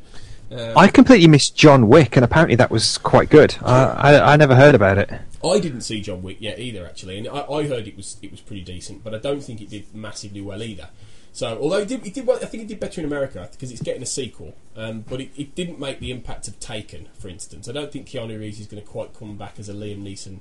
Um, 0.50 0.78
I 0.78 0.88
completely 0.88 1.28
missed 1.28 1.56
John 1.56 1.88
Wick, 1.88 2.16
and 2.16 2.24
apparently 2.24 2.56
that 2.56 2.70
was 2.70 2.98
quite 2.98 3.28
good. 3.28 3.56
I, 3.62 3.84
I, 3.84 4.32
I 4.32 4.36
never 4.36 4.54
heard 4.54 4.74
about 4.74 4.98
it. 4.98 5.10
I 5.44 5.60
didn't 5.60 5.82
see 5.82 6.00
John 6.00 6.22
Wick 6.22 6.38
yet 6.40 6.58
either, 6.58 6.86
actually, 6.86 7.18
and 7.18 7.28
I, 7.28 7.40
I 7.42 7.66
heard 7.66 7.86
it 7.86 7.96
was 7.96 8.16
it 8.22 8.30
was 8.30 8.40
pretty 8.40 8.62
decent, 8.62 9.04
but 9.04 9.14
I 9.14 9.18
don't 9.18 9.40
think 9.40 9.60
it 9.60 9.70
did 9.70 9.94
massively 9.94 10.40
well 10.40 10.62
either. 10.62 10.88
So, 11.32 11.58
although 11.60 11.78
it 11.78 11.88
did, 11.88 12.04
it 12.06 12.14
did 12.14 12.26
well, 12.26 12.38
I 12.42 12.46
think 12.46 12.64
it 12.64 12.68
did 12.68 12.80
better 12.80 13.00
in 13.00 13.06
America 13.06 13.46
because 13.52 13.70
it's 13.70 13.82
getting 13.82 14.02
a 14.02 14.06
sequel, 14.06 14.54
um, 14.74 15.04
but 15.08 15.20
it, 15.20 15.30
it 15.36 15.54
didn't 15.54 15.78
make 15.78 16.00
the 16.00 16.10
impact 16.10 16.48
of 16.48 16.58
Taken, 16.58 17.08
for 17.18 17.28
instance. 17.28 17.68
I 17.68 17.72
don't 17.72 17.92
think 17.92 18.08
Keanu 18.08 18.38
Reeves 18.38 18.58
is 18.58 18.66
going 18.66 18.82
to 18.82 18.88
quite 18.88 19.16
come 19.16 19.36
back 19.36 19.58
as 19.58 19.68
a 19.68 19.74
Liam 19.74 20.02
Neeson 20.02 20.40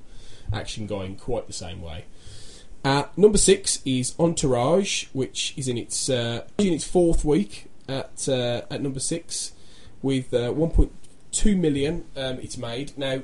action 0.52 0.86
guy 0.86 1.04
in 1.04 1.16
quite 1.16 1.46
the 1.46 1.52
same 1.52 1.82
way. 1.82 2.06
Uh, 2.82 3.04
number 3.16 3.38
six 3.38 3.80
is 3.84 4.14
Entourage, 4.18 5.06
which 5.12 5.52
is 5.56 5.68
in 5.68 5.76
its 5.76 6.08
uh, 6.08 6.44
in 6.56 6.72
its 6.72 6.84
fourth 6.84 7.24
week 7.24 7.66
at 7.88 8.28
uh, 8.28 8.62
at 8.70 8.80
number 8.80 9.00
six 9.00 9.52
with 10.02 10.32
uh, 10.32 10.52
1.2 10.52 11.56
million. 11.58 12.04
Um, 12.16 12.38
it's 12.40 12.56
made 12.56 12.96
now. 12.96 13.22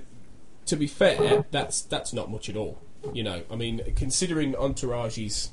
To 0.67 0.77
be 0.77 0.87
fair, 0.87 1.45
that's 1.51 1.83
that's 1.83 2.13
not 2.15 2.31
much 2.31 2.49
at 2.49 2.57
all. 2.57 2.81
You 3.13 3.23
know, 3.23 3.43
I 3.51 3.57
mean, 3.57 3.83
considering 3.97 4.57
Entourage 4.57 5.19
is 5.19 5.51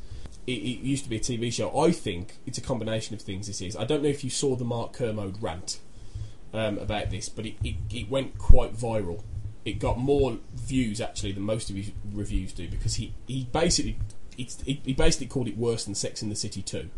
it, 0.47 0.53
it 0.53 0.80
used 0.80 1.03
to 1.03 1.09
be 1.09 1.17
a 1.17 1.19
TV 1.19 1.51
show. 1.51 1.78
I 1.78 1.91
think 1.91 2.38
it's 2.45 2.57
a 2.57 2.61
combination 2.61 3.13
of 3.13 3.22
things. 3.22 3.47
This 3.47 3.61
is. 3.61 3.76
I 3.76 3.84
don't 3.84 4.03
know 4.03 4.09
if 4.09 4.24
you 4.24 4.30
saw 4.30 4.55
the 4.55 4.63
Mark 4.63 4.93
Kermode 4.93 5.41
rant 5.41 5.80
um, 6.53 6.78
about 6.78 7.09
this, 7.09 7.30
but 7.30 7.45
it, 7.45 7.55
it, 7.63 7.76
it 7.91 8.09
went 8.09 8.38
quite 8.38 8.76
viral. 8.76 9.24
It 9.63 9.80
got 9.80 9.99
more 9.99 10.38
views 10.55 10.99
actually 10.99 11.34
than 11.34 11.43
most 11.43 11.69
of 11.69 11.76
his 11.76 11.91
reviews 12.11 12.51
do 12.53 12.67
because 12.67 12.95
he, 12.95 13.13
he 13.28 13.47
basically 13.51 13.97
he, 14.36 14.49
he 14.84 14.93
basically 14.93 15.28
called 15.28 15.47
it 15.47 15.57
worse 15.57 15.86
than 15.86 15.93
Sex 15.93 16.22
in 16.22 16.30
the 16.30 16.36
City 16.36 16.61
two. 16.61 16.89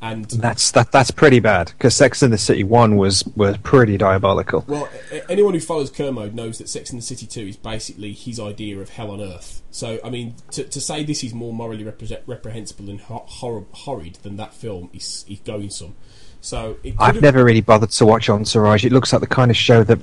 And 0.00 0.26
That's 0.26 0.70
that 0.72 0.92
that's 0.92 1.10
pretty 1.10 1.40
bad 1.40 1.72
because 1.76 1.94
Sex 1.96 2.22
in 2.22 2.30
the 2.30 2.38
City 2.38 2.62
one 2.62 2.96
was 2.96 3.24
was 3.34 3.56
pretty 3.58 3.96
diabolical. 3.96 4.64
Well, 4.68 4.88
anyone 5.28 5.54
who 5.54 5.60
follows 5.60 5.90
Kermode 5.90 6.34
knows 6.34 6.58
that 6.58 6.68
Sex 6.68 6.90
in 6.90 6.96
the 6.96 7.02
City 7.02 7.26
2 7.26 7.40
is 7.40 7.56
basically 7.56 8.12
his 8.12 8.38
idea 8.38 8.78
of 8.78 8.90
hell 8.90 9.10
on 9.10 9.20
earth. 9.20 9.60
So, 9.72 9.98
I 10.04 10.10
mean, 10.10 10.34
to, 10.52 10.64
to 10.64 10.80
say 10.80 11.02
this 11.02 11.24
is 11.24 11.34
more 11.34 11.52
morally 11.52 11.84
repre- 11.84 12.20
reprehensible 12.26 12.88
and 12.88 13.00
hor- 13.00 13.24
hor- 13.26 13.66
horrid 13.72 14.18
than 14.22 14.36
that 14.36 14.54
film 14.54 14.88
is, 14.94 15.24
is 15.28 15.40
going 15.40 15.70
some. 15.70 15.96
So, 16.40 16.76
it 16.84 16.94
I've 16.98 17.20
never 17.20 17.44
really 17.44 17.60
bothered 17.60 17.90
to 17.90 18.06
watch 18.06 18.30
Entourage. 18.30 18.84
It 18.84 18.92
looks 18.92 19.12
like 19.12 19.20
the 19.20 19.26
kind 19.26 19.50
of 19.50 19.56
show 19.56 19.82
that 19.82 19.98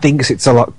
thinks 0.00 0.30
it's 0.30 0.46
a 0.46 0.52
lot 0.52 0.72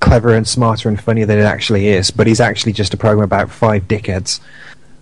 cleverer 0.00 0.34
and 0.34 0.46
smarter 0.46 0.88
and 0.88 1.00
funnier 1.00 1.24
than 1.24 1.38
it 1.38 1.44
actually 1.44 1.88
is, 1.88 2.10
but 2.10 2.26
is 2.26 2.40
actually 2.40 2.72
just 2.72 2.92
a 2.92 2.96
program 2.96 3.24
about 3.24 3.50
five 3.50 3.86
dickheads. 3.86 4.40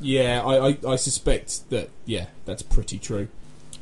Yeah, 0.01 0.43
I, 0.43 0.69
I, 0.71 0.79
I 0.89 0.97
suspect 0.97 1.69
that, 1.71 1.91
yeah, 2.07 2.27
that's 2.45 2.63
pretty 2.63 2.99
true. 2.99 3.29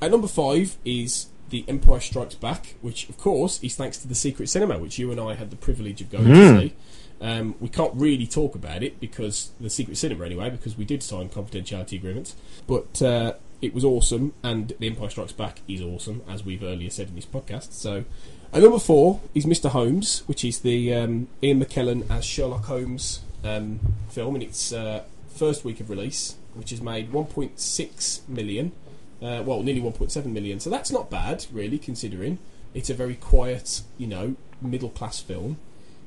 At 0.03 0.11
number 0.11 0.29
five 0.29 0.77
is 0.85 1.27
The 1.51 1.64
Empire 1.69 2.01
Strikes 2.01 2.35
Back, 2.35 2.75
which, 2.81 3.09
of 3.09 3.19
course, 3.19 3.62
is 3.62 3.75
thanks 3.77 3.99
to 3.99 4.09
the 4.09 4.14
Secret 4.14 4.49
Cinema, 4.49 4.79
which 4.79 4.99
you 4.99 5.11
and 5.11 5.21
I 5.21 5.35
had 5.35 5.51
the 5.51 5.57
privilege 5.57 6.01
of 6.01 6.11
going 6.11 6.25
to 6.27 6.31
Mm. 6.31 6.61
see. 6.61 6.73
Um, 7.21 7.55
we 7.59 7.69
can't 7.69 7.93
really 7.95 8.27
talk 8.29 8.55
about 8.55 8.83
it 8.85 9.01
because 9.01 9.51
the 9.61 9.69
Secret 9.71 9.97
Cinema, 9.97 10.25
anyway, 10.25 10.51
because 10.51 10.77
we 10.79 10.85
did 10.85 11.03
sign 11.03 11.29
confidentiality 11.29 11.95
agreements. 11.99 12.37
But 12.69 13.03
uh, 13.03 13.33
it 13.61 13.75
was 13.75 13.85
awesome, 13.85 14.35
and 14.45 14.73
The 14.79 14.87
Empire 14.87 15.11
Strikes 15.11 15.33
Back 15.33 15.61
is 15.66 15.81
awesome, 15.83 16.23
as 16.29 16.45
we've 16.45 16.62
earlier 16.62 16.91
said 16.91 17.09
in 17.09 17.16
this 17.16 17.27
podcast. 17.27 17.73
So, 17.73 18.05
at 18.53 18.62
number 18.62 18.79
four 18.79 19.21
is 19.35 19.47
Mr. 19.47 19.71
Holmes, 19.71 20.23
which 20.27 20.45
is 20.45 20.61
the 20.61 20.95
um, 20.95 21.27
Ian 21.43 21.62
McKellen 21.64 22.09
as 22.09 22.25
Sherlock 22.25 22.66
Holmes 22.66 23.21
um, 23.43 23.81
film, 24.11 24.37
in 24.37 24.43
its 24.43 24.73
uh, 24.73 25.03
first 25.39 25.64
week 25.64 25.80
of 25.80 25.89
release, 25.89 26.36
which 26.55 26.70
has 26.70 26.80
made 26.80 27.12
1.6 27.12 28.28
million. 28.28 28.72
Uh, 29.20 29.43
well, 29.45 29.62
nearly 29.62 29.80
1.7 29.80 30.26
million. 30.26 30.61
So 30.61 30.70
that's 30.70 30.93
not 30.93 31.11
bad, 31.11 31.47
really, 31.53 31.78
considering 31.78 32.39
it's 32.74 32.91
a 32.91 32.95
very 32.95 33.14
quiet, 33.14 33.82
you 33.97 34.07
know, 34.07 34.36
middle 34.61 34.91
class 34.91 35.20
film. 35.20 35.59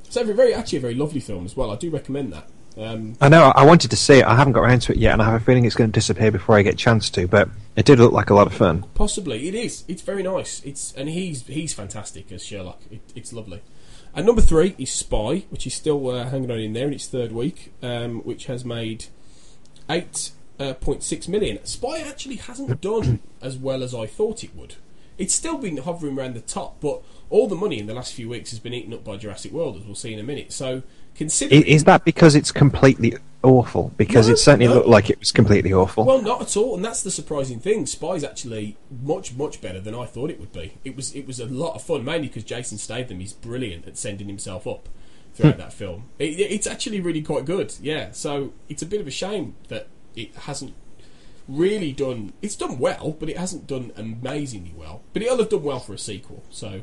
It's 0.06 0.16
a 0.16 0.24
very, 0.24 0.36
very 0.36 0.54
actually 0.54 0.78
a 0.78 0.82
very 0.82 0.96
lovely 0.96 1.20
film 1.20 1.46
as 1.46 1.56
well. 1.56 1.72
I 1.72 1.76
do 1.76 1.90
recommend 1.90 2.34
that. 2.34 2.48
Um, 2.78 3.16
I 3.20 3.28
know 3.28 3.52
I 3.56 3.66
wanted 3.66 3.92
to 3.92 3.98
see 3.98 4.20
it. 4.20 4.26
I 4.26 4.36
haven't 4.36 4.54
got 4.54 4.62
around 4.62 4.82
to 4.84 4.94
it 4.94 4.98
yet, 4.98 5.14
and 5.14 5.22
I 5.22 5.26
have 5.26 5.42
a 5.42 5.44
feeling 5.44 5.66
it's 5.66 5.76
going 5.76 5.90
to 5.90 5.94
disappear 5.94 6.32
before 6.32 6.58
I 6.58 6.62
get 6.62 6.76
a 6.76 6.78
chance 6.78 7.10
to. 7.12 7.28
But 7.28 7.50
it 7.76 7.86
did 7.86 8.00
look 8.00 8.14
like 8.14 8.30
a 8.30 8.34
lot 8.34 8.48
of 8.48 8.54
fun. 8.54 8.84
Possibly, 8.94 9.48
it 9.48 9.56
is. 9.56 9.84
It's 9.88 10.02
very 10.02 10.24
nice. 10.24 10.62
It's 10.64 10.94
and 10.94 11.10
he's 11.10 11.46
he's 11.48 11.74
fantastic 11.74 12.32
as 12.32 12.46
Sherlock. 12.46 12.82
It, 12.90 13.02
it's 13.16 13.34
lovely. 13.34 13.62
And 14.14 14.26
number 14.26 14.42
three 14.42 14.76
is 14.78 14.92
Spy, 14.92 15.46
which 15.50 15.66
is 15.66 15.74
still 15.74 16.10
uh, 16.10 16.30
hanging 16.30 16.52
on 16.52 16.60
in 16.60 16.74
there 16.74 16.88
in 16.88 16.94
its 16.94 17.08
third 17.08 17.32
week, 17.32 17.74
um, 17.82 18.20
which 18.22 18.46
has 18.46 18.66
made 18.66 19.06
eight 19.92 20.32
uh, 20.60 20.74
point 20.76 21.04
six 21.04 21.28
million. 21.28 21.64
Spy 21.66 22.00
actually 22.00 22.38
hasn't 22.38 22.82
done 22.82 23.20
as 23.42 23.58
well 23.58 23.84
as 23.84 23.94
I 23.94 24.06
thought 24.08 24.44
it 24.44 24.56
would. 24.56 24.76
It's 25.18 25.36
still 25.36 25.58
been 25.58 25.78
hovering 25.78 26.18
around 26.18 26.34
the 26.36 26.42
top, 26.42 26.80
but 26.80 27.02
all 27.30 27.48
the 27.48 27.56
money 27.56 27.80
in 27.80 27.86
the 27.86 27.94
last 27.94 28.14
few 28.14 28.30
weeks 28.30 28.50
has 28.50 28.60
been 28.60 28.74
eaten 28.74 28.94
up 28.94 29.04
by 29.04 29.18
Jurassic 29.18 29.52
World, 29.52 29.78
as 29.78 29.84
we'll 29.84 29.96
see 29.96 30.14
in 30.14 30.20
a 30.20 30.24
minute. 30.24 30.52
So, 30.52 30.82
considering 31.16 31.64
Is 31.64 31.84
that 31.84 32.06
because 32.06 32.34
it's 32.34 32.52
completely 32.52 33.16
awful? 33.44 33.92
Because 33.98 34.28
No, 34.28 34.34
it 34.34 34.38
certainly 34.38 34.68
no. 34.68 34.76
looked 34.76 34.88
like 34.88 35.10
it 35.10 35.20
was 35.20 35.32
completely 35.32 35.74
awful. 35.74 36.06
Well, 36.06 36.22
not 36.22 36.42
at 36.42 36.58
all, 36.58 36.76
and 36.76 36.84
that's 36.84 37.04
the 37.04 37.12
surprising 37.12 37.60
thing. 37.60 37.86
Spy's 37.86 38.24
actually 38.24 38.78
much, 39.04 39.34
much 39.36 39.62
better 39.62 39.80
than 39.80 39.94
I 39.94 40.06
thought 40.06 40.32
it 40.32 40.40
would 40.40 40.54
be. 40.54 40.74
It 40.84 40.96
was, 40.96 41.14
it 41.16 41.28
was 41.28 41.40
a 41.40 41.46
lot 41.46 41.76
of 41.76 41.84
fun, 41.84 42.04
mainly 42.04 42.28
because 42.28 42.44
Jason 42.44 42.78
Statham 42.78 43.22
is 43.22 43.34
brilliant 43.34 43.88
at 43.88 43.98
sending 43.98 44.28
himself 44.28 44.66
up 44.66 44.90
throughout 45.34 45.58
that 45.58 45.74
film. 45.74 46.06
It, 46.20 46.40
it's 46.40 46.68
actually 46.68 47.02
really 47.02 47.22
quite 47.22 47.46
good, 47.46 47.74
yeah. 47.82 48.12
So 48.12 48.54
it's 48.70 48.82
a 48.82 48.86
bit 48.86 49.02
of 49.02 49.08
a 49.08 49.12
shame 49.12 49.56
that 49.70 49.88
it 50.16 50.36
hasn't 50.36 50.74
really 51.48 51.92
done. 51.92 52.34
It's 52.42 52.56
done 52.56 52.80
well, 52.80 53.16
but 53.20 53.30
it 53.30 53.38
hasn't 53.38 53.68
done 53.68 53.92
amazingly 53.96 54.74
well. 54.76 55.02
But 55.14 55.22
it'll 55.22 55.38
have 55.38 55.50
done 55.50 55.64
well 55.64 55.80
for 55.80 55.94
a 55.94 55.98
sequel. 55.98 56.44
So, 56.50 56.82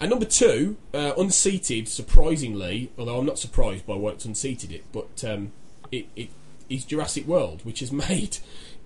and 0.00 0.10
number 0.10 0.26
two, 0.26 0.76
uh, 0.92 1.12
unseated. 1.16 1.88
Surprisingly, 1.88 2.90
although 2.98 3.18
I'm 3.18 3.26
not 3.26 3.38
surprised 3.38 3.86
by 3.86 3.94
what's 3.94 4.24
unseated 4.24 4.72
it, 4.72 4.84
but 4.92 5.24
um, 5.24 5.52
it, 5.90 6.06
it 6.16 6.30
is 6.68 6.84
Jurassic 6.84 7.26
World, 7.26 7.64
which 7.64 7.82
is 7.82 7.92
made 8.10 8.38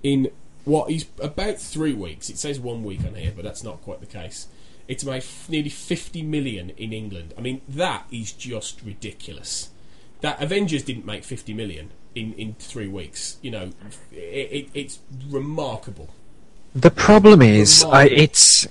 in 0.02 0.30
what 0.64 0.90
is 0.90 1.06
about 1.20 1.58
three 1.58 1.94
weeks. 1.94 2.28
It 2.28 2.38
says 2.38 2.60
one 2.60 2.84
week 2.84 3.00
on 3.06 3.14
here, 3.14 3.32
but 3.34 3.44
that's 3.44 3.64
not 3.64 3.82
quite 3.82 4.00
the 4.00 4.06
case. 4.06 4.48
It's 4.88 5.04
made 5.04 5.18
f- 5.18 5.46
nearly 5.48 5.68
50 5.68 6.22
million 6.22 6.70
in 6.70 6.92
England. 6.92 7.34
I 7.36 7.42
mean, 7.42 7.60
that 7.68 8.06
is 8.10 8.32
just 8.32 8.82
ridiculous. 8.82 9.68
That 10.22 10.42
Avengers 10.42 10.82
didn't 10.82 11.04
make 11.04 11.24
50 11.24 11.52
million 11.54 11.90
in, 12.14 12.32
in 12.34 12.54
three 12.54 12.88
weeks. 12.88 13.36
You 13.42 13.50
know, 13.50 13.70
it, 14.10 14.16
it, 14.16 14.68
it's 14.74 14.98
remarkable. 15.28 16.08
The 16.74 16.90
problem 16.90 17.42
is, 17.42 17.84
I, 17.84 18.06
it's 18.06 18.66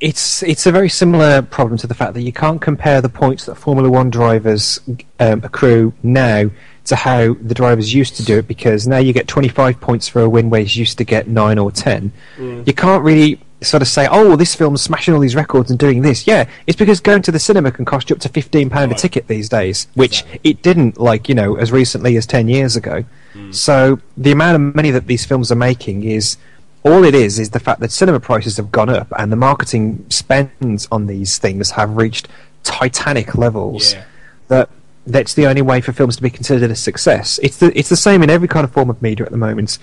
it's 0.00 0.42
it's 0.42 0.66
a 0.66 0.72
very 0.72 0.88
similar 0.88 1.42
problem 1.42 1.76
to 1.78 1.86
the 1.86 1.94
fact 1.94 2.14
that 2.14 2.22
you 2.22 2.32
can't 2.32 2.60
compare 2.60 3.00
the 3.00 3.08
points 3.08 3.46
that 3.46 3.56
Formula 3.56 3.90
One 3.90 4.10
drivers 4.10 4.80
um, 5.20 5.42
accrue 5.44 5.92
now 6.02 6.50
to 6.84 6.96
how 6.96 7.34
the 7.34 7.54
drivers 7.54 7.92
used 7.92 8.16
to 8.16 8.24
do 8.24 8.38
it 8.38 8.46
because 8.46 8.86
now 8.86 8.98
you 8.98 9.12
get 9.12 9.26
25 9.26 9.80
points 9.80 10.08
for 10.08 10.22
a 10.22 10.28
win 10.28 10.50
where 10.50 10.60
you 10.60 10.80
used 10.80 10.98
to 10.98 11.04
get 11.04 11.26
9 11.26 11.58
or 11.58 11.72
10. 11.72 12.12
Mm. 12.36 12.64
You 12.64 12.72
can't 12.72 13.02
really 13.02 13.40
sort 13.62 13.82
of 13.82 13.88
say, 13.88 14.06
oh, 14.10 14.36
this 14.36 14.54
film's 14.54 14.82
smashing 14.82 15.14
all 15.14 15.20
these 15.20 15.34
records 15.34 15.70
and 15.70 15.78
doing 15.78 16.02
this. 16.02 16.26
Yeah, 16.26 16.48
it's 16.66 16.76
because 16.76 17.00
going 17.00 17.22
to 17.22 17.32
the 17.32 17.38
cinema 17.38 17.72
can 17.72 17.84
cost 17.84 18.10
you 18.10 18.16
up 18.16 18.20
to 18.22 18.28
£15 18.28 18.90
a 18.90 18.94
ticket 18.94 19.28
these 19.28 19.48
days, 19.48 19.88
which 19.94 20.24
it 20.44 20.62
didn't, 20.62 20.98
like, 20.98 21.28
you 21.28 21.34
know, 21.34 21.56
as 21.56 21.72
recently 21.72 22.16
as 22.16 22.26
10 22.26 22.48
years 22.48 22.76
ago. 22.76 23.04
Hmm. 23.32 23.52
So 23.52 24.00
the 24.16 24.32
amount 24.32 24.56
of 24.56 24.74
money 24.74 24.90
that 24.90 25.06
these 25.06 25.24
films 25.24 25.50
are 25.50 25.56
making 25.56 26.04
is 26.04 26.36
all 26.84 27.02
it 27.02 27.14
is 27.14 27.38
is 27.38 27.50
the 27.50 27.58
fact 27.58 27.80
that 27.80 27.90
cinema 27.90 28.20
prices 28.20 28.56
have 28.58 28.70
gone 28.70 28.88
up 28.90 29.08
and 29.18 29.32
the 29.32 29.36
marketing 29.36 30.04
spends 30.08 30.86
on 30.92 31.06
these 31.06 31.38
things 31.38 31.70
have 31.72 31.96
reached 31.96 32.28
titanic 32.62 33.34
levels 33.34 33.94
Yeah. 33.94 34.04
that 34.48 34.70
that's 35.04 35.34
the 35.34 35.46
only 35.46 35.62
way 35.62 35.80
for 35.80 35.92
films 35.92 36.16
to 36.16 36.22
be 36.22 36.30
considered 36.30 36.70
a 36.70 36.76
success. 36.76 37.40
It's 37.42 37.56
the 37.58 37.76
it's 37.78 37.88
the 37.88 37.96
same 37.96 38.22
in 38.22 38.30
every 38.30 38.48
kind 38.48 38.64
of 38.64 38.72
form 38.72 38.90
of 38.90 39.00
media 39.02 39.24
at 39.26 39.32
the 39.32 39.38
moment. 39.38 39.78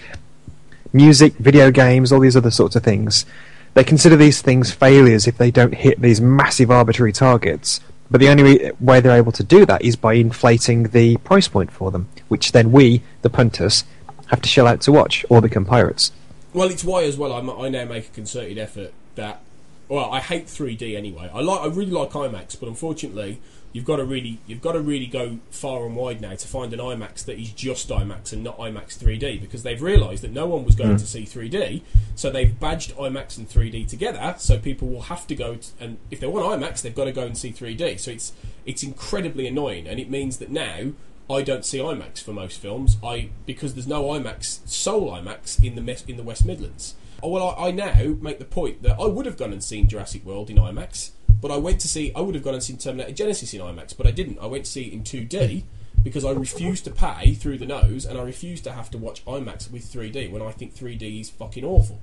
Music, 0.91 1.34
video 1.38 1.71
games, 1.71 2.11
all 2.11 2.19
these 2.19 2.38
other 2.38 2.51
sorts 2.51 2.76
of 2.76 2.84
things. 2.84 3.26
They 3.74 3.84
consider 3.84 4.15
these 4.15 4.41
things 4.41 4.71
failures 4.71 5.28
if 5.28 5.38
they 5.38 5.49
don't 5.49 5.74
hit 5.74 6.01
these 6.01 6.21
massive 6.21 6.69
arbitrary 6.69 7.11
targets. 7.11 7.80
But 8.11 8.19
the 8.19 8.30
only 8.30 8.71
way 8.80 8.99
they're 8.99 9.17
able 9.17 9.32
to 9.32 9.43
do 9.43 9.65
that 9.65 9.82
is 9.82 9.95
by 9.95 10.13
inflating 10.13 10.84
the 10.84 11.17
price 11.17 11.47
point 11.47 11.71
for 11.71 11.89
them, 11.89 12.09
which 12.28 12.51
then 12.51 12.71
we, 12.71 13.01
the 13.24 13.30
punters, 13.30 13.86
have 14.28 14.41
to 14.41 14.49
shell 14.49 14.67
out 14.67 14.82
to 14.82 14.91
watch 14.91 15.26
or 15.30 15.41
become 15.41 15.65
pirates. 15.65 16.11
Well, 16.53 16.69
it's 16.69 16.84
why 16.84 17.03
as 17.03 17.17
well. 17.17 17.34
I'm, 17.34 17.49
I 17.49 17.69
now 17.69 17.86
make 17.86 18.07
a 18.07 18.11
concerted 18.11 18.59
effort 18.59 18.93
that. 19.15 19.41
Well, 19.89 20.11
I 20.11 20.19
hate 20.19 20.45
3D 20.45 20.95
anyway. 20.95 21.30
I 21.34 21.41
like. 21.41 21.61
I 21.61 21.67
really 21.67 21.91
like 21.91 22.11
IMAX, 22.11 22.59
but 22.59 22.69
unfortunately, 22.69 23.41
you've 23.74 23.84
got 23.86 23.97
to 23.97 24.05
really, 24.05 24.39
you've 24.47 24.61
got 24.61 24.71
to 24.74 24.80
really 24.80 25.07
go 25.07 25.39
far 25.51 25.86
and 25.86 25.95
wide 25.95 26.21
now 26.21 26.36
to 26.36 26.47
find 26.47 26.71
an 26.74 26.80
IMAX 26.80 27.26
that 27.26 27.38
is 27.39 27.51
just 27.51 27.89
IMAX 27.89 28.32
and 28.32 28.43
not 28.43 28.57
IMAX 28.59 28.97
3D 28.97 29.41
because 29.41 29.63
they've 29.63 29.82
realised 29.82 30.24
that 30.24 30.32
no 30.32 30.45
one 30.47 30.63
was 30.63 30.76
going 30.76 30.91
Mm. 30.95 30.99
to 30.99 31.05
see 31.07 31.24
3D, 31.26 31.82
so 32.15 32.30
they've 32.30 32.57
badged 32.59 32.95
IMAX 32.95 33.38
and 33.38 33.49
3D 33.49 33.88
together. 33.88 34.36
So 34.38 34.57
people 34.59 34.88
will 34.88 35.01
have 35.03 35.28
to 35.28 35.36
go, 35.36 35.57
and 35.80 35.97
if 36.11 36.19
they 36.19 36.28
want 36.28 36.45
IMAX, 36.61 36.82
they've 36.82 36.95
got 36.95 37.05
to 37.05 37.11
go 37.11 37.26
and 37.26 37.38
see 37.38 37.51
3D. 37.51 37.99
So 37.99 38.11
it's 38.11 38.32
it's 38.65 38.84
incredibly 38.84 39.47
annoying, 39.47 39.88
and 39.88 39.99
it 39.99 40.09
means 40.09 40.38
that 40.38 40.49
now 40.51 40.91
I 41.30 41.41
don't 41.41 41.65
see 41.65 41.80
IMAX 41.80 42.21
for 42.21 42.32
most 42.34 42.59
films. 42.61 42.97
I 43.03 43.30
because 43.45 43.74
there's 43.74 43.88
no 43.88 44.03
IMAX, 44.03 44.67
sole 44.69 45.09
IMAX 45.11 45.63
in 45.63 45.76
the 45.76 45.82
Mes- 45.82 46.05
in 46.07 46.17
the 46.17 46.24
West 46.24 46.45
Midlands. 46.45 46.95
Oh, 47.26 47.30
well, 47.30 47.55
I, 47.57 47.69
I 47.69 47.71
now 47.71 48.15
make 48.21 48.38
the 48.39 48.45
point 48.45 48.84
that 48.84 48.99
I 48.99 49.05
would 49.07 49.26
have 49.26 49.38
gone 49.38 49.53
and 49.53 49.63
seen 49.63 49.88
Jurassic 49.88 50.26
World 50.26 50.49
in 50.49 50.57
IMAX, 50.57 51.11
but 51.43 51.51
I 51.51 51.57
went 51.57 51.81
to 51.81 51.89
see. 51.89 52.13
I 52.15 52.21
would 52.21 52.35
have 52.35 52.43
gone 52.43 52.53
and 52.53 52.63
seen 52.63 52.77
Terminator 52.77 53.11
Genisys 53.11 53.53
in 53.53 53.59
IMAX, 53.59 53.97
but 53.97 54.07
I 54.07 54.11
didn't. 54.11 54.39
I 54.39 54.45
went 54.45 54.63
to 54.63 54.71
see 54.71 54.83
it 54.85 54.93
in 54.93 55.03
2D 55.03 55.63
because 56.01 56.23
I 56.23 56.31
refused 56.31 56.85
to 56.85 56.91
pay 56.91 57.33
through 57.33 57.57
the 57.57 57.65
nose, 57.65 58.05
and 58.05 58.17
I 58.17 58.23
refused 58.23 58.63
to 58.63 58.71
have 58.71 58.89
to 58.91 58.97
watch 58.97 59.25
IMAX 59.25 59.69
with 59.69 59.83
3D 59.83 60.31
when 60.31 60.41
I 60.41 60.51
think 60.51 60.73
3D 60.73 61.19
is 61.19 61.29
fucking 61.29 61.65
awful. 61.65 61.99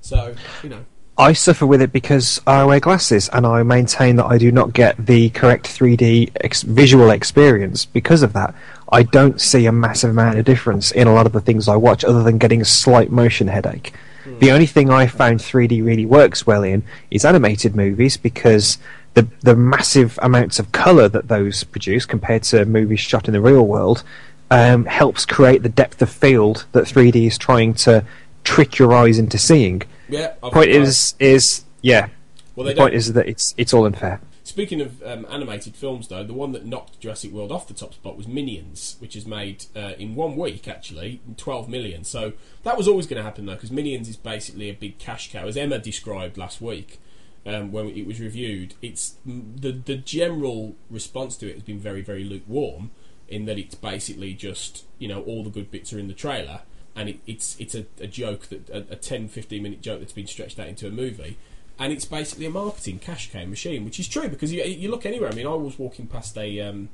So 0.00 0.36
you 0.62 0.68
know. 0.68 0.84
I 1.18 1.32
suffer 1.32 1.66
with 1.66 1.82
it 1.82 1.92
because 1.92 2.40
I 2.46 2.64
wear 2.64 2.78
glasses 2.78 3.28
and 3.32 3.46
I 3.46 3.64
maintain 3.64 4.16
that 4.16 4.26
I 4.26 4.38
do 4.38 4.50
not 4.52 4.72
get 4.72 4.96
the 5.06 5.30
correct 5.30 5.66
3D 5.66 6.30
ex- 6.40 6.62
visual 6.62 7.10
experience 7.10 7.84
because 7.84 8.22
of 8.22 8.32
that. 8.34 8.54
I 8.92 9.02
don't 9.02 9.40
see 9.40 9.66
a 9.66 9.72
massive 9.72 10.10
amount 10.10 10.38
of 10.38 10.44
difference 10.44 10.92
in 10.92 11.08
a 11.08 11.14
lot 11.14 11.26
of 11.26 11.32
the 11.32 11.40
things 11.40 11.68
I 11.68 11.76
watch 11.76 12.04
other 12.04 12.22
than 12.22 12.38
getting 12.38 12.60
a 12.60 12.64
slight 12.64 13.10
motion 13.10 13.48
headache. 13.48 13.92
The 14.24 14.50
only 14.50 14.66
thing 14.66 14.90
I 14.90 15.06
found 15.06 15.40
3D 15.40 15.84
really 15.84 16.06
works 16.06 16.46
well 16.46 16.62
in 16.62 16.82
is 17.10 17.24
animated 17.24 17.76
movies 17.76 18.16
because 18.16 18.78
the 19.14 19.26
the 19.40 19.54
massive 19.54 20.18
amounts 20.22 20.58
of 20.58 20.72
colour 20.72 21.08
that 21.08 21.28
those 21.28 21.64
produce 21.64 22.04
compared 22.06 22.42
to 22.44 22.64
movies 22.64 23.00
shot 23.00 23.28
in 23.28 23.32
the 23.32 23.40
real 23.40 23.66
world 23.66 24.02
um, 24.50 24.84
helps 24.86 25.24
create 25.24 25.62
the 25.62 25.68
depth 25.68 26.02
of 26.02 26.10
field 26.10 26.66
that 26.72 26.84
3D 26.84 27.26
is 27.26 27.38
trying 27.38 27.74
to 27.74 28.04
trick 28.44 28.78
your 28.78 28.92
eyes 28.92 29.18
into 29.18 29.38
seeing. 29.38 29.82
Yeah, 30.08 30.28
point 30.42 30.70
is 30.70 31.14
is 31.18 31.64
yeah. 31.80 32.08
Well, 32.56 32.66
the 32.66 32.74
point 32.74 32.94
is 32.94 33.12
that 33.14 33.26
it's 33.26 33.54
it's 33.56 33.72
all 33.72 33.86
unfair. 33.86 34.20
Speaking 34.44 34.82
of 34.82 35.02
um, 35.02 35.26
animated 35.30 35.74
films, 35.74 36.08
though, 36.08 36.22
the 36.22 36.34
one 36.34 36.52
that 36.52 36.66
knocked 36.66 37.00
Jurassic 37.00 37.32
World 37.32 37.50
off 37.50 37.66
the 37.66 37.72
top 37.72 37.94
spot 37.94 38.14
was 38.14 38.28
Minions, 38.28 38.96
which 38.98 39.16
is 39.16 39.26
made 39.26 39.64
uh, 39.74 39.94
in 39.98 40.14
one 40.14 40.36
week, 40.36 40.68
actually, 40.68 41.22
12 41.38 41.66
million. 41.66 42.04
So 42.04 42.34
that 42.62 42.76
was 42.76 42.86
always 42.86 43.06
going 43.06 43.16
to 43.16 43.22
happen, 43.22 43.46
though, 43.46 43.54
because 43.54 43.72
Minions 43.72 44.06
is 44.06 44.18
basically 44.18 44.68
a 44.68 44.74
big 44.74 44.98
cash 44.98 45.32
cow, 45.32 45.46
as 45.46 45.56
Emma 45.56 45.78
described 45.78 46.36
last 46.36 46.60
week 46.60 47.00
um, 47.46 47.72
when 47.72 47.88
it 47.88 48.06
was 48.06 48.20
reviewed. 48.20 48.74
It's 48.82 49.14
the 49.24 49.72
the 49.72 49.96
general 49.96 50.76
response 50.90 51.38
to 51.38 51.48
it 51.48 51.54
has 51.54 51.62
been 51.62 51.78
very 51.78 52.02
very 52.02 52.24
lukewarm, 52.24 52.90
in 53.28 53.46
that 53.46 53.58
it's 53.58 53.74
basically 53.74 54.34
just 54.34 54.84
you 54.98 55.08
know 55.08 55.22
all 55.22 55.42
the 55.42 55.50
good 55.50 55.70
bits 55.70 55.90
are 55.94 55.98
in 55.98 56.08
the 56.08 56.14
trailer, 56.14 56.60
and 56.94 57.08
it, 57.08 57.20
it's 57.26 57.56
it's 57.58 57.74
a, 57.74 57.86
a 57.98 58.06
joke 58.06 58.48
that 58.48 58.68
a, 58.68 58.92
a 58.92 58.96
10 58.96 59.28
15 59.28 59.62
minute 59.62 59.80
joke 59.80 60.00
that's 60.00 60.12
been 60.12 60.26
stretched 60.26 60.58
out 60.58 60.68
into 60.68 60.86
a 60.86 60.90
movie 60.90 61.38
and 61.78 61.92
it's 61.92 62.04
basically 62.04 62.46
a 62.46 62.50
marketing 62.50 62.98
cash 62.98 63.30
cow 63.30 63.44
machine, 63.44 63.84
which 63.84 63.98
is 63.98 64.08
true 64.08 64.28
because 64.28 64.52
you, 64.52 64.62
you 64.64 64.90
look 64.90 65.04
anywhere. 65.06 65.30
I 65.30 65.34
mean, 65.34 65.46
I 65.46 65.54
was 65.54 65.78
walking 65.78 66.06
past 66.06 66.36
a 66.38 66.60
um, 66.60 66.88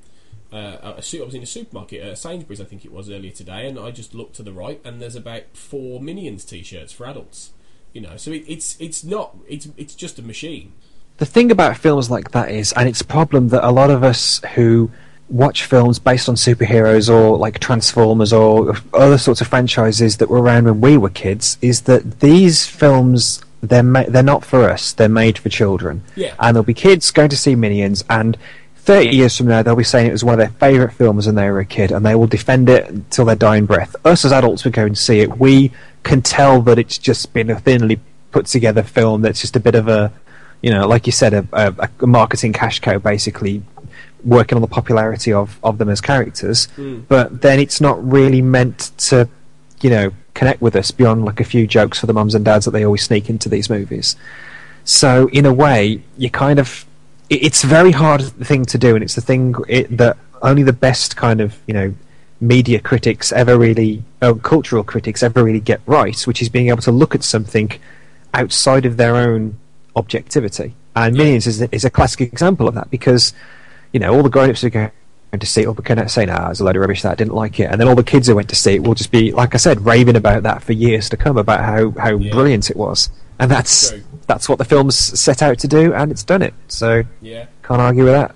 uh, 0.53 0.95
I 0.97 0.97
was 0.97 1.35
in 1.35 1.43
a 1.43 1.47
supermarket, 1.47 2.03
uh, 2.03 2.15
Sainsbury's, 2.15 2.61
I 2.61 2.65
think 2.65 2.85
it 2.85 2.93
was 2.93 3.09
earlier 3.09 3.31
today, 3.31 3.69
and 3.69 3.79
I 3.79 3.91
just 3.91 4.15
looked 4.15 4.35
to 4.37 4.43
the 4.43 4.53
right, 4.53 4.81
and 4.85 5.01
there's 5.01 5.15
about 5.15 5.43
four 5.53 6.01
Minions 6.01 6.45
T-shirts 6.45 6.93
for 6.93 7.07
adults. 7.07 7.53
You 7.93 8.01
know, 8.01 8.17
so 8.17 8.31
it, 8.31 8.45
it's 8.47 8.81
it's 8.81 9.03
not 9.03 9.37
it's 9.49 9.69
it's 9.77 9.95
just 9.95 10.19
a 10.19 10.23
machine. 10.23 10.73
The 11.19 11.27
thing 11.27 11.51
about 11.51 11.77
films 11.77 12.11
like 12.11 12.31
that 12.31 12.51
is, 12.51 12.73
and 12.73 12.89
it's 12.89 13.01
a 13.01 13.05
problem 13.05 13.49
that 13.49 13.67
a 13.67 13.71
lot 13.71 13.91
of 13.91 14.03
us 14.03 14.41
who 14.55 14.91
watch 15.29 15.65
films 15.65 15.99
based 15.99 16.29
on 16.29 16.35
superheroes 16.35 17.13
or 17.13 17.37
like 17.37 17.59
Transformers 17.59 18.33
or 18.33 18.77
other 18.93 19.19
sorts 19.19 19.41
of 19.41 19.49
franchises 19.49 20.17
that 20.17 20.29
were 20.29 20.41
around 20.41 20.65
when 20.65 20.81
we 20.81 20.97
were 20.97 21.11
kids, 21.11 21.59
is 21.61 21.83
that 21.83 22.21
these 22.21 22.67
films 22.67 23.45
they're 23.61 23.83
ma- 23.83 24.05
they're 24.09 24.23
not 24.23 24.45
for 24.45 24.69
us. 24.69 24.93
They're 24.93 25.09
made 25.09 25.39
for 25.39 25.49
children. 25.49 26.03
Yeah. 26.17 26.35
And 26.39 26.55
there'll 26.55 26.65
be 26.65 26.75
kids 26.75 27.11
going 27.11 27.31
to 27.31 27.37
see 27.37 27.55
Minions, 27.55 28.05
and 28.09 28.37
30 28.77 29.11
years 29.11 29.37
from 29.37 29.47
now 29.47 29.63
they'll 29.63 29.77
be 29.77 29.85
saying 29.85 30.07
it 30.07 30.13
was 30.13 30.25
one 30.25 30.35
of 30.35 30.39
their 30.39 30.59
favourite 30.59 30.95
films 30.95 31.27
when 31.27 31.35
they 31.35 31.51
were 31.51 31.61
a 31.61 31.67
kid, 31.67 31.93
and 31.93 32.05
they 32.05 32.15
will 32.15 32.27
defend 32.27 32.69
it 32.69 32.89
until 32.89 33.25
their 33.25 33.37
dying 33.37 33.67
breath. 33.67 33.95
Us 34.05 34.25
as 34.25 34.33
adults 34.33 34.65
will 34.65 34.73
go 34.73 34.87
and 34.87 34.97
see 34.97 35.21
it. 35.21 35.39
We 35.39 35.73
can 36.03 36.23
tell 36.23 36.63
that 36.63 36.79
it's 36.79 36.99
just 36.99 37.33
been 37.33 37.51
a 37.51 37.61
thinly 37.61 38.01
put 38.31 38.47
together 38.47 38.83
film 38.83 39.23
that's 39.23 39.41
just 39.41 39.57
a 39.57 39.61
bit 39.61 39.75
of 39.75 39.89
a 39.89 40.13
you 40.63 40.71
know, 40.71 40.87
like 40.87 41.07
you 41.07 41.13
said, 41.13 41.33
a, 41.33 41.47
a, 41.53 41.89
a 42.01 42.07
marketing 42.07 42.53
cash 42.53 42.81
cow, 42.81 42.99
basically 42.99 43.63
working 44.25 44.57
on 44.57 44.63
the 44.63 44.69
popularity 44.69 45.33
of, 45.33 45.59
of 45.63 45.79
them 45.79 45.89
as 45.89 46.01
characters. 46.01 46.69
Mm. 46.77 47.05
But 47.09 47.41
then 47.41 47.59
it's 47.59 47.81
not 47.81 48.03
really 48.07 48.43
meant 48.43 48.91
to, 48.99 49.29
you 49.81 49.91
know, 49.91 50.13
connect 50.35 50.61
with 50.61 50.77
us 50.77 50.91
beyond 50.91 51.25
like 51.25 51.41
a 51.41 51.45
few 51.45 51.67
jokes 51.67 51.99
for 51.99 52.07
the 52.07 52.13
mums 52.13 52.35
and 52.35 52.45
dads 52.45 52.65
that 52.65 52.73
they 52.73 52.85
always 52.85 53.03
sneak 53.03 53.29
into 53.29 53.49
these 53.49 53.69
movies. 53.71 54.17
So 54.85 55.29
in 55.29 55.47
a 55.47 55.53
way, 55.53 56.03
you 56.17 56.31
kind 56.31 56.59
of, 56.59 56.87
it, 57.29 57.45
it's 57.45 57.65
a 57.65 57.67
very 57.67 57.93
hard 57.93 58.23
thing 58.23 58.65
to 58.67 58.79
do, 58.79 58.95
and 58.95 59.05
it's 59.05 59.15
the 59.15 59.21
thing 59.21 59.55
it, 59.69 59.97
that 59.97 60.17
only 60.43 60.63
the 60.63 60.73
best 60.73 61.17
kind 61.17 61.41
of, 61.41 61.59
you 61.67 61.75
know, 61.75 61.95
media 62.41 62.81
critics 62.81 63.33
ever 63.33 63.59
really, 63.59 64.03
or 64.23 64.35
cultural 64.35 64.83
critics 64.83 65.23
ever 65.23 65.45
really 65.45 65.61
get 65.61 65.81
right, 65.87 66.21
which 66.23 66.41
is 66.41 66.49
being 66.49 66.69
able 66.69 66.83
to 66.83 66.93
look 66.93 67.15
at 67.15 67.23
something 67.23 67.71
outside 68.33 68.87
of 68.87 68.97
their 68.97 69.17
own 69.17 69.59
objectivity. 69.95 70.75
And 70.97 71.17
Minions 71.17 71.47
is, 71.47 71.61
is 71.61 71.85
a 71.85 71.91
classic 71.91 72.21
example 72.33 72.67
of 72.67 72.75
that 72.75 72.91
because, 72.91 73.35
you 73.93 74.01
know, 74.01 74.15
all 74.15 74.23
the 74.23 74.31
grown-ups 74.31 74.65
are 74.65 74.71
going 74.71 74.91
to 75.39 75.47
see 75.47 75.63
it 75.63 75.67
will 75.67 75.75
be 75.75 75.83
kind 75.83 76.01
of 76.01 76.11
saying, 76.11 76.31
ah, 76.31 76.47
there's 76.47 76.61
a 76.61 76.65
load 76.65 76.77
of 76.77 76.81
rubbish 76.81 77.03
that 77.03 77.13
I 77.13 77.15
didn't 77.15 77.35
like 77.35 77.61
it. 77.61 77.71
And 77.71 77.81
then 77.81 77.87
all 77.87 77.95
the 77.95 78.03
kids 78.03 78.27
who 78.27 78.35
went 78.35 78.49
to 78.49 78.57
see 78.57 78.75
it 78.75 78.83
will 78.83 78.95
just 78.95 79.13
be, 79.13 79.33
like 79.33 79.55
I 79.55 79.59
said, 79.59 79.85
raving 79.85 80.17
about 80.17 80.43
that 80.43 80.63
for 80.63 80.73
years 80.73 81.09
to 81.11 81.17
come 81.17 81.37
about 81.39 81.61
how, 81.61 81.91
how 81.93 82.17
brilliant 82.17 82.71
it 82.71 82.77
was. 82.77 83.11
And 83.39 83.51
that's 83.51 83.91
True. 83.91 84.03
that's 84.27 84.49
what 84.49 84.59
the 84.59 84.65
film's 84.65 84.97
set 84.97 85.41
out 85.41 85.59
to 85.61 85.69
do, 85.69 85.95
and 85.95 86.11
it's 86.11 86.25
done 86.25 86.43
it. 86.43 86.53
So 86.69 87.05
Yeah. 87.23 87.47
can't 87.63 87.81
argue 87.81 88.05
with 88.05 88.13
that. 88.13 88.35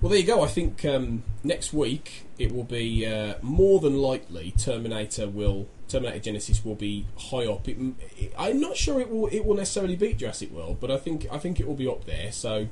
Well, 0.00 0.10
there 0.10 0.18
you 0.18 0.26
go. 0.26 0.42
I 0.42 0.48
think 0.48 0.84
um, 0.84 1.22
next 1.44 1.72
week 1.72 2.26
it 2.38 2.52
will 2.54 2.64
be 2.64 3.04
uh, 3.06 3.34
more 3.42 3.80
than 3.80 3.98
likely 3.98 4.52
Terminator 4.56 5.28
will 5.28 5.68
Terminator 5.88 6.18
Genisys 6.30 6.64
will 6.64 6.74
be 6.74 7.06
high 7.16 7.46
up. 7.46 7.68
It, 7.68 7.76
it, 8.16 8.32
I'm 8.38 8.60
not 8.60 8.76
sure 8.76 9.00
it 9.00 9.10
will 9.10 9.26
it 9.28 9.44
will 9.44 9.56
necessarily 9.56 9.96
beat 9.96 10.18
Jurassic 10.18 10.50
World, 10.52 10.78
but 10.80 10.90
I 10.90 10.98
think 10.98 11.26
I 11.32 11.38
think 11.38 11.58
it 11.60 11.66
will 11.66 11.74
be 11.74 11.88
up 11.88 12.04
there. 12.04 12.30
So 12.30 12.68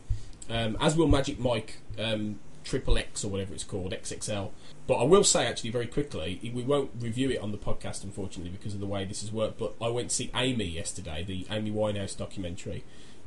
um, 0.51 0.77
as 0.81 0.97
will 0.97 1.09
Magic 1.09 1.39
Mike 1.39 1.79
um, 1.99 2.39
Triple 2.67 2.99
X 2.99 3.25
or 3.25 3.29
whatever 3.29 3.55
it's 3.55 3.63
called 3.65 3.93
XXL. 3.93 4.51
But 4.89 4.97
I 4.97 5.05
will 5.05 5.23
say 5.25 5.47
actually 5.47 5.71
very 5.71 5.87
quickly, 5.87 6.41
we 6.53 6.63
won't 6.65 6.91
review 6.99 7.31
it 7.31 7.41
on 7.41 7.53
the 7.53 7.59
podcast 7.59 8.03
unfortunately 8.03 8.51
because 8.51 8.75
of 8.75 8.81
the 8.81 8.87
way 8.87 9.05
this 9.05 9.21
has 9.21 9.31
worked. 9.33 9.59
But 9.59 9.75
I 9.81 9.89
went 9.89 10.11
to 10.11 10.15
see 10.17 10.31
Amy 10.35 10.65
yesterday, 10.65 11.23
the 11.25 11.47
Amy 11.51 11.71
Winehouse 11.71 12.17
documentary. 12.17 12.83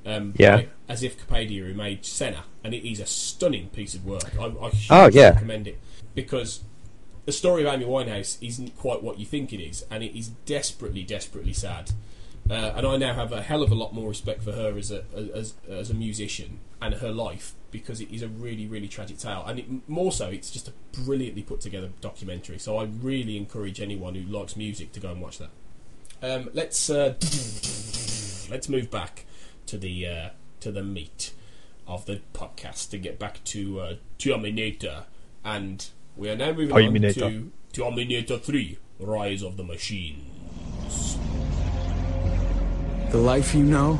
Um, 0.06 0.34
Yeah. 0.38 0.64
Asif 0.90 1.16
Kapadia, 1.16 1.66
who 1.68 1.74
made 1.74 2.06
Senna, 2.06 2.44
and 2.64 2.74
it 2.74 2.88
is 2.90 3.00
a 3.00 3.06
stunning 3.06 3.70
piece 3.70 3.96
of 3.96 4.06
work. 4.06 4.38
I, 4.40 4.46
I 4.46 4.72
Oh, 4.90 5.10
yeah. 5.12 5.30
recommend 5.32 5.68
it 5.68 5.78
because 6.16 6.62
the 7.26 7.32
story 7.32 7.66
of 7.66 7.74
Amy 7.74 7.86
Winehouse 7.86 8.38
isn't 8.42 8.76
quite 8.78 9.02
what 9.04 9.20
you 9.20 9.26
think 9.26 9.54
it 9.54 9.62
is, 9.62 9.86
and 9.90 10.04
it 10.04 10.18
is 10.18 10.30
desperately, 10.46 11.04
desperately 11.04 11.54
sad. 11.54 11.92
Uh, 12.50 12.74
and 12.76 12.88
I 12.88 12.97
now 12.97 13.14
have 13.14 13.32
a 13.32 13.43
hell 13.43 13.62
of 13.62 13.72
a 13.72 13.76
lot 13.76 13.93
more 13.93 14.10
respect 14.10 14.41
for 14.41 14.52
her 14.52 14.76
as 14.76 14.91
a 14.91 15.04
as, 15.36 15.54
as 15.70 15.91
a 15.91 15.93
musician 15.93 16.60
and 16.82 16.95
her 16.95 17.12
life 17.12 17.54
because 17.70 18.02
it 18.02 18.12
is 18.12 18.24
a 18.24 18.28
really 18.28 18.66
really 18.66 18.88
tragic 18.88 19.20
tale, 19.20 19.43
and 19.45 19.60
it, 19.60 19.89
more 19.89 20.12
so, 20.12 20.30
it's 20.30 20.50
just 20.50 20.68
a 20.68 20.74
brilliantly 21.04 21.43
put 21.43 21.62
together 21.62 21.89
documentary. 22.02 22.58
So 22.58 22.78
I 22.78 22.86
really 22.86 23.38
encourage 23.38 23.80
anyone 23.80 24.16
who 24.16 24.22
likes 24.22 24.56
music 24.56 24.93
to 24.93 25.00
go 25.00 25.12
and 25.12 25.22
watch 25.22 25.38
that. 25.38 25.50
Um, 26.24 26.50
let's 26.54 26.89
uh, 26.89 27.14
let's 28.50 28.68
move 28.68 28.89
back 28.89 29.26
to 29.68 29.78
the 29.78 30.08
uh, 30.08 30.30
to 30.62 30.72
the 30.72 30.84
meat 30.84 31.34
of 31.88 32.06
the 32.08 32.22
podcast 32.34 32.89
to 32.89 32.97
get 32.97 33.20
back 33.20 33.43
to 33.45 33.80
uh, 33.80 33.93
Terminator, 34.18 35.06
and 35.45 35.88
we 36.18 36.30
are 36.30 36.36
now 36.36 36.52
moving 36.52 36.76
Terminator. 36.76 37.26
on 37.26 37.52
to 37.74 37.84
Terminator 37.84 38.39
Three: 38.39 38.80
Rise 39.00 39.43
of 39.43 39.56
the 39.56 39.64
Machines. 39.64 41.18
The 43.12 43.18
life 43.18 43.55
you 43.55 43.64
know, 43.64 43.99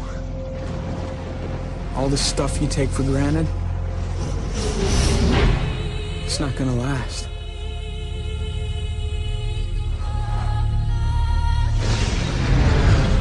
all 1.95 2.10
the 2.10 2.18
stuff 2.18 2.62
you 2.62 2.68
take 2.68 2.89
for 2.89 3.01
granted, 3.01 3.47
it's 6.26 6.39
not 6.39 6.55
gonna 6.55 6.76
last. 6.76 7.28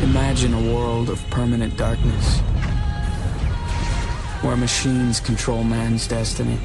Imagine 0.02 0.52
a 0.52 0.74
world 0.74 1.08
of 1.08 1.18
permanent 1.30 1.74
darkness, 1.78 2.38
where 4.42 4.56
machines 4.58 5.20
control 5.20 5.64
man's 5.64 6.06
destiny. 6.06 6.58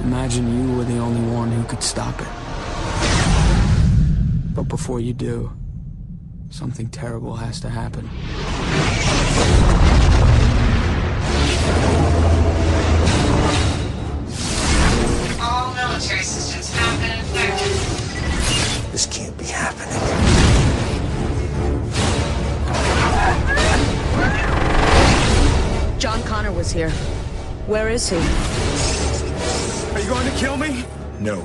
Imagine 0.00 0.68
you 0.68 0.76
were 0.76 0.84
the 0.84 0.98
only 0.98 1.20
one 1.32 1.52
who 1.52 1.62
could 1.62 1.82
stop 1.84 2.20
it. 2.20 2.28
But 4.52 4.64
before 4.64 4.98
you 4.98 5.12
do, 5.12 5.52
something 6.50 6.88
terrible 6.88 7.36
has 7.36 7.60
to 7.60 7.68
happen. 7.68 8.08
All 15.40 15.74
military 15.74 16.22
systems 16.22 16.72
have 16.74 17.00
been 17.00 17.18
infected. 17.18 18.92
This 18.92 19.06
can't 19.06 19.36
be 19.38 19.44
happening. 19.44 19.98
John 25.98 26.22
Connor 26.22 26.52
was 26.52 26.70
here. 26.70 26.90
Where 27.66 27.88
is 27.88 28.08
he? 28.08 28.16
Are 28.16 30.00
you 30.00 30.08
going 30.08 30.30
to 30.30 30.36
kill 30.38 30.56
me? 30.56 30.84
No. 31.18 31.42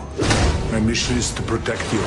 My 0.72 0.80
mission 0.80 1.18
is 1.18 1.34
to 1.34 1.42
protect 1.42 1.92
you. 1.92 2.00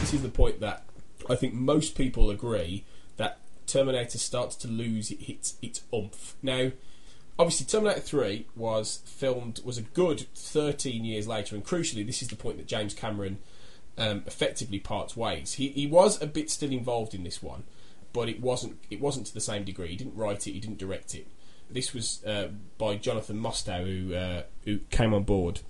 This 0.00 0.14
is 0.14 0.22
the 0.22 0.28
point 0.28 0.60
that 0.60 0.85
I 1.28 1.36
think 1.36 1.54
most 1.54 1.96
people 1.96 2.30
agree 2.30 2.84
that 3.16 3.38
Terminator 3.66 4.18
starts 4.18 4.56
to 4.56 4.68
lose 4.68 5.10
its 5.10 5.56
its 5.60 5.82
umph. 5.92 6.36
Now, 6.42 6.72
obviously, 7.38 7.66
Terminator 7.66 8.00
Three 8.00 8.46
was 8.54 9.00
filmed 9.04 9.60
was 9.64 9.78
a 9.78 9.82
good 9.82 10.26
thirteen 10.34 11.04
years 11.04 11.26
later, 11.26 11.56
and 11.56 11.64
crucially, 11.64 12.06
this 12.06 12.22
is 12.22 12.28
the 12.28 12.36
point 12.36 12.58
that 12.58 12.66
James 12.66 12.94
Cameron 12.94 13.38
um, 13.98 14.22
effectively 14.26 14.78
parts 14.78 15.16
ways. 15.16 15.54
He 15.54 15.68
he 15.68 15.86
was 15.86 16.20
a 16.22 16.26
bit 16.26 16.50
still 16.50 16.70
involved 16.70 17.14
in 17.14 17.24
this 17.24 17.42
one, 17.42 17.64
but 18.12 18.28
it 18.28 18.40
wasn't 18.40 18.78
it 18.90 19.00
wasn't 19.00 19.26
to 19.26 19.34
the 19.34 19.40
same 19.40 19.64
degree. 19.64 19.88
He 19.88 19.96
didn't 19.96 20.16
write 20.16 20.46
it, 20.46 20.52
he 20.52 20.60
didn't 20.60 20.78
direct 20.78 21.14
it. 21.14 21.26
This 21.68 21.92
was 21.92 22.24
uh, 22.24 22.48
by 22.78 22.96
Jonathan 22.96 23.40
Mostow, 23.40 23.84
who 23.84 24.14
uh, 24.14 24.42
who 24.64 24.78
came 24.90 25.12
on 25.12 25.24
board, 25.24 25.60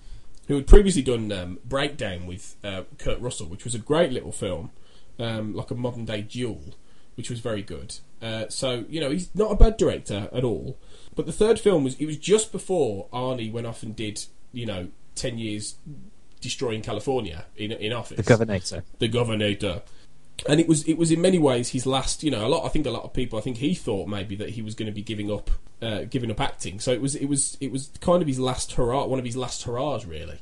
who 0.49 0.57
had 0.57 0.67
previously 0.67 1.03
done 1.03 1.33
um, 1.33 1.59
Breakdown 1.65 2.27
with 2.27 2.57
uh, 2.63 2.83
Kurt 2.99 3.19
Russell, 3.21 3.47
which 3.47 3.65
was 3.65 3.75
a 3.75 3.79
great 3.79 4.13
little 4.13 4.33
film, 4.33 4.71
um, 5.19 5.55
like 5.55 5.71
a 5.71 5.75
modern 5.75 6.05
day 6.05 6.23
duel, 6.23 6.75
which 7.15 7.31
was 7.31 7.41
very 7.41 7.63
good. 7.63 7.97
Uh, 8.23 8.47
so 8.49 8.85
you 8.89 9.01
know 9.01 9.11
he's 9.11 9.35
not 9.35 9.53
a 9.53 9.57
bad 9.57 9.77
director 9.77 10.29
at 10.33 10.45
all. 10.45 10.79
But 11.15 11.27
the 11.27 11.33
third 11.33 11.59
film 11.59 11.85
was 11.85 11.95
it 11.97 12.07
was 12.07 12.19
just 12.19 12.53
before 12.53 13.09
Arnie 13.13 13.51
went 13.51 13.67
off 13.67 13.83
and 13.83 13.95
did 13.95 14.25
you 14.53 14.67
know 14.67 14.89
ten 15.15 15.39
years 15.39 15.77
destroying 16.41 16.83
California 16.83 17.47
in 17.57 17.73
in 17.73 17.93
office. 17.93 18.17
The 18.17 18.23
Governator. 18.23 18.83
The 18.99 19.09
Governator. 19.09 19.83
And 20.47 20.61
it 20.61 20.69
was 20.69 20.85
it 20.85 20.99
was 20.99 21.11
in 21.11 21.21
many 21.21 21.39
ways 21.39 21.71
his 21.71 21.87
last. 21.87 22.23
You 22.23 22.31
know, 22.31 22.47
a 22.47 22.49
lot. 22.49 22.65
I 22.65 22.69
think 22.69 22.87
a 22.87 22.91
lot 22.91 23.05
of 23.05 23.13
people. 23.13 23.39
I 23.39 23.43
think 23.43 23.57
he 23.57 23.75
thought 23.75 24.07
maybe 24.07 24.37
that 24.37 24.51
he 24.51 24.63
was 24.63 24.75
going 24.75 24.87
to 24.87 24.93
be 24.93 25.03
giving 25.03 25.31
up, 25.31 25.51
uh, 25.81 26.01
giving 26.03 26.31
up 26.31 26.41
acting. 26.41 26.79
So 26.79 26.93
it 26.93 27.01
was 27.01 27.15
it 27.15 27.27
was 27.27 27.57
it 27.61 27.73
was 27.73 27.91
kind 28.01 28.21
of 28.21 28.29
his 28.29 28.39
last 28.39 28.73
hurrah, 28.73 29.07
one 29.07 29.19
of 29.19 29.25
his 29.25 29.37
last 29.37 29.63
hurrahs, 29.63 30.05
really. 30.05 30.39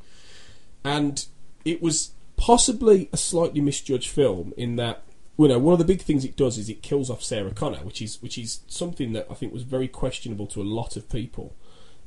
And 0.85 1.25
it 1.65 1.81
was 1.81 2.11
possibly 2.37 3.09
a 3.13 3.17
slightly 3.17 3.61
misjudged 3.61 4.11
film 4.11 4.53
in 4.57 4.77
that 4.77 5.03
you 5.39 5.49
know 5.49 5.59
one 5.59 5.73
of 5.73 5.79
the 5.79 5.85
big 5.85 6.01
things 6.01 6.25
it 6.25 6.37
does 6.37 6.59
is 6.59 6.69
it 6.69 6.83
kills 6.83 7.11
off 7.11 7.23
Sarah 7.23 7.53
Connor, 7.53 7.79
which 7.79 8.01
is 8.01 8.21
which 8.23 8.39
is 8.39 8.61
something 8.67 9.13
that 9.13 9.27
I 9.31 9.35
think 9.35 9.53
was 9.53 9.63
very 9.63 9.89
questionable 9.89 10.47
to 10.49 10.63
a 10.63 10.65
lot 10.65 10.97
of 10.97 11.09
people. 11.09 11.55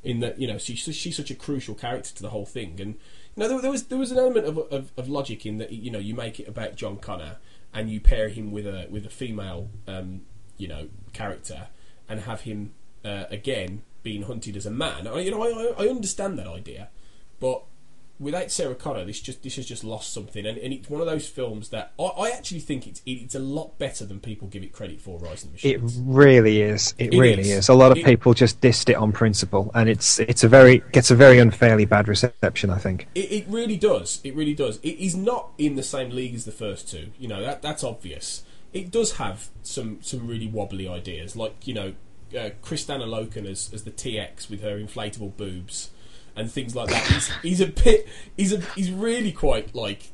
In 0.04 0.20
that 0.22 0.40
you 0.40 0.48
know 0.48 0.58
she's 0.58 0.80
she's 0.80 1.18
such 1.18 1.32
a 1.32 1.36
crucial 1.36 1.76
character 1.76 2.14
to 2.16 2.22
the 2.22 2.30
whole 2.30 2.46
thing, 2.46 2.80
and 2.80 2.96
you 3.36 3.44
know 3.44 3.50
there, 3.50 3.62
there 3.62 3.72
was 3.72 3.86
there 3.86 3.98
was 3.98 4.12
an 4.12 4.18
element 4.18 4.46
of, 4.46 4.58
of, 4.72 4.92
of 4.96 5.10
logic 5.10 5.46
in 5.46 5.58
that 5.58 5.72
you 5.72 5.92
know 5.92 6.00
you 6.00 6.14
make 6.14 6.40
it 6.40 6.48
about 6.48 6.76
John 6.76 6.98
Connor 6.98 7.38
and 7.74 7.90
you 7.90 8.00
pair 8.00 8.30
him 8.30 8.52
with 8.52 8.66
a 8.66 8.88
with 8.90 9.06
a 9.06 9.10
female 9.10 9.70
um, 9.88 10.22
you 10.58 10.68
know 10.68 10.88
character 11.14 11.68
and 12.08 12.22
have 12.22 12.42
him 12.42 12.74
uh, 13.04 13.26
again 13.30 13.82
being 14.04 14.24
hunted 14.24 14.56
as 14.56 14.66
a 14.66 14.72
man. 14.72 15.08
I, 15.08 15.20
you 15.20 15.32
know 15.32 15.44
I, 15.44 15.84
I 15.84 15.88
understand 15.90 16.40
that 16.40 16.48
idea, 16.48 16.90
but 17.40 17.64
without 18.20 18.50
Sarah 18.52 18.76
Connor, 18.76 19.06
this 19.06 19.20
just 19.20 19.44
this 19.44 19.56
has 19.58 19.66
just 19.66 19.84
lost 19.84 20.14
something, 20.14 20.46
and, 20.46 20.58
and 20.58 20.74
it's 20.74 20.90
one 20.90 21.02
of 21.02 21.08
those 21.08 21.28
films 21.28 21.70
that 21.70 21.94
I, 22.00 22.04
I 22.04 22.30
actually 22.32 22.60
think 22.62 22.88
it's 22.88 23.02
it's 23.06 23.36
a 23.36 23.40
lot 23.40 23.78
better 23.78 24.06
than 24.06 24.20
people 24.20 24.48
give 24.48 24.64
it 24.64 24.72
credit 24.72 25.00
for. 25.02 25.20
Rise 25.20 25.44
of 25.44 25.54
the 25.54 25.70
It 25.70 25.82
really 26.00 26.62
is. 26.62 26.94
It, 26.98 27.14
It 27.14 27.20
really 27.20 27.42
is. 27.42 27.50
is. 27.50 27.70
A 27.70 27.74
lot 27.74 27.92
of 27.92 27.98
It- 28.00 28.06
people 28.06 28.34
just 28.34 28.60
dissed 28.62 28.90
it 28.90 28.96
on 28.96 29.12
principle, 29.12 29.72
and 29.76 29.90
it's 29.90 30.20
it's 30.20 30.44
a 30.44 30.48
very 30.48 30.84
gets 30.92 31.12
a 31.12 31.16
very 31.16 31.38
unfairly 31.40 31.86
bad 31.86 32.08
reception. 32.08 32.70
I 32.70 32.78
think. 32.78 33.08
It, 33.16 33.32
it 33.32 33.46
really 33.48 33.78
does. 33.78 34.20
It 34.24 34.36
really 34.36 34.56
does. 34.56 34.78
It 34.84 34.98
is 35.00 35.16
not 35.16 35.50
in 35.58 35.76
the 35.76 35.84
same 35.84 36.10
league 36.10 36.36
as 36.36 36.46
the 36.46 36.52
first 36.52 36.90
two. 36.90 37.12
You 37.20 37.28
know 37.28 37.42
that 37.42 37.62
that's 37.62 37.84
obvious. 37.84 38.44
It 38.74 38.92
does 38.92 39.14
have 39.14 39.50
some 39.64 40.00
some 40.02 40.28
really 40.28 40.48
wobbly 40.48 40.88
ideas, 40.88 41.36
like 41.36 41.68
you 41.68 41.74
know, 41.74 41.94
uh, 42.38 42.50
Kristanna 42.64 43.06
Loken 43.06 43.46
as 43.46 43.70
as 43.74 43.84
the 43.84 43.92
TX 43.92 44.50
with 44.50 44.62
her 44.62 44.78
inflatable 44.78 45.36
boobs 45.38 45.92
and 46.38 46.52
things 46.52 46.76
like 46.76 46.90
that. 46.90 47.04
He's, 47.08 47.32
he's 47.42 47.62
a 47.62 47.68
bit. 47.68 48.08
He's 48.36 48.54
a. 48.54 48.60
He's 48.76 48.92
really 48.92 49.32
quite 49.32 49.76
like. 49.76 50.10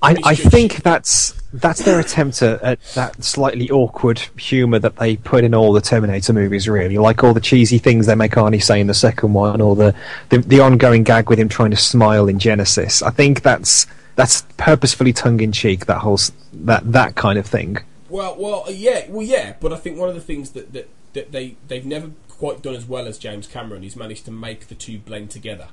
I, 0.00 0.16
I 0.24 0.34
think 0.36 0.84
that's 0.84 1.32
that's 1.52 1.82
their 1.82 1.98
attempt 1.98 2.42
at, 2.42 2.62
at 2.62 2.80
that 2.94 3.24
slightly 3.24 3.68
awkward 3.70 4.20
humour 4.38 4.78
that 4.78 4.96
they 4.96 5.16
put 5.16 5.42
in 5.42 5.52
all 5.52 5.72
the 5.72 5.80
Terminator 5.80 6.32
movies. 6.32 6.68
Really, 6.68 6.96
like 6.96 7.24
all 7.24 7.34
the 7.34 7.40
cheesy 7.40 7.78
things 7.78 8.06
they 8.06 8.14
make 8.14 8.32
Arnie 8.32 8.62
say 8.62 8.80
in 8.80 8.86
the 8.86 8.94
second 8.94 9.32
one, 9.32 9.60
or 9.60 9.74
the, 9.74 9.94
the 10.28 10.38
the 10.38 10.60
ongoing 10.60 11.02
gag 11.02 11.28
with 11.28 11.40
him 11.40 11.48
trying 11.48 11.70
to 11.70 11.76
smile 11.76 12.28
in 12.28 12.38
Genisys. 12.38 13.02
I 13.02 13.10
think 13.10 13.42
that's 13.42 13.88
that's 14.14 14.42
purposefully 14.58 15.12
tongue 15.12 15.40
in 15.40 15.50
cheek. 15.50 15.86
That 15.86 15.98
whole 15.98 16.20
that 16.52 16.92
that 16.92 17.16
kind 17.16 17.36
of 17.36 17.44
thing. 17.44 17.78
Well, 18.08 18.36
well, 18.38 18.64
yeah, 18.68 19.06
well, 19.08 19.26
yeah. 19.26 19.54
But 19.60 19.72
I 19.72 19.76
think 19.76 19.98
one 19.98 20.08
of 20.08 20.14
the 20.14 20.20
things 20.20 20.52
that, 20.52 20.72
that, 20.72 20.88
that 21.14 21.32
they 21.32 21.56
they've 21.66 21.84
never 21.84 22.12
quite 22.38 22.62
done 22.62 22.74
as 22.74 22.86
well 22.86 23.06
as 23.06 23.18
James 23.18 23.46
Cameron 23.46 23.82
He's 23.82 23.96
managed 23.96 24.24
to 24.26 24.30
make 24.30 24.68
the 24.68 24.74
two 24.74 24.98
blend 24.98 25.30
together 25.30 25.68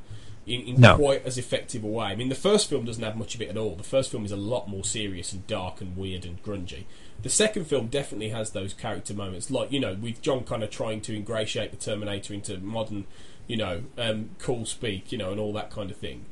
in, 0.46 0.62
in 0.62 0.82
No. 0.82 0.96
quite 0.96 1.26
as 1.26 1.38
effective 1.38 1.84
a 1.84 1.88
way. 1.88 2.06
I 2.08 2.16
mean, 2.16 2.30
the 2.30 2.36
first 2.36 2.70
film 2.70 2.86
doesn't 2.86 3.04
have 3.04 3.18
much 3.18 3.36
of 3.36 3.42
it 3.42 3.50
at 3.50 3.58
all. 3.58 3.76
The 3.76 3.84
first 3.84 4.12
film 4.12 4.26
is 4.26 4.32
a 4.32 4.38
lot 4.38 4.68
more 4.70 4.84
serious 4.84 5.34
and 5.34 5.46
dark 5.48 5.82
and 5.82 5.98
weird 5.98 6.26
and 6.26 6.42
grungy. 6.44 6.84
The 7.24 7.30
second 7.30 7.66
film 7.66 7.88
definitely 7.88 8.30
has 8.30 8.52
those 8.52 8.74
character 8.74 9.14
moments, 9.14 9.50
like 9.50 9.72
you 9.72 9.80
know, 9.80 9.96
with 9.96 10.22
John 10.22 10.44
Connor 10.44 10.68
trying 10.68 11.02
to 11.02 11.16
ingratiate 11.16 11.72
the 11.72 11.78
Terminator 11.78 12.34
into 12.34 12.58
modern, 12.60 13.06
you 13.48 13.58
know, 13.58 13.84
um, 13.98 14.32
cool 14.40 14.66
speak, 14.66 15.12
you 15.12 15.18
know, 15.18 15.32
and 15.32 15.40
all 15.40 15.54
that 15.54 15.72
kind 15.72 15.90
of 15.90 15.98
thing, 15.98 16.26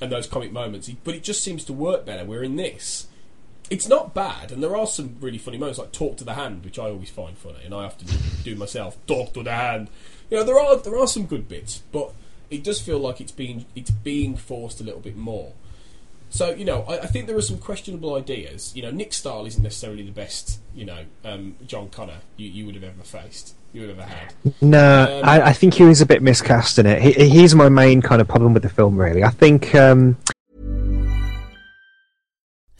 and 0.00 0.10
those 0.10 0.26
comic 0.26 0.52
moments. 0.52 0.88
But 1.04 1.14
it 1.14 1.22
just 1.22 1.42
seems 1.42 1.64
to 1.64 1.72
work 1.72 2.06
better. 2.06 2.24
We're 2.24 2.44
in 2.44 2.56
this, 2.56 3.08
it's 3.72 3.88
not 3.88 4.12
bad, 4.12 4.52
and 4.52 4.62
there 4.62 4.76
are 4.76 4.86
some 4.86 5.16
really 5.20 5.38
funny 5.38 5.56
moments, 5.56 5.78
like 5.78 5.92
"Talk 5.92 6.18
to 6.18 6.24
the 6.24 6.34
Hand," 6.34 6.62
which 6.62 6.78
I 6.78 6.84
always 6.90 7.08
find 7.08 7.38
funny, 7.38 7.64
and 7.64 7.72
I 7.74 7.84
often 7.84 8.06
do 8.44 8.54
myself. 8.54 8.98
Talk 9.06 9.32
to 9.32 9.42
the 9.42 9.50
hand. 9.52 9.88
You 10.30 10.36
know, 10.36 10.44
there 10.44 10.58
are 10.60 10.76
there 10.76 10.98
are 10.98 11.06
some 11.06 11.24
good 11.24 11.48
bits, 11.48 11.82
but 11.90 12.12
it 12.50 12.62
does 12.62 12.82
feel 12.82 12.98
like 12.98 13.18
it's 13.18 13.32
being 13.32 13.64
it's 13.74 13.90
being 13.90 14.36
forced 14.36 14.80
a 14.82 14.84
little 14.84 15.00
bit 15.00 15.16
more. 15.16 15.52
So 16.28 16.50
you 16.54 16.66
know, 16.66 16.82
I, 16.82 17.00
I 17.00 17.06
think 17.06 17.26
there 17.26 17.36
are 17.36 17.42
some 17.42 17.56
questionable 17.58 18.14
ideas. 18.14 18.72
You 18.76 18.82
know, 18.82 18.90
Nick 18.90 19.14
Stahl 19.14 19.46
isn't 19.46 19.62
necessarily 19.62 20.02
the 20.02 20.12
best. 20.12 20.60
You 20.74 20.84
know, 20.84 21.04
um, 21.24 21.56
John 21.66 21.88
Connor 21.88 22.18
you, 22.36 22.50
you 22.50 22.66
would 22.66 22.74
have 22.74 22.84
ever 22.84 23.02
faced, 23.02 23.54
you 23.72 23.80
would 23.80 23.90
have 23.90 23.98
ever 23.98 24.08
had. 24.08 24.34
No, 24.60 25.20
Um, 25.22 25.28
I, 25.28 25.40
I 25.48 25.52
think 25.54 25.72
he 25.74 25.84
was 25.84 26.02
a 26.02 26.06
bit 26.06 26.20
miscast 26.22 26.78
in 26.78 26.84
it. 26.84 27.00
He, 27.00 27.12
he's 27.30 27.54
my 27.54 27.70
main 27.70 28.02
kind 28.02 28.20
of 28.20 28.28
problem 28.28 28.52
with 28.52 28.62
the 28.64 28.68
film. 28.68 28.96
Really, 28.96 29.24
I 29.24 29.30
think 29.30 29.74
um, 29.74 30.18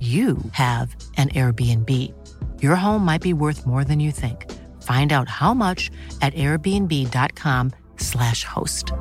you 0.00 0.38
have 0.52 0.94
an 1.16 1.30
Airbnb. 1.30 1.90
Your 2.62 2.76
home 2.76 3.02
might 3.04 3.22
be 3.22 3.32
worth 3.32 3.66
more 3.66 3.82
than 3.82 3.98
you 3.98 4.12
think. 4.12 4.52
Find 4.82 5.10
out 5.12 5.28
how 5.28 5.52
much 5.54 5.90
at 6.20 6.34
airbnb.com/slash 6.34 8.44
host. 8.44 8.92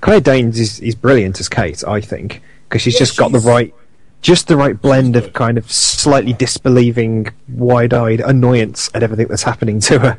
Claire 0.00 0.20
Danes 0.20 0.60
is, 0.60 0.78
is 0.80 0.94
brilliant 0.94 1.40
as 1.40 1.48
Kate, 1.48 1.82
I 1.86 2.00
think, 2.02 2.42
because 2.68 2.82
she's 2.82 2.94
Yeah, 2.94 2.98
just 3.00 3.16
got 3.16 3.32
the 3.32 3.38
right, 3.40 3.74
just 4.22 4.46
the 4.48 4.56
right 4.56 4.80
blend 4.80 5.16
of 5.16 5.32
kind 5.32 5.58
of 5.58 5.70
slightly 5.70 6.32
disbelieving, 6.32 7.28
wide-eyed 7.48 8.20
annoyance 8.20 8.88
at 8.94 9.02
everything 9.02 9.26
that's 9.28 9.42
happening 9.42 9.80
to 9.80 9.98
her 9.98 10.18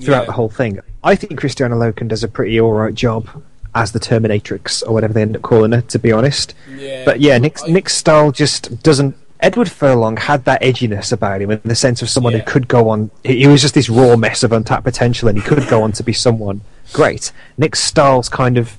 throughout 0.00 0.22
Yeah. 0.22 0.26
the 0.26 0.32
whole 0.32 0.48
thing. 0.48 0.80
I 1.04 1.14
think 1.14 1.38
Kristanna 1.40 1.74
Loken 1.74 2.08
does 2.08 2.24
a 2.24 2.28
pretty 2.28 2.60
all 2.60 2.72
right 2.72 2.94
job 2.94 3.28
as 3.74 3.92
the 3.92 4.00
Terminatrix 4.00 4.82
or 4.86 4.92
whatever 4.92 5.12
they 5.12 5.22
end 5.22 5.36
up 5.36 5.42
calling 5.42 5.72
her, 5.72 5.80
to 5.82 5.98
be 5.98 6.12
honest. 6.12 6.54
Yeah. 6.76 7.04
But 7.04 7.20
yeah, 7.20 7.38
Nick 7.38 7.56
Nick 7.68 7.88
Stahl 7.88 8.32
just 8.32 8.82
doesn't. 8.82 9.16
Edward 9.40 9.68
Furlong 9.70 10.16
had 10.18 10.44
that 10.44 10.62
edginess 10.62 11.12
about 11.12 11.42
him 11.42 11.50
in 11.50 11.60
the 11.64 11.74
sense 11.74 12.00
of 12.00 12.08
someone 12.08 12.32
who 12.32 12.42
could 12.42 12.68
go 12.68 12.88
on. 12.90 13.10
He, 13.24 13.44
was 13.48 13.60
just 13.60 13.74
this 13.74 13.88
raw 13.88 14.14
mess 14.14 14.44
of 14.44 14.52
untapped 14.52 14.84
potential, 14.84 15.28
and 15.28 15.36
he 15.36 15.42
could 15.42 15.66
go 15.68 15.82
on 15.82 15.90
to 15.92 16.04
be 16.04 16.12
someone 16.12 16.60
great. 16.92 17.32
Nick 17.58 17.74
Stahl's 17.74 18.28
kind 18.28 18.56
of. 18.56 18.76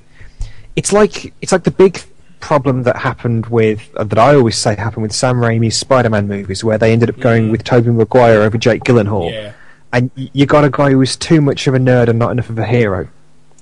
It's 0.76 0.94
like 0.94 1.34
it's 1.42 1.52
like 1.52 1.64
the 1.66 1.72
big 1.72 2.02
problem 2.40 2.84
that 2.84 2.98
happened 2.98 3.46
with 3.48 3.90
uh, 3.96 4.04
that 4.06 4.18
I 4.20 4.36
always 4.36 4.58
say 4.58 4.76
happened 4.76 5.04
with 5.04 5.14
Sam 5.14 5.38
Raimi's 5.38 5.76
Spider-Man 5.78 6.28
movies, 6.28 6.64
where 6.64 6.78
they 6.78 6.92
ended 6.94 7.10
up 7.10 7.20
going 7.20 7.52
with 7.52 7.64
Tobey 7.64 7.90
Maguire 7.90 8.42
over 8.42 8.58
Jake 8.58 8.84
Gyllenhaal, 8.84 9.32
Yeah. 9.32 9.54
and 9.92 10.12
you 10.16 10.46
got 10.46 10.64
a 10.64 10.70
guy 10.70 10.92
who 10.92 10.98
was 10.98 11.16
too 11.16 11.42
much 11.42 11.68
of 11.68 11.74
a 11.74 11.78
nerd 11.80 12.08
and 12.08 12.20
not 12.20 12.32
enough 12.32 12.50
of 12.50 12.58
a 12.58 12.66
hero. 12.66 13.08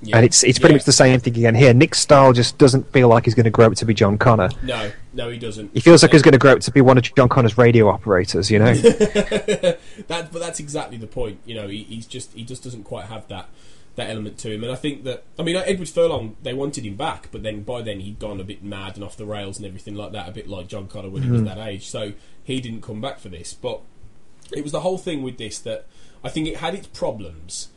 Yeah. 0.03 0.15
And 0.17 0.25
it's 0.25 0.43
it's 0.43 0.57
pretty 0.57 0.73
Yeah. 0.73 0.77
much 0.77 0.85
the 0.85 0.91
same 0.91 1.19
thing 1.19 1.35
again 1.37 1.53
here. 1.55 1.73
Nick 1.73 1.93
Stahl 1.93 2.33
just 2.33 2.57
doesn't 2.57 2.91
feel 2.91 3.07
like 3.07 3.25
he's 3.25 3.35
going 3.35 3.43
to 3.43 3.49
grow 3.51 3.67
up 3.67 3.75
to 3.75 3.85
be 3.85 3.93
John 3.93 4.17
Connor. 4.17 4.49
No, 4.63 4.91
no, 5.13 5.29
he 5.29 5.37
doesn't. 5.37 5.71
He 5.73 5.79
feels 5.79 6.01
like 6.01 6.11
he's 6.11 6.23
going 6.23 6.31
to 6.31 6.39
grow 6.39 6.53
up 6.53 6.59
to 6.61 6.71
be 6.71 6.81
one 6.81 6.97
of 6.97 7.03
John 7.15 7.29
Connor's 7.29 7.57
radio 7.57 7.87
operators, 7.87 8.49
you 8.49 8.57
know. 8.59 8.73
that, 8.73 9.77
but 10.07 10.33
that's 10.39 10.59
exactly 10.59 10.97
the 10.97 11.07
point. 11.07 11.39
You 11.45 11.55
know, 11.55 11.67
he, 11.67 11.83
he's 11.83 12.05
just 12.07 12.33
he 12.33 12.43
just 12.43 12.63
doesn't 12.63 12.83
quite 12.83 13.05
have 13.05 13.27
that 13.27 13.49
that 13.95 14.09
element 14.09 14.37
to 14.39 14.51
him. 14.51 14.63
And 14.63 14.71
I 14.71 14.75
think 14.75 15.03
that 15.03 15.23
I 15.37 15.43
mean 15.43 15.55
Edward 15.55 15.89
Furlong, 15.89 16.35
they 16.41 16.53
wanted 16.53 16.85
him 16.85 16.95
back, 16.95 17.27
but 17.31 17.43
then 17.43 17.61
by 17.63 17.81
then 17.81 17.99
he'd 17.99 18.19
gone 18.19 18.39
a 18.39 18.43
bit 18.43 18.63
mad 18.63 18.95
and 18.95 19.03
off 19.03 19.17
the 19.17 19.25
rails 19.25 19.57
and 19.57 19.65
everything 19.65 19.95
like 19.95 20.11
that, 20.13 20.27
a 20.27 20.31
bit 20.31 20.47
like 20.47 20.67
John 20.67 20.87
Connor 20.87 21.09
when 21.09 21.23
he 21.23 21.29
was 21.29 21.41
Mhm. 21.41 21.45
that 21.45 21.57
age. 21.67 21.87
So 21.87 22.13
he 22.43 22.59
didn't 22.61 22.81
come 22.81 23.01
back 23.01 23.19
for 23.19 23.29
this. 23.29 23.53
But 23.53 23.81
it 24.55 24.63
was 24.63 24.71
the 24.71 24.79
whole 24.81 24.97
thing 24.97 25.21
with 25.23 25.37
this 25.37 25.59
that 25.59 25.85
I 26.23 26.29
think 26.29 26.47
it 26.47 26.57
had 26.57 26.73
its 26.73 26.87
problems. 26.87 27.67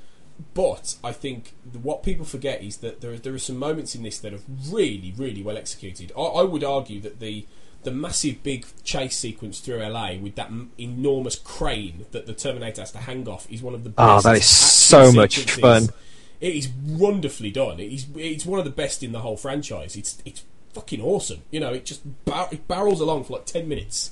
But 0.55 0.97
I 1.05 1.13
think 1.13 1.53
what 1.83 2.03
people 2.03 2.25
forget 2.25 2.63
is 2.63 2.79
that 2.79 3.01
there 3.01 3.13
are, 3.13 3.17
there 3.17 3.35
are 3.35 3.39
some 3.39 3.57
moments 3.57 3.95
in 3.95 4.03
this 4.03 4.19
that 4.19 4.35
are 4.35 4.41
really, 4.71 5.13
really 5.17 5.43
well 5.43 5.57
executed. 5.57 6.13
I, 6.17 6.21
I 6.23 6.43
would 6.43 6.65
argue 6.65 7.01
that 7.03 7.21
the 7.21 7.47
the 7.85 7.91
massive 7.91 8.43
big 8.43 8.65
chase 8.83 9.15
sequence 9.15 9.61
through 9.61 9.77
LA 9.87 10.15
with 10.15 10.37
that 10.37 10.47
m- 10.47 10.71
enormous 10.79 11.37
crane 11.37 12.07
that 12.13 12.25
the 12.25 12.33
Terminator 12.33 12.81
has 12.81 12.91
to 12.93 12.99
hang 12.99 13.29
off 13.29 13.47
is 13.53 13.61
one 13.61 13.75
of 13.75 13.85
the 13.85 13.93
Oh, 13.99 14.15
best. 14.17 14.25
that 14.25 14.37
is 14.39 14.47
so 14.47 15.13
much 15.13 15.37
sequences. 15.37 15.61
fun. 15.91 15.97
It 16.41 16.55
is 16.57 16.69
wonderfully 16.69 17.51
done. 17.51 17.79
It 17.81 17.93
is 17.93 18.07
it's 18.17 18.47
one 18.47 18.59
of 18.59 18.65
the 18.65 18.71
best 18.71 19.03
in 19.03 19.13
the 19.13 19.21
whole 19.21 19.37
franchise. 19.37 19.97
It's 19.97 20.19
it's 20.25 20.43
fucking 20.73 21.01
awesome. 21.03 21.43
You 21.51 21.61
know, 21.61 21.73
it 21.75 21.85
just 21.85 22.03
bar- 22.25 22.49
it 22.51 22.67
barrels 22.67 23.01
along 23.01 23.25
for 23.25 23.35
like 23.35 23.45
ten 23.47 23.69
minutes, 23.69 24.11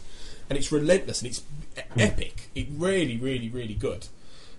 and 0.50 0.58
it's 0.58 0.70
relentless 0.70 1.22
and 1.22 1.30
it's 1.30 1.42
epic. 1.98 2.50
It 2.54 2.66
really, 2.70 3.16
really, 3.16 3.48
really 3.48 3.74
good. 3.74 4.06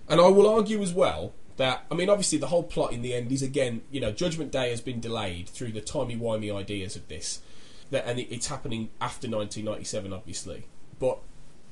And 0.08 0.20
I 0.20 0.26
will 0.28 0.48
argue 0.52 0.82
as 0.82 0.92
well 0.92 1.32
that 1.56 1.84
I 1.90 1.94
mean, 1.94 2.08
obviously, 2.08 2.38
the 2.38 2.48
whole 2.48 2.62
plot 2.62 2.92
in 2.92 3.02
the 3.02 3.14
end 3.14 3.30
is 3.32 3.42
again, 3.42 3.82
you 3.90 4.00
know, 4.00 4.12
Judgment 4.12 4.50
Day 4.50 4.70
has 4.70 4.80
been 4.80 5.00
delayed 5.00 5.48
through 5.48 5.72
the 5.72 5.80
timey 5.80 6.16
wimey 6.16 6.54
ideas 6.54 6.96
of 6.96 7.08
this, 7.08 7.40
that 7.90 8.06
and 8.06 8.18
it, 8.18 8.32
it's 8.34 8.48
happening 8.48 8.90
after 9.00 9.28
1997, 9.28 10.12
obviously, 10.12 10.66
but 10.98 11.18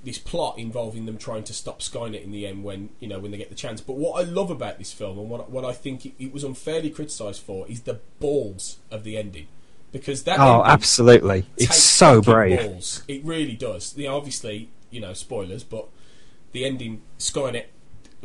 this 0.05 0.19
plot 0.19 0.59
involving 0.59 1.07
them 1.07 1.17
trying 1.17 1.45
to 1.45 1.53
stop 1.53 1.81
Skynet 1.81 2.25
in 2.25 2.33
the 2.33 2.47
end 2.47 2.65
when 2.65 2.91
you 2.99 3.09
know 3.09 3.19
when 3.19 3.31
they 3.31 3.39
get 3.39 3.49
the 3.51 3.55
chance. 3.55 3.81
But 3.81 3.97
what 3.97 4.21
I 4.21 4.29
love 4.29 4.51
about 4.51 4.79
this 4.79 4.93
film 4.93 5.19
and 5.19 5.29
what 5.29 5.51
what 5.51 5.65
I 5.65 5.73
think 5.73 6.07
it, 6.07 6.15
it 6.19 6.33
was 6.33 6.45
unfairly 6.45 6.91
criticised 6.91 7.43
for 7.43 7.69
is 7.69 7.83
the 7.83 8.01
balls 8.21 8.79
of 8.91 9.05
the 9.05 9.17
ending. 9.17 9.49
Because 9.91 10.25
that 10.25 10.41
Oh, 10.41 10.63
absolutely. 10.65 11.45
It's 11.59 11.77
so 11.77 12.23
brave. 12.23 12.59
balls. 12.59 13.03
It 13.09 13.23
really 13.25 13.55
does. 13.55 13.95
You 13.97 14.07
know, 14.07 14.17
obviously, 14.17 14.71
you 14.91 15.01
know, 15.01 15.13
spoilers, 15.13 15.65
but 15.65 15.87
the 16.53 16.65
ending, 16.65 17.03
Skynet, 17.19 17.67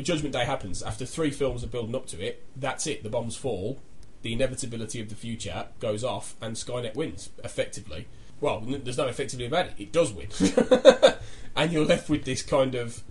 Judgment 0.04 0.34
Day 0.34 0.46
happens 0.46 0.84
after 0.84 1.06
three 1.06 1.32
films 1.32 1.64
are 1.64 1.68
building 1.68 1.96
up 1.96 2.06
to 2.08 2.22
it. 2.22 2.44
That's 2.56 2.88
it. 2.88 3.04
The 3.04 3.10
bombs 3.10 3.36
fall. 3.36 3.80
The 4.22 4.34
inevitability 4.34 5.00
of 5.00 5.10
the 5.10 5.16
future 5.16 5.68
goes 5.80 6.04
off, 6.04 6.36
and 6.42 6.56
Skynet 6.56 6.96
wins 6.96 7.30
effectively. 7.44 8.08
Well, 8.42 8.64
n- 8.68 8.82
there's 8.84 8.98
no 8.98 9.08
effectively 9.08 9.46
about 9.46 9.68
it. 9.68 9.74
It 9.78 9.92
does 9.92 10.12
win, 10.12 10.28
and 11.56 11.72
you're 11.72 11.86
left 11.86 12.10
with 12.10 12.26
this 12.26 12.42
kind 12.42 12.76
of 12.76 13.04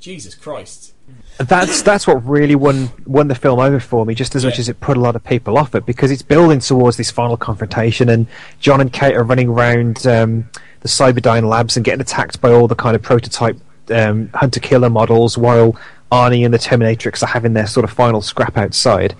Jesus 0.00 0.34
Christ. 0.34 0.92
That's 1.38 1.82
that's 1.82 2.06
what 2.06 2.26
really 2.26 2.54
won 2.54 2.90
won 3.06 3.28
the 3.28 3.34
film 3.34 3.60
over 3.60 3.80
for 3.80 4.04
me, 4.04 4.14
just 4.14 4.34
as 4.34 4.44
much 4.44 4.58
as 4.58 4.68
it 4.68 4.80
put 4.80 4.96
a 4.96 5.00
lot 5.00 5.16
of 5.16 5.24
people 5.24 5.56
off 5.56 5.74
it, 5.74 5.86
because 5.86 6.10
it's 6.10 6.22
building 6.22 6.58
towards 6.58 6.96
this 6.96 7.10
final 7.10 7.36
confrontation, 7.36 8.08
and 8.08 8.26
John 8.60 8.80
and 8.80 8.92
Kate 8.92 9.14
are 9.14 9.22
running 9.24 9.48
around 9.48 10.06
um, 10.06 10.48
the 10.80 10.88
Cyberdyne 10.88 11.48
labs 11.48 11.76
and 11.76 11.84
getting 11.84 12.00
attacked 12.00 12.40
by 12.40 12.50
all 12.50 12.66
the 12.66 12.74
kind 12.74 12.96
of 12.96 13.02
prototype 13.02 13.58
um, 13.90 14.30
hunter 14.34 14.60
killer 14.60 14.90
models, 14.90 15.38
while 15.38 15.76
Arnie 16.12 16.44
and 16.44 16.54
the 16.54 16.58
Terminatrix 16.58 17.22
are 17.22 17.26
having 17.26 17.52
their 17.54 17.66
sort 17.66 17.84
of 17.84 17.90
final 17.90 18.22
scrap 18.22 18.56
outside. 18.56 19.14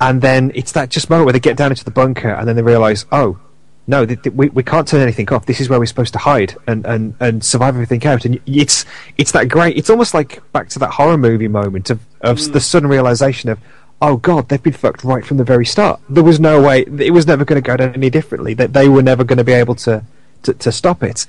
And 0.00 0.20
then 0.22 0.52
it's 0.54 0.72
that 0.72 0.90
just 0.90 1.10
moment 1.10 1.26
where 1.26 1.32
they 1.32 1.40
get 1.40 1.56
down 1.56 1.72
into 1.72 1.84
the 1.84 1.90
bunker, 1.90 2.30
and 2.30 2.46
then 2.46 2.54
they 2.56 2.62
realise, 2.62 3.04
oh, 3.10 3.38
no, 3.86 4.04
th- 4.04 4.22
th- 4.22 4.34
we, 4.36 4.48
we 4.50 4.62
can't 4.62 4.86
turn 4.86 5.00
anything 5.00 5.28
off. 5.32 5.46
This 5.46 5.60
is 5.60 5.68
where 5.68 5.78
we're 5.78 5.86
supposed 5.86 6.12
to 6.12 6.18
hide 6.18 6.54
and, 6.66 6.84
and, 6.86 7.14
and 7.20 7.42
survive 7.42 7.74
everything 7.74 8.06
out. 8.06 8.24
And 8.26 8.38
it's 8.46 8.84
it's 9.16 9.32
that 9.32 9.48
great. 9.48 9.76
It's 9.78 9.88
almost 9.88 10.12
like 10.12 10.42
back 10.52 10.68
to 10.70 10.78
that 10.80 10.90
horror 10.90 11.16
movie 11.16 11.48
moment 11.48 11.88
of, 11.90 12.00
of 12.20 12.36
Mm. 12.36 12.52
the 12.52 12.60
sudden 12.60 12.88
realization 12.90 13.48
of, 13.48 13.58
oh 14.02 14.18
god, 14.18 14.50
they've 14.50 14.62
been 14.62 14.74
fucked 14.74 15.04
right 15.04 15.24
from 15.24 15.38
the 15.38 15.44
very 15.44 15.64
start. 15.64 16.00
There 16.10 16.22
was 16.22 16.38
no 16.38 16.60
way, 16.60 16.82
it 16.82 17.12
was 17.14 17.26
never 17.26 17.46
going 17.46 17.60
to 17.60 17.66
go 17.66 17.78
down 17.78 17.94
any 17.94 18.10
differently. 18.10 18.52
That 18.52 18.74
they 18.74 18.90
were 18.90 19.02
never 19.02 19.24
going 19.24 19.38
to 19.38 19.44
be 19.44 19.54
able 19.54 19.74
to, 19.76 20.04
to, 20.42 20.52
to 20.52 20.70
stop 20.70 21.02
it. 21.02 21.26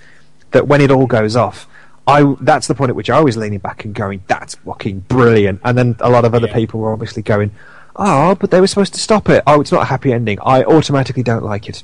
That 0.51 0.67
when 0.67 0.81
it 0.81 0.91
all 0.91 1.07
goes 1.07 1.37
off, 1.37 1.65
I 2.09 2.35
that's 2.41 2.67
the 2.67 2.75
point 2.75 2.89
at 2.89 2.95
which 2.95 3.09
I 3.09 3.21
was 3.21 3.37
leaning 3.37 3.59
back 3.59 3.85
and 3.85 3.93
going, 3.93 4.23
that's 4.27 4.55
fucking 4.55 5.01
brilliant. 5.01 5.61
And 5.63 5.77
then 5.77 5.95
a 5.99 6.09
lot 6.09 6.25
of 6.25 6.33
other 6.35 6.47
Yeah. 6.47 6.53
people 6.55 6.79
were 6.79 6.91
obviously 6.91 7.21
going, 7.23 7.51
oh, 7.95 8.35
but 8.35 8.51
they 8.51 8.59
were 8.61 8.67
supposed 8.67 8.93
to 8.95 8.99
stop 8.99 9.29
it. 9.29 9.43
Oh, 9.47 9.61
it's 9.61 9.71
not 9.71 9.81
a 9.83 9.85
happy 9.85 10.11
ending. 10.13 10.39
I 10.41 10.63
automatically 10.63 11.23
don't 11.23 11.43
like 11.43 11.69
it. 11.69 11.83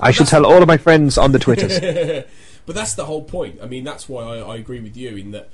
I 0.00 0.10
should 0.10 0.26
tell 0.26 0.44
all 0.44 0.60
of 0.60 0.66
my 0.68 0.76
friends 0.76 1.16
on 1.16 1.32
the 1.32 1.38
Twitters. 1.38 1.78
but 2.66 2.74
that's 2.74 2.94
the 2.94 3.04
whole 3.04 3.22
point. 3.24 3.60
I 3.62 3.66
mean, 3.66 3.84
that's 3.84 4.08
why 4.08 4.22
I, 4.24 4.38
I 4.38 4.56
agree 4.56 4.80
with 4.80 4.96
you 4.96 5.16
in 5.16 5.30
that 5.30 5.50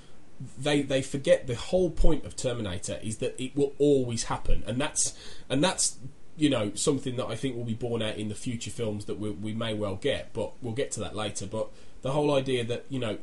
they 0.59 0.81
they 0.81 1.03
forget 1.03 1.47
the 1.47 1.55
whole 1.55 1.91
point 1.91 2.25
of 2.25 2.35
Terminator 2.37 2.99
is 3.03 3.19
that 3.19 3.39
it 3.43 3.55
will 3.55 3.75
always 3.79 4.25
happen, 4.25 4.65
and 4.67 4.81
that's 4.81 5.15
and 5.51 5.63
that's 5.63 5.99
you 6.37 6.49
know 6.49 6.73
something 6.75 7.17
that 7.17 7.27
I 7.27 7.37
think 7.37 7.57
will 7.57 7.65
be 7.65 7.75
borne 7.75 8.01
out 8.01 8.17
in 8.17 8.29
the 8.31 8.35
future 8.35 8.71
films 8.71 9.05
that 9.05 9.19
we, 9.19 9.29
we 9.31 9.53
may 9.53 9.75
well 9.75 9.97
get, 9.97 10.33
but 10.33 10.53
we'll 10.63 10.73
get 10.73 10.91
to 10.93 11.01
that 11.01 11.15
later. 11.15 11.47
But 11.47 11.69
the 12.03 12.13
whole 12.13 12.35
idea 12.35 12.65
that 12.65 12.87
you 12.89 12.99
know. 12.99 13.19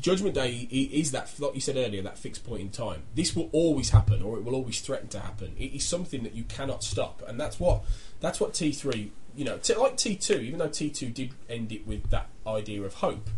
Judgment 0.00 0.34
Day 0.34 0.68
is 0.70 1.12
that, 1.12 1.32
like 1.38 1.54
you 1.54 1.60
said 1.60 1.76
earlier, 1.76 2.02
that 2.02 2.18
fixed 2.18 2.44
point 2.44 2.60
in 2.60 2.70
time. 2.70 3.02
This 3.14 3.36
will 3.36 3.48
always 3.52 3.90
happen, 3.90 4.22
or 4.22 4.36
it 4.36 4.44
will 4.44 4.54
always 4.54 4.80
threaten 4.80 5.08
to 5.08 5.20
happen. 5.20 5.54
It 5.58 5.74
is 5.74 5.86
something 5.86 6.22
that 6.22 6.34
you 6.34 6.44
cannot 6.44 6.82
stop, 6.82 7.22
and 7.26 7.38
that's 7.38 7.60
what 7.60 7.84
that's 8.20 8.40
what 8.40 8.54
T 8.54 8.72
three, 8.72 9.12
you 9.34 9.44
know, 9.44 9.58
t- 9.58 9.74
like 9.74 9.96
T 9.96 10.16
two. 10.16 10.38
Even 10.38 10.58
though 10.58 10.68
T 10.68 10.90
two 10.90 11.10
did 11.10 11.32
end 11.48 11.70
it 11.72 11.86
with 11.86 12.10
that 12.10 12.28
idea 12.46 12.82
of 12.82 12.94
hope, 12.94 13.28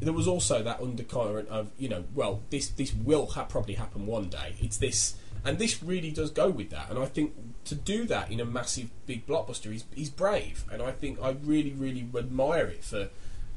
there 0.00 0.12
was 0.12 0.26
also 0.28 0.62
that 0.62 0.80
undercurrent 0.80 1.48
of 1.48 1.70
you 1.78 1.88
know, 1.88 2.04
well, 2.14 2.42
this 2.50 2.68
this 2.68 2.92
will 2.94 3.26
ha- 3.26 3.44
probably 3.44 3.74
happen 3.74 4.06
one 4.06 4.28
day. 4.28 4.54
It's 4.60 4.78
this, 4.78 5.16
and 5.44 5.58
this 5.58 5.82
really 5.82 6.10
does 6.10 6.30
go 6.30 6.50
with 6.50 6.70
that. 6.70 6.88
And 6.90 6.98
I 6.98 7.06
think 7.06 7.34
to 7.64 7.74
do 7.74 8.04
that 8.06 8.30
in 8.30 8.40
a 8.40 8.44
massive 8.44 8.90
big 9.06 9.26
blockbuster 9.26 9.74
is 9.74 9.84
is 9.96 10.08
brave, 10.08 10.64
and 10.72 10.82
I 10.82 10.92
think 10.92 11.20
I 11.22 11.36
really 11.44 11.72
really 11.72 12.08
admire 12.16 12.66
it 12.66 12.84
for 12.84 13.10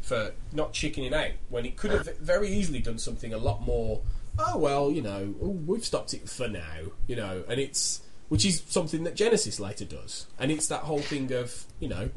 for 0.05 0.33
not 0.53 0.71
chickening 0.71 1.13
out 1.13 1.31
when 1.49 1.65
it 1.65 1.75
could 1.75 1.89
have 1.89 2.17
very 2.19 2.47
easily 2.49 2.79
done 2.79 2.99
something 2.99 3.33
a 3.33 3.37
lot 3.37 3.61
more. 3.63 4.01
Oh 4.37 4.57
well, 4.57 4.91
you 4.91 5.01
know, 5.01 5.33
we've 5.39 5.83
stopped 5.83 6.13
it 6.13 6.29
for 6.29 6.47
now, 6.47 6.91
you 7.07 7.15
know, 7.15 7.43
and 7.49 7.59
it's 7.59 8.01
which 8.29 8.45
is 8.45 8.61
something 8.67 9.03
that 9.03 9.15
Genisys 9.15 9.59
later 9.59 9.85
does, 9.85 10.27
and 10.37 10.51
it's 10.51 10.67
that 10.67 10.81
whole 10.81 10.99
thing 10.99 11.31
of 11.33 11.65
you 11.79 11.87
know, 11.87 12.09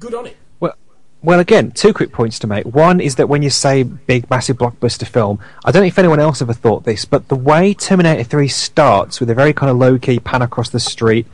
good 0.00 0.14
on 0.14 0.26
it. 0.26 0.36
Well, 0.58 0.74
well, 1.22 1.38
again, 1.38 1.70
two 1.70 1.94
quick 1.94 2.10
points 2.10 2.40
to 2.40 2.48
make. 2.48 2.66
One 2.66 3.00
is 3.00 3.14
that 3.16 3.28
when 3.28 3.42
you 3.42 3.50
say 3.50 3.84
big, 3.84 4.28
massive 4.28 4.56
blockbuster 4.56 5.06
film, 5.06 5.38
I 5.64 5.70
don't 5.70 5.82
know 5.82 5.88
if 5.88 5.98
anyone 5.98 6.20
else 6.20 6.42
ever 6.42 6.52
thought 6.52 6.84
this, 6.84 7.04
but 7.04 7.28
the 7.28 7.36
way 7.36 7.72
Terminator 7.72 8.24
3 8.24 8.48
starts 8.48 9.20
with 9.20 9.30
a 9.30 9.34
very 9.34 9.52
kind 9.52 9.70
of 9.70 9.76
low 9.76 9.96
key 9.98 10.18
pan 10.18 10.42
across 10.42 10.70
the 10.70 10.80
street 10.80 11.26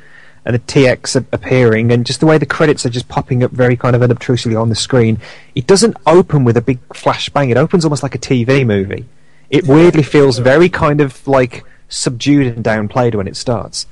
and 0.44 0.54
the 0.54 0.58
TX 0.60 1.24
appearing, 1.32 1.90
and 1.90 2.04
just 2.04 2.20
the 2.20 2.26
way 2.26 2.38
the 2.38 2.46
credits 2.46 2.84
are 2.84 2.90
just 2.90 3.08
popping 3.08 3.42
up 3.42 3.50
very 3.50 3.76
kind 3.76 3.96
of 3.96 4.02
unobtrusively 4.02 4.60
on 4.60 4.68
the 4.68 4.74
screen, 4.74 5.18
it 5.54 5.66
doesn't 5.66 5.96
open 6.06 6.44
with 6.44 6.56
a 6.56 6.60
big 6.62 6.78
flash 6.94 7.28
bang. 7.30 7.50
It 7.50 7.56
opens 7.56 7.84
almost 7.84 8.02
like 8.02 8.14
a 8.14 8.18
TV 8.18 8.66
movie. 8.66 9.06
It 9.50 9.66
weirdly 9.66 10.02
feels 10.02 10.38
very 10.38 10.68
kind 10.68 11.00
of 11.00 11.26
like 11.26 11.64
subdued 11.88 12.54
and 12.56 12.64
downplayed 12.64 13.14
when 13.14 13.26
it 13.28 13.36
starts. 13.36 13.86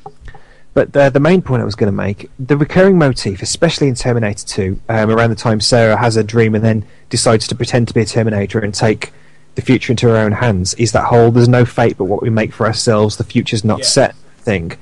But 0.75 0.95
the, 0.95 1.11
the 1.11 1.21
main 1.21 1.43
point 1.43 1.61
I 1.61 1.67
was 1.67 1.75
going 1.75 1.93
to 1.93 1.97
make, 1.97 2.31
the 2.39 2.57
recurring 2.57 2.97
motif, 2.99 3.43
especially 3.43 3.89
in 3.89 3.95
Terminator 3.95 4.47
2, 4.47 4.81
um, 4.89 5.11
around 5.11 5.29
the 5.31 5.37
time 5.37 5.61
Sarah 5.61 5.97
has 5.99 6.17
a 6.17 6.25
dream 6.25 6.55
and 6.55 6.65
then 6.65 6.87
decides 7.11 7.47
to 7.49 7.55
pretend 7.55 7.89
to 7.89 7.95
be 7.95 8.01
a 8.01 8.07
Terminator 8.07 8.59
and 8.59 8.73
take 8.75 9.13
the 9.55 9.61
future 9.63 9.93
into 9.93 10.09
her 10.09 10.17
own 10.17 10.33
hands, 10.33 10.73
is 10.75 10.93
that 10.93 11.05
whole 11.05 11.31
there's 11.31 11.49
no 11.49 11.67
fate 11.67 11.99
but 11.99 12.05
what 12.05 12.23
we 12.23 12.31
make 12.31 12.55
for 12.55 12.67
ourselves, 12.67 13.19
the 13.19 13.25
future's 13.25 13.65
not 13.65 13.81
Yeah. 13.81 13.85
set 13.85 14.15
thing. 14.39 14.73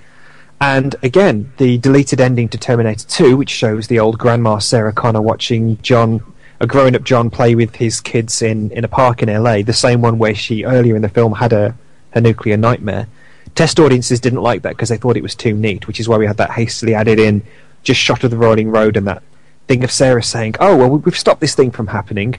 And 0.61 0.95
again, 1.03 1.53
the 1.57 1.79
deleted 1.79 2.21
ending 2.21 2.49
to 2.51 2.59
Terminator 2.59 3.07
2, 3.07 3.37
which 3.37 3.49
shows 3.51 3.87
the 3.87 3.99
old 3.99 4.19
grandma 4.19 4.59
Sarah 4.59 4.93
Connor 4.93 5.23
watching 5.23 5.79
John, 5.81 6.23
a 6.61 6.67
grown 6.67 6.95
up 6.95 7.03
John, 7.03 7.31
play 7.31 7.55
with 7.55 7.77
his 7.77 8.01
kids 8.01 8.43
in, 8.43 8.71
in 8.73 8.85
a 8.85 8.89
park 8.89 9.23
in 9.23 9.43
LA, 9.43 9.63
the 9.63 9.73
same 9.73 10.03
one 10.03 10.19
where 10.19 10.35
she 10.35 10.65
earlier 10.65 10.97
in 10.97 11.03
the 11.03 11.09
film 11.09 11.33
had 11.33 11.55
a, 11.55 11.75
a 12.15 12.21
nuclear 12.21 12.59
nightmare. 12.59 13.07
Test 13.55 13.81
audiences 13.81 14.21
didn't 14.21 14.43
like 14.43 14.63
that 14.63 14.71
because 14.71 14.91
they 14.91 14.99
thought 14.99 15.17
it 15.17 15.23
was 15.23 15.35
too 15.35 15.55
neat, 15.55 15.87
which 15.87 15.99
is 15.99 16.09
why 16.09 16.19
we 16.19 16.27
had 16.27 16.37
that 16.37 16.51
hastily 16.51 16.95
added 16.95 17.19
in 17.19 17.43
just 17.83 17.99
shot 17.99 18.23
of 18.23 18.31
the 18.31 18.37
rolling 18.37 18.71
road 18.71 18.97
and 18.97 19.07
that 19.07 19.23
thing 19.67 19.83
of 19.83 19.91
Sarah 19.91 20.23
saying, 20.23 20.57
"Oh 20.61 20.77
well, 20.77 20.91
we- 20.91 20.99
we've 20.99 21.19
stopped 21.19 21.41
this 21.41 21.55
thing 21.55 21.71
from 21.71 21.87
happening, 21.89 22.37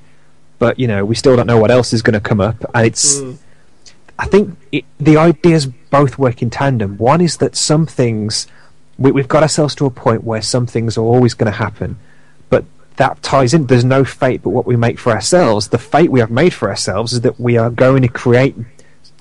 but 0.59 0.79
you 0.79 0.87
know 0.87 1.03
we 1.03 1.15
still 1.15 1.35
don't 1.35 1.47
know 1.47 1.59
what 1.59 1.71
else 1.71 1.91
is 1.93 2.01
going 2.01 2.13
to 2.13 2.19
come 2.19 2.39
up." 2.39 2.63
And 2.73 2.85
it's, 2.85 3.17
mm. 3.17 3.37
I 4.19 4.25
think 4.27 4.55
it, 4.71 4.85
the 4.99 5.17
ideas 5.17 5.67
both 5.91 6.17
work 6.17 6.41
in 6.41 6.49
tandem. 6.49 6.97
One 6.97 7.21
is 7.21 7.37
that 7.37 7.55
some 7.55 7.85
things 7.85 8.47
we, 8.97 9.11
we've 9.11 9.27
got 9.27 9.43
ourselves 9.43 9.75
to 9.75 9.85
a 9.85 9.91
point 9.91 10.23
where 10.23 10.41
some 10.41 10.65
things 10.65 10.97
are 10.97 11.05
always 11.05 11.33
going 11.33 11.51
to 11.51 11.57
happen, 11.57 11.97
but 12.49 12.65
that 12.95 13.21
ties 13.21 13.53
in. 13.53 13.67
There's 13.67 13.85
no 13.85 14.03
fate 14.03 14.41
but 14.43 14.49
what 14.49 14.65
we 14.65 14.75
make 14.75 14.99
for 14.99 15.11
ourselves. 15.11 15.69
The 15.69 15.77
fate 15.77 16.11
we 16.11 16.19
have 16.19 16.31
made 16.31 16.53
for 16.53 16.69
ourselves 16.69 17.13
is 17.13 17.21
that 17.21 17.39
we 17.39 17.57
are 17.57 17.69
going 17.69 18.01
to 18.01 18.07
create 18.07 18.55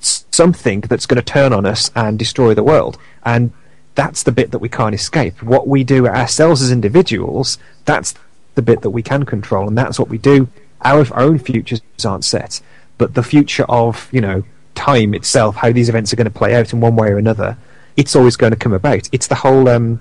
something 0.01 0.81
that's 0.83 1.07
going 1.07 1.23
to 1.23 1.33
turn 1.33 1.53
on 1.53 1.67
us 1.67 1.91
and 1.95 2.19
destroy 2.19 2.55
the 2.55 2.63
world. 2.63 2.99
And 3.25 3.53
that's 3.95 4.23
the 4.23 4.33
bit 4.33 4.51
that 4.53 4.61
we 4.61 4.69
can't 4.69 4.95
escape. 4.95 5.43
What 5.43 5.67
we 5.69 5.85
do 5.85 6.07
ourselves 6.07 6.63
as 6.63 6.71
individuals, 6.71 7.59
that's 7.85 8.15
the 8.55 8.63
bit 8.63 8.83
that 8.83 8.91
we 8.91 9.03
can 9.03 9.25
control, 9.25 9.69
and 9.69 9.77
that's 9.77 9.99
what 9.99 10.09
we 10.09 10.19
do. 10.19 10.49
Our 10.83 11.07
own 11.15 11.39
futures 11.39 11.83
aren't 12.05 12.25
set, 12.25 12.61
but 12.97 13.15
the 13.15 13.23
future 13.23 13.65
of 13.65 14.09
you 14.13 14.21
know 14.21 14.45
time 14.81 15.15
itself, 15.15 15.57
how 15.57 15.71
these 15.73 15.89
events 15.89 16.13
are 16.13 16.17
going 16.17 16.25
to 16.25 16.39
play 16.39 16.55
out 16.55 16.73
in 16.73 16.81
one 16.81 16.97
way 16.97 17.09
or 17.09 17.19
another, 17.19 17.57
it's 17.97 18.17
always 18.17 18.37
going 18.37 18.53
to 18.53 18.59
come 18.59 18.73
about. 18.73 19.09
It's 19.13 19.27
the 19.27 19.35
whole. 19.35 19.69
Um, 19.69 20.01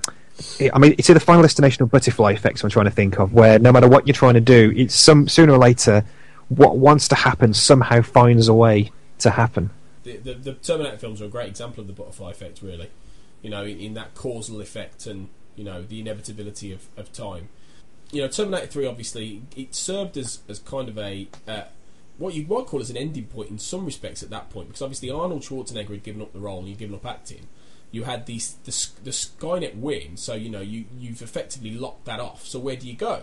I 0.72 0.78
mean, 0.78 0.94
it's 0.96 1.08
the 1.08 1.20
final 1.20 1.42
destination 1.42 1.82
of 1.82 1.90
butterfly 1.90 2.32
effects 2.32 2.64
I'm 2.64 2.70
trying 2.70 2.86
to 2.86 2.90
think 2.90 3.18
of, 3.18 3.34
where 3.34 3.58
no 3.58 3.72
matter 3.72 3.88
what 3.88 4.06
you're 4.06 4.14
trying 4.14 4.34
to 4.34 4.40
do, 4.40 4.72
it's 4.74 4.94
some 4.94 5.28
sooner 5.28 5.52
or 5.52 5.58
later, 5.58 6.02
what 6.48 6.78
wants 6.78 7.08
to 7.08 7.14
happen 7.14 7.52
somehow 7.52 8.00
finds 8.00 8.48
a 8.48 8.54
way 8.54 8.90
to 9.18 9.30
happen. 9.30 9.68
The, 10.02 10.16
the, 10.16 10.34
the 10.34 10.52
Terminator 10.54 10.96
films 10.96 11.20
are 11.20 11.26
a 11.26 11.28
great 11.28 11.48
example 11.48 11.82
of 11.82 11.86
the 11.88 11.92
butterfly 11.92 12.30
effect, 12.30 12.62
really. 12.62 12.90
You 13.42 13.50
know, 13.50 13.64
in, 13.64 13.78
in 13.78 13.94
that 13.94 14.14
causal 14.14 14.62
effect 14.62 15.06
and 15.06 15.28
you 15.56 15.64
know 15.64 15.82
the 15.82 16.00
inevitability 16.00 16.72
of, 16.72 16.88
of 16.96 17.12
time. 17.12 17.50
You 18.10 18.22
know, 18.22 18.28
Terminator 18.28 18.66
Three 18.66 18.86
obviously 18.86 19.42
it 19.54 19.74
served 19.74 20.16
as 20.16 20.40
as 20.48 20.58
kind 20.58 20.88
of 20.88 20.96
a 20.96 21.28
uh, 21.46 21.64
what 22.20 22.34
you 22.34 22.46
might 22.46 22.66
call 22.66 22.80
as 22.80 22.90
an 22.90 22.98
ending 22.98 23.24
point 23.24 23.48
in 23.48 23.58
some 23.58 23.86
respects 23.86 24.22
at 24.22 24.28
that 24.28 24.50
point, 24.50 24.68
because 24.68 24.82
obviously 24.82 25.10
Arnold 25.10 25.40
Schwarzenegger 25.40 25.88
had 25.88 26.02
given 26.02 26.20
up 26.20 26.34
the 26.34 26.38
role 26.38 26.58
and 26.58 26.68
he'd 26.68 26.76
given 26.76 26.94
up 26.94 27.06
acting. 27.06 27.48
You 27.90 28.04
had 28.04 28.26
the, 28.26 28.36
the 28.64 29.10
Skynet 29.10 29.76
win, 29.76 30.18
so 30.18 30.34
you 30.34 30.50
know 30.50 30.60
you 30.60 30.84
you've 30.96 31.22
effectively 31.22 31.70
locked 31.72 32.04
that 32.04 32.20
off. 32.20 32.46
So 32.46 32.58
where 32.58 32.76
do 32.76 32.86
you 32.86 32.94
go? 32.94 33.22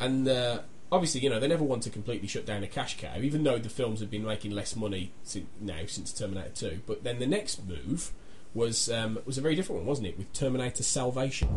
And 0.00 0.28
uh, 0.28 0.62
obviously, 0.90 1.20
you 1.20 1.30
know 1.30 1.38
they 1.38 1.46
never 1.46 1.64
want 1.64 1.84
to 1.84 1.90
completely 1.90 2.26
shut 2.26 2.44
down 2.44 2.64
a 2.64 2.66
cash 2.66 2.98
cow, 2.98 3.16
even 3.18 3.44
though 3.44 3.58
the 3.58 3.70
films 3.70 4.00
have 4.00 4.10
been 4.10 4.24
making 4.24 4.50
less 4.50 4.74
money 4.74 5.12
since, 5.22 5.46
now 5.60 5.86
since 5.86 6.12
Terminator 6.12 6.50
Two. 6.50 6.80
But 6.84 7.04
then 7.04 7.20
the 7.20 7.26
next 7.28 7.64
move 7.64 8.10
was 8.52 8.90
um, 8.90 9.20
was 9.24 9.38
a 9.38 9.40
very 9.40 9.54
different 9.54 9.82
one, 9.82 9.86
wasn't 9.86 10.08
it? 10.08 10.18
With 10.18 10.32
Terminator 10.32 10.82
Salvation. 10.82 11.48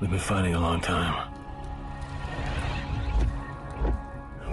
We've 0.00 0.10
been 0.10 0.18
fighting 0.18 0.54
a 0.54 0.60
long 0.60 0.80
time. 0.80 1.45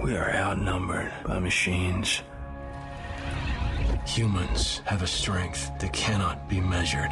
We 0.04 0.16
are 0.18 0.30
outnumbered 0.34 1.10
by 1.26 1.38
machines. 1.38 2.20
Humans 4.06 4.82
have 4.84 5.00
a 5.00 5.06
strength 5.06 5.70
that 5.78 5.94
cannot 5.94 6.46
be 6.46 6.60
measured. 6.60 7.10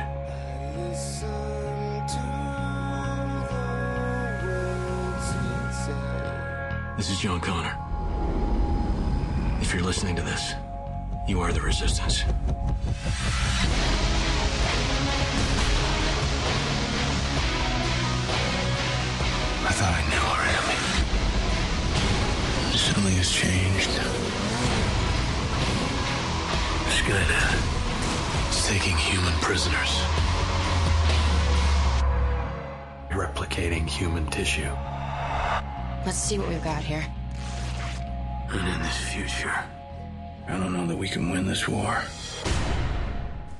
This 6.98 7.08
is 7.08 7.18
John 7.18 7.40
Connor. 7.40 7.74
If 9.62 9.72
you're 9.72 9.82
listening 9.82 10.14
to 10.16 10.22
this, 10.22 10.52
you 11.26 11.40
are 11.40 11.50
the 11.50 11.62
resistance. 11.62 12.24
I 19.64 19.72
thought 19.72 19.94
I 19.94 20.02
knew 20.10 20.20
our 20.20 20.42
enemy. 20.42 21.01
Something 22.74 23.14
has 23.14 23.30
changed. 23.30 23.90
Skynet 26.88 28.50
is 28.50 28.66
taking 28.66 28.96
human 28.96 29.32
prisoners, 29.40 30.02
replicating 33.10 33.88
human 33.88 34.26
tissue. 34.28 34.70
Let's 36.04 36.18
see 36.18 36.38
what 36.38 36.48
we've 36.48 36.64
got 36.64 36.82
here. 36.82 37.04
And 38.48 38.68
in 38.68 38.82
this 38.82 38.98
future, 39.12 39.54
I 40.48 40.58
don't 40.58 40.72
know 40.72 40.86
that 40.86 40.96
we 40.96 41.08
can 41.08 41.30
win 41.30 41.46
this 41.46 41.68
war. 41.68 42.02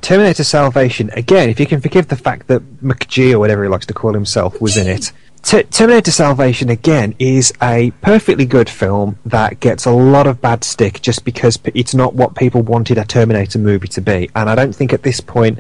Terminator 0.00 0.44
Salvation, 0.44 1.10
again, 1.14 1.48
if 1.48 1.60
you 1.60 1.66
can 1.66 1.80
forgive 1.80 2.08
the 2.08 2.16
fact 2.16 2.48
that 2.48 2.62
McG 2.82 3.32
or 3.32 3.38
whatever 3.38 3.62
he 3.62 3.68
likes 3.68 3.86
to 3.86 3.94
call 3.94 4.12
himself 4.12 4.60
was 4.60 4.76
in 4.76 4.86
it, 4.88 5.12
T- 5.42 5.64
Terminator 5.64 6.12
Salvation 6.12 6.70
again 6.70 7.14
is 7.18 7.52
a 7.60 7.90
perfectly 8.00 8.46
good 8.46 8.70
film 8.70 9.18
that 9.26 9.58
gets 9.60 9.84
a 9.84 9.90
lot 9.90 10.26
of 10.26 10.40
bad 10.40 10.62
stick 10.62 11.02
just 11.02 11.24
because 11.24 11.56
p- 11.56 11.72
it's 11.74 11.94
not 11.94 12.14
what 12.14 12.36
people 12.36 12.62
wanted 12.62 12.96
a 12.96 13.04
Terminator 13.04 13.58
movie 13.58 13.88
to 13.88 14.00
be. 14.00 14.30
And 14.36 14.48
I 14.48 14.54
don't 14.54 14.74
think 14.74 14.92
at 14.92 15.02
this 15.02 15.20
point, 15.20 15.58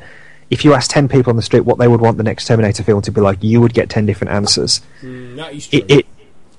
if 0.50 0.64
you 0.64 0.72
ask 0.72 0.90
10 0.90 1.08
people 1.08 1.30
on 1.30 1.36
the 1.36 1.42
street 1.42 1.60
what 1.60 1.78
they 1.78 1.88
would 1.88 2.00
want 2.00 2.16
the 2.16 2.22
next 2.22 2.46
Terminator 2.46 2.84
film 2.84 3.02
to 3.02 3.10
be 3.10 3.20
like, 3.20 3.42
you 3.42 3.60
would 3.60 3.74
get 3.74 3.90
10 3.90 4.06
different 4.06 4.32
answers. 4.32 4.82
Mm, 5.02 5.36
that 5.36 5.52
is 5.52 5.66
true. 5.66 5.80
It, 5.80 5.90
it, 5.90 6.06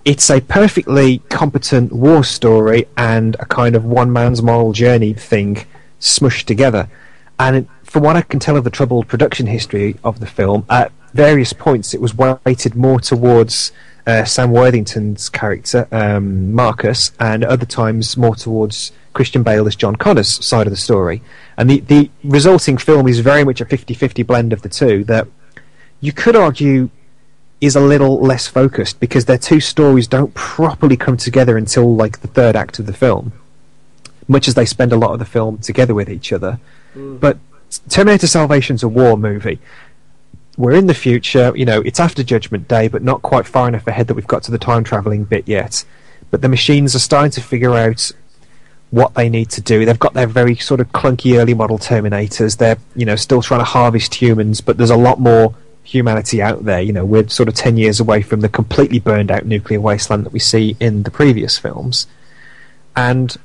it's 0.04 0.30
a 0.30 0.42
perfectly 0.42 1.20
competent 1.30 1.94
war 1.94 2.26
story 2.26 2.88
and 2.98 3.36
a 3.40 3.46
kind 3.46 3.76
of 3.76 3.86
one 3.86 4.12
man's 4.12 4.42
moral 4.44 4.74
journey 4.74 5.14
thing 5.14 5.66
smushed 6.02 6.44
together. 6.44 6.90
And 7.40 7.56
it, 7.56 7.68
from 7.84 8.04
what 8.04 8.18
I 8.18 8.22
can 8.22 8.42
tell 8.42 8.58
of 8.58 8.66
the 8.66 8.70
troubled 8.70 9.08
production 9.08 9.48
history 9.48 9.96
of 10.04 10.20
the 10.20 10.28
film, 10.28 10.66
at 10.70 10.92
various 11.14 11.54
points 11.54 11.94
it 11.94 12.02
was 12.02 12.16
weighted 12.16 12.76
more 12.76 13.00
towards 13.00 13.72
uh, 14.06 14.26
Sam 14.26 14.52
Worthington's 14.52 15.30
character, 15.30 15.88
um, 15.92 16.52
Marcus, 16.54 17.12
and 17.20 17.44
other 17.44 17.66
times 17.66 18.18
more 18.18 18.36
towards 18.36 18.92
Christian 19.14 19.44
Bale 19.44 19.68
as 19.68 19.76
John 19.76 19.96
Connor's 19.96 20.44
side 20.46 20.68
of 20.68 20.72
the 20.72 20.78
story. 20.78 21.22
And 21.58 21.70
the, 21.70 21.80
the 21.80 22.10
resulting 22.24 22.78
film 22.78 23.08
is 23.08 23.20
very 23.20 23.44
much 23.44 23.62
a 23.62 23.66
50 23.66 23.94
50 23.94 24.24
blend 24.24 24.52
of 24.52 24.62
the 24.62 24.70
two 24.70 25.04
that 25.06 25.28
you 26.02 26.12
could 26.12 26.36
argue 26.36 26.90
is 27.62 27.78
a 27.78 27.80
little 27.80 28.20
less 28.20 28.46
focused 28.46 29.00
because 29.00 29.24
their 29.24 29.38
two 29.38 29.62
stories 29.62 30.06
don't 30.06 30.34
properly 30.34 30.98
come 30.98 31.16
together 31.16 31.56
until 31.58 31.96
like 31.96 32.20
the 32.20 32.28
third 32.28 32.58
act 32.58 32.78
of 32.80 32.86
the 32.86 32.94
film, 32.94 33.32
much 34.28 34.50
as 34.50 34.56
they 34.56 34.66
spend 34.66 34.92
a 34.92 34.98
lot 34.98 35.14
of 35.14 35.20
the 35.20 35.26
film 35.26 35.58
together 35.60 35.94
with 35.94 36.10
each 36.10 36.34
other. 36.34 36.60
Mm. 36.94 37.22
But 37.22 37.38
Terminator 37.88 38.28
Salvation's 38.28 38.84
a 38.84 38.90
war 38.90 39.18
movie. 39.18 39.60
We're 40.58 40.74
in 40.74 40.88
the 40.88 40.94
future, 40.94 41.52
you 41.56 41.66
know, 41.66 41.82
it's 41.82 42.00
after 42.00 42.24
Judgment 42.24 42.68
Day, 42.68 42.88
but 42.88 43.02
not 43.02 43.22
quite 43.22 43.48
far 43.48 43.68
enough 43.68 43.88
ahead 43.88 44.08
that 44.08 44.14
we've 44.14 44.28
got 44.28 44.44
to 44.44 44.52
the 44.52 44.60
time 44.60 44.84
travelling 44.84 45.24
bit 45.24 45.48
yet. 45.48 45.84
But 46.30 46.42
the 46.42 46.50
machines 46.50 46.96
are 46.96 47.00
starting 47.00 47.32
to 47.32 47.42
figure 47.42 47.74
out 47.74 48.12
what 48.92 49.16
they 49.16 49.28
need 49.30 49.50
to 49.50 49.62
do. 49.62 49.86
They've 49.86 49.98
got 49.98 50.14
their 50.14 50.28
very 50.28 50.56
sort 50.56 50.80
of 50.80 50.92
clunky 50.92 51.40
early 51.40 51.56
model 51.56 51.80
Terminators. 51.80 52.58
They're, 52.58 52.78
you 52.96 53.06
know, 53.06 53.16
still 53.16 53.42
trying 53.42 53.62
to 53.62 53.66
harvest 53.66 54.14
humans, 54.14 54.62
but 54.62 54.78
there's 54.78 54.92
a 54.92 54.96
lot 54.96 55.20
more 55.20 55.56
humanity 55.84 56.42
out 56.42 56.66
there. 56.66 56.82
You 56.82 56.94
know, 56.94 57.04
we're 57.04 57.28
sort 57.28 57.50
of 57.50 57.56
10 57.56 57.78
years 57.78 58.00
away 58.00 58.22
from 58.22 58.42
the 58.42 58.50
completely 58.50 59.00
burned 59.00 59.32
out 59.32 59.48
nuclear 59.48 59.82
wasteland 59.82 60.26
that 60.26 60.34
we 60.34 60.40
see 60.40 60.78
in 60.80 61.04
the 61.04 61.12
previous 61.12 61.58
films. 61.58 62.06
And 62.96 63.36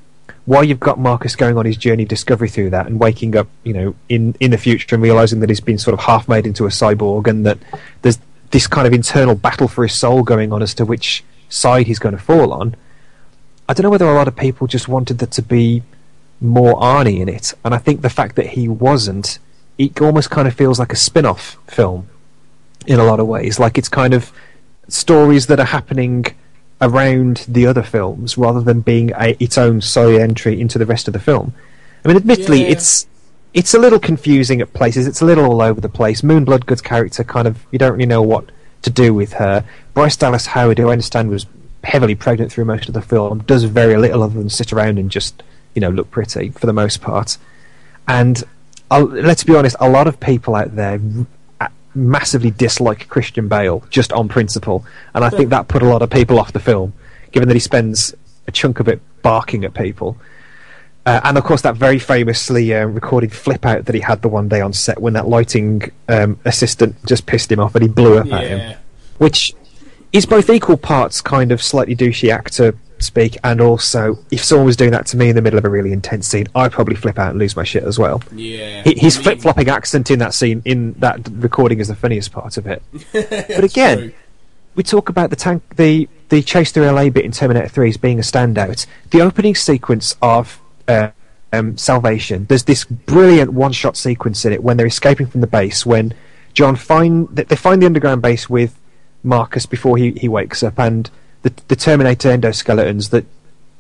while 0.49 0.65
you've 0.65 0.81
got 0.81 0.99
Marcus 0.99 1.37
going 1.37 1.59
on 1.59 1.67
his 1.67 1.77
journey 1.77 2.05
of 2.05 2.09
discovery 2.09 2.49
through 2.49 2.71
that 2.71 2.87
and 2.87 2.99
waking 2.99 3.37
up, 3.37 3.49
you 3.65 3.75
know, 3.75 3.95
in, 4.09 4.35
in 4.41 4.51
the 4.51 4.57
future 4.57 4.97
and 4.97 5.03
realizing 5.03 5.41
that 5.41 5.51
he's 5.51 5.61
been 5.61 5.77
sort 5.77 5.93
of 5.93 6.01
half 6.01 6.27
made 6.27 6.47
into 6.47 6.65
a 6.65 6.71
cyborg 6.71 7.27
and 7.27 7.45
that 7.45 7.59
there's 8.01 8.19
this 8.51 8.67
kind 8.67 8.87
of 8.87 8.95
internal 8.95 9.35
battle 9.35 9.69
for 9.69 9.83
his 9.83 9.93
soul 9.93 10.23
going 10.23 10.51
on 10.51 10.63
as 10.63 10.73
to 10.73 10.87
which 10.87 11.23
side 11.51 11.87
he's 11.87 11.99
going 11.99 12.17
to 12.17 12.23
fall 12.23 12.55
on. 12.55 12.75
I 13.69 13.75
don't 13.75 13.85
know 13.85 13.91
whether 13.91 14.09
a 14.09 14.15
lot 14.15 14.27
of 14.27 14.37
people 14.37 14.67
just 14.67 14.89
wanted 14.89 15.19
there 15.19 15.27
to 15.29 15.43
be 15.43 15.83
more 16.41 16.81
Arnie 16.81 17.21
in 17.21 17.29
it, 17.29 17.53
and 17.63 17.75
I 17.75 17.79
think 17.79 18.01
the 18.01 18.09
fact 18.09 18.35
that 18.37 18.47
he 18.47 18.69
wasn't, 18.69 19.39
it 19.77 20.01
almost 20.01 20.31
kind 20.31 20.49
of 20.49 20.55
feels 20.55 20.79
like 20.79 20.95
a 20.95 20.97
spin-off 20.97 21.59
film 21.67 22.09
in 22.87 22.99
a 22.99 23.05
lot 23.05 23.21
of 23.21 23.27
ways. 23.27 23.59
Like 23.59 23.77
it's 23.77 23.91
kind 23.91 24.15
of 24.15 24.33
stories 24.89 25.49
that 25.49 25.61
are 25.61 25.67
happening 25.67 26.25
around 26.81 27.45
the 27.49 27.67
other 27.67 27.83
films 27.83 28.39
rather 28.39 28.61
than 28.61 28.81
being 28.81 29.13
a, 29.17 29.37
its 29.41 29.59
own 29.59 29.81
solo 29.81 30.19
entry 30.19 30.61
into 30.61 30.79
the 30.79 30.87
rest 30.87 31.09
of 31.09 31.13
the 31.13 31.21
film. 31.21 31.53
I 32.05 32.09
mean, 32.09 32.17
admittedly, 32.17 32.63
Yeah. 32.63 32.69
it's 32.69 33.07
it's 33.55 33.75
a 33.75 33.79
little 33.79 33.99
confusing 33.99 34.61
at 34.61 34.73
places. 34.75 35.07
It's 35.07 35.21
a 35.21 35.25
little 35.25 35.45
all 35.47 35.63
over 35.63 35.81
the 35.81 35.89
place. 35.89 36.23
Moon 36.23 36.45
Bloodgood's 36.45 36.83
character 36.83 37.25
kind 37.25 37.49
of 37.49 37.67
you 37.71 37.79
don't 37.79 37.93
really 37.93 38.07
know 38.07 38.23
what 38.23 38.51
to 38.83 38.91
do 38.91 39.13
with 39.13 39.35
her. 39.35 39.65
Bryce 39.95 40.17
Dallas 40.17 40.47
Howard, 40.47 40.79
who 40.79 40.89
I 40.89 40.93
understand 40.93 41.31
was 41.31 41.47
heavily 41.85 42.15
pregnant 42.15 42.53
through 42.53 42.67
most 42.67 42.89
of 42.89 42.95
the 42.95 43.03
film, 43.03 43.41
does 43.41 43.65
very 43.65 43.97
little 43.97 44.23
other 44.23 44.39
than 44.39 44.49
sit 44.51 44.73
around 44.73 44.99
and 44.99 45.11
just 45.11 45.43
you 45.75 45.81
know 45.81 45.91
look 45.91 46.11
pretty 46.11 46.51
for 46.51 46.67
the 46.67 46.73
most 46.73 47.01
part. 47.01 47.39
And 48.07 48.43
i 48.91 48.99
let's 49.01 49.45
be 49.45 49.55
honest, 49.57 49.77
a 49.81 49.89
lot 49.89 50.07
of 50.07 50.21
people 50.21 50.55
out 50.55 50.77
there 50.77 51.01
massively 51.99 52.51
dislike 52.51 53.09
Christian 53.09 53.49
Bale 53.49 53.85
just 53.91 54.13
on 54.13 54.29
principle, 54.29 54.85
and 55.15 55.25
I 55.25 55.31
think 55.31 55.51
that 55.51 55.69
put 55.69 55.83
a 55.83 55.87
lot 55.87 56.03
of 56.03 56.11
people 56.11 56.39
off 56.39 56.53
the 56.53 56.61
film, 56.61 56.95
given 57.33 57.49
that 57.49 57.55
he 57.55 57.61
spends 57.61 58.15
a 58.47 58.53
chunk 58.53 58.81
of 58.81 58.89
it 58.89 59.01
barking 59.23 59.65
at 59.65 59.75
people. 59.75 60.17
Uh, 61.05 61.21
and 61.25 61.39
of 61.39 61.45
course, 61.45 61.63
that 61.63 61.75
very 61.75 61.99
famously 61.99 62.75
uh, 62.75 62.85
recorded 62.85 63.33
flip 63.33 63.65
out 63.65 63.87
that 63.87 63.95
he 63.95 64.01
had 64.01 64.21
the 64.21 64.29
one 64.29 64.49
day 64.49 64.61
on 64.61 64.73
set 64.73 65.01
when 65.01 65.15
that 65.15 65.27
lighting 65.27 65.91
um, 66.09 66.39
assistant 66.45 66.95
just 67.07 67.25
pissed 67.25 67.51
him 67.51 67.61
off 67.61 67.75
and 67.75 67.83
he 67.83 67.89
blew 67.89 68.19
up 68.19 68.31
at 68.33 68.47
him. 68.47 68.77
Which 69.17 69.55
is 70.13 70.27
both 70.27 70.51
equal 70.51 70.77
parts 70.77 71.21
kind 71.21 71.51
of 71.51 71.63
slightly 71.63 71.97
douchey 71.97 72.31
actor 72.31 72.77
speak, 73.03 73.37
and 73.45 73.61
also 73.61 74.19
if 74.31 74.43
someone 74.43 74.67
was 74.67 74.77
doing 74.77 74.91
that 74.93 75.07
to 75.07 75.17
me 75.17 75.29
in 75.29 75.37
the 75.37 75.43
middle 75.43 75.59
of 75.59 75.65
a 75.65 75.71
really 75.71 75.93
intense 75.93 76.27
scene, 76.27 76.47
I'd 76.55 76.73
probably 76.73 76.97
flip 76.97 77.19
out 77.19 77.31
and 77.31 77.39
lose 77.39 77.57
my 77.57 77.65
shit 77.65 77.85
as 77.85 77.99
well. 77.99 78.23
Yeah. 78.33 78.83
He, 78.83 78.95
his 78.99 79.17
I 79.17 79.19
mean- 79.19 79.25
flip 79.25 79.41
flopping 79.41 79.69
accent 79.69 80.11
in 80.11 80.19
that 80.21 80.35
scene, 80.35 80.63
in 80.65 80.93
that 80.95 81.29
recording, 81.33 81.81
is 81.81 81.89
the 81.89 81.97
funniest 81.97 82.33
part 82.33 82.57
of 82.57 82.67
it. 82.67 82.83
but 83.13 83.65
again, 83.65 83.99
true. 83.99 84.13
we 84.75 84.83
talk 84.83 85.09
about 85.09 85.31
the 85.31 85.37
tank, 85.37 85.63
the 85.77 86.09
the 86.29 86.43
chase 86.43 86.73
through 86.73 86.85
LA 86.91 87.09
bit 87.09 87.25
in 87.25 87.33
Terminator 87.33 87.69
3 87.69 87.89
as 87.89 87.97
being 87.97 88.19
a 88.19 88.23
standout. 88.23 88.87
The 89.11 89.23
opening 89.23 89.55
sequence 89.55 90.15
of 90.21 90.61
uh, 90.87 91.11
um, 91.53 91.77
Salvation, 91.79 92.45
there's 92.47 92.65
this 92.65 92.85
brilliant 92.85 93.53
one-shot 93.53 93.97
sequence 93.97 94.45
in 94.45 94.53
it 94.53 94.63
when 94.63 94.77
they're 94.77 94.87
escaping 94.87 95.27
from 95.27 95.41
the 95.41 95.47
base. 95.47 95.87
When 95.87 96.15
John 96.55 96.77
find 96.77 97.29
they 97.29 97.57
find 97.57 97.81
the 97.81 97.87
underground 97.87 98.23
base 98.23 98.51
with 98.51 98.79
Marcus 99.23 99.67
before 99.67 99.97
he, 99.97 100.13
he 100.13 100.29
wakes 100.29 100.63
up, 100.63 100.79
and 100.79 101.11
the 101.49 101.63
the 101.69 101.77
Terminator 101.77 102.37
endoskeletons 102.37 103.11
that 103.11 103.25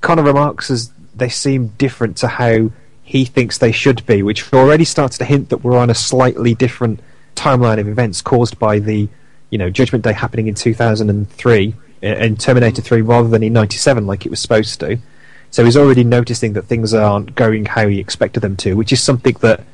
Connor 0.00 0.22
remarks 0.22 0.70
as 0.70 0.92
they 1.14 1.28
seem 1.28 1.68
different 1.78 2.16
to 2.18 2.28
how 2.28 2.70
he 3.02 3.24
thinks 3.24 3.58
they 3.58 3.72
should 3.72 4.04
be, 4.06 4.22
which 4.22 4.52
already 4.52 4.84
starts 4.84 5.18
to 5.18 5.24
hint 5.24 5.48
that 5.48 5.58
we're 5.58 5.78
on 5.78 5.90
a 5.90 5.94
slightly 5.94 6.54
different 6.54 7.00
timeline 7.34 7.80
of 7.80 7.88
events 7.88 8.20
caused 8.20 8.58
by 8.58 8.78
the, 8.78 9.08
you 9.50 9.58
know, 9.58 9.70
Judgment 9.70 10.04
Day 10.04 10.12
happening 10.12 10.46
in 10.46 10.54
2003 10.54 11.74
uh, 12.02 12.06
in 12.06 12.36
Terminator 12.36 12.82
3 12.82 13.00
rather 13.02 13.28
than 13.28 13.42
in 13.42 13.52
97 13.52 14.06
like 14.06 14.26
it 14.26 14.30
was 14.30 14.40
supposed 14.40 14.78
to. 14.80 14.98
So 15.50 15.64
he's 15.64 15.76
already 15.76 16.04
noticing 16.04 16.52
that 16.52 16.66
things 16.66 16.92
aren't 16.92 17.34
going 17.34 17.64
how 17.64 17.88
he 17.88 17.98
expected 17.98 18.40
them 18.40 18.56
to, 18.58 18.74
which 18.74 18.92
is 18.92 19.02
something 19.02 19.36
that 19.40 19.64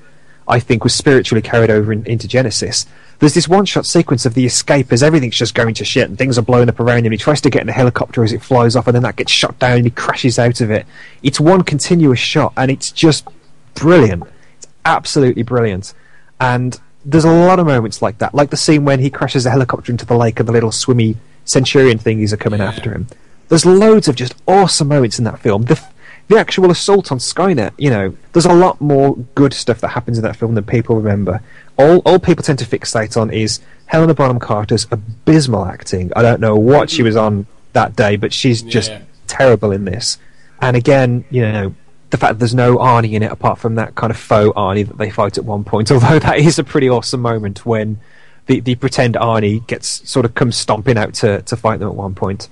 I 0.47 0.61
think 0.61 0.85
was 0.85 0.95
spiritually 0.95 1.43
carried 1.43 1.71
over 1.71 1.93
in, 1.93 2.07
into 2.07 2.29
Genisys. 2.29 2.87
There's 3.19 3.35
this 3.35 3.49
one 3.49 3.65
shot 3.65 3.87
sequence 3.87 4.27
of 4.27 4.35
the 4.35 4.45
escape 4.45 4.93
as 4.93 5.03
everything's 5.03 5.37
just 5.37 5.55
going 5.55 5.75
to 5.75 5.85
shit 5.85 6.09
and 6.09 6.19
things 6.19 6.39
are 6.39 6.43
blowing 6.43 6.69
up 6.69 6.81
around 6.81 7.07
him. 7.07 7.13
He 7.13 7.19
tries 7.19 7.41
to 7.43 7.51
get 7.51 7.63
in 7.63 7.69
a 7.69 7.73
helicopter 7.73 8.25
as 8.25 8.33
it 8.33 8.43
flies 8.43 8.77
off 8.77 8.87
and 8.87 8.95
then 8.95 9.03
that 9.03 9.17
gets 9.17 9.33
shot 9.33 9.59
down 9.59 9.77
and 9.77 9.85
he 9.85 9.91
crashes 9.91 10.39
out 10.39 10.61
of 10.61 10.71
it. 10.71 10.87
It's 11.23 11.41
one 11.41 11.63
continuous 11.63 12.19
shot 12.19 12.53
and 12.57 12.71
it's 12.71 12.91
just 12.91 13.27
brilliant. 13.75 14.25
It's 14.59 14.67
absolutely 14.85 15.43
brilliant. 15.43 15.95
And 16.41 16.79
there's 17.05 17.25
a 17.25 17.33
lot 17.33 17.59
of 17.59 17.67
moments 17.67 18.03
like 18.03 18.19
that, 18.19 18.35
like 18.35 18.51
the 18.51 18.57
scene 18.57 18.85
when 18.85 19.01
he 19.01 19.11
crashes 19.11 19.45
the 19.45 19.51
helicopter 19.51 19.93
into 19.93 20.07
the 20.07 20.17
lake 20.17 20.41
and 20.41 20.49
the 20.49 20.53
little 20.53 20.73
swimmy 20.73 21.17
centurion 21.45 21.99
thingies 21.99 22.33
are 22.33 22.39
coming 22.39 22.61
after 22.61 22.93
him. 22.93 23.07
There's 23.49 23.67
loads 23.67 24.09
of 24.09 24.17
just 24.17 24.35
awesome 24.49 24.89
moments 24.89 25.19
in 25.19 25.25
that 25.25 25.39
film. 25.39 25.63
The, 25.65 25.81
the 26.29 26.39
actual 26.39 26.71
assault 26.71 27.13
on 27.13 27.19
Skynet, 27.19 27.73
you 27.79 27.91
know, 27.91 28.17
there's 28.33 28.47
a 28.47 28.53
lot 28.55 28.81
more 28.81 29.17
good 29.35 29.53
stuff 29.53 29.81
that 29.81 29.89
happens 29.89 30.17
in 30.19 30.25
that 30.25 30.37
film 30.37 30.55
than 30.55 30.65
people 30.65 30.97
remember. 30.97 31.41
All, 31.79 31.99
all 31.99 32.19
people 32.19 32.43
tend 32.43 32.59
to 32.61 32.65
fixate 32.65 33.21
on 33.21 33.31
is 33.31 33.61
Helena 33.87 34.15
Bonham 34.15 34.39
Carter's 34.39 34.87
abysmal 34.91 35.67
acting. 35.67 36.13
I 36.17 36.23
don't 36.23 36.41
know 36.41 36.57
what 36.57 36.89
she 36.91 37.03
was 37.03 37.17
on 37.17 37.47
that 37.75 37.95
day, 37.97 38.17
but 38.17 38.33
she's 38.33 38.63
just 38.63 38.91
Yeah. 38.91 39.01
terrible 39.27 39.71
in 39.73 39.85
this. 39.85 40.19
And 40.63 40.77
again, 40.77 41.25
you 41.31 41.43
know, 41.43 41.75
the 42.11 42.17
fact 42.17 42.35
that 42.35 42.39
there's 42.39 42.55
no 42.55 42.77
Arnie 42.77 43.13
in 43.13 43.23
it 43.23 43.33
apart 43.33 43.59
from 43.59 43.75
that 43.75 43.95
kind 43.97 44.11
of 44.11 44.17
faux 44.17 44.57
Arnie 44.57 44.87
that 44.87 44.97
they 44.99 45.11
fight 45.11 45.37
at 45.37 45.45
one 45.45 45.65
point, 45.65 45.91
although 45.93 46.19
that 46.21 46.39
is 46.39 46.59
a 46.59 46.65
pretty 46.65 46.89
awesome 46.89 47.21
moment 47.21 47.67
when 47.67 47.99
the, 48.47 48.61
the 48.61 48.77
pretend 48.77 49.15
Arnie 49.17 49.67
gets 49.67 50.09
sort 50.09 50.25
of 50.25 50.35
comes 50.35 50.57
stomping 50.57 50.97
out 50.97 51.13
to, 51.15 51.43
to 51.43 51.57
fight 51.57 51.81
them 51.81 51.89
at 51.89 51.95
one 51.97 52.15
point. 52.15 52.49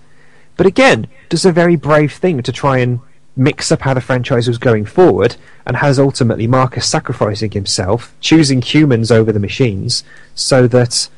But 0.56 0.66
again, 0.66 1.06
does 1.28 1.44
a 1.46 1.52
very 1.52 1.76
brave 1.76 2.12
thing 2.12 2.42
to 2.42 2.52
try 2.52 2.78
and 2.78 3.00
mix 3.36 3.72
up 3.72 3.80
how 3.82 3.94
the 3.94 4.00
franchise 4.00 4.46
was 4.46 4.58
going 4.58 4.84
forward 4.84 5.36
and 5.66 5.76
has 5.76 5.98
ultimately 5.98 6.46
Marcus 6.46 6.86
sacrificing 6.86 7.50
himself, 7.50 8.14
choosing 8.20 8.60
humans 8.60 9.10
over 9.10 9.32
the 9.32 9.40
machines 9.40 10.04
so 10.34 10.66
that 10.68 11.08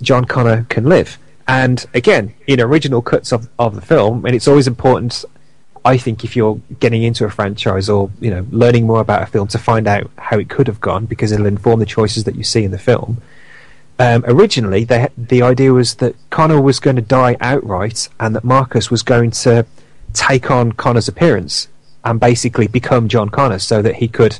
John 0.00 0.24
Connor 0.24 0.66
can 0.68 0.84
live. 0.84 1.18
And 1.48 1.84
again, 1.94 2.34
in 2.46 2.60
original 2.60 3.02
cuts 3.02 3.32
of, 3.32 3.48
of 3.58 3.74
the 3.74 3.80
film, 3.80 4.24
and 4.24 4.34
it's 4.34 4.46
always 4.46 4.68
important, 4.68 5.24
I 5.84 5.96
think, 5.96 6.24
if 6.24 6.36
you're 6.36 6.60
getting 6.78 7.02
into 7.02 7.24
a 7.24 7.30
franchise 7.30 7.88
or 7.88 8.10
you 8.20 8.30
know 8.30 8.46
learning 8.50 8.86
more 8.86 9.00
about 9.00 9.22
a 9.22 9.26
film 9.26 9.48
to 9.48 9.58
find 9.58 9.88
out 9.88 10.10
how 10.18 10.38
it 10.38 10.48
could 10.48 10.68
have 10.68 10.80
gone 10.80 11.06
because 11.06 11.32
it'll 11.32 11.46
inform 11.46 11.80
the 11.80 11.86
choices 11.86 12.24
that 12.24 12.36
you 12.36 12.44
see 12.44 12.64
in 12.64 12.70
the 12.70 12.78
film. 12.78 13.20
Um, 13.98 14.24
originally, 14.26 14.84
they, 14.84 15.08
the 15.18 15.42
idea 15.42 15.72
was 15.72 15.96
that 15.96 16.14
Connor 16.30 16.60
was 16.60 16.80
going 16.80 16.96
to 16.96 17.02
die 17.02 17.36
outright, 17.40 18.08
and 18.20 18.34
that 18.36 18.44
Marcus 18.44 18.90
was 18.90 19.02
going 19.02 19.32
to 19.32 19.66
take 20.14 20.50
on 20.50 20.72
Connor's 20.72 21.08
appearance 21.08 21.68
and 22.04 22.18
basically 22.18 22.66
become 22.66 23.08
John 23.08 23.28
Connor, 23.28 23.58
so 23.58 23.82
that 23.82 23.96
he 23.96 24.08
could 24.08 24.38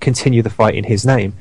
continue 0.00 0.42
the 0.42 0.50
fight 0.50 0.74
in 0.74 0.84
his 0.84 1.04
name. 1.04 1.34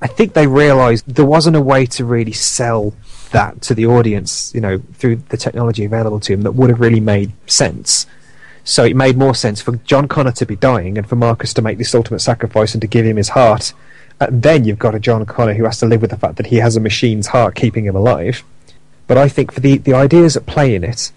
I 0.00 0.06
think 0.06 0.32
they 0.32 0.46
realised 0.46 1.06
there 1.06 1.26
wasn't 1.26 1.56
a 1.56 1.60
way 1.60 1.84
to 1.86 2.04
really 2.04 2.32
sell 2.32 2.94
that 3.32 3.60
to 3.62 3.74
the 3.74 3.86
audience, 3.86 4.52
you 4.54 4.60
know, 4.60 4.78
through 4.94 5.16
the 5.16 5.36
technology 5.36 5.84
available 5.84 6.20
to 6.20 6.32
him 6.32 6.42
that 6.42 6.52
would 6.52 6.70
have 6.70 6.80
really 6.80 7.00
made 7.00 7.32
sense. 7.46 8.06
So 8.64 8.84
it 8.84 8.94
made 8.94 9.16
more 9.16 9.34
sense 9.34 9.60
for 9.60 9.76
John 9.76 10.08
Connor 10.08 10.32
to 10.32 10.46
be 10.46 10.56
dying 10.56 10.98
and 10.98 11.08
for 11.08 11.16
Marcus 11.16 11.52
to 11.54 11.62
make 11.62 11.78
this 11.78 11.94
ultimate 11.94 12.20
sacrifice 12.20 12.74
and 12.74 12.80
to 12.80 12.86
give 12.86 13.06
him 13.06 13.16
his 13.16 13.30
heart. 13.30 13.72
And 14.20 14.42
then 14.42 14.64
you've 14.64 14.78
got 14.78 14.94
a 14.94 15.00
John 15.00 15.24
Connor 15.26 15.54
who 15.54 15.64
has 15.64 15.78
to 15.80 15.86
live 15.86 16.00
with 16.00 16.10
the 16.10 16.16
fact 16.16 16.36
that 16.36 16.46
he 16.46 16.56
has 16.56 16.76
a 16.76 16.80
machine's 16.80 17.28
heart 17.28 17.54
keeping 17.54 17.84
him 17.84 17.96
alive. 17.96 18.44
But 19.06 19.16
I 19.16 19.28
think 19.28 19.52
for 19.52 19.60
the, 19.60 19.78
the 19.78 19.94
ideas 19.94 20.36
at 20.36 20.46
play 20.46 20.74
in 20.74 20.84
it, 20.84 21.12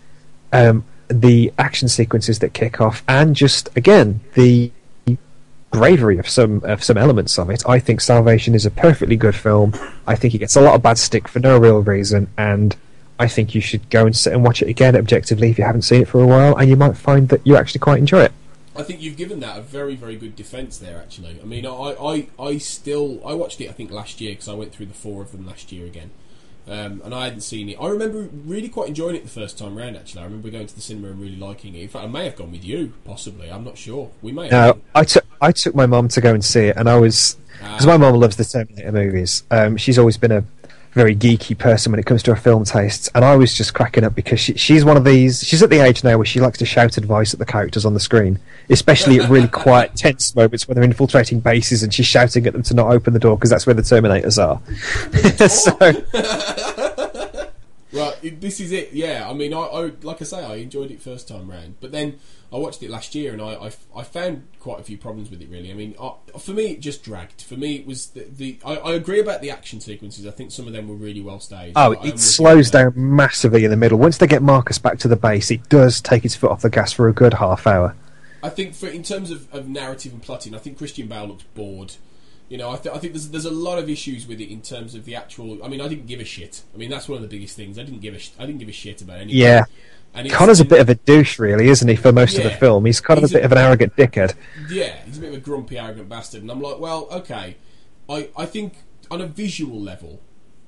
um, 0.54 0.86
the 1.12 1.54
action 1.58 1.88
sequences 1.88 2.40
that 2.40 2.54
kick 2.54 2.80
off, 2.82 3.04
and 3.08 3.36
just 3.36 3.70
again 3.76 4.22
the 4.34 4.72
bravery 5.72 6.18
of 6.18 6.28
some 6.28 6.64
of 6.64 6.84
some 6.84 6.98
elements 6.98 7.40
of 7.40 7.50
it, 7.50 7.64
I 7.68 7.80
think 7.80 8.02
Salvation 8.02 8.54
is 8.56 8.66
a 8.66 8.72
perfectly 8.72 9.16
good 9.16 9.36
film. 9.36 9.74
I 10.06 10.16
think 10.16 10.36
it 10.36 10.40
gets 10.40 10.56
a 10.56 10.62
lot 10.62 10.76
of 10.76 10.84
bad 10.84 10.98
stick 10.98 11.28
for 11.28 11.40
no 11.40 11.58
real 11.58 11.82
reason, 11.82 12.28
and 12.38 12.76
I 13.20 13.28
think 13.28 13.56
you 13.56 13.62
should 13.62 13.90
go 13.90 14.06
and 14.06 14.16
sit 14.16 14.34
and 14.34 14.44
watch 14.44 14.62
it 14.62 14.68
again 14.68 14.96
objectively 14.96 15.50
if 15.50 15.58
you 15.58 15.64
haven't 15.64 15.84
seen 15.84 16.02
it 16.02 16.08
for 16.08 16.22
a 16.22 16.28
while, 16.28 16.56
and 16.58 16.70
you 16.70 16.76
might 16.76 16.98
find 16.98 17.30
that 17.30 17.46
you 17.46 17.56
actually 17.56 17.80
quite 17.80 18.00
enjoy 18.00 18.24
it. 18.24 18.32
I 18.76 18.84
think 18.84 19.02
you've 19.02 19.18
given 19.18 19.42
that 19.42 19.60
a 19.60 19.62
very, 19.62 19.96
very 19.96 20.16
good 20.16 20.36
defence 20.36 20.78
there. 20.78 20.98
Actually, 20.98 21.38
I 21.42 21.46
mean, 21.46 21.66
I, 21.66 21.70
I, 21.70 22.28
I 22.40 22.58
still 22.58 23.22
I 23.26 23.34
watched 23.34 23.60
it. 23.62 23.70
I 23.70 23.74
think 23.74 23.92
last 23.92 24.22
year 24.22 24.32
because 24.32 24.48
I 24.48 24.54
went 24.54 24.72
through 24.72 24.88
the 24.88 24.94
four 24.94 25.22
of 25.22 25.32
them 25.32 25.46
last 25.46 25.72
year 25.72 25.86
again, 25.86 26.12
um, 26.68 27.02
and 27.04 27.14
I 27.14 27.26
hadn't 27.26 27.42
seen 27.42 27.70
it. 27.70 27.78
I 27.80 27.88
remember 27.88 28.30
really 28.46 28.70
quite 28.70 28.90
enjoying 28.90 29.16
it 29.16 29.24
the 29.24 29.30
first 29.30 29.58
time 29.58 29.78
round. 29.78 29.98
Actually, 29.98 30.22
I 30.22 30.26
remember 30.26 30.50
going 30.50 30.68
to 30.68 30.76
the 30.76 30.82
cinema 30.82 31.10
and 31.10 31.20
really 31.20 31.36
liking 31.36 31.76
it. 31.76 31.82
In 31.82 31.88
fact, 31.88 32.06
I 32.06 32.08
may 32.08 32.26
have 32.26 32.36
gone 32.36 32.52
with 32.52 32.64
you, 32.64 32.94
possibly. 33.04 33.52
I'm 33.52 33.64
not 33.64 33.78
sure. 33.78 34.12
We 34.22 34.32
may. 34.32 34.50
No, 34.50 34.58
Have 34.58 34.82
I 34.94 35.04
took 35.04 35.26
I 35.42 35.52
took 35.52 35.76
my 35.76 35.86
mum 35.86 36.08
to 36.10 36.22
go 36.22 36.34
and 36.34 36.44
see 36.44 36.68
it, 36.68 36.78
and 36.78 36.90
I 36.90 37.00
was 37.00 37.38
because 37.60 37.86
my 37.86 37.98
mum 37.98 38.16
loves 38.16 38.36
the 38.36 38.46
Terminator 38.46 38.92
movies. 38.92 39.44
Um, 39.52 39.78
she's 39.78 40.00
always 40.00 40.18
been 40.18 40.32
a 40.32 40.44
very 40.92 41.16
geeky 41.16 41.58
person 41.58 41.92
when 41.92 42.00
it 42.00 42.06
comes 42.06 42.22
to 42.24 42.36
her 42.36 42.42
film 42.42 42.66
tastes, 42.66 43.10
and 43.16 43.24
I 43.24 43.36
was 43.36 43.54
just 43.56 43.74
cracking 43.74 44.04
up 44.04 44.14
because 44.14 44.40
she, 44.40 44.56
she's 44.56 44.84
one 44.84 44.98
of 44.98 45.06
these. 45.06 45.44
She's 45.44 45.64
at 45.64 45.70
the 45.70 45.80
age 45.80 46.04
now 46.04 46.18
where 46.18 46.26
she 46.26 46.40
likes 46.40 46.58
to 46.60 46.66
shout 46.66 46.98
advice 46.98 47.34
at 47.34 47.40
the 47.40 47.46
characters 47.46 47.86
on 47.86 47.94
the 47.94 48.00
screen, 48.00 48.40
especially 48.70 49.20
at 49.20 49.30
really 49.30 49.48
quiet, 49.48 49.96
tense 49.96 50.36
moments 50.36 50.68
when 50.68 50.76
they're 50.76 50.84
infiltrating 50.84 51.40
bases, 51.40 51.84
and 51.84 51.94
she's 51.94 52.08
shouting 52.08 52.46
at 52.46 52.54
them 52.54 52.64
to 52.64 52.74
not 52.74 52.92
open 52.92 53.14
the 53.14 53.20
door 53.20 53.38
because 53.38 53.50
that's 53.50 53.66
where 53.66 53.74
the 53.74 53.82
Terminators 53.82 54.38
are. 54.38 54.62
so 55.50 57.48
Right, 57.94 58.40
this 58.40 58.62
is 58.62 58.72
it. 58.72 58.94
Yeah, 58.94 59.30
I 59.30 59.34
mean, 59.34 59.54
I, 59.54 59.60
I 59.60 59.92
like 60.02 60.22
I 60.22 60.26
say, 60.26 60.44
I 60.46 60.56
enjoyed 60.56 60.92
it 60.92 61.02
first 61.02 61.28
time 61.28 61.50
round, 61.50 61.76
but 61.82 61.92
then 61.92 62.20
I 62.54 62.58
watched 62.58 62.84
it 62.84 62.90
last 62.90 63.16
year, 63.16 63.32
and 63.32 63.42
I, 63.42 63.54
I, 63.54 63.72
I 63.96 64.04
found 64.04 64.46
quite 64.60 64.80
a 64.82 64.84
few 64.84 64.98
problems 64.98 65.30
with 65.30 65.42
it. 65.42 65.50
Really, 65.50 65.72
I 65.72 65.74
mean, 65.74 65.96
I, 66.02 66.14
for 66.38 66.52
me, 66.52 66.72
it 66.72 66.82
just 66.82 67.02
dragged. 67.02 67.42
For 67.42 67.56
me, 67.56 67.78
it 67.78 67.86
was 67.86 68.08
the, 68.08 68.26
the 68.26 68.60
I, 68.66 68.76
I 68.76 68.94
agree 68.94 69.22
about 69.22 69.42
the 69.42 69.52
action 69.52 69.80
sequences. 69.80 70.28
I 70.28 70.32
think 70.32 70.52
some 70.52 70.68
of 70.68 70.74
them 70.74 70.90
were 70.90 70.96
really 70.96 71.22
well 71.22 71.40
staged. 71.40 71.74
Oh, 71.78 71.94
it 71.94 72.20
slows 72.20 72.70
down 72.70 72.94
massively 72.96 73.64
in 73.64 73.72
the 73.72 73.78
middle. 73.78 73.98
Once 73.98 74.18
they 74.18 74.28
get 74.28 74.42
Marcus 74.42 74.78
back 74.78 75.00
to 75.00 75.08
the 75.08 75.16
base, 75.16 75.50
it 75.50 75.70
does 75.70 76.02
take 76.02 76.26
its 76.26 76.36
foot 76.36 76.52
off 76.52 76.62
the 76.62 76.70
gas 76.70 76.92
for 76.92 77.08
a 77.08 77.14
good 77.14 77.36
half 77.36 77.66
hour. 77.66 77.96
I 78.44 78.50
think 78.50 78.74
for 78.74 78.88
in 78.88 79.04
terms 79.04 79.32
of, 79.32 79.54
of 79.54 79.70
narrative 79.70 80.12
and 80.12 80.22
plotting, 80.22 80.54
I 80.54 80.58
think 80.58 80.78
Christian 80.78 81.08
Bale 81.08 81.28
looks 81.28 81.44
bored. 81.56 81.94
You 82.52 82.58
know, 82.58 82.70
I, 82.70 82.76
th- 82.76 82.94
I 82.94 83.00
think 83.00 83.14
there's 83.14 83.30
there's 83.30 83.46
a 83.46 83.50
lot 83.50 83.80
of 83.80 83.90
issues 83.90 84.28
with 84.28 84.42
it 84.42 84.52
in 84.52 84.62
terms 84.62 84.94
of 84.94 85.06
the 85.06 85.16
actual. 85.16 85.64
I 85.64 85.70
mean, 85.70 85.80
I 85.80 85.88
didn't 85.88 86.06
give 86.06 86.20
a 86.20 86.26
shit. 86.26 86.64
I 86.74 86.78
mean, 86.78 86.90
that's 86.90 87.08
one 87.08 87.16
of 87.16 87.22
the 87.22 87.30
biggest 87.34 87.56
things. 87.56 87.80
I 87.80 87.84
didn't 87.84 88.02
give 88.02 88.14
a 88.14 88.20
sh- 88.20 88.32
I 88.38 88.46
didn't 88.46 88.60
give 88.60 88.68
a 88.68 88.74
shit 88.74 89.02
about 89.02 89.20
anything. 89.22 89.42
Yeah. 89.42 89.64
And 90.14 90.30
Connor's 90.30 90.60
a 90.60 90.66
bit 90.66 90.82
of 90.82 90.90
a 90.90 90.96
douche, 90.96 91.40
really, 91.40 91.70
isn't 91.70 91.88
he, 91.88 91.96
for 91.96 92.12
most 92.12 92.38
of 92.38 92.44
the 92.44 92.50
film? 92.50 92.84
He's 92.84 93.00
kind 93.00 93.20
of 93.20 93.22
He's 93.24 93.32
a 93.32 93.36
bit 93.36 93.44
a- 93.44 93.46
of 93.46 93.52
an 93.54 93.58
arrogant 93.58 93.96
dickhead. 93.96 94.34
Yeah, 94.70 94.98
he's 95.06 95.18
a 95.18 95.22
bit 95.22 95.30
of 95.30 95.36
a 95.36 95.40
grumpy, 95.40 95.80
arrogant 95.80 96.10
bastard, 96.10 96.42
and 96.42 96.52
I'm 96.52 96.60
like, 96.62 96.78
well, 96.78 97.08
okay. 97.10 97.56
I, 98.10 98.28
I 98.36 98.46
think 98.46 98.74
on 99.10 99.22
a 99.22 99.28
visual 99.28 99.80
level, 99.80 100.20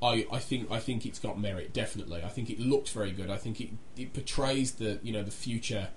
I, 0.02 0.26
I 0.32 0.40
think 0.40 0.72
I 0.72 0.80
think 0.80 1.06
it's 1.06 1.20
got 1.20 1.38
merit. 1.38 1.74
Definitely, 1.74 2.24
I 2.24 2.30
think 2.30 2.50
it 2.50 2.62
looks 2.62 2.92
very 2.92 3.12
good. 3.12 3.30
I 3.30 3.36
think 3.36 3.60
it, 3.60 3.72
it 3.98 4.14
portrays 4.14 4.72
the 4.72 5.00
you 5.04 5.12
know 5.12 5.24
the 5.24 5.32
future 5.32 5.90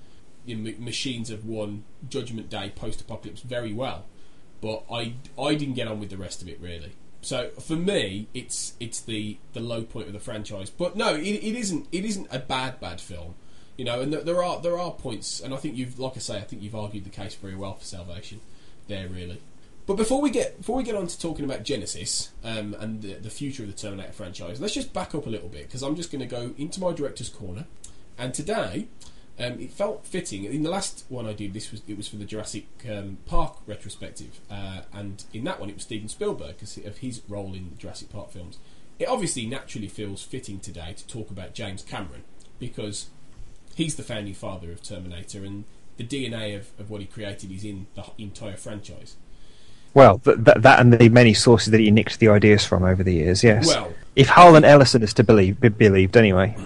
you 0.46 0.56
know, 0.56 0.72
machines 0.80 1.30
of 1.30 1.46
one 1.46 1.84
Judgment 2.08 2.50
Day 2.50 2.72
post 2.74 3.00
apocalypse 3.00 3.42
very 3.42 3.72
well. 3.72 4.06
But 4.60 4.84
I 4.90 5.14
I 5.40 5.54
didn't 5.54 5.74
get 5.74 5.88
on 5.88 6.00
with 6.00 6.10
the 6.10 6.16
rest 6.16 6.42
of 6.42 6.48
it 6.48 6.58
really. 6.60 6.92
So 7.26 7.50
for 7.60 7.74
me, 7.74 8.28
it's 8.34 8.74
it's 8.78 9.00
the, 9.00 9.38
the 9.52 9.58
low 9.58 9.82
point 9.82 10.06
of 10.06 10.12
the 10.12 10.20
franchise. 10.20 10.70
But 10.70 10.94
no, 10.94 11.14
it, 11.16 11.22
it 11.22 11.56
isn't 11.56 11.88
it 11.90 12.04
isn't 12.04 12.28
a 12.30 12.38
bad 12.38 12.78
bad 12.78 13.00
film. 13.00 13.34
You 13.76 13.84
know, 13.84 14.00
and 14.00 14.12
th- 14.12 14.24
there 14.24 14.42
are 14.42 14.60
there 14.60 14.78
are 14.78 14.92
points, 14.92 15.40
and 15.40 15.52
I 15.52 15.56
think 15.56 15.76
you've, 15.76 15.98
like 15.98 16.16
I 16.16 16.20
say, 16.20 16.38
I 16.38 16.42
think 16.42 16.62
you've 16.62 16.76
argued 16.76 17.04
the 17.04 17.10
case 17.10 17.34
very 17.34 17.56
well 17.56 17.74
for 17.74 17.84
Salvation, 17.84 18.40
there 18.86 19.08
really. 19.08 19.40
But 19.86 19.94
before 19.96 20.20
we 20.20 20.30
get 20.30 20.58
before 20.58 20.76
we 20.76 20.82
get 20.84 20.94
on 20.94 21.08
to 21.08 21.18
talking 21.18 21.44
about 21.44 21.62
Genisys 21.62 22.28
um, 22.44 22.74
and 22.78 23.02
the, 23.02 23.14
the 23.14 23.30
future 23.30 23.64
of 23.64 23.68
the 23.68 23.76
Terminator 23.76 24.12
franchise, 24.12 24.60
let's 24.60 24.74
just 24.74 24.92
back 24.92 25.14
up 25.14 25.26
a 25.26 25.30
little 25.30 25.48
bit 25.48 25.64
because 25.66 25.82
I'm 25.82 25.96
just 25.96 26.10
going 26.10 26.20
to 26.20 26.26
go 26.26 26.54
into 26.56 26.80
my 26.80 26.92
director's 26.92 27.28
corner, 27.28 27.66
and 28.16 28.32
today 28.32 28.88
um, 29.38 29.60
it 29.60 29.70
felt 29.70 30.06
fitting. 30.06 30.44
In 30.44 30.62
the 30.62 30.70
last 30.70 31.04
one 31.08 31.26
I 31.26 31.32
did, 31.32 31.52
this 31.52 31.70
was 31.70 31.82
it 31.86 31.96
was 31.96 32.08
for 32.08 32.16
the 32.16 32.24
Jurassic 32.24 32.66
um, 32.90 33.18
Park 33.26 33.56
retrospective, 33.66 34.40
uh, 34.50 34.80
and 34.92 35.24
in 35.32 35.44
that 35.44 35.60
one 35.60 35.68
it 35.68 35.74
was 35.74 35.82
Steven 35.82 36.08
Spielberg 36.08 36.56
because 36.56 36.78
of 36.78 36.98
his 36.98 37.20
role 37.28 37.54
in 37.54 37.70
the 37.70 37.76
Jurassic 37.76 38.10
Park 38.10 38.30
films. 38.30 38.58
It 38.98 39.08
obviously 39.08 39.44
naturally 39.44 39.88
feels 39.88 40.22
fitting 40.22 40.58
today 40.58 40.94
to 40.96 41.06
talk 41.06 41.30
about 41.30 41.52
James 41.52 41.82
Cameron 41.82 42.24
because 42.58 43.08
he's 43.74 43.96
the 43.96 44.02
founding 44.02 44.32
father 44.34 44.72
of 44.72 44.82
Terminator, 44.82 45.44
and 45.44 45.64
the 45.98 46.04
DNA 46.04 46.56
of, 46.56 46.70
of 46.78 46.90
what 46.90 47.00
he 47.00 47.06
created 47.06 47.52
is 47.52 47.64
in 47.64 47.86
the 47.94 48.04
entire 48.18 48.56
franchise. 48.56 49.16
Well, 49.92 50.18
th- 50.18 50.44
th- 50.44 50.58
that 50.58 50.80
and 50.80 50.92
the 50.92 51.08
many 51.08 51.34
sources 51.34 51.70
that 51.72 51.80
he 51.80 51.90
nicked 51.90 52.18
the 52.18 52.28
ideas 52.28 52.64
from 52.64 52.84
over 52.84 53.02
the 53.02 53.14
years, 53.14 53.44
yes. 53.44 53.66
Well- 53.66 53.92
if 54.14 54.28
Harlan 54.28 54.64
Ellison 54.64 55.02
is 55.02 55.12
to 55.14 55.22
believe, 55.22 55.60
be 55.60 55.68
believed 55.68 56.16
anyway. 56.16 56.56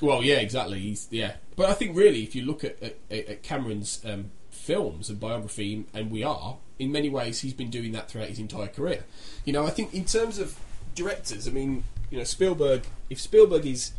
Well, 0.00 0.22
yeah, 0.22 0.36
exactly. 0.36 0.78
He's 0.80 1.06
yeah, 1.10 1.34
but 1.56 1.68
I 1.68 1.74
think 1.74 1.96
really, 1.96 2.22
if 2.22 2.34
you 2.34 2.44
look 2.44 2.62
at 2.62 2.82
at, 2.82 2.96
at 3.10 3.42
Cameron's 3.42 4.04
um, 4.04 4.30
films 4.50 5.10
and 5.10 5.18
biography, 5.18 5.86
and 5.92 6.10
we 6.10 6.22
are 6.22 6.58
in 6.78 6.92
many 6.92 7.08
ways, 7.08 7.40
he's 7.40 7.54
been 7.54 7.70
doing 7.70 7.92
that 7.92 8.10
throughout 8.10 8.28
his 8.28 8.38
entire 8.38 8.68
career. 8.68 9.04
You 9.44 9.52
know, 9.52 9.66
I 9.66 9.70
think 9.70 9.94
in 9.94 10.04
terms 10.04 10.38
of 10.38 10.58
directors, 10.94 11.48
I 11.48 11.50
mean, 11.50 11.84
you 12.10 12.18
know, 12.18 12.24
Spielberg. 12.24 12.82
If 13.08 13.20
Spielberg 13.20 13.64
is 13.64 13.92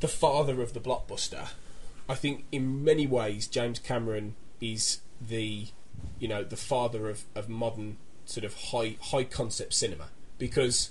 the 0.00 0.08
father 0.08 0.60
of 0.62 0.74
the 0.74 0.80
blockbuster, 0.80 1.48
I 2.08 2.14
think 2.14 2.44
in 2.52 2.84
many 2.84 3.06
ways 3.06 3.46
James 3.46 3.78
Cameron 3.78 4.34
is 4.60 5.00
the 5.20 5.68
you 6.18 6.28
know 6.28 6.44
the 6.44 6.56
father 6.56 7.08
of, 7.08 7.24
of 7.34 7.48
modern 7.48 7.96
sort 8.24 8.44
of 8.44 8.54
high 8.54 8.96
high 9.00 9.24
concept 9.24 9.74
cinema 9.74 10.08
because 10.38 10.90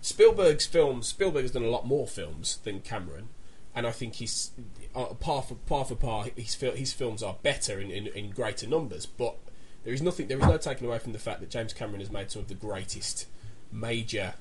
Spielberg's 0.00 0.66
films 0.66 1.08
Spielberg 1.08 1.42
has 1.42 1.52
done 1.52 1.64
a 1.64 1.68
lot 1.68 1.86
more 1.86 2.06
films 2.06 2.58
than 2.64 2.80
Cameron 2.80 3.28
and 3.74 3.86
I 3.86 3.90
think 3.90 4.14
he's 4.14 4.50
uh, 4.94 5.06
par 5.14 5.42
for 5.42 5.54
par 5.54 5.84
for 5.84 5.94
par 5.94 6.26
his 6.36 6.54
fil- 6.54 6.74
his 6.74 6.92
films 6.92 7.22
are 7.22 7.36
better 7.42 7.80
in, 7.80 7.90
in, 7.90 8.06
in 8.08 8.30
greater 8.30 8.66
numbers 8.66 9.06
but 9.06 9.36
there 9.84 9.94
is 9.94 10.02
nothing 10.02 10.28
there 10.28 10.38
is 10.38 10.46
no 10.46 10.56
taking 10.58 10.86
away 10.86 10.98
from 10.98 11.12
the 11.12 11.18
fact 11.18 11.40
that 11.40 11.50
James 11.50 11.72
Cameron 11.72 12.00
has 12.00 12.10
made 12.10 12.30
some 12.30 12.42
of 12.42 12.48
the 12.48 12.54
greatest 12.54 13.26
major 13.72 14.34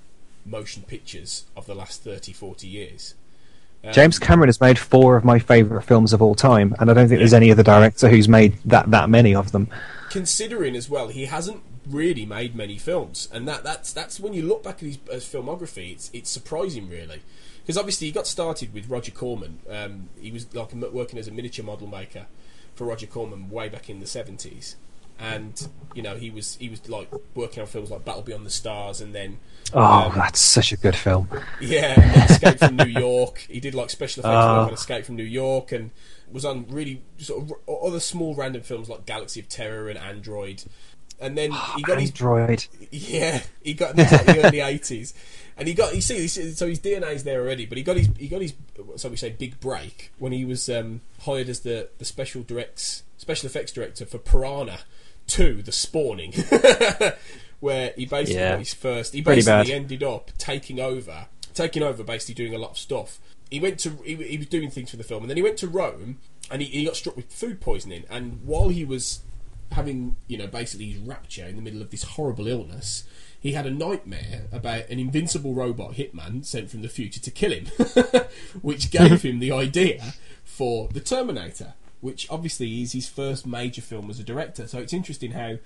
motion 0.45 0.83
pictures 0.83 1.45
of 1.55 1.65
the 1.65 1.75
last 1.75 2.03
30 2.03 2.33
40 2.33 2.67
years. 2.67 3.15
Um, 3.83 3.93
James 3.93 4.19
Cameron 4.19 4.49
has 4.49 4.59
made 4.59 4.77
four 4.77 5.15
of 5.15 5.23
my 5.23 5.39
favourite 5.39 5.85
films 5.85 6.11
of 6.11 6.21
all 6.21 6.35
time, 6.35 6.75
and 6.79 6.91
I 6.91 6.93
don't 6.93 7.07
think 7.07 7.19
there's 7.19 7.33
any 7.33 7.49
other 7.49 7.63
director 7.63 8.09
who's 8.09 8.27
made 8.27 8.57
that, 8.65 8.91
that 8.91 9.09
many 9.09 9.33
of 9.33 9.53
them. 9.53 9.69
considering 10.09 10.75
as 10.75 10.89
well 10.89 11.07
he 11.07 11.25
hasn't 11.25 11.61
really 11.87 12.25
made 12.25 12.55
many 12.55 12.77
films 12.77 13.27
and 13.31 13.47
that 13.47 13.63
that's 13.63 13.93
that's 13.93 14.19
when 14.19 14.33
you 14.33 14.43
look 14.43 14.63
back 14.63 14.75
at 14.75 14.81
his, 14.81 14.97
his 15.09 15.25
filmography 15.25 15.91
it's 15.91 16.11
it's 16.13 16.29
surprising 16.29 16.87
really 16.89 17.21
because 17.69 17.77
obviously 17.77 18.07
he 18.07 18.11
got 18.11 18.25
started 18.25 18.73
with 18.73 18.89
Roger 18.89 19.11
Corman 19.11 19.59
um, 19.69 20.09
he 20.19 20.31
was 20.31 20.51
like 20.55 20.73
working 20.73 21.19
as 21.19 21.27
a 21.27 21.31
miniature 21.31 21.63
model 21.63 21.85
maker 21.85 22.25
for 22.73 22.85
Roger 22.85 23.05
Corman 23.05 23.51
way 23.51 23.69
back 23.69 23.91
in 23.91 23.99
the 23.99 24.07
70s 24.07 24.73
and 25.19 25.67
you 25.93 26.01
know 26.01 26.15
he 26.15 26.31
was 26.31 26.55
he 26.55 26.67
was 26.67 26.89
like 26.89 27.09
working 27.35 27.61
on 27.61 27.67
films 27.67 27.91
like 27.91 28.03
Battle 28.05 28.23
Beyond 28.23 28.43
the 28.45 28.49
Stars 28.49 29.01
and 29.01 29.13
then 29.13 29.37
Oh, 29.71 29.83
um, 30.09 30.13
that's 30.15 30.39
such 30.39 30.71
a 30.71 30.77
good 30.77 30.95
film. 30.95 31.29
yeah, 31.61 32.23
Escape 32.25 32.57
from 32.57 32.75
New 32.77 32.85
York. 32.85 33.45
He 33.47 33.59
did 33.59 33.75
like 33.75 33.91
special 33.91 34.21
effects 34.21 34.33
work 34.33 34.67
on 34.67 34.73
Escape 34.73 35.05
from 35.05 35.15
New 35.15 35.21
York, 35.23 35.71
and 35.71 35.91
was 36.31 36.43
on 36.43 36.65
really 36.69 37.03
sort 37.19 37.43
of 37.43 37.53
other 37.83 37.99
small 37.99 38.33
random 38.33 38.63
films 38.63 38.89
like 38.89 39.05
Galaxy 39.05 39.39
of 39.41 39.47
Terror 39.47 39.87
and 39.87 39.99
Android. 39.99 40.63
And 41.19 41.37
then 41.37 41.51
he 41.75 41.81
got 41.83 41.99
his 41.99 42.09
Android. 42.09 42.65
yeah, 42.89 43.43
he 43.61 43.75
got 43.75 43.91
in 43.91 43.97
like 43.97 44.25
the 44.25 44.43
early 44.47 44.59
eighties, 44.61 45.13
and 45.59 45.67
he 45.67 45.73
got 45.73 45.93
you 45.93 46.01
see 46.01 46.27
so 46.27 46.67
his 46.67 46.79
DNA's 46.79 47.23
there 47.23 47.41
already, 47.41 47.65
but 47.67 47.77
he 47.77 47.83
got 47.83 47.97
his 47.97 48.09
he 48.17 48.27
got 48.27 48.41
his 48.41 48.53
so 48.95 49.09
we 49.09 49.15
say 49.17 49.29
big 49.29 49.59
break 49.59 50.11
when 50.17 50.31
he 50.31 50.45
was 50.45 50.67
um, 50.69 51.01
hired 51.21 51.49
as 51.49 51.59
the 51.59 51.89
the 51.99 52.05
special 52.05 52.41
directs 52.41 53.03
special 53.17 53.45
effects 53.47 53.71
director 53.71 54.05
for 54.05 54.17
Piranha 54.17 54.79
Two: 55.27 55.61
The 55.61 55.71
Spawning, 55.71 56.33
where 57.59 57.93
he 57.95 58.05
basically 58.05 58.35
Yeah. 58.41 58.57
his 58.57 58.73
first. 58.73 59.13
He 59.13 59.21
basically 59.21 59.73
ended 59.73 60.03
up 60.03 60.31
taking 60.37 60.79
over, 60.79 61.27
taking 61.53 61.83
over, 61.83 62.03
basically 62.03 62.35
doing 62.35 62.55
a 62.55 62.57
lot 62.57 62.71
of 62.71 62.77
stuff. 62.77 63.19
He 63.51 63.59
went 63.59 63.79
to 63.79 63.91
he, 64.05 64.15
he 64.15 64.37
was 64.37 64.47
doing 64.47 64.69
things 64.71 64.91
for 64.91 64.97
the 64.97 65.03
film, 65.03 65.23
and 65.23 65.29
then 65.29 65.37
he 65.37 65.43
went 65.43 65.57
to 65.57 65.67
Rome, 65.67 66.17
and 66.49 66.61
he, 66.61 66.67
he 66.67 66.85
got 66.85 66.95
struck 66.95 67.15
with 67.15 67.31
food 67.31 67.61
poisoning. 67.61 68.05
And 68.09 68.39
while 68.43 68.69
he 68.69 68.85
was 68.85 69.19
having, 69.71 70.15
you 70.27 70.37
know, 70.37 70.47
basically 70.47 70.87
his 70.87 70.99
rapture 70.99 71.45
in 71.45 71.55
the 71.55 71.61
middle 71.61 71.81
of 71.81 71.91
this 71.91 72.03
horrible 72.03 72.47
illness, 72.47 73.03
he 73.39 73.53
had 73.53 73.65
a 73.65 73.71
nightmare 73.71 74.47
about 74.51 74.89
an 74.89 74.99
invincible 74.99 75.53
robot 75.53 75.93
hitman 75.93 76.45
sent 76.45 76.69
from 76.69 76.81
the 76.81 76.89
future 76.89 77.19
to 77.19 77.31
kill 77.31 77.51
him, 77.51 77.65
which 78.61 78.91
gave 78.91 79.21
him 79.23 79.39
the 79.39 79.51
idea 79.51 80.13
for 80.43 80.89
the 80.89 80.99
Terminator, 80.99 81.73
which 82.01 82.29
obviously 82.29 82.81
is 82.81 82.93
his 82.93 83.07
first 83.07 83.45
major 83.45 83.81
film 83.81 84.09
as 84.09 84.19
a 84.19 84.23
director. 84.23 84.67
So 84.67 84.79
it's 84.79 84.93
interesting 84.93 85.31
how 85.31 85.57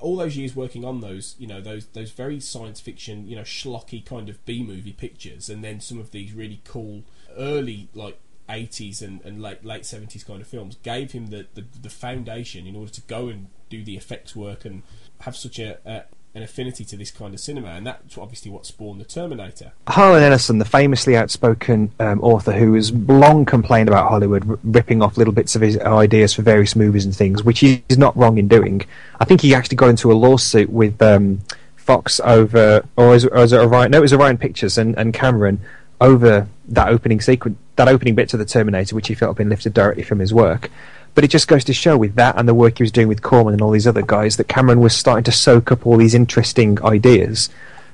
all 0.00 0.16
those 0.16 0.36
years 0.36 0.56
working 0.56 0.84
on 0.84 1.00
those, 1.00 1.36
you 1.38 1.46
know, 1.46 1.60
those 1.60 1.86
those 1.86 2.10
very 2.10 2.40
science 2.40 2.80
fiction, 2.80 3.28
you 3.28 3.36
know, 3.36 3.42
schlocky 3.42 4.04
kind 4.04 4.28
of 4.28 4.44
B 4.44 4.62
movie 4.62 4.92
pictures, 4.92 5.48
and 5.48 5.62
then 5.62 5.80
some 5.80 5.98
of 5.98 6.10
these 6.10 6.32
really 6.32 6.60
cool 6.64 7.04
early 7.36 7.88
like 7.94 8.18
80s 8.52 9.00
and, 9.00 9.20
and 9.22 9.40
late 9.40 9.64
late 9.64 9.82
70s 9.82 10.26
kind 10.26 10.40
of 10.40 10.46
films 10.46 10.76
gave 10.82 11.12
him 11.12 11.28
the, 11.28 11.46
the, 11.54 11.64
the 11.80 11.90
foundation 11.90 12.66
in 12.66 12.76
order 12.76 12.92
to 12.92 13.00
go 13.02 13.28
and 13.28 13.48
do 13.70 13.82
the 13.82 13.96
effects 13.96 14.36
work 14.36 14.64
and 14.64 14.82
have 15.20 15.34
such 15.34 15.58
a, 15.58 15.78
a 15.86 16.04
an 16.34 16.42
affinity 16.42 16.82
to 16.82 16.96
this 16.96 17.10
kind 17.10 17.34
of 17.34 17.40
cinema, 17.40 17.68
and 17.68 17.86
that's 17.86 18.16
obviously 18.16 18.50
what 18.50 18.64
spawned 18.64 18.98
the 18.98 19.04
Terminator. 19.04 19.72
Harlan 19.86 20.22
Ellison, 20.22 20.58
the 20.58 20.64
famously 20.64 21.14
outspoken 21.14 21.92
um, 22.00 22.20
author 22.22 22.52
who 22.52 22.72
has 22.72 22.90
long 22.90 23.44
complained 23.44 23.88
about 23.88 24.08
Hollywood 24.08 24.48
r- 24.48 24.58
ripping 24.64 25.02
off 25.02 25.18
little 25.18 25.34
bits 25.34 25.54
of 25.56 25.60
his 25.60 25.78
ideas 25.80 26.32
for 26.32 26.40
various 26.40 26.74
movies 26.74 27.04
and 27.04 27.14
things, 27.14 27.44
which 27.44 27.60
he 27.60 27.84
is 27.90 27.98
not 27.98 28.16
wrong 28.16 28.38
in 28.38 28.48
doing. 28.48 28.82
I 29.20 29.26
think 29.26 29.42
he 29.42 29.54
actually 29.54 29.76
got 29.76 29.90
into 29.90 30.10
a 30.10 30.14
lawsuit 30.14 30.70
with 30.70 31.02
um, 31.02 31.42
Fox 31.76 32.18
over, 32.24 32.82
or 32.96 33.10
was, 33.10 33.26
or 33.26 33.40
was 33.40 33.52
it? 33.52 33.58
No, 33.66 33.98
it 33.98 34.00
was 34.00 34.14
Orion 34.14 34.38
Pictures 34.38 34.78
and, 34.78 34.96
and 34.96 35.12
Cameron 35.12 35.60
over 36.00 36.48
that 36.68 36.88
opening 36.88 37.20
sequence, 37.20 37.58
that 37.76 37.88
opening 37.88 38.14
bit 38.14 38.28
to 38.30 38.36
the 38.36 38.44
Terminator, 38.44 38.94
which 38.94 39.08
he 39.08 39.14
felt 39.14 39.30
had 39.30 39.38
been 39.38 39.48
lifted 39.48 39.74
directly 39.74 40.02
from 40.02 40.18
his 40.18 40.32
work. 40.32 40.70
But 41.14 41.24
it 41.24 41.28
just 41.28 41.48
goes 41.48 41.64
to 41.64 41.74
show 41.74 41.96
with 41.96 42.14
that 42.14 42.36
and 42.38 42.48
the 42.48 42.54
work 42.54 42.78
he 42.78 42.82
was 42.82 42.92
doing 42.92 43.08
with 43.08 43.22
Corman 43.22 43.52
and 43.52 43.62
all 43.62 43.70
these 43.70 43.86
other 43.86 44.02
guys 44.02 44.36
that 44.38 44.48
Cameron 44.48 44.80
was 44.80 44.96
starting 44.96 45.24
to 45.24 45.32
soak 45.32 45.70
up 45.70 45.86
all 45.86 45.96
these 45.96 46.14
interesting 46.14 46.82
ideas. 46.82 47.50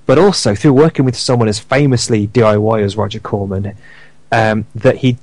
But 0.07 0.19
also 0.19 0.55
through 0.55 0.73
working 0.73 1.05
with 1.05 1.17
someone 1.17 1.49
as 1.49 1.59
famously 1.59 2.29
DIY 2.29 2.83
as 2.83 2.97
Roger 2.97 3.19
Corman, 3.19 3.75
um, 4.31 4.67
that 4.75 4.99
he'd 4.99 5.19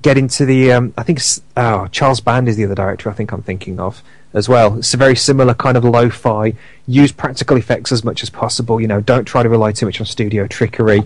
get 0.00 0.16
into 0.16 0.44
the. 0.44 0.72
Um, 0.72 0.94
I 0.96 1.02
think 1.02 1.20
oh, 1.56 1.86
Charles 1.88 2.20
Band 2.20 2.48
is 2.48 2.56
the 2.56 2.64
other 2.64 2.74
director. 2.74 3.10
I 3.10 3.12
think 3.12 3.32
I'm 3.32 3.42
thinking 3.42 3.80
of 3.80 4.02
as 4.32 4.48
well. 4.48 4.78
It's 4.78 4.94
a 4.94 4.96
very 4.96 5.16
similar 5.16 5.54
kind 5.54 5.76
of 5.76 5.84
lo-fi. 5.84 6.54
Use 6.86 7.12
practical 7.12 7.56
effects 7.56 7.92
as 7.92 8.04
much 8.04 8.22
as 8.22 8.30
possible. 8.30 8.80
You 8.80 8.88
know, 8.88 9.00
don't 9.00 9.24
try 9.24 9.42
to 9.42 9.48
rely 9.48 9.72
too 9.72 9.86
much 9.86 10.00
on 10.00 10.06
studio 10.06 10.46
trickery, 10.46 11.02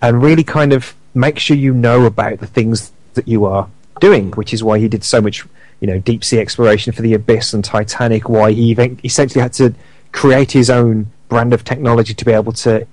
and 0.00 0.22
really 0.22 0.44
kind 0.44 0.72
of 0.72 0.94
make 1.14 1.38
sure 1.38 1.56
you 1.56 1.74
know 1.74 2.06
about 2.06 2.40
the 2.40 2.46
things 2.46 2.92
that 3.14 3.28
you 3.28 3.44
are 3.44 3.68
doing. 4.00 4.32
Which 4.32 4.52
is 4.52 4.64
why 4.64 4.78
he 4.78 4.88
did 4.88 5.04
so 5.04 5.20
much 5.20 5.44
you 5.80 5.86
know 5.86 5.98
deep 5.98 6.24
sea 6.24 6.38
exploration 6.38 6.92
for 6.92 7.02
the 7.02 7.14
Abyss 7.14 7.52
and 7.52 7.64
Titanic. 7.64 8.28
Why 8.28 8.52
he 8.52 8.62
even 8.64 9.00
essentially 9.04 9.42
had 9.42 9.52
to 9.54 9.74
create 10.12 10.52
his 10.52 10.70
own 10.70 11.06
brand 11.28 11.52
of 11.52 11.64
technology 11.64 12.14
to 12.14 12.24
be 12.24 12.32
able 12.32 12.52
to 12.52 12.86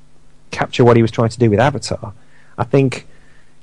capture 0.51 0.83
what 0.83 0.95
he 0.95 1.01
was 1.01 1.11
trying 1.11 1.29
to 1.29 1.39
do 1.39 1.49
with 1.49 1.59
Avatar. 1.59 2.13
I 2.57 2.63
think 2.63 3.05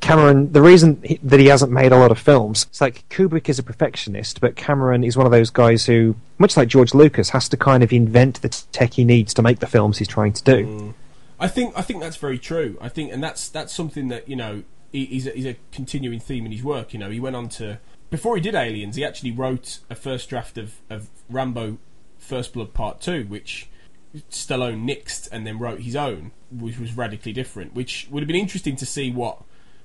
Cameron, 0.00 0.52
the 0.52 0.62
reason 0.62 1.00
he, 1.02 1.18
that 1.22 1.40
he 1.40 1.46
hasn't 1.46 1.72
made 1.72 1.92
a 1.92 1.98
lot 1.98 2.10
of 2.10 2.18
films, 2.18 2.66
it's 2.68 2.80
like 2.80 3.08
Kubrick 3.08 3.48
is 3.48 3.58
a 3.58 3.62
perfectionist, 3.62 4.40
but 4.40 4.56
Cameron 4.56 5.02
is 5.02 5.16
one 5.16 5.26
of 5.26 5.32
those 5.32 5.50
guys 5.50 5.86
who, 5.86 6.16
much 6.38 6.56
like 6.56 6.68
George 6.68 6.94
Lucas, 6.94 7.30
has 7.30 7.48
to 7.48 7.56
kind 7.56 7.82
of 7.82 7.92
invent 7.92 8.42
the 8.42 8.48
tech 8.72 8.94
he 8.94 9.04
needs 9.04 9.34
to 9.34 9.42
make 9.42 9.58
the 9.58 9.66
films 9.66 9.98
he's 9.98 10.08
trying 10.08 10.32
to 10.32 10.44
do. 10.44 10.66
Mm. 10.66 10.94
I 11.38 11.48
think 11.48 11.76
I 11.76 11.82
think 11.82 12.00
that's 12.00 12.16
very 12.16 12.38
true. 12.38 12.78
I 12.80 12.88
think, 12.88 13.12
and 13.12 13.22
that's 13.22 13.48
that's 13.48 13.72
something 13.72 14.08
that 14.08 14.28
you 14.28 14.36
know 14.36 14.62
he's 14.92 15.26
a, 15.26 15.30
he's 15.30 15.46
a 15.46 15.56
continuing 15.72 16.20
theme 16.20 16.46
in 16.46 16.52
his 16.52 16.62
work. 16.62 16.92
You 16.92 16.98
know, 16.98 17.10
he 17.10 17.20
went 17.20 17.36
on 17.36 17.48
to 17.50 17.78
before 18.10 18.36
he 18.36 18.40
did 18.40 18.54
Aliens, 18.54 18.96
he 18.96 19.04
actually 19.04 19.32
wrote 19.32 19.80
a 19.90 19.94
first 19.94 20.28
draft 20.28 20.58
of, 20.58 20.76
of 20.88 21.08
Rambo: 21.28 21.78
First 22.18 22.52
Blood 22.52 22.72
Part 22.72 23.00
Two, 23.00 23.24
which 23.24 23.68
Stallone 24.30 24.84
nixed 24.84 25.28
and 25.30 25.46
then 25.46 25.58
wrote 25.58 25.80
his 25.80 25.96
own, 25.96 26.30
which 26.50 26.78
was 26.78 26.96
radically 26.96 27.32
different. 27.32 27.74
Which 27.74 28.08
would 28.10 28.22
have 28.22 28.28
been 28.28 28.36
interesting 28.36 28.76
to 28.76 28.86
see 28.86 29.10
what 29.10 29.42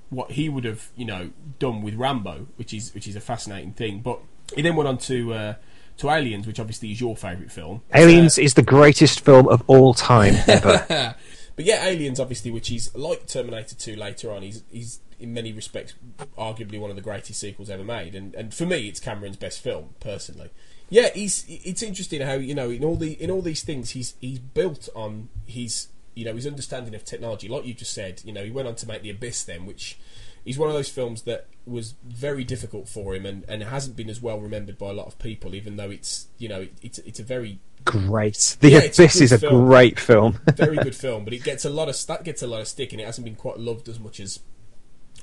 what 0.09 0.31
he 0.31 0.49
would 0.49 0.65
have 0.65 0.89
you 0.95 1.05
know 1.05 1.31
done 1.59 1.81
with 1.81 1.95
Rambo, 1.95 2.47
which 2.55 2.73
is 2.73 2.93
which 2.93 3.07
is 3.07 3.15
a 3.15 3.21
fascinating 3.21 3.73
thing. 3.73 3.99
But 3.99 4.19
he 4.55 4.61
then 4.61 4.75
went 4.75 4.87
on 4.87 4.97
to 4.99 5.33
uh, 5.33 5.53
to 5.97 6.09
Aliens, 6.09 6.45
which 6.45 6.59
obviously 6.59 6.91
is 6.91 7.01
your 7.01 7.15
favourite 7.15 7.51
film. 7.51 7.81
Aliens 7.93 8.37
is 8.37 8.53
the 8.53 8.63
greatest 8.63 9.21
film 9.21 9.47
of 9.47 9.63
all 9.67 9.93
time 9.93 10.35
ever. 10.47 11.15
but 11.55 11.65
yeah, 11.65 11.85
Aliens, 11.85 12.19
obviously, 12.19 12.51
which 12.51 12.71
is 12.71 12.93
like 12.95 13.27
Terminator 13.27 13.75
2 13.75 13.95
later 13.95 14.31
on, 14.31 14.41
he's, 14.41 14.63
he's 14.71 14.99
in 15.19 15.33
many 15.33 15.53
respects 15.53 15.93
arguably 16.37 16.79
one 16.79 16.89
of 16.89 16.95
the 16.95 17.01
greatest 17.01 17.39
sequels 17.39 17.69
ever 17.69 17.83
made. 17.83 18.15
And, 18.15 18.33
and 18.35 18.53
for 18.53 18.65
me, 18.65 18.87
it's 18.87 18.99
Cameron's 18.99 19.37
best 19.37 19.59
film, 19.59 19.89
personally. 19.99 20.49
Yeah, 20.89 21.09
he's 21.13 21.45
it's 21.47 21.81
interesting 21.81 22.19
how 22.19 22.33
you 22.33 22.53
know 22.53 22.69
in 22.69 22.83
all 22.83 22.97
the 22.97 23.13
in 23.13 23.31
all 23.31 23.41
these 23.41 23.63
things 23.63 23.91
he's 23.91 24.13
he's 24.19 24.39
built 24.39 24.89
on 24.93 25.29
his 25.45 25.87
you 26.15 26.25
know 26.25 26.35
his 26.35 26.45
understanding 26.45 26.93
of 26.93 27.05
technology. 27.05 27.47
Like 27.47 27.65
you 27.65 27.73
just 27.73 27.93
said, 27.93 28.21
you 28.25 28.33
know 28.33 28.43
he 28.43 28.51
went 28.51 28.67
on 28.67 28.75
to 28.75 28.87
make 28.87 29.01
The 29.01 29.09
Abyss 29.09 29.45
then, 29.45 29.65
which 29.65 29.97
is 30.45 30.57
one 30.57 30.69
of 30.69 30.75
those 30.75 30.89
films 30.89 31.23
that 31.23 31.47
was 31.65 31.95
very 32.03 32.43
difficult 32.43 32.89
for 32.89 33.13
him 33.13 33.25
and, 33.25 33.45
and 33.47 33.61
hasn't 33.63 33.95
been 33.95 34.09
as 34.09 34.21
well 34.21 34.39
remembered 34.39 34.77
by 34.77 34.89
a 34.89 34.93
lot 34.93 35.07
of 35.07 35.19
people, 35.19 35.53
even 35.53 35.77
though 35.77 35.91
it's 35.91 36.27
you 36.37 36.49
know 36.49 36.67
it's 36.81 36.99
it's 36.99 37.19
a 37.19 37.23
very 37.23 37.59
Great. 37.83 38.57
The 38.59 38.69
Yeah, 38.69 38.79
it's 38.79 38.99
a 38.99 39.03
Abyss 39.03 39.21
is 39.21 39.31
a 39.31 39.39
film. 39.39 39.65
great 39.65 39.99
film. 39.99 40.39
very 40.55 40.77
good 40.77 40.95
film, 40.95 41.23
but 41.23 41.33
it 41.33 41.43
gets 41.43 41.65
a 41.65 41.69
lot 41.69 41.89
of 41.89 42.05
that 42.07 42.23
gets 42.23 42.41
a 42.41 42.47
lot 42.47 42.61
of 42.61 42.67
stick, 42.67 42.91
and 42.91 43.01
it 43.01 43.05
hasn't 43.05 43.25
been 43.25 43.35
quite 43.35 43.57
loved 43.57 43.89
as 43.89 43.99
much 43.99 44.19
as 44.19 44.39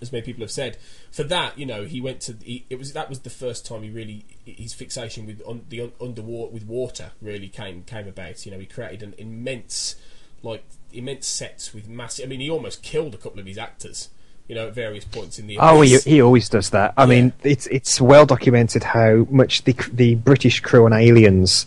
as 0.00 0.12
many 0.12 0.22
people 0.22 0.42
have 0.42 0.50
said. 0.50 0.76
For 1.10 1.22
that, 1.24 1.58
you 1.58 1.66
know, 1.66 1.84
he 1.84 2.00
went 2.00 2.20
to 2.22 2.36
he, 2.42 2.64
it 2.68 2.78
was 2.78 2.92
that 2.94 3.08
was 3.08 3.20
the 3.20 3.30
first 3.30 3.64
time 3.64 3.82
he 3.82 3.90
really 3.90 4.24
his 4.44 4.74
fixation 4.74 5.26
with 5.26 5.40
un, 5.46 5.66
the 5.68 5.82
un, 5.82 5.92
underwater 6.00 6.52
with 6.52 6.64
water 6.64 7.12
really 7.22 7.48
came 7.48 7.84
came 7.84 8.08
about. 8.08 8.44
You 8.44 8.52
know, 8.52 8.58
he 8.58 8.66
created 8.66 9.02
an 9.02 9.14
immense 9.18 9.94
like 10.42 10.64
immense 10.92 11.26
sets 11.26 11.72
with 11.72 11.88
massive. 11.88 12.24
I 12.24 12.28
mean, 12.28 12.40
he 12.40 12.50
almost 12.50 12.82
killed 12.82 13.14
a 13.14 13.18
couple 13.18 13.38
of 13.38 13.46
his 13.46 13.58
actors. 13.58 14.08
You 14.48 14.54
know, 14.54 14.68
at 14.68 14.74
various 14.74 15.04
points 15.04 15.38
in 15.38 15.46
the 15.46 15.58
Oh, 15.58 15.82
he, 15.82 15.98
he 15.98 16.22
always 16.22 16.48
does 16.48 16.70
that. 16.70 16.94
I 16.96 17.04
mean, 17.04 17.34
it's 17.42 17.66
it's 17.66 18.00
well 18.00 18.24
documented 18.24 18.82
how 18.82 19.26
much 19.30 19.64
the 19.64 19.74
the 19.92 20.14
British 20.14 20.60
crew 20.60 20.86
on 20.86 20.92
Aliens 20.94 21.66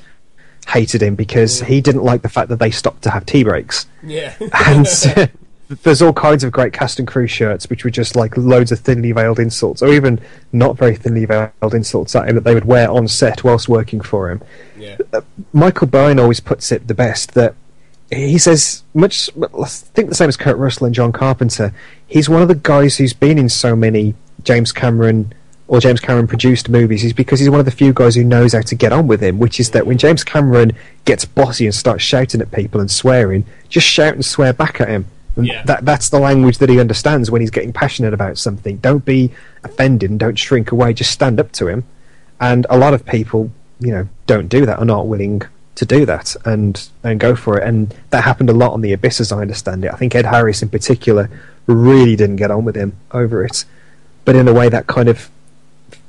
hated 0.68 1.02
him 1.02 1.16
because 1.16 1.62
he 1.62 1.82
didn't 1.82 2.04
like 2.04 2.22
the 2.22 2.30
fact 2.30 2.50
that 2.50 2.58
they 2.58 2.72
stopped 2.72 3.04
to 3.04 3.12
have 3.12 3.26
tea 3.26 3.44
breaks. 3.44 3.86
Yeah. 4.04 4.36
and 4.66 4.88
there's 5.84 6.02
all 6.02 6.14
kinds 6.14 6.44
of 6.44 6.52
great 6.52 6.74
cast 6.74 7.00
and 7.00 7.08
crew 7.08 7.28
shirts 7.28 7.70
which 7.70 7.84
were 7.84 7.90
just 7.90 8.16
like 8.16 8.36
loads 8.36 8.72
of 8.72 8.80
thinly 8.80 9.12
veiled 9.12 9.40
insults, 9.40 9.82
or 9.82 9.94
even 9.94 10.20
not 10.52 10.78
very 10.78 10.96
thinly 10.96 11.26
veiled 11.26 11.74
insults 11.74 12.16
at 12.16 12.28
him 12.28 12.36
that 12.36 12.44
they 12.44 12.54
would 12.54 12.66
wear 12.66 12.90
on 12.90 13.08
set 13.08 13.44
whilst 13.44 13.70
working 13.70 14.02
for 14.02 14.30
him. 14.30 14.42
Yeah. 14.78 14.98
Uh, 15.14 15.22
Michael 15.54 15.88
Biehn 15.88 16.20
always 16.20 16.40
puts 16.40 16.72
it 16.72 16.88
the 16.88 16.94
best 16.94 17.34
that 17.36 17.56
he 18.12 18.38
says 18.38 18.84
much. 18.94 19.30
I 19.38 19.66
think 19.66 20.10
the 20.10 20.16
same 20.16 20.30
as 20.30 20.38
Kurt 20.38 20.58
Russell 20.58 20.86
and 20.86 20.96
John 20.96 21.12
Carpenter. 21.12 21.74
He's 22.08 22.28
one 22.28 22.42
of 22.42 22.48
the 22.48 22.56
guys 22.56 22.98
who's 22.98 23.14
been 23.14 23.38
in 23.38 23.50
so 23.50 23.76
many 23.76 24.16
James 24.44 24.72
Cameron 24.72 25.34
or 25.68 25.80
James 25.80 26.02
Cameron 26.02 26.28
produced 26.28 26.68
movies 26.68 27.06
is 27.06 27.14
because 27.14 27.40
he's 27.40 27.50
one 27.50 27.60
of 27.62 27.66
the 27.66 27.72
few 27.72 27.94
guys 27.94 28.16
who 28.16 28.26
knows 28.26 28.52
how 28.52 28.62
to 28.62 28.76
get 28.76 28.92
on 28.92 29.08
with 29.08 29.24
him. 29.24 29.40
Which 29.40 29.60
is 29.60 29.72
that 29.72 29.88
when 29.88 29.98
James 29.98 30.24
Cameron 30.24 30.74
gets 31.06 31.24
bossy 31.24 31.66
and 31.66 31.74
starts 31.74 32.04
shouting 32.04 32.42
at 32.42 32.52
people 32.52 32.82
and 32.82 32.92
swearing, 32.92 33.46
just 33.70 33.88
shout 33.88 34.14
and 34.14 34.26
swear 34.26 34.52
back 34.52 34.82
at 34.82 34.90
him. 34.90 35.06
And 35.38 35.48
Yeah. 35.48 35.64
That 35.64 35.86
that's 35.86 36.10
the 36.10 36.20
language 36.20 36.58
that 36.58 36.68
he 36.68 36.82
understands 36.82 37.32
when 37.32 37.40
he's 37.40 37.52
getting 37.52 37.72
passionate 37.72 38.14
about 38.14 38.38
something. 38.38 38.78
Don't 38.78 39.06
be 39.06 39.32
offended 39.64 40.10
and 40.10 40.20
don't 40.20 40.38
shrink 40.38 40.74
away. 40.74 40.94
Just 40.94 41.12
stand 41.12 41.40
up 41.40 41.54
to 41.54 41.68
him. 41.70 41.86
And 42.42 42.66
a 42.70 42.78
lot 42.78 42.94
of 42.94 43.06
people, 43.06 43.52
you 43.80 43.92
know, 43.92 44.10
don't 44.28 44.50
do 44.50 44.66
that. 44.66 44.80
Are 44.80 44.86
not 44.86 45.08
willing 45.08 45.44
to 45.76 45.86
do 45.86 46.06
that 46.06 46.36
and 46.46 46.90
and 47.04 47.20
go 47.20 47.36
for 47.36 47.58
it. 47.58 47.68
And 47.68 47.94
that 48.10 48.24
happened 48.24 48.50
a 48.50 48.54
lot 48.54 48.74
on 48.74 48.82
the 48.82 48.94
Abyss, 48.94 49.22
as 49.22 49.32
I 49.32 49.40
understand 49.40 49.86
it. 49.86 49.94
I 49.94 49.98
think 49.98 50.16
Ed 50.16 50.26
Harris, 50.26 50.62
in 50.62 50.70
particular, 50.70 51.30
really 51.68 52.16
didn't 52.16 52.38
get 52.38 52.52
on 52.52 52.66
with 52.66 52.76
him 52.76 52.96
over 53.12 53.44
it. 53.44 53.66
But 54.26 54.36
in 54.36 54.48
a 54.48 54.54
way 54.54 54.70
that 54.70 54.88
kind 54.88 55.10
of 55.10 55.30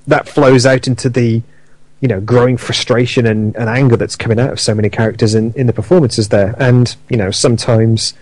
that 0.07 0.29
flows 0.29 0.67
out 0.67 0.87
into 0.87 1.09
the 1.09 1.43
you 2.01 2.09
know 2.09 2.21
growing 2.21 2.57
frustration 2.57 3.27
and, 3.27 3.55
and 3.57 3.69
anger 3.69 3.97
that's 3.97 4.17
coming 4.17 4.41
out 4.41 4.51
of 4.51 4.61
so 4.61 4.75
many 4.75 4.91
characters 4.91 5.35
in, 5.35 5.53
in 5.55 5.67
the 5.67 5.73
performances 5.73 6.29
there. 6.29 6.55
And 6.59 6.95
you 7.09 7.17
know 7.17 7.31
sometimes, 7.31 8.15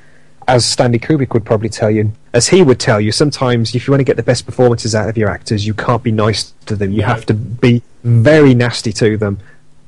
as 0.46 0.64
Stanley 0.64 0.98
Kubrick 0.98 1.32
would 1.32 1.44
probably 1.46 1.70
tell 1.70 1.90
you, 1.90 2.12
as 2.34 2.48
he 2.48 2.62
would 2.62 2.78
tell 2.78 3.00
you, 3.00 3.12
sometimes 3.12 3.74
if 3.74 3.86
you 3.86 3.92
want 3.92 4.00
to 4.00 4.04
get 4.04 4.16
the 4.16 4.22
best 4.22 4.44
performances 4.44 4.94
out 4.94 5.08
of 5.08 5.16
your 5.16 5.30
actors, 5.30 5.66
you 5.66 5.74
can't 5.74 6.02
be 6.02 6.12
nice 6.12 6.52
to 6.66 6.76
them. 6.76 6.92
You 6.92 7.02
have 7.02 7.24
to 7.26 7.34
be 7.34 7.82
very 8.04 8.54
nasty 8.54 8.92
to 8.92 9.16
them 9.16 9.38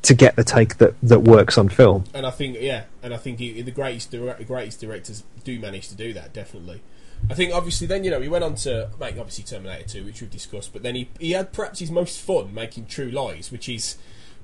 to 0.03 0.15
get 0.15 0.37
the 0.37 0.45
take 0.45 0.79
that, 0.79 0.95
that 1.01 1.21
works 1.21 1.57
on 1.57 1.69
film. 1.69 2.05
And 2.13 2.27
I 2.27 2.31
think, 2.31 2.59
yeah, 2.61 2.85
and 3.03 3.15
I 3.15 3.17
think 3.17 3.39
he, 3.39 3.63
the 3.63 3.71
greatest 3.71 4.11
the 4.11 4.45
greatest 4.47 4.81
directors 4.81 5.25
do 5.45 5.59
manage 5.59 5.89
to 5.89 5.95
do 5.95 6.13
that. 6.13 6.33
Definitely. 6.33 6.83
I 7.31 7.35
think 7.35 7.55
obviously 7.55 7.87
then 7.87 8.03
you 8.03 8.11
know 8.11 8.21
he 8.21 8.29
went 8.29 8.43
on 8.43 8.57
to 8.57 8.91
make 8.99 9.17
obviously 9.17 9.45
Terminator 9.45 9.89
Two, 9.89 10.05
which 10.05 10.21
we've 10.21 10.31
discussed, 10.31 10.73
but 10.73 10.83
then 10.83 10.95
he 10.95 11.09
he 11.21 11.33
had 11.33 11.53
perhaps 11.53 11.79
his 11.79 11.91
most 11.91 12.21
fun 12.21 12.53
making 12.53 12.87
True 12.87 13.11
Lies, 13.11 13.53
which 13.53 13.69
is 13.69 13.97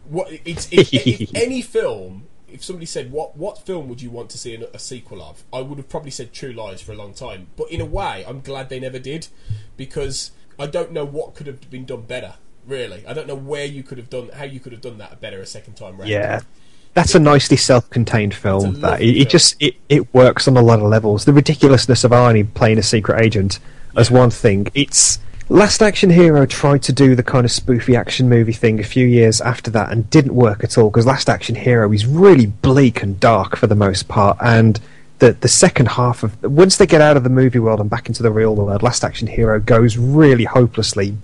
what 0.08 0.28
it's 0.44 0.68
any 1.34 1.62
film. 1.62 2.26
If 2.50 2.64
somebody 2.64 2.86
said 2.86 3.10
what 3.10 3.36
what 3.36 3.58
film 3.58 3.88
would 3.88 4.00
you 4.00 4.10
want 4.10 4.30
to 4.30 4.38
see 4.38 4.54
a, 4.54 4.68
a 4.72 4.78
sequel 4.78 5.20
of, 5.22 5.42
I 5.52 5.60
would 5.60 5.78
have 5.78 5.88
probably 5.88 6.12
said 6.12 6.32
True 6.32 6.52
Lies 6.52 6.80
for 6.80 6.92
a 6.92 6.96
long 6.96 7.14
time. 7.14 7.48
But 7.56 7.70
in 7.70 7.80
a 7.80 7.84
way, 7.84 8.24
I'm 8.26 8.40
glad 8.40 8.68
they 8.68 8.80
never 8.80 8.98
did 8.98 9.26
because 9.76 10.30
I 10.58 10.66
don't 10.66 10.92
know 10.92 11.04
what 11.04 11.34
could 11.34 11.46
have 11.46 11.68
been 11.70 11.84
done 11.84 12.02
better. 12.02 12.34
Really, 12.68 13.02
I 13.06 13.14
don't 13.14 13.26
know 13.26 13.34
where 13.34 13.64
you 13.64 13.82
could 13.82 13.96
have 13.96 14.10
done 14.10 14.28
how 14.34 14.44
you 14.44 14.60
could 14.60 14.72
have 14.72 14.82
done 14.82 14.98
that 14.98 15.20
better 15.22 15.40
a 15.40 15.46
second 15.46 15.74
time 15.74 15.96
round. 15.96 16.10
Yeah. 16.10 16.40
that's 16.92 17.14
a 17.14 17.18
nicely 17.18 17.56
self-contained 17.56 18.34
film. 18.34 18.80
That 18.80 19.00
it, 19.00 19.16
it 19.16 19.30
just 19.30 19.56
it, 19.58 19.76
it 19.88 20.12
works 20.12 20.46
on 20.46 20.56
a 20.56 20.60
lot 20.62 20.78
of 20.78 20.86
levels. 20.86 21.24
The 21.24 21.32
ridiculousness 21.32 22.04
of 22.04 22.10
Arnie 22.10 22.52
playing 22.52 22.76
a 22.76 22.82
secret 22.82 23.22
agent 23.24 23.58
as 23.96 24.10
one 24.10 24.28
thing. 24.30 24.68
It's 24.74 25.18
Last 25.48 25.80
Action 25.80 26.10
Hero 26.10 26.44
tried 26.44 26.82
to 26.82 26.92
do 26.92 27.14
the 27.14 27.22
kind 27.22 27.46
of 27.46 27.50
spoofy 27.50 27.98
action 27.98 28.28
movie 28.28 28.52
thing 28.52 28.78
a 28.80 28.84
few 28.84 29.06
years 29.06 29.40
after 29.40 29.70
that 29.70 29.90
and 29.90 30.10
didn't 30.10 30.34
work 30.34 30.62
at 30.62 30.76
all 30.76 30.90
because 30.90 31.06
Last 31.06 31.30
Action 31.30 31.54
Hero 31.54 31.90
is 31.90 32.04
really 32.04 32.44
bleak 32.46 33.02
and 33.02 33.18
dark 33.18 33.56
for 33.56 33.66
the 33.66 33.74
most 33.74 34.08
part 34.08 34.36
and 34.42 34.78
the 35.20 35.32
the 35.32 35.48
second 35.48 35.88
half 35.88 36.22
of 36.22 36.42
once 36.42 36.76
they 36.76 36.86
get 36.86 37.00
out 37.00 37.16
of 37.16 37.24
the 37.24 37.30
movie 37.30 37.58
world 37.58 37.80
and 37.80 37.88
back 37.88 38.08
into 38.08 38.22
the 38.22 38.30
real 38.30 38.54
world, 38.54 38.82
Last 38.82 39.02
Action 39.02 39.26
Hero 39.26 39.58
goes 39.58 39.96
really 39.96 40.44
hopelessly 40.44 41.16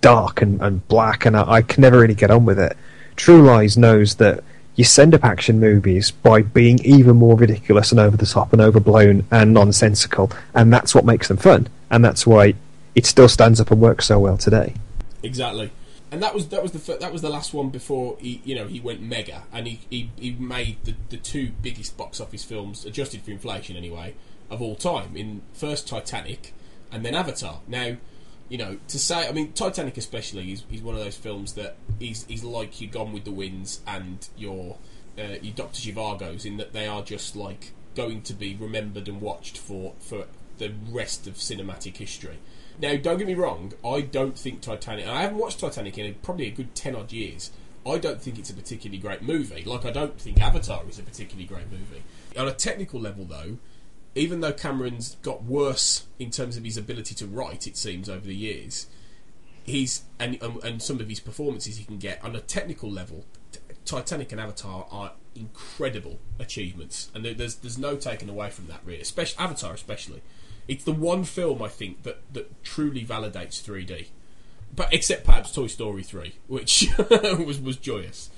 dark 0.00 0.42
and, 0.42 0.60
and 0.60 0.86
black, 0.88 1.26
and 1.26 1.36
I, 1.36 1.50
I 1.50 1.62
can 1.62 1.82
never 1.82 2.00
really 2.00 2.14
get 2.14 2.30
on 2.30 2.44
with 2.44 2.58
it. 2.58 2.76
True 3.16 3.42
Lies 3.42 3.76
knows 3.76 4.16
that 4.16 4.42
you 4.76 4.84
send 4.84 5.14
up 5.14 5.24
action 5.24 5.60
movies 5.60 6.10
by 6.10 6.42
being 6.42 6.78
even 6.84 7.16
more 7.16 7.36
ridiculous 7.36 7.90
and 7.90 8.00
over 8.00 8.16
the 8.16 8.26
top 8.26 8.52
and 8.52 8.62
overblown 8.62 9.26
and 9.30 9.52
nonsensical, 9.52 10.30
and 10.54 10.72
that's 10.72 10.94
what 10.94 11.04
makes 11.04 11.28
them 11.28 11.36
fun, 11.36 11.68
and 11.90 12.04
that's 12.04 12.26
why 12.26 12.54
it 12.94 13.06
still 13.06 13.28
stands 13.28 13.60
up 13.60 13.70
and 13.70 13.80
works 13.80 14.06
so 14.06 14.18
well 14.18 14.36
today. 14.36 14.74
Exactly. 15.22 15.70
And 16.12 16.22
that 16.22 16.34
was 16.34 16.48
that 16.48 16.62
was 16.62 16.72
the 16.72 16.96
that 16.96 17.12
was 17.12 17.22
the 17.22 17.30
last 17.30 17.54
one 17.54 17.68
before 17.70 18.16
he 18.18 18.40
you 18.44 18.56
know 18.56 18.66
he 18.66 18.80
went 18.80 19.00
mega 19.00 19.44
and 19.52 19.68
he 19.68 19.80
he, 19.88 20.10
he 20.18 20.32
made 20.32 20.84
the, 20.84 20.94
the 21.08 21.16
two 21.16 21.52
biggest 21.62 21.96
box 21.96 22.20
office 22.20 22.42
films 22.42 22.84
adjusted 22.84 23.22
for 23.22 23.30
inflation 23.30 23.76
anyway 23.76 24.14
of 24.50 24.60
all 24.60 24.74
time 24.74 25.16
in 25.16 25.42
first 25.52 25.86
Titanic 25.86 26.52
and 26.90 27.04
then 27.04 27.14
Avatar. 27.14 27.60
Now 27.68 27.96
you 28.50 28.58
know, 28.58 28.78
to 28.88 28.98
say, 28.98 29.28
I 29.28 29.32
mean, 29.32 29.52
Titanic 29.52 29.96
especially 29.96 30.52
is, 30.52 30.64
is 30.70 30.82
one 30.82 30.96
of 30.96 31.02
those 31.02 31.16
films 31.16 31.54
that 31.54 31.76
is 32.00 32.26
is 32.28 32.44
like 32.44 32.80
your 32.80 32.90
Gone 32.90 33.12
with 33.12 33.24
the 33.24 33.30
Winds 33.30 33.80
and 33.86 34.28
your 34.36 34.76
uh, 35.16 35.36
your 35.40 35.54
Doctor 35.54 35.80
Zhivago's 35.80 36.44
in 36.44 36.56
that 36.58 36.72
they 36.72 36.86
are 36.86 37.02
just 37.02 37.36
like 37.36 37.72
going 37.94 38.22
to 38.22 38.34
be 38.34 38.56
remembered 38.56 39.08
and 39.08 39.20
watched 39.20 39.56
for 39.56 39.94
for 40.00 40.26
the 40.58 40.72
rest 40.90 41.26
of 41.28 41.34
cinematic 41.34 41.96
history. 41.96 42.38
Now, 42.80 42.96
don't 42.96 43.18
get 43.18 43.26
me 43.26 43.34
wrong, 43.34 43.72
I 43.84 44.00
don't 44.00 44.38
think 44.38 44.62
Titanic. 44.62 45.06
I 45.06 45.22
haven't 45.22 45.38
watched 45.38 45.60
Titanic 45.60 45.96
in 45.96 46.14
probably 46.14 46.48
a 46.48 46.50
good 46.50 46.74
ten 46.74 46.96
odd 46.96 47.12
years. 47.12 47.52
I 47.86 47.98
don't 47.98 48.20
think 48.20 48.38
it's 48.38 48.50
a 48.50 48.54
particularly 48.54 48.98
great 48.98 49.22
movie. 49.22 49.62
Like 49.64 49.84
I 49.84 49.90
don't 49.90 50.20
think 50.20 50.40
Avatar 50.40 50.82
is 50.88 50.98
a 50.98 51.02
particularly 51.02 51.46
great 51.46 51.70
movie. 51.70 52.02
On 52.36 52.48
a 52.48 52.52
technical 52.52 53.00
level, 53.00 53.24
though, 53.24 53.58
even 54.14 54.40
though 54.40 54.52
Cameron's 54.52 55.16
got 55.22 55.44
worse 55.44 56.06
in 56.18 56.30
terms 56.30 56.56
of 56.56 56.64
his 56.64 56.76
ability 56.76 57.14
to 57.16 57.26
write, 57.26 57.66
it 57.66 57.76
seems 57.76 58.08
over 58.08 58.26
the 58.26 58.34
years, 58.34 58.86
he's 59.64 60.02
and 60.18 60.40
and, 60.42 60.62
and 60.64 60.82
some 60.82 61.00
of 61.00 61.08
his 61.08 61.20
performances 61.20 61.76
he 61.76 61.84
can 61.84 61.98
get 61.98 62.22
on 62.24 62.34
a 62.34 62.40
technical 62.40 62.90
level. 62.90 63.24
Titanic 63.84 64.30
and 64.30 64.40
Avatar 64.40 64.86
are 64.90 65.12
incredible 65.34 66.18
achievements, 66.38 67.10
and 67.14 67.24
there's 67.24 67.56
there's 67.56 67.78
no 67.78 67.96
taking 67.96 68.28
away 68.28 68.50
from 68.50 68.66
that. 68.66 68.80
Really, 68.84 69.00
especially 69.00 69.42
Avatar, 69.42 69.74
especially. 69.74 70.22
It's 70.68 70.84
the 70.84 70.92
one 70.92 71.24
film 71.24 71.62
I 71.62 71.68
think 71.68 72.02
that 72.02 72.20
that 72.32 72.62
truly 72.62 73.04
validates 73.04 73.60
3D, 73.62 74.06
but 74.74 74.92
except 74.92 75.24
perhaps 75.24 75.52
Toy 75.52 75.66
Story 75.66 76.02
3, 76.02 76.34
which 76.46 76.88
was 77.10 77.60
was 77.60 77.76
joyous. 77.76 78.30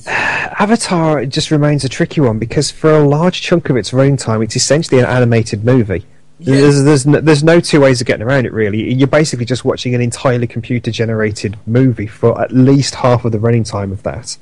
Avatar 0.06 1.26
just 1.26 1.50
remains 1.50 1.84
a 1.84 1.88
tricky 1.88 2.20
one 2.20 2.38
because 2.38 2.70
for 2.70 2.92
a 2.92 3.06
large 3.06 3.42
chunk 3.42 3.70
of 3.70 3.76
its 3.76 3.92
running 3.92 4.16
time, 4.16 4.42
it's 4.42 4.56
essentially 4.56 5.00
an 5.00 5.06
animated 5.06 5.64
movie. 5.64 6.04
Yeah. 6.38 6.56
There's 6.56 6.82
there's 6.82 7.06
no, 7.06 7.20
there's 7.20 7.44
no 7.44 7.60
two 7.60 7.80
ways 7.80 8.00
of 8.00 8.06
getting 8.06 8.26
around 8.26 8.46
it 8.46 8.52
really. 8.52 8.92
You're 8.92 9.06
basically 9.06 9.44
just 9.44 9.64
watching 9.64 9.94
an 9.94 10.00
entirely 10.00 10.46
computer 10.46 10.90
generated 10.90 11.56
movie 11.66 12.08
for 12.08 12.40
at 12.40 12.50
least 12.50 12.96
half 12.96 13.24
of 13.24 13.32
the 13.32 13.38
running 13.38 13.62
time 13.64 13.92
of 13.92 14.02
that. 14.02 14.36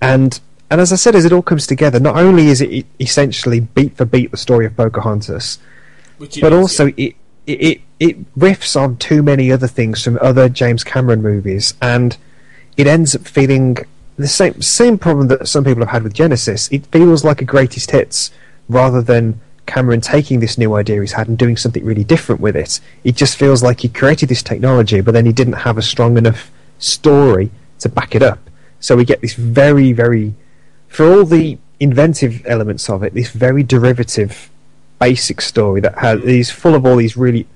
And 0.00 0.40
and 0.70 0.80
as 0.80 0.92
I 0.92 0.96
said, 0.96 1.14
as 1.14 1.24
it 1.24 1.32
all 1.32 1.42
comes 1.42 1.66
together, 1.66 2.00
not 2.00 2.16
only 2.16 2.48
is 2.48 2.60
it 2.60 2.86
essentially 2.98 3.60
beat 3.60 3.96
for 3.96 4.04
beat 4.04 4.30
the 4.30 4.36
story 4.36 4.66
of 4.66 4.76
Pocahontas, 4.76 5.58
but 6.18 6.34
is, 6.36 6.42
also 6.42 6.86
yeah. 6.86 7.08
it, 7.08 7.16
it 7.46 7.80
it 8.00 8.34
riffs 8.34 8.80
on 8.80 8.96
too 8.96 9.22
many 9.22 9.52
other 9.52 9.68
things 9.68 10.02
from 10.02 10.18
other 10.20 10.48
James 10.48 10.84
Cameron 10.84 11.22
movies, 11.22 11.74
and 11.82 12.16
it 12.76 12.86
ends 12.86 13.14
up 13.14 13.26
feeling 13.26 13.76
the 14.16 14.28
same 14.28 14.60
same 14.62 14.98
problem 14.98 15.28
that 15.28 15.46
some 15.48 15.64
people 15.64 15.82
have 15.82 15.90
had 15.90 16.02
with 16.02 16.14
Genisys. 16.14 16.72
It 16.72 16.86
feels 16.86 17.24
like 17.24 17.40
a 17.42 17.44
greatest 17.44 17.90
hits 17.90 18.30
rather 18.68 19.02
than 19.02 19.40
Cameron 19.66 20.00
taking 20.00 20.40
this 20.40 20.56
new 20.56 20.74
idea 20.74 21.00
he's 21.00 21.12
had 21.12 21.28
and 21.28 21.36
doing 21.36 21.56
something 21.56 21.84
really 21.84 22.04
different 22.04 22.40
with 22.40 22.56
it. 22.56 22.80
It 23.04 23.16
just 23.16 23.36
feels 23.36 23.62
like 23.62 23.80
he 23.80 23.88
created 23.88 24.28
this 24.28 24.42
technology, 24.42 25.00
but 25.00 25.12
then 25.12 25.26
he 25.26 25.32
didn't 25.32 25.54
have 25.54 25.76
a 25.76 25.82
strong 25.82 26.16
enough 26.16 26.50
story 26.78 27.50
to 27.80 27.88
back 27.88 28.14
it 28.14 28.22
up. 28.22 28.38
So 28.80 28.96
we 28.96 29.04
get 29.04 29.20
this 29.20 29.34
very, 29.34 29.92
very, 29.92 30.34
for 30.88 31.04
all 31.06 31.24
the 31.24 31.58
inventive 31.80 32.46
elements 32.46 32.88
of 32.88 33.02
it, 33.02 33.14
this 33.14 33.30
very 33.30 33.62
derivative, 33.62 34.50
basic 34.98 35.40
story 35.40 35.80
that 35.80 35.98
has 35.98 36.22
is 36.22 36.50
full 36.50 36.74
of 36.74 36.86
all 36.86 36.96
these 36.96 37.16
really 37.16 37.46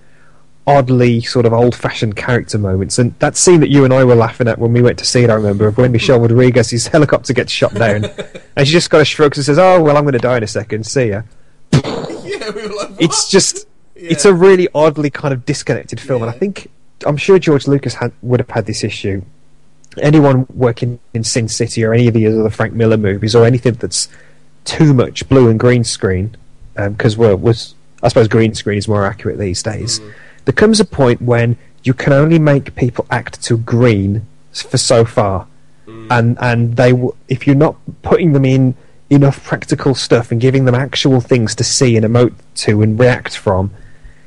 oddly 0.70 1.20
sort 1.20 1.46
of 1.46 1.52
old-fashioned 1.52 2.16
character 2.16 2.58
moments. 2.58 2.98
And 2.98 3.18
that 3.18 3.36
scene 3.36 3.60
that 3.60 3.70
you 3.70 3.84
and 3.84 3.92
I 3.92 4.04
were 4.04 4.14
laughing 4.14 4.46
at 4.46 4.58
when 4.58 4.72
we 4.72 4.82
went 4.82 4.98
to 5.00 5.04
see 5.04 5.24
it, 5.24 5.30
I 5.30 5.34
remember, 5.34 5.66
of 5.66 5.76
when 5.78 5.92
Michelle 5.92 6.20
Rodriguez's 6.20 6.86
helicopter 6.94 7.32
gets 7.32 7.52
shot 7.52 7.74
down, 7.74 8.04
and 8.56 8.66
she 8.66 8.72
just 8.72 8.90
kind 8.90 9.00
of 9.00 9.08
shrugs 9.08 9.38
and 9.38 9.44
says, 9.44 9.58
"Oh 9.58 9.82
well, 9.82 9.96
I'm 9.96 10.04
going 10.04 10.12
to 10.12 10.18
die 10.18 10.36
in 10.36 10.42
a 10.42 10.48
second. 10.48 10.86
See 10.86 11.10
ya." 11.10 11.22
yeah, 11.72 12.50
we 12.50 12.62
were 12.62 12.74
like, 12.74 12.90
what? 12.90 13.02
It's 13.02 13.30
just, 13.30 13.66
yeah. 13.94 14.10
it's 14.10 14.24
a 14.24 14.34
really 14.34 14.68
oddly 14.74 15.10
kind 15.10 15.34
of 15.34 15.44
disconnected 15.44 16.00
film, 16.00 16.22
yeah. 16.22 16.28
and 16.28 16.34
I 16.34 16.38
think 16.38 16.70
I'm 17.06 17.16
sure 17.16 17.38
George 17.38 17.66
Lucas 17.66 17.94
had, 17.94 18.12
would 18.22 18.40
have 18.40 18.50
had 18.50 18.66
this 18.66 18.84
issue. 18.84 19.22
Anyone 20.00 20.46
working 20.54 21.00
in 21.14 21.24
Sin 21.24 21.48
City 21.48 21.84
or 21.84 21.92
any 21.92 22.06
of 22.06 22.14
the 22.14 22.26
other 22.26 22.48
Frank 22.50 22.74
Miller 22.74 22.96
movies 22.96 23.34
or 23.34 23.44
anything 23.44 23.74
that's 23.74 24.08
too 24.64 24.94
much 24.94 25.28
blue 25.28 25.48
and 25.48 25.58
green 25.58 25.82
screen, 25.82 26.36
because 26.76 27.18
um, 27.18 27.40
was 27.42 27.74
I 28.02 28.08
suppose 28.08 28.28
green 28.28 28.54
screen 28.54 28.78
is 28.78 28.86
more 28.86 29.04
accurate 29.04 29.38
these 29.38 29.62
days. 29.62 29.98
Mm 29.98 30.12
there 30.50 30.56
comes 30.56 30.80
a 30.80 30.84
point 30.84 31.22
when 31.22 31.56
you 31.84 31.94
can 31.94 32.12
only 32.12 32.40
make 32.40 32.74
people 32.74 33.06
act 33.08 33.40
to 33.44 33.56
green 33.56 34.26
for 34.52 34.78
so 34.78 35.04
far, 35.04 35.46
mm. 35.86 36.08
and 36.10 36.36
and 36.40 36.76
they 36.76 36.92
will, 36.92 37.16
if 37.28 37.46
you're 37.46 37.54
not 37.54 37.76
putting 38.02 38.32
them 38.32 38.44
in 38.44 38.74
enough 39.10 39.44
practical 39.44 39.94
stuff 39.94 40.32
and 40.32 40.40
giving 40.40 40.64
them 40.64 40.74
actual 40.74 41.20
things 41.20 41.54
to 41.54 41.62
see 41.62 41.96
and 41.96 42.04
emote 42.04 42.34
to 42.56 42.82
and 42.82 42.98
react 42.98 43.36
from. 43.36 43.70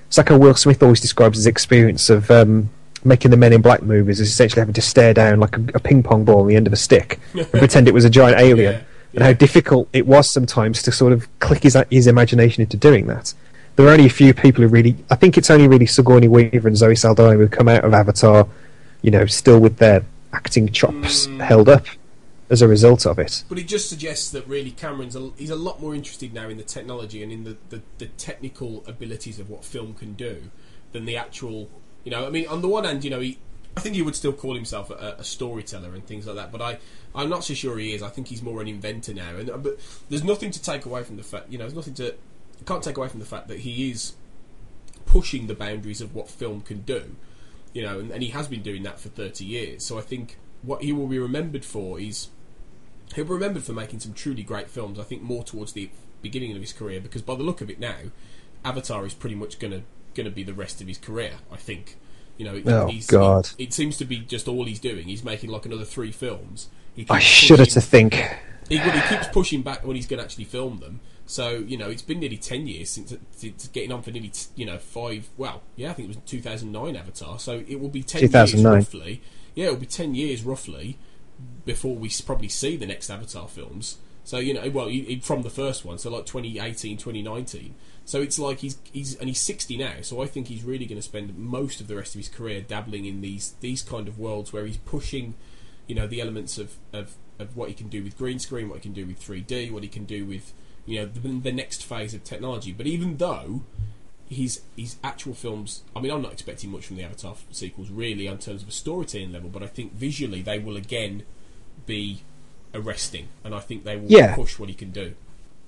It's 0.07 0.17
like 0.17 0.29
how 0.29 0.37
Will 0.37 0.55
Smith 0.55 0.81
always 0.81 1.01
describes 1.01 1.37
his 1.37 1.45
experience 1.45 2.09
of 2.09 2.31
um, 2.31 2.69
making 3.03 3.31
the 3.31 3.37
Men 3.37 3.51
in 3.51 3.61
Black 3.61 3.81
movies 3.81 4.21
is 4.21 4.29
essentially 4.29 4.61
having 4.61 4.75
to 4.75 4.81
stare 4.81 5.13
down 5.13 5.41
like 5.41 5.57
a, 5.57 5.61
a 5.75 5.79
ping 5.81 6.03
pong 6.03 6.23
ball 6.23 6.39
on 6.39 6.47
the 6.47 6.55
end 6.55 6.67
of 6.67 6.73
a 6.73 6.77
stick 6.77 7.19
and 7.33 7.51
pretend 7.51 7.89
it 7.89 7.93
was 7.93 8.05
a 8.05 8.09
giant 8.09 8.39
alien, 8.39 8.75
yeah, 8.75 8.79
yeah. 8.79 9.15
and 9.15 9.23
how 9.23 9.33
difficult 9.33 9.89
it 9.91 10.07
was 10.07 10.29
sometimes 10.29 10.81
to 10.83 10.91
sort 10.93 11.11
of 11.11 11.27
click 11.39 11.63
his 11.63 11.77
his 11.89 12.07
imagination 12.07 12.61
into 12.61 12.77
doing 12.77 13.07
that 13.07 13.33
there 13.75 13.87
are 13.87 13.91
only 13.91 14.05
a 14.05 14.09
few 14.09 14.33
people 14.33 14.63
who 14.63 14.67
really. 14.67 14.95
I 15.09 15.15
think 15.15 15.37
it's 15.37 15.49
only 15.49 15.67
really 15.67 15.85
Sigourney 15.85 16.27
Weaver 16.27 16.67
and 16.67 16.77
Zoe 16.77 16.95
Saldana 16.95 17.37
who 17.37 17.47
come 17.47 17.67
out 17.67 17.83
of 17.83 17.93
Avatar, 17.93 18.47
you 19.01 19.11
know, 19.11 19.25
still 19.25 19.59
with 19.59 19.77
their 19.77 20.03
acting 20.31 20.71
chops 20.71 21.27
mm. 21.27 21.41
held 21.41 21.69
up 21.69 21.85
as 22.49 22.61
a 22.61 22.67
result 22.67 23.05
of 23.05 23.17
it. 23.19 23.43
But 23.49 23.57
it 23.57 23.67
just 23.67 23.89
suggests 23.89 24.29
that 24.31 24.47
really 24.47 24.71
Cameron's 24.71 25.15
a, 25.15 25.31
he's 25.37 25.49
a 25.49 25.55
lot 25.55 25.81
more 25.81 25.95
interested 25.95 26.33
now 26.33 26.49
in 26.49 26.57
the 26.57 26.63
technology 26.63 27.23
and 27.23 27.31
in 27.31 27.43
the, 27.43 27.57
the, 27.69 27.81
the, 27.97 28.05
technical 28.07 28.83
abilities 28.85 29.39
of 29.39 29.49
what 29.49 29.63
film 29.65 29.93
can 29.93 30.13
do 30.13 30.51
than 30.91 31.05
the 31.05 31.17
actual. 31.17 31.69
You 32.03 32.11
know, 32.11 32.27
I 32.27 32.29
mean, 32.29 32.47
on 32.47 32.61
the 32.61 32.67
one 32.67 32.83
hand, 32.83 33.03
you 33.03 33.09
know, 33.09 33.21
he, 33.21 33.39
I 33.75 33.79
think 33.79 33.95
he 33.95 34.01
would 34.01 34.15
still 34.15 34.33
call 34.33 34.55
himself 34.55 34.91
a, 34.91 35.15
a, 35.17 35.23
storyteller 35.23 35.95
and 35.95 36.05
things 36.05 36.27
like 36.27 36.35
that. 36.35 36.51
But 36.51 36.61
I, 36.61 36.77
I'm 37.15 37.29
not 37.29 37.43
so 37.43 37.53
sure 37.53 37.77
he 37.79 37.93
is. 37.93 38.03
I 38.03 38.09
think 38.09 38.27
he's 38.27 38.43
more 38.43 38.61
an 38.61 38.67
inventor 38.67 39.13
now. 39.13 39.35
And 39.35 39.47
but 39.63 39.79
there's 40.09 40.23
nothing 40.23 40.51
to 40.51 40.61
take 40.61 40.85
away 40.85 41.03
from 41.03 41.17
the 41.17 41.23
fact. 41.23 41.49
You 41.49 41.57
know, 41.57 41.63
there's 41.63 41.75
nothing 41.75 41.95
to 41.95 42.13
can't 42.63 42.83
take 42.83 42.97
away 42.97 43.07
from 43.07 43.19
the 43.19 43.25
fact 43.25 43.47
that 43.47 43.59
he 43.59 43.91
is 43.91 44.13
pushing 45.05 45.47
the 45.47 45.53
boundaries 45.53 46.01
of 46.01 46.15
what 46.15 46.29
film 46.29 46.61
can 46.61 46.81
do. 46.81 47.15
You 47.73 47.81
know, 47.81 47.99
and, 47.99 48.11
and 48.11 48.21
he 48.21 48.29
has 48.29 48.47
been 48.47 48.61
doing 48.61 48.83
that 48.83 48.99
for 48.99 49.09
30 49.09 49.43
years. 49.45 49.85
So 49.85 49.97
I 49.97 50.01
think 50.01 50.37
what 50.61 50.83
he 50.83 50.93
will 50.93 51.07
be 51.07 51.19
remembered 51.19 51.65
for 51.65 51.99
is 51.99 52.27
he'll 53.15 53.25
be 53.25 53.31
remembered 53.31 53.63
for 53.63 53.73
making 53.73 53.99
some 53.99 54.13
truly 54.13 54.43
great 54.43 54.69
films. 54.69 54.99
I 54.99 55.03
think 55.03 55.21
more 55.21 55.43
towards 55.43 55.73
the 55.73 55.89
beginning 56.21 56.55
of 56.55 56.61
his 56.61 56.73
career, 56.73 56.99
because 56.99 57.21
by 57.21 57.35
the 57.35 57.43
look 57.43 57.61
of 57.61 57.69
it 57.69 57.79
now, 57.79 57.95
Avatar 58.63 59.05
is 59.05 59.13
pretty 59.13 59.35
much 59.35 59.59
gonna 59.59 59.81
gonna 60.13 60.29
be 60.29 60.43
the 60.43 60.53
rest 60.53 60.81
of 60.81 60.87
his 60.87 60.97
career. 60.97 61.33
I 61.51 61.57
think. 61.57 61.97
You 62.37 62.45
know, 62.45 62.61
oh, 62.65 62.91
God. 63.07 63.49
He, 63.57 63.65
it 63.65 63.73
seems 63.73 63.97
to 63.97 64.05
be 64.05 64.17
just 64.17 64.47
all 64.47 64.65
he's 64.65 64.79
doing. 64.79 65.07
He's 65.07 65.23
making 65.23 65.51
like 65.51 65.67
another 65.67 65.85
three 65.85 66.11
films. 66.11 66.69
I 67.09 67.19
shudder 67.19 67.65
to 67.65 67.81
think. 67.81 68.15
He, 68.69 68.77
well, 68.77 68.91
he 68.91 69.15
keeps 69.15 69.27
pushing 69.27 69.61
back 69.61 69.85
when 69.85 69.95
he's 69.95 70.07
going 70.07 70.17
to 70.17 70.23
actually 70.23 70.45
film 70.45 70.79
them. 70.79 70.99
So 71.25 71.51
you 71.51 71.77
know, 71.77 71.89
it's 71.89 72.01
been 72.01 72.19
nearly 72.19 72.37
ten 72.37 72.67
years 72.67 72.89
since 72.89 73.15
it's 73.41 73.67
getting 73.69 73.91
on 73.91 74.01
for 74.01 74.11
nearly 74.11 74.31
you 74.55 74.65
know 74.65 74.77
five. 74.77 75.29
Well, 75.37 75.63
yeah, 75.75 75.91
I 75.91 75.93
think 75.93 76.09
it 76.09 76.15
was 76.15 76.25
two 76.25 76.41
thousand 76.41 76.71
nine 76.71 76.95
Avatar. 76.95 77.39
So 77.39 77.63
it 77.67 77.79
will 77.79 77.89
be 77.89 78.03
ten 78.03 78.21
years 78.21 78.55
roughly. 78.63 79.21
Yeah, 79.55 79.67
it 79.67 79.71
will 79.71 79.77
be 79.77 79.85
ten 79.85 80.15
years 80.15 80.43
roughly 80.43 80.97
before 81.65 81.95
we 81.95 82.11
probably 82.25 82.49
see 82.49 82.75
the 82.75 82.85
next 82.85 83.09
Avatar 83.09 83.47
films. 83.47 83.97
So 84.23 84.37
you 84.37 84.53
know, 84.53 84.69
well, 84.69 84.89
from 85.21 85.41
the 85.41 85.49
first 85.49 85.83
one, 85.85 85.97
so 85.97 86.09
like 86.09 86.25
2018, 86.25 86.97
2019. 86.97 87.75
So 88.05 88.21
it's 88.21 88.39
like 88.39 88.59
he's 88.59 88.77
he's 88.91 89.15
and 89.15 89.29
he's 89.29 89.41
60 89.41 89.77
now. 89.77 89.95
So 90.01 90.21
I 90.21 90.27
think 90.27 90.47
he's 90.47 90.63
really 90.63 90.85
going 90.85 90.97
to 90.97 91.03
spend 91.03 91.37
most 91.37 91.81
of 91.81 91.87
the 91.87 91.95
rest 91.95 92.15
of 92.15 92.19
his 92.19 92.29
career 92.29 92.61
dabbling 92.61 93.05
in 93.05 93.21
these 93.21 93.55
these 93.59 93.81
kind 93.81 94.07
of 94.07 94.19
worlds 94.19 94.51
where 94.51 94.65
he's 94.65 94.77
pushing, 94.77 95.35
you 95.87 95.95
know, 95.95 96.07
the 96.07 96.21
elements 96.21 96.57
of 96.57 96.75
of 96.91 97.15
of 97.39 97.55
what 97.57 97.69
he 97.69 97.75
can 97.75 97.87
do 97.87 98.03
with 98.03 98.17
green 98.17 98.39
screen, 98.39 98.69
what 98.69 98.75
he 98.75 98.81
can 98.81 98.93
do 98.93 99.05
with 99.05 99.19
3D, 99.19 99.71
what 99.71 99.83
he 99.83 99.89
can 99.89 100.05
do 100.05 100.25
with 100.25 100.53
you 100.85 100.99
know 100.99 101.05
the, 101.05 101.19
the 101.19 101.51
next 101.51 101.83
phase 101.85 102.13
of 102.13 102.23
technology. 102.23 102.71
But 102.71 102.87
even 102.87 103.17
though 103.17 103.63
his 104.29 104.61
his 104.75 104.97
actual 105.03 105.33
films, 105.33 105.83
I 105.95 105.99
mean, 106.01 106.11
I'm 106.11 106.21
not 106.21 106.33
expecting 106.33 106.71
much 106.71 106.85
from 106.87 106.97
the 106.97 107.03
Avatar 107.03 107.35
sequels 107.51 107.89
really 107.89 108.27
in 108.27 108.37
terms 108.37 108.63
of 108.63 108.69
a 108.69 108.71
storytelling 108.71 109.31
level, 109.31 109.49
but 109.49 109.63
I 109.63 109.67
think 109.67 109.93
visually 109.93 110.41
they 110.41 110.59
will 110.59 110.77
again 110.77 111.23
be 111.85 112.21
arresting, 112.73 113.27
and 113.43 113.53
I 113.53 113.59
think 113.59 113.83
they 113.83 113.97
will 113.97 114.09
Yeah. 114.11 114.35
push 114.35 114.57
what 114.57 114.69
he 114.69 114.75
can 114.75 114.91
do. 114.91 115.13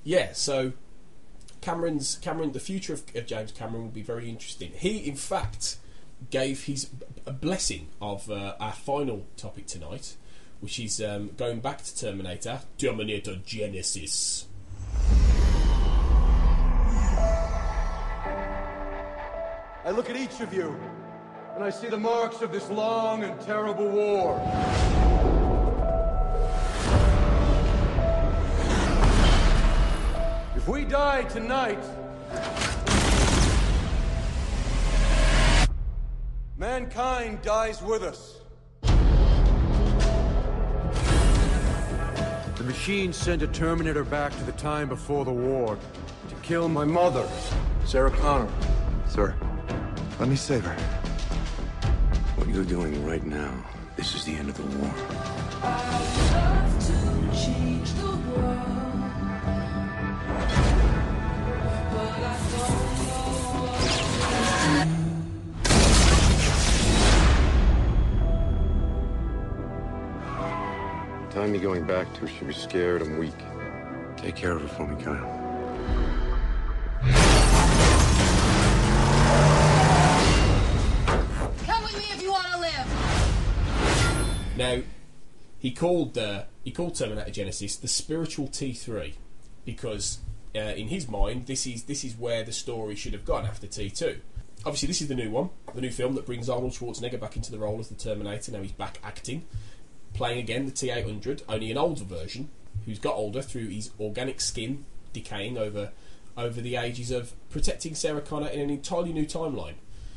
Yeah, 0.03 0.33
so 0.33 0.73
Cameron's 1.61 2.17
Cameron, 2.17 2.51
the 2.51 2.59
future 2.59 2.93
of, 2.93 3.03
of 3.15 3.25
James 3.25 3.51
Cameron 3.51 3.83
will 3.83 3.91
be 3.91 4.01
very 4.01 4.29
interesting. 4.29 4.71
He, 4.75 4.97
in 4.97 5.15
fact, 5.15 5.77
gave 6.29 6.63
his 6.65 6.89
a 7.25 7.31
blessing 7.31 7.87
of 8.01 8.29
uh, 8.29 8.55
our 8.59 8.73
final 8.73 9.25
topic 9.37 9.65
tonight, 9.67 10.15
which 10.61 10.79
is 10.79 11.01
um, 11.01 11.31
going 11.37 11.59
back 11.59 11.83
to 11.83 11.95
Terminator, 11.97 12.61
Terminator 12.77 13.35
Genisys. 13.45 14.45
I 19.85 19.91
look 19.91 20.09
at 20.09 20.15
each 20.15 20.41
of 20.41 20.51
you, 20.51 20.75
and 21.53 21.63
I 21.63 21.69
see 21.69 21.87
the 21.87 21.97
marks 21.97 22.41
of 22.41 22.51
this 22.51 22.69
long 22.69 23.23
and 23.23 23.39
terrible 23.41 23.87
war. 23.87 24.41
If 30.55 30.67
we 30.67 30.85
die 30.85 31.21
tonight, 31.23 31.83
mankind 36.57 37.43
dies 37.43 37.83
with 37.83 38.01
us. 38.01 38.44
The 42.55 42.63
machine 42.63 43.11
sent 43.11 43.41
a 43.41 43.47
Terminator 43.47 44.05
back 44.05 44.31
to 44.37 44.43
the 44.45 44.53
time 44.53 44.87
before 44.87 45.25
the 45.25 45.31
war 45.31 45.77
to 46.29 46.35
kill 46.35 46.69
my 46.69 46.85
mother, 46.85 47.27
Sarah 47.83 48.11
Connor. 48.11 48.47
Sir, 49.09 49.35
let 50.19 50.29
me 50.29 50.37
save 50.37 50.63
her. 50.63 50.73
What 52.35 52.47
you're 52.47 52.63
doing 52.63 53.05
right 53.05 53.25
now, 53.25 53.53
this 53.97 54.15
is 54.15 54.23
the 54.23 54.35
end 54.35 54.49
of 54.49 54.55
the 54.55 54.63
war. 54.77 54.93
The 64.77 65.04
time 71.35 71.53
you're 71.53 71.61
going 71.61 71.83
back 71.83 72.07
to, 72.13 72.25
she'll 72.25 72.47
be 72.47 72.53
scared 72.53 73.01
and 73.01 73.19
weak. 73.19 73.33
Take 74.15 74.37
care 74.37 74.53
of 74.53 74.61
her 74.61 74.67
for 74.69 74.87
me, 74.87 75.03
Kyle. 75.03 75.17
Come 81.65 81.83
with 81.83 81.97
me 81.97 82.05
if 82.13 82.21
you 82.21 82.31
want 82.31 82.47
to 82.53 82.57
live. 82.57 82.87
Now, 84.55 84.81
he 85.59 85.71
called 85.71 86.17
uh, 86.17 86.43
he 86.63 86.71
called 86.71 86.95
Terminator 86.95 87.29
Genisys 87.31 87.81
the 87.81 87.89
spiritual 87.89 88.47
T 88.47 88.71
three 88.71 89.15
because 89.65 90.19
uh, 90.55 90.59
in 90.59 90.87
his 90.87 91.09
mind 91.09 91.47
this 91.47 91.67
is 91.67 91.83
this 91.83 92.05
is 92.05 92.15
where 92.15 92.45
the 92.45 92.53
story 92.53 92.95
should 92.95 93.11
have 93.11 93.25
gone 93.25 93.45
after 93.45 93.67
T 93.67 93.89
two. 93.89 94.21
Obviously, 94.59 94.87
this 94.87 95.01
is 95.01 95.09
the 95.09 95.15
new 95.15 95.31
one, 95.31 95.49
the 95.73 95.81
new 95.81 95.91
film 95.91 96.15
that 96.15 96.25
brings 96.25 96.49
Arnold 96.49 96.71
Schwarzenegger 96.71 97.19
back 97.19 97.35
into 97.35 97.51
the 97.51 97.59
role 97.59 97.77
as 97.81 97.89
the 97.89 97.95
Terminator. 97.95 98.53
Now 98.53 98.61
he's 98.61 98.71
back 98.71 98.99
acting, 99.03 99.43
playing 100.15 100.39
again 100.39 100.65
the 100.65 100.71
T 100.71 100.89
eight 100.89 101.05
hundred, 101.05 101.43
only 101.47 101.69
an 101.71 101.77
older 101.77 102.03
version, 102.03 102.49
who's 102.85 102.99
got 102.99 103.15
older 103.15 103.41
through 103.41 103.67
his 103.67 103.91
organic 103.99 104.41
skin 104.41 104.85
decaying 105.13 105.57
over 105.57 105.91
over 106.37 106.61
the 106.61 106.75
ages 106.75 107.11
of 107.11 107.33
protecting 107.49 107.95
Sarah 107.95 108.21
Connor 108.21 108.47
in 108.47 108.59
an 108.59 108.69
entirely 108.69 109.13
new 109.13 109.25
timeline, 109.25 109.75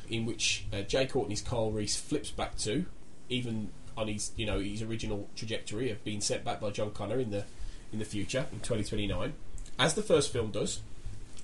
in 0.08 0.26
which 0.26 0.64
uh, 0.72 0.82
Jai 0.82 1.06
Courtney's 1.06 1.42
Carl 1.42 1.70
Reese 1.70 1.96
flips 1.96 2.30
back 2.30 2.56
to, 2.58 2.86
even 3.28 3.70
on 3.96 4.08
his 4.08 4.32
you 4.36 4.46
know 4.46 4.60
his 4.60 4.82
original 4.82 5.28
trajectory 5.36 5.90
of 5.90 6.02
being 6.04 6.20
sent 6.20 6.44
back 6.44 6.60
by 6.60 6.70
John 6.70 6.90
Connor 6.92 7.18
in 7.18 7.30
the 7.30 7.44
in 7.92 7.98
the 7.98 8.04
future 8.04 8.46
in 8.52 8.60
2029, 8.60 9.32
as 9.78 9.94
the 9.94 10.02
first 10.02 10.32
film 10.32 10.50
does, 10.50 10.80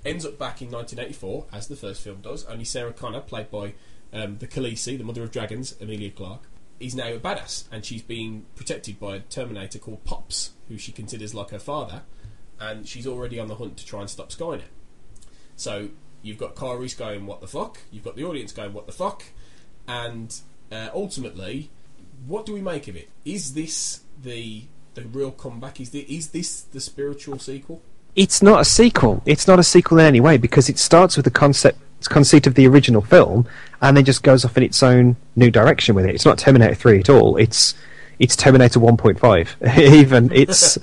ends 0.04 0.26
up 0.26 0.38
back 0.38 0.60
in 0.60 0.70
1984 0.70 1.46
as 1.52 1.68
the 1.68 1.76
first 1.76 2.02
film 2.02 2.20
does. 2.20 2.44
Only 2.44 2.64
Sarah 2.64 2.92
Connor, 2.92 3.20
played 3.20 3.50
by 3.50 3.74
um, 4.12 4.38
the 4.38 4.46
Khaleesi, 4.46 4.98
the 4.98 5.04
mother 5.04 5.22
of 5.22 5.30
dragons, 5.30 5.74
Emilia 5.80 6.10
Clarke, 6.10 6.42
is 6.80 6.94
now 6.94 7.08
a 7.08 7.18
badass, 7.18 7.64
and 7.70 7.84
she's 7.84 8.02
being 8.02 8.46
protected 8.54 8.98
by 8.98 9.16
a 9.16 9.20
Terminator 9.20 9.78
called 9.78 10.04
Pops, 10.04 10.50
who 10.68 10.76
she 10.76 10.92
considers 10.92 11.34
like 11.34 11.50
her 11.50 11.58
father, 11.58 12.02
and 12.60 12.86
she's 12.86 13.06
already 13.06 13.38
on 13.38 13.48
the 13.48 13.56
hunt 13.56 13.76
to 13.78 13.86
try 13.86 14.00
and 14.00 14.10
stop 14.10 14.30
Skynet. 14.30 14.62
So 15.56 15.90
you've 16.22 16.38
got 16.38 16.54
Kyle 16.54 16.74
Reese 16.74 16.94
going, 16.94 17.26
"What 17.26 17.40
the 17.40 17.46
fuck?" 17.46 17.78
You've 17.90 18.04
got 18.04 18.16
the 18.16 18.24
audience 18.24 18.52
going, 18.52 18.72
"What 18.72 18.86
the 18.86 18.92
fuck?" 18.92 19.24
And 19.86 20.34
uh, 20.72 20.88
ultimately, 20.94 21.70
what 22.26 22.46
do 22.46 22.52
we 22.52 22.60
make 22.60 22.88
of 22.88 22.96
it? 22.96 23.10
Is 23.24 23.54
this 23.54 24.00
the 24.22 24.64
the 24.94 25.02
real 25.02 25.30
comeback? 25.30 25.80
Is 25.80 25.94
is 25.94 26.28
this 26.28 26.62
the 26.62 26.80
spiritual 26.80 27.38
sequel? 27.38 27.82
It's 28.16 28.42
not 28.42 28.60
a 28.60 28.64
sequel. 28.64 29.22
It's 29.26 29.48
not 29.48 29.58
a 29.58 29.64
sequel 29.64 29.98
in 29.98 30.06
any 30.06 30.20
way 30.20 30.36
because 30.38 30.68
it 30.68 30.78
starts 30.78 31.16
with 31.16 31.24
the 31.24 31.30
concept 31.30 31.78
conceit 32.08 32.46
of 32.46 32.54
the 32.54 32.66
original 32.66 33.02
film 33.02 33.46
and 33.80 33.96
then 33.96 34.04
just 34.04 34.22
goes 34.22 34.44
off 34.44 34.56
in 34.56 34.62
its 34.62 34.82
own 34.82 35.16
new 35.36 35.50
direction 35.50 35.94
with 35.94 36.06
it. 36.06 36.14
It's 36.14 36.24
not 36.24 36.38
Terminator 36.38 36.74
3 36.74 37.00
at 37.00 37.10
all. 37.10 37.36
It's 37.36 37.74
it's 38.18 38.36
Terminator 38.36 38.80
1.5. 38.80 39.78
Even 39.94 40.30
it's 40.32 40.78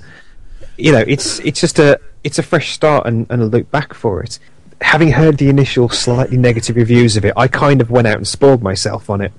you 0.76 0.92
know, 0.92 1.04
it's 1.06 1.38
it's 1.40 1.60
just 1.60 1.78
a 1.78 2.00
it's 2.24 2.38
a 2.38 2.42
fresh 2.42 2.72
start 2.72 3.06
and, 3.06 3.26
and 3.30 3.42
a 3.42 3.46
look 3.46 3.70
back 3.70 3.94
for 3.94 4.22
it. 4.22 4.38
Having 4.80 5.12
heard 5.12 5.38
the 5.38 5.48
initial 5.48 5.88
slightly 5.88 6.36
negative 6.36 6.76
reviews 6.76 7.16
of 7.16 7.24
it, 7.24 7.32
I 7.36 7.48
kind 7.48 7.80
of 7.80 7.90
went 7.90 8.06
out 8.06 8.16
and 8.16 8.26
spoiled 8.26 8.62
myself 8.62 9.08
on 9.08 9.20
it 9.20 9.32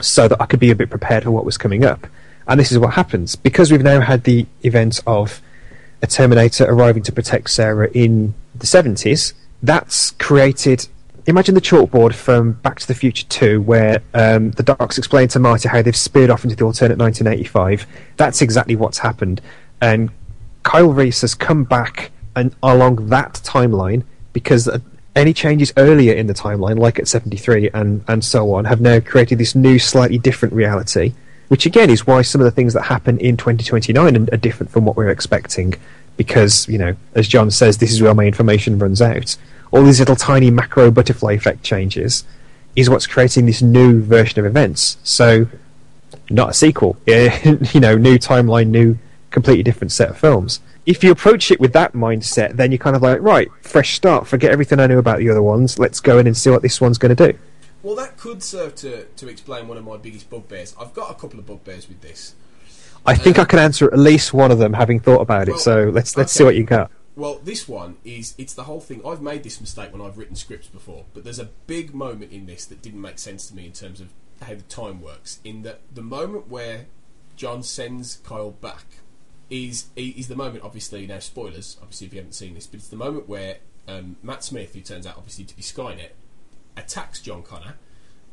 so 0.00 0.26
that 0.28 0.40
I 0.40 0.46
could 0.46 0.60
be 0.60 0.70
a 0.70 0.74
bit 0.74 0.90
prepared 0.90 1.24
for 1.24 1.30
what 1.30 1.44
was 1.44 1.56
coming 1.56 1.84
up. 1.84 2.06
And 2.46 2.58
this 2.58 2.72
is 2.72 2.78
what 2.78 2.94
happens 2.94 3.36
because 3.36 3.70
we've 3.70 3.82
now 3.82 4.00
had 4.00 4.24
the 4.24 4.46
event 4.62 5.00
of 5.06 5.40
a 6.02 6.06
Terminator 6.06 6.64
arriving 6.64 7.02
to 7.04 7.12
protect 7.12 7.50
Sarah 7.50 7.88
in 7.94 8.34
the 8.54 8.66
70s. 8.66 9.32
That's 9.62 10.10
created. 10.12 10.88
Imagine 11.26 11.54
the 11.54 11.60
chalkboard 11.62 12.12
from 12.12 12.52
Back 12.52 12.78
to 12.80 12.86
the 12.86 12.94
Future 12.94 13.24
2, 13.26 13.62
where 13.62 14.02
um, 14.12 14.50
the 14.52 14.62
Docs 14.62 14.98
explain 14.98 15.28
to 15.28 15.38
Marty 15.38 15.70
how 15.70 15.80
they've 15.80 15.96
speared 15.96 16.28
off 16.28 16.44
into 16.44 16.54
the 16.54 16.64
alternate 16.64 16.98
1985. 16.98 17.86
That's 18.18 18.42
exactly 18.42 18.76
what's 18.76 18.98
happened. 18.98 19.40
And 19.80 20.10
Kyle 20.64 20.92
Reese 20.92 21.22
has 21.22 21.34
come 21.34 21.64
back 21.64 22.10
and 22.36 22.54
along 22.62 23.08
that 23.08 23.40
timeline 23.42 24.02
because 24.34 24.68
uh, 24.68 24.80
any 25.16 25.32
changes 25.32 25.72
earlier 25.78 26.12
in 26.12 26.26
the 26.26 26.34
timeline, 26.34 26.78
like 26.78 26.98
at 26.98 27.08
73 27.08 27.70
and, 27.72 28.04
and 28.06 28.22
so 28.22 28.52
on, 28.52 28.66
have 28.66 28.82
now 28.82 29.00
created 29.00 29.38
this 29.38 29.54
new, 29.54 29.78
slightly 29.78 30.18
different 30.18 30.52
reality. 30.52 31.14
Which 31.48 31.64
again 31.64 31.88
is 31.88 32.06
why 32.06 32.20
some 32.20 32.42
of 32.42 32.44
the 32.44 32.50
things 32.50 32.74
that 32.74 32.82
happen 32.82 33.18
in 33.18 33.38
2029 33.38 34.16
are, 34.16 34.34
are 34.34 34.36
different 34.36 34.70
from 34.70 34.84
what 34.84 34.94
we're 34.96 35.08
expecting. 35.08 35.74
Because, 36.18 36.68
you 36.68 36.76
know, 36.76 36.96
as 37.14 37.28
John 37.28 37.50
says, 37.50 37.78
this 37.78 37.92
is 37.92 38.02
where 38.02 38.14
my 38.14 38.26
information 38.26 38.78
runs 38.78 39.00
out. 39.00 39.38
All 39.70 39.82
these 39.82 39.98
little 39.98 40.16
tiny 40.16 40.50
macro 40.50 40.90
butterfly 40.90 41.32
effect 41.32 41.62
changes 41.62 42.24
is 42.76 42.90
what's 42.90 43.06
creating 43.06 43.46
this 43.46 43.62
new 43.62 44.00
version 44.02 44.38
of 44.38 44.46
events. 44.46 44.98
So, 45.02 45.46
not 46.30 46.50
a 46.50 46.54
sequel. 46.54 46.96
you 47.06 47.80
know, 47.80 47.96
new 47.96 48.18
timeline, 48.18 48.68
new, 48.68 48.98
completely 49.30 49.62
different 49.62 49.92
set 49.92 50.10
of 50.10 50.18
films. 50.18 50.60
If 50.86 51.02
you 51.02 51.10
approach 51.10 51.50
it 51.50 51.60
with 51.60 51.72
that 51.72 51.94
mindset, 51.94 52.56
then 52.56 52.70
you're 52.70 52.78
kind 52.78 52.94
of 52.94 53.02
like, 53.02 53.20
right, 53.20 53.48
fresh 53.62 53.94
start, 53.94 54.26
forget 54.26 54.50
everything 54.50 54.80
I 54.80 54.86
knew 54.86 54.98
about 54.98 55.18
the 55.18 55.30
other 55.30 55.42
ones, 55.42 55.78
let's 55.78 56.00
go 56.00 56.18
in 56.18 56.26
and 56.26 56.36
see 56.36 56.50
what 56.50 56.62
this 56.62 56.80
one's 56.80 56.98
going 56.98 57.14
to 57.14 57.32
do. 57.32 57.38
Well, 57.82 57.96
that 57.96 58.16
could 58.16 58.42
serve 58.42 58.74
to, 58.76 59.04
to 59.04 59.28
explain 59.28 59.68
one 59.68 59.76
of 59.76 59.84
my 59.84 59.96
biggest 59.96 60.30
bugbears. 60.30 60.74
I've 60.80 60.94
got 60.94 61.10
a 61.10 61.14
couple 61.14 61.38
of 61.38 61.46
bugbears 61.46 61.88
with 61.88 62.00
this. 62.00 62.34
I 63.06 63.14
think 63.14 63.38
uh, 63.38 63.42
I 63.42 63.44
can 63.44 63.58
answer 63.58 63.92
at 63.92 63.98
least 63.98 64.32
one 64.32 64.50
of 64.50 64.58
them, 64.58 64.72
having 64.72 65.00
thought 65.00 65.20
about 65.20 65.48
it. 65.48 65.58
So 65.58 65.90
let's 65.92 66.16
let's 66.16 66.34
okay. 66.34 66.38
see 66.38 66.44
what 66.44 66.56
you 66.56 66.64
got. 66.64 66.90
Well, 67.16 67.38
this 67.42 67.68
one 67.68 67.96
is 68.04 68.34
it's 68.38 68.54
the 68.54 68.64
whole 68.64 68.80
thing. 68.80 69.00
I've 69.06 69.22
made 69.22 69.44
this 69.44 69.60
mistake 69.60 69.92
when 69.92 70.02
I've 70.02 70.18
written 70.18 70.34
scripts 70.34 70.66
before, 70.66 71.04
but 71.14 71.22
there's 71.22 71.38
a 71.38 71.50
big 71.66 71.94
moment 71.94 72.32
in 72.32 72.46
this 72.46 72.64
that 72.66 72.82
didn't 72.82 73.00
make 73.00 73.18
sense 73.18 73.46
to 73.48 73.54
me 73.54 73.66
in 73.66 73.72
terms 73.72 74.00
of 74.00 74.08
how 74.42 74.54
the 74.54 74.62
time 74.62 75.00
works. 75.00 75.38
In 75.44 75.62
that 75.62 75.80
the 75.94 76.02
moment 76.02 76.48
where 76.48 76.86
John 77.36 77.62
sends 77.62 78.16
Kyle 78.16 78.50
back 78.50 78.84
is 79.48 79.86
is 79.94 80.26
the 80.26 80.36
moment. 80.36 80.64
Obviously, 80.64 81.06
now 81.06 81.20
spoilers. 81.20 81.76
Obviously, 81.80 82.08
if 82.08 82.14
you 82.14 82.18
haven't 82.18 82.32
seen 82.32 82.54
this, 82.54 82.66
but 82.66 82.78
it's 82.78 82.88
the 82.88 82.96
moment 82.96 83.28
where 83.28 83.58
um, 83.86 84.16
Matt 84.22 84.42
Smith, 84.42 84.74
who 84.74 84.80
turns 84.80 85.06
out 85.06 85.16
obviously 85.16 85.44
to 85.44 85.56
be 85.56 85.62
Skynet, 85.62 86.10
attacks 86.76 87.20
John 87.20 87.42
Connor, 87.42 87.76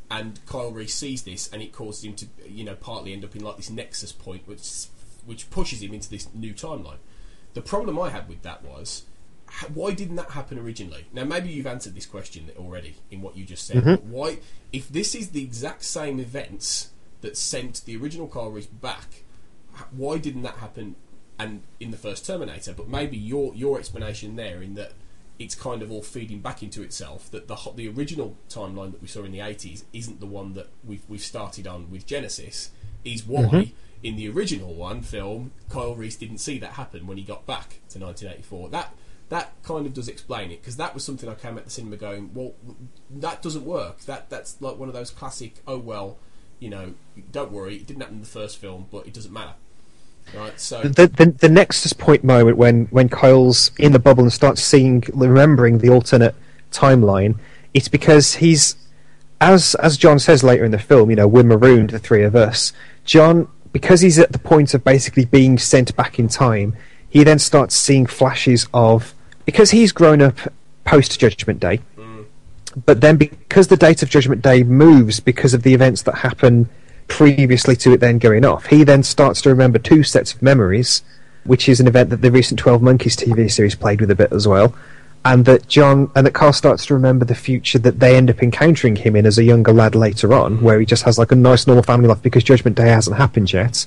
and 0.10 0.44
Kyle 0.46 0.72
Reese 0.72 0.96
sees 0.96 1.24
this, 1.24 1.52
and 1.54 1.62
it 1.62 1.72
causes 1.72 2.04
him 2.04 2.16
to, 2.16 2.26
you 2.48 2.64
know, 2.64 2.76
partly 2.76 3.14
end 3.14 3.24
up 3.24 3.36
in 3.36 3.44
like 3.44 3.58
this 3.58 3.70
nexus 3.70 4.12
point, 4.12 4.48
which 4.48 4.88
which 5.26 5.50
pushes 5.52 5.84
him 5.84 5.94
into 5.94 6.10
this 6.10 6.28
new 6.34 6.54
timeline. 6.54 6.98
The 7.54 7.62
problem 7.62 8.00
I 8.00 8.10
had 8.10 8.28
with 8.30 8.42
that 8.44 8.64
was, 8.64 9.04
why 9.74 9.92
didn't 9.92 10.16
that 10.16 10.32
happen 10.32 10.58
originally? 10.58 11.06
Now, 11.12 11.26
maybe 11.26 11.50
you've 11.50 11.68
answered 11.68 11.96
this 11.96 12.06
question 12.06 12.50
already 12.58 12.96
in 13.10 13.22
what 13.22 13.36
you 13.36 13.44
just 13.46 13.66
said. 13.66 13.78
Mhm. 13.78 13.86
But 13.86 14.04
why, 14.06 14.40
if 14.72 14.88
this 14.90 15.14
is 15.16 15.30
the 15.30 15.44
exact 15.44 15.84
same 15.84 16.20
events 16.20 16.90
that 17.22 17.36
sent 17.38 17.84
the 17.86 17.96
original 17.98 18.28
car 18.28 18.50
Reese 18.50 18.66
back, 18.68 19.24
why 19.92 20.18
didn't 20.18 20.44
that 20.44 20.56
happen? 20.56 20.96
And 21.38 21.64
in 21.80 21.92
the 21.92 21.98
first 21.98 22.26
Terminator, 22.26 22.74
but 22.74 22.88
maybe 22.88 23.18
your 23.18 23.56
your 23.56 23.80
explanation 23.80 24.36
there 24.36 24.62
in 24.62 24.76
that 24.76 24.94
it's 25.40 25.56
kind 25.56 25.82
of 25.82 25.92
all 25.92 26.04
feeding 26.04 26.40
back 26.40 26.62
into 26.62 26.84
itself. 26.84 27.32
That 27.32 27.48
the 27.48 27.58
the 27.76 27.90
original 27.90 28.38
timeline 28.48 28.92
that 28.92 29.02
we 29.02 29.08
saw 29.08 29.24
in 29.24 29.32
the 29.32 29.40
eighties 29.40 29.84
isn't 29.92 30.20
the 30.20 30.28
one 30.28 30.54
that 30.54 30.68
we've 30.84 31.04
we've 31.10 31.22
started 31.24 31.66
on 31.66 31.90
with 31.90 32.06
Genisys. 32.06 32.70
Is 33.04 33.26
why 33.26 33.42
Mhm. 33.44 33.72
In 34.04 34.16
the 34.16 34.30
original 34.30 34.74
one 34.74 35.02
film, 35.02 35.52
Kyle 35.70 35.96
Reese 35.96 36.16
didn't 36.16 36.40
see 36.40 36.58
that 36.60 36.74
happen 36.74 37.08
when 37.08 37.18
he 37.18 37.24
got 37.24 37.46
back 37.46 37.82
to 37.90 38.00
1984. 38.00 38.70
That 38.70 38.94
that 39.30 39.54
kind 39.64 39.86
of 39.86 39.94
does 39.94 40.10
explain 40.10 40.52
it 40.52 40.62
because 40.62 40.76
that 40.76 40.94
was 40.94 41.06
something 41.06 41.30
I 41.30 41.36
came 41.36 41.58
at 41.58 41.64
the 41.64 41.72
cinema 41.72 41.96
going, 41.96 42.32
well, 42.34 42.54
that 43.10 43.42
doesn't 43.42 43.64
work. 43.64 44.02
That 44.02 44.30
that's 44.30 44.62
like 44.62 44.78
one 44.78 44.90
of 44.90 44.94
those 44.94 45.10
classic, 45.10 45.56
oh 45.68 45.78
well, 45.78 46.18
you 46.60 46.70
know, 46.70 46.94
don't 47.32 47.52
worry, 47.52 47.78
it 47.78 47.88
didn't 47.88 48.02
happen 48.02 48.16
in 48.16 48.22
the 48.22 48.28
first 48.28 48.58
film, 48.58 48.88
but 48.92 49.08
it 49.08 49.14
doesn't 49.14 49.34
matter. 49.34 49.54
Right, 50.36 50.60
so 50.60 50.82
The, 50.84 51.08
the 51.08 51.26
the 51.32 51.50
Nexus 51.50 51.94
point 51.94 52.24
moment 52.24 52.58
when 52.58 52.86
when 52.86 53.10
Kyle's 53.10 53.72
in 53.78 53.92
the 53.92 54.00
bubble 54.00 54.24
and 54.24 54.32
starts 54.32 54.62
seeing 54.62 55.04
remembering 55.14 55.80
the 55.80 55.90
alternate 55.90 56.36
timeline, 56.72 57.38
it's 57.74 57.88
because 57.88 58.36
he's 58.36 58.76
as 59.40 59.76
as 59.76 59.98
John 59.98 60.20
says 60.20 60.44
later 60.44 60.64
in 60.64 60.72
the 60.72 60.80
film, 60.80 61.10
you 61.10 61.16
know, 61.16 61.28
we're 61.28 61.44
marooned, 61.44 61.90
the 61.90 62.00
three 62.00 62.24
of 62.24 62.36
us. 62.36 62.72
John, 63.04 63.48
because 63.72 64.02
he's 64.02 64.20
at 64.20 64.32
the 64.32 64.40
point 64.40 64.74
of 64.74 64.84
basically 64.84 65.26
being 65.26 65.58
sent 65.58 65.96
back 65.96 66.20
in 66.20 66.28
time, 66.28 66.76
he 67.10 67.24
then 67.24 67.40
starts 67.40 67.76
seeing 67.76 68.06
flashes 68.06 68.68
of 68.74 69.14
because 69.46 69.72
he's 69.72 69.92
grown 69.92 70.22
up 70.22 70.36
post 70.84 71.20
Judgment 71.20 71.60
Day. 71.60 71.80
Mm. 71.98 72.26
But 72.86 73.02
then, 73.02 73.18
because 73.18 73.68
the 73.68 73.78
date 73.78 74.02
of 74.02 74.10
Judgment 74.10 74.42
Day 74.42 74.64
moves 74.64 75.20
because 75.20 75.54
of 75.54 75.64
the 75.64 75.74
events 75.74 76.02
that 76.04 76.16
happen 76.16 76.70
previously 77.08 77.76
to 77.76 77.94
it 77.94 78.00
then 78.00 78.18
going 78.18 78.46
off, 78.46 78.68
he 78.68 78.84
then 78.84 79.04
starts 79.04 79.42
to 79.42 79.50
remember 79.50 79.78
two 79.80 80.04
sets 80.04 80.34
of 80.34 80.42
memories, 80.42 81.04
which 81.44 81.68
is 81.68 81.80
an 81.80 81.88
event 81.88 82.10
that 82.10 82.22
the 82.22 82.32
recent 82.32 82.60
Twelve 82.60 82.82
Monkeys 82.82 83.16
TV 83.16 83.52
series 83.52 83.76
played 83.76 84.00
with 84.00 84.12
a 84.12 84.16
bit 84.16 84.32
as 84.32 84.48
well, 84.48 84.74
and 85.24 85.46
that 85.46 85.68
John 85.68 86.12
and 86.16 86.26
that 86.26 86.34
Carl 86.34 86.54
starts 86.54 86.86
to 86.88 86.94
remember 86.94 87.26
the 87.26 87.36
future 87.36 87.80
that 87.80 88.00
they 88.00 88.16
end 88.16 88.30
up 88.30 88.42
encountering 88.42 88.96
him 88.96 89.16
in 89.16 89.26
as 89.26 89.38
a 89.38 89.44
younger 89.44 89.72
lad 89.72 89.96
later 89.96 90.34
on, 90.34 90.62
where 90.62 90.80
he 90.80 90.86
just 90.86 91.04
has 91.04 91.20
like 91.20 91.32
a 91.32 91.36
nice 91.36 91.68
normal 91.68 91.84
family 91.84 92.08
life 92.08 92.22
because 92.22 92.44
Judgment 92.44 92.76
Day 92.76 92.90
hasn't 92.90 93.18
happened 93.18 93.54
yet. 93.54 93.86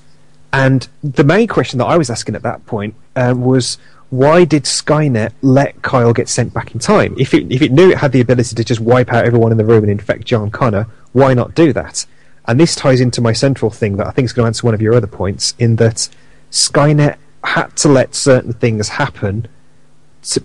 And 0.52 0.86
the 1.02 1.24
main 1.24 1.48
question 1.48 1.80
that 1.80 1.86
I 1.86 1.96
was 1.96 2.10
asking 2.10 2.36
at 2.36 2.42
that 2.42 2.64
point 2.66 2.94
um, 3.16 3.42
was 3.42 3.78
why 4.10 4.44
did 4.44 4.62
Skynet 4.62 5.32
let 5.42 5.82
Kyle 5.82 6.12
get 6.12 6.28
sent 6.28 6.54
back 6.54 6.72
in 6.72 6.78
time? 6.78 7.16
If 7.18 7.34
it, 7.34 7.50
if 7.50 7.60
it 7.60 7.72
knew 7.72 7.90
it 7.90 7.98
had 7.98 8.12
the 8.12 8.20
ability 8.20 8.54
to 8.54 8.62
just 8.62 8.80
wipe 8.80 9.12
out 9.12 9.24
everyone 9.24 9.50
in 9.50 9.58
the 9.58 9.64
room 9.64 9.82
and 9.82 9.90
infect 9.90 10.24
John 10.24 10.52
Connor, 10.52 10.86
why 11.12 11.34
not 11.34 11.56
do 11.56 11.72
that? 11.72 12.06
And 12.46 12.60
this 12.60 12.76
ties 12.76 13.00
into 13.00 13.20
my 13.20 13.32
central 13.32 13.72
thing 13.72 13.96
that 13.96 14.06
I 14.06 14.12
think 14.12 14.26
is 14.26 14.32
going 14.32 14.44
to 14.44 14.48
answer 14.48 14.64
one 14.64 14.74
of 14.74 14.82
your 14.82 14.94
other 14.94 15.08
points, 15.08 15.54
in 15.58 15.76
that 15.76 16.08
Skynet 16.52 17.16
had 17.42 17.76
to 17.78 17.88
let 17.88 18.14
certain 18.14 18.52
things 18.52 18.90
happen 18.90 19.48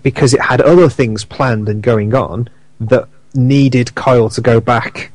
because 0.02 0.34
it 0.34 0.40
had 0.40 0.60
other 0.60 0.88
things 0.88 1.24
planned 1.24 1.68
and 1.68 1.82
going 1.82 2.14
on 2.14 2.48
that 2.80 3.08
needed 3.34 3.94
Kyle 3.94 4.28
to 4.30 4.40
go 4.40 4.60
back 4.60 5.12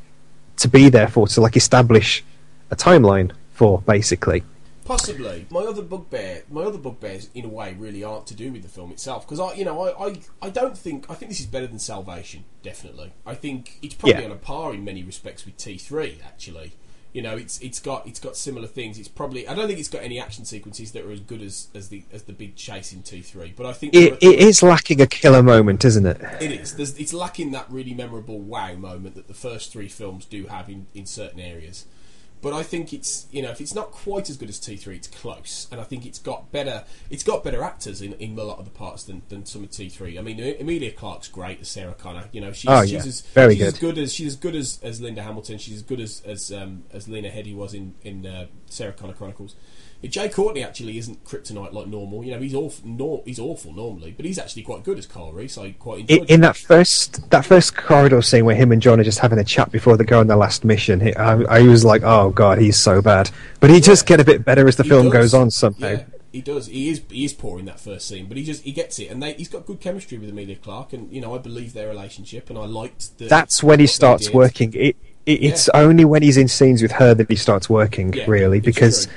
to 0.58 0.68
be 0.68 0.90
there 0.90 1.08
for, 1.08 1.28
to 1.28 1.42
like 1.42 1.56
establish 1.58 2.24
a 2.72 2.76
timeline 2.76 3.32
for, 3.52 3.82
basically. 3.82 4.44
Possibly. 4.86 5.48
My 5.50 5.62
other 5.62 5.82
bugbear, 5.82 6.44
my 6.50 6.62
other 6.62 6.78
bugbears, 6.78 7.30
in 7.34 7.44
a 7.44 7.48
way, 7.48 7.76
really 7.78 8.04
aren't 8.04 8.28
to 8.28 8.36
do 8.36 8.52
with 8.52 8.62
the 8.62 8.70
film 8.70 8.92
itself. 8.92 9.26
Because 9.28 9.40
I, 9.40 9.54
you 9.56 9.66
know, 9.66 9.82
I, 9.82 10.08
I, 10.10 10.20
I 10.44 10.50
don't 10.52 10.78
think 10.78 11.10
I 11.10 11.16
think 11.16 11.32
this 11.32 11.40
is 11.40 11.48
better 11.48 11.66
than 11.66 11.80
Salvation. 11.80 12.44
Definitely, 12.62 13.12
I 13.26 13.34
think 13.34 13.80
it's 13.82 13.96
probably 13.96 14.22
Yeah. 14.22 14.26
on 14.26 14.32
a 14.32 14.36
par 14.36 14.76
in 14.76 14.86
many 14.86 15.02
respects 15.02 15.44
with 15.44 15.58
T 15.58 15.80
three. 15.80 16.20
Actually, 16.24 16.74
you 17.16 17.22
know, 17.22 17.38
it's 17.38 17.62
it's 17.62 17.80
got 17.80 18.06
it's 18.06 18.20
got 18.20 18.36
similar 18.36 18.68
things. 18.68 19.00
It's 19.00 19.08
probably 19.08 19.48
I 19.48 19.56
don't 19.56 19.68
think 19.68 19.80
it's 19.80 19.88
got 19.88 20.04
any 20.04 20.20
action 20.20 20.44
sequences 20.44 20.92
that 20.92 21.06
are 21.06 21.12
as 21.12 21.22
good 21.22 21.42
as, 21.42 21.70
as 21.74 21.88
the 21.88 22.04
as 22.12 22.24
the 22.24 22.34
big 22.34 22.58
chase 22.58 22.92
in 22.92 23.04
T 23.04 23.22
three. 23.22 23.54
But 23.56 23.68
I 23.68 23.72
think 23.72 23.96
It, 23.96 24.22
it 24.22 24.40
is 24.40 24.62
lacking 24.62 25.00
a 25.00 25.08
killer 25.08 25.42
moment, 25.42 25.86
isn't 25.86 26.06
it? 26.06 26.20
it 26.42 26.52
is. 26.52 26.76
There's, 26.76 27.00
it's 27.00 27.14
lacking 27.14 27.52
that 27.52 27.72
really 27.72 27.94
memorable 27.94 28.40
wow 28.40 28.74
moment 28.74 29.16
that 29.16 29.30
the 29.30 29.34
first 29.34 29.72
three 29.72 29.88
films 29.88 30.26
do 30.26 30.48
have 30.48 30.68
in, 30.68 30.88
in 30.94 31.06
certain 31.06 31.40
areas. 31.40 31.86
But 32.46 32.54
I 32.54 32.62
think 32.62 32.94
it's 32.94 33.26
you 33.32 33.42
know 33.42 33.50
if 33.50 33.60
it's 33.60 33.74
not 33.74 33.90
quite 33.90 34.30
as 34.30 34.38
good 34.38 34.50
as 34.50 34.60
T 34.60 34.76
three, 34.78 34.96
it's 34.98 35.08
close, 35.08 35.68
and 35.72 35.82
I 35.82 35.84
think 35.84 36.06
it's 36.06 36.20
got 36.20 36.52
better 36.52 36.84
it's 37.10 37.24
got 37.24 37.44
better 37.44 37.64
actors 37.64 38.04
in, 38.04 38.14
in 38.14 38.38
a 38.38 38.44
lot 38.44 38.60
of 38.60 38.66
the 38.66 38.70
parts 38.72 39.04
than, 39.04 39.24
than 39.30 39.48
some 39.48 39.64
of 39.64 39.72
T 39.72 39.90
three. 39.90 40.20
I 40.20 40.22
mean, 40.22 40.40
Emilia 40.40 40.92
Clarke's 40.92 41.28
great 41.28 41.60
as 41.62 41.70
Sarah 41.70 41.96
Connor. 41.96 42.30
You 42.32 42.42
know, 42.42 42.52
she's, 42.52 42.70
Oh, 42.70 42.84
she's 42.84 42.92
yeah. 42.92 43.00
as 43.00 43.22
Very 43.34 43.56
she's 43.56 43.64
as 43.66 43.80
good. 43.80 43.96
good 43.96 44.04
as 44.04 44.14
she's 44.14 44.28
as 44.28 44.36
good 44.36 44.56
as, 44.56 44.80
as 44.84 45.02
Linda 45.02 45.24
Hamilton. 45.24 45.58
She's 45.58 45.78
as 45.78 45.82
good 45.82 46.00
as 46.00 46.22
as 46.24 46.52
um, 46.54 46.84
as 46.94 47.08
Lena 47.08 47.30
Headey 47.32 47.56
was 47.56 47.74
in 47.74 47.96
in 48.04 48.28
uh, 48.28 48.46
Sarah 48.68 48.94
Connor 48.94 49.14
Chronicles. 49.14 49.56
Jai 50.08 50.28
Courtney 50.28 50.64
actually 50.64 50.98
isn't 50.98 51.24
kryptonite 51.24 51.74
like 51.74 51.88
normal. 51.88 52.24
You 52.24 52.32
know, 52.34 52.40
he's 52.40 52.54
awful. 52.54 52.88
Nor, 52.88 53.24
he's 53.26 53.40
awful 53.40 53.74
normally, 53.74 54.12
but 54.12 54.26
he's 54.26 54.38
actually 54.40 54.64
quite 54.64 54.84
good 54.84 54.98
as 54.98 55.06
Carl 55.06 55.32
Reese. 55.34 55.58
I 55.58 55.72
quite 55.72 56.02
enjoyed. 56.02 56.20
in, 56.20 56.26
in 56.26 56.42
that 56.42 56.56
first 56.58 57.30
that 57.32 57.46
first 57.46 57.76
corridor 57.76 58.22
scene 58.22 58.46
where 58.46 58.56
him 58.56 58.72
and 58.72 58.82
John 58.82 59.00
are 59.00 59.04
just 59.04 59.20
having 59.20 59.40
a 59.40 59.44
chat 59.44 59.72
before 59.72 59.98
they 59.98 60.04
go 60.04 60.20
on 60.20 60.28
their 60.28 60.38
last 60.38 60.64
mission, 60.66 61.00
he, 61.00 61.16
I, 61.16 61.34
I 61.42 61.62
was 61.64 61.84
like, 61.86 62.04
"Oh 62.04 62.30
God, 62.32 62.58
he's 62.60 62.78
so 62.78 63.02
bad." 63.02 63.30
But 63.60 63.70
he 63.70 63.80
just 63.80 64.06
get 64.06 64.20
a 64.20 64.26
bit 64.26 64.44
better 64.46 64.68
as 64.68 64.76
the 64.76 64.84
He 64.84 64.90
film 64.90 65.06
does. 65.06 65.14
goes 65.14 65.34
on 65.34 65.52
somehow. 65.52 65.88
Yeah, 65.88 66.04
he 66.32 66.42
does. 66.42 66.68
He 66.68 66.90
is 66.90 67.02
he 67.10 67.26
is 67.26 67.34
poor 67.34 67.60
in 67.60 67.66
that 67.66 67.80
first 67.80 68.08
scene, 68.08 68.28
but 68.28 68.38
he 68.38 68.44
just 68.44 68.64
he 68.64 68.72
gets 68.72 69.00
it, 69.00 69.10
and 69.10 69.24
they, 69.24 69.34
he's 69.34 69.48
got 69.50 69.66
good 69.66 69.80
chemistry 69.80 70.18
with 70.18 70.30
Emilia 70.30 70.56
Clarke, 70.58 70.94
and 70.94 71.12
you 71.14 71.22
know 71.22 71.34
I 71.34 71.38
believe 71.40 71.74
their 71.74 71.88
relationship, 71.88 72.50
and 72.50 72.60
I 72.60 72.66
liked 72.66 73.18
the. 73.18 73.26
That's 73.28 73.64
when 73.64 73.80
he 73.80 73.88
starts 73.88 74.32
working. 74.32 74.74
It, 74.74 74.96
it, 75.26 75.44
It's 75.44 75.68
Yeah. 75.74 75.82
only 75.82 76.06
when 76.06 76.22
he's 76.22 76.38
in 76.38 76.48
scenes 76.48 76.82
with 76.84 76.92
her 76.92 77.16
that 77.16 77.30
he 77.30 77.36
starts 77.36 77.68
working, 77.68 78.14
Yeah, 78.14 78.26
really, 78.28 78.60
because 78.60 79.08
true. 79.08 79.16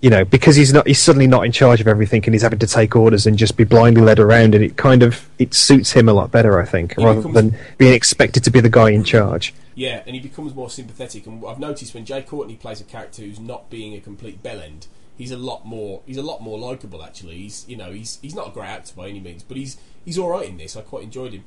You 0.00 0.08
know 0.08 0.24
because 0.24 0.56
he's 0.56 0.72
not 0.72 0.86
he's 0.86 0.98
suddenly 0.98 1.26
not 1.26 1.44
in 1.44 1.52
charge 1.52 1.80
of 1.82 1.86
everything 1.86 2.24
and 2.24 2.32
he's 2.34 2.40
having 2.42 2.58
to 2.60 2.66
take 2.66 2.96
orders 2.96 3.26
and 3.26 3.36
just 3.36 3.56
be 3.58 3.64
blindly 3.64 4.02
led 4.02 4.18
around, 4.18 4.54
and 4.54 4.64
it 4.64 4.76
kind 4.76 5.02
of 5.02 5.28
it 5.38 5.52
suits 5.52 5.92
him 5.92 6.08
a 6.08 6.12
lot 6.14 6.30
better, 6.30 6.58
I 6.58 6.64
think, 6.64 6.96
He 6.96 7.04
rather 7.04 7.18
becomes- 7.20 7.34
than 7.34 7.56
being 7.76 7.92
expected 7.92 8.42
to 8.44 8.50
be 8.50 8.60
the 8.60 8.70
guy 8.70 8.90
in 8.90 9.04
charge. 9.04 9.52
Yeah, 9.74 10.02
and 10.06 10.14
he 10.14 10.20
becomes 10.20 10.54
more 10.54 10.70
sympathetic. 10.70 11.26
And 11.26 11.44
I've 11.46 11.58
noticed 11.58 11.94
when 11.94 12.04
Jai 12.04 12.22
Courtney 12.22 12.56
plays 12.56 12.80
a 12.80 12.84
character 12.84 13.22
who's 13.22 13.40
not 13.40 13.70
being 13.70 13.94
a 13.94 14.00
complete 14.00 14.42
bellend, 14.42 14.86
he's 15.18 15.30
a 15.32 15.36
lot 15.36 15.66
more 15.66 16.00
he's 16.06 16.16
a 16.16 16.22
lot 16.22 16.40
more 16.42 16.58
likable. 16.58 17.02
Actually, 17.02 17.36
he's 17.36 17.66
you 17.68 17.76
know 17.76 17.92
he's 17.92 18.18
he's 18.22 18.34
not 18.34 18.48
a 18.48 18.50
great 18.52 18.68
actor 18.68 18.94
by 18.96 19.08
any 19.08 19.20
means, 19.20 19.42
but 19.42 19.58
he's 19.58 19.76
he's 20.04 20.18
all 20.18 20.30
right 20.30 20.48
in 20.48 20.56
this. 20.56 20.76
I 20.76 20.80
quite 20.80 21.02
enjoyed 21.04 21.34
him. 21.34 21.44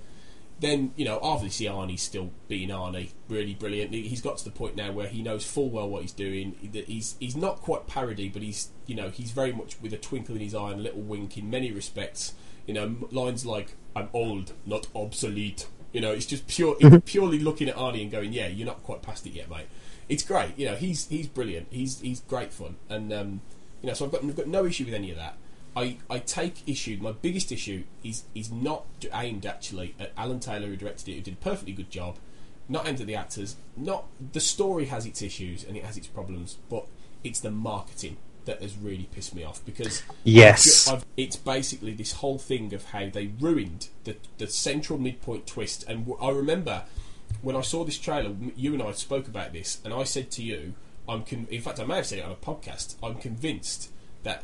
Then 0.63 0.93
you 0.95 1.05
know 1.05 1.19
obviously 1.21 1.65
Arnie's 1.67 2.01
still 2.01 2.31
being 2.47 2.69
Arnie, 2.69 3.09
really 3.27 3.53
brilliant. 3.53 3.93
He- 3.93 4.07
He's 4.07 4.21
got 4.21 4.37
to 4.37 4.43
the 4.45 4.51
point 4.51 4.75
now 4.75 4.91
where 4.91 5.07
he 5.07 5.21
knows 5.21 5.45
full 5.45 5.69
well 5.69 5.89
what 5.89 6.01
he's 6.03 6.11
doing. 6.13 6.55
That 6.73 6.85
He's 6.85 7.15
he's 7.19 7.35
not 7.35 7.57
quite 7.61 7.87
parody, 7.87 8.29
but 8.29 8.41
he's 8.41 8.69
you 8.87 8.95
know 8.95 9.09
he's 9.09 9.31
very 9.31 9.51
much 9.51 9.75
with 9.81 9.93
a 9.93 9.97
twinkle 9.97 10.35
in 10.35 10.41
his 10.41 10.55
eye 10.55 10.71
and 10.71 10.79
a 10.79 10.83
little 10.83 11.01
wink 11.01 11.37
in 11.37 11.49
many 11.49 11.71
respects. 11.71 12.33
You 12.65 12.73
know 12.73 12.95
lines 13.11 13.45
like 13.45 13.75
"I'm 13.95 14.09
old, 14.13 14.53
not 14.65 14.87
obsolete." 14.95 15.67
You 15.91 16.01
know, 16.01 16.11
it's 16.11 16.25
just 16.25 16.47
pure, 16.47 16.75
Mhm. 16.77 17.05
purely 17.13 17.37
looking 17.39 17.69
at 17.69 17.75
Arnie 17.75 18.01
and 18.01 18.09
going, 18.11 18.33
"Yeah, 18.33 18.47
you're 18.47 18.65
not 18.65 18.81
quite 18.83 19.01
past 19.03 19.27
it 19.27 19.33
yet, 19.33 19.49
mate." 19.49 19.67
It's 20.09 20.23
great. 20.23 20.57
You 20.57 20.65
know, 20.67 20.75
he's 20.75 21.07
he's 21.07 21.27
brilliant. 21.27 21.67
He's 21.71 21.99
he's 22.01 22.21
great 22.21 22.51
fun, 22.53 22.77
and 22.89 23.11
um, 23.13 23.41
you 23.81 23.87
know, 23.87 23.93
so 23.93 24.05
I've 24.05 24.11
got 24.11 24.23
I've 24.23 24.35
got 24.35 24.47
no 24.47 24.65
issue 24.65 24.85
with 24.85 24.93
any 24.93 25.11
of 25.11 25.17
that. 25.17 25.35
I, 25.75 25.97
I 26.09 26.19
take 26.19 26.67
issue. 26.67 26.97
My 27.01 27.11
biggest 27.11 27.51
issue 27.51 27.83
is 28.03 28.23
is 28.35 28.51
not 28.51 28.85
aimed 29.13 29.45
actually 29.45 29.95
at 29.99 30.11
Alan 30.17 30.39
Taylor 30.39 30.67
who 30.67 30.75
directed 30.75 31.09
it, 31.09 31.15
who 31.15 31.21
did 31.21 31.33
a 31.33 31.37
perfectly 31.37 31.73
good 31.73 31.89
job. 31.89 32.17
Not 32.69 32.87
aimed 32.87 33.01
at 33.01 33.07
the 33.07 33.15
actors. 33.15 33.55
Not 33.75 34.05
the 34.31 34.39
story 34.39 34.85
has 34.85 35.05
its 35.05 35.21
issues 35.21 35.63
and 35.63 35.75
it 35.75 35.83
has 35.83 35.97
its 35.97 36.07
problems, 36.07 36.57
but 36.69 36.85
it's 37.23 37.39
the 37.39 37.51
marketing 37.51 38.17
that 38.45 38.61
has 38.61 38.77
really 38.77 39.07
pissed 39.13 39.33
me 39.33 39.43
off 39.43 39.63
because 39.65 40.03
Yes. 40.25 40.87
I've, 40.87 40.95
I've, 40.95 41.05
it's 41.15 41.37
basically 41.37 41.93
this 41.93 42.13
whole 42.13 42.37
thing 42.37 42.73
of 42.73 42.85
how 42.85 43.09
they 43.09 43.27
ruined 43.39 43.89
the 44.03 44.15
the 44.37 44.47
central 44.47 44.99
midpoint 44.99 45.47
twist. 45.47 45.83
And 45.87 46.05
w- 46.05 46.17
I 46.25 46.29
remember 46.35 46.83
when 47.41 47.55
I 47.55 47.61
saw 47.61 47.83
this 47.83 47.97
trailer, 47.97 48.33
you 48.55 48.73
and 48.73 48.83
I 48.83 48.91
spoke 48.91 49.27
about 49.27 49.53
this, 49.53 49.79
and 49.83 49.93
I 49.93 50.03
said 50.03 50.29
to 50.31 50.43
you, 50.43 50.73
"I'm 51.09 51.23
con- 51.23 51.47
in 51.49 51.61
fact 51.61 51.79
I 51.79 51.85
may 51.85 51.95
have 51.97 52.05
said 52.05 52.19
it 52.19 52.25
on 52.25 52.31
a 52.31 52.35
podcast. 52.35 52.95
I'm 53.01 53.15
convinced 53.15 53.89
that 54.23 54.43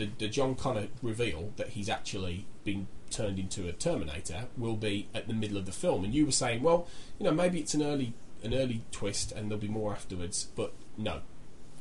the 0.00 0.10
the 0.18 0.28
John 0.28 0.54
Connor 0.54 0.88
reveal 1.02 1.52
that 1.56 1.70
he's 1.70 1.88
actually 1.88 2.46
been 2.64 2.86
turned 3.10 3.38
into 3.38 3.68
a 3.68 3.72
Terminator 3.72 4.46
will 4.56 4.76
be 4.76 5.08
at 5.14 5.26
the 5.28 5.34
middle 5.34 5.56
of 5.56 5.66
the 5.66 5.72
film." 5.72 6.04
And 6.04 6.14
you 6.14 6.26
were 6.26 6.32
saying, 6.32 6.62
"Well, 6.62 6.86
you 7.18 7.24
know, 7.24 7.32
maybe 7.32 7.60
it's 7.60 7.74
an 7.74 7.82
early 7.82 8.12
an 8.42 8.54
early 8.54 8.82
twist, 8.90 9.32
and 9.32 9.50
there'll 9.50 9.60
be 9.60 9.68
more 9.68 9.92
afterwards." 9.92 10.48
But 10.56 10.72
no, 10.96 11.20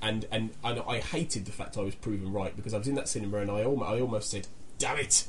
and 0.01 0.25
and 0.31 0.51
and 0.63 0.81
I 0.87 0.99
hated 0.99 1.45
the 1.45 1.51
fact 1.51 1.77
I 1.77 1.81
was 1.81 1.95
proven 1.95 2.31
right 2.31 2.55
because 2.55 2.73
I 2.73 2.77
was 2.77 2.87
in 2.87 2.95
that 2.95 3.07
cinema 3.09 3.37
and 3.39 3.49
I 3.51 3.63
almost 3.63 3.89
I 3.89 3.99
almost 4.01 4.29
said, 4.29 4.47
"Damn 4.77 4.97
it!" 4.99 5.27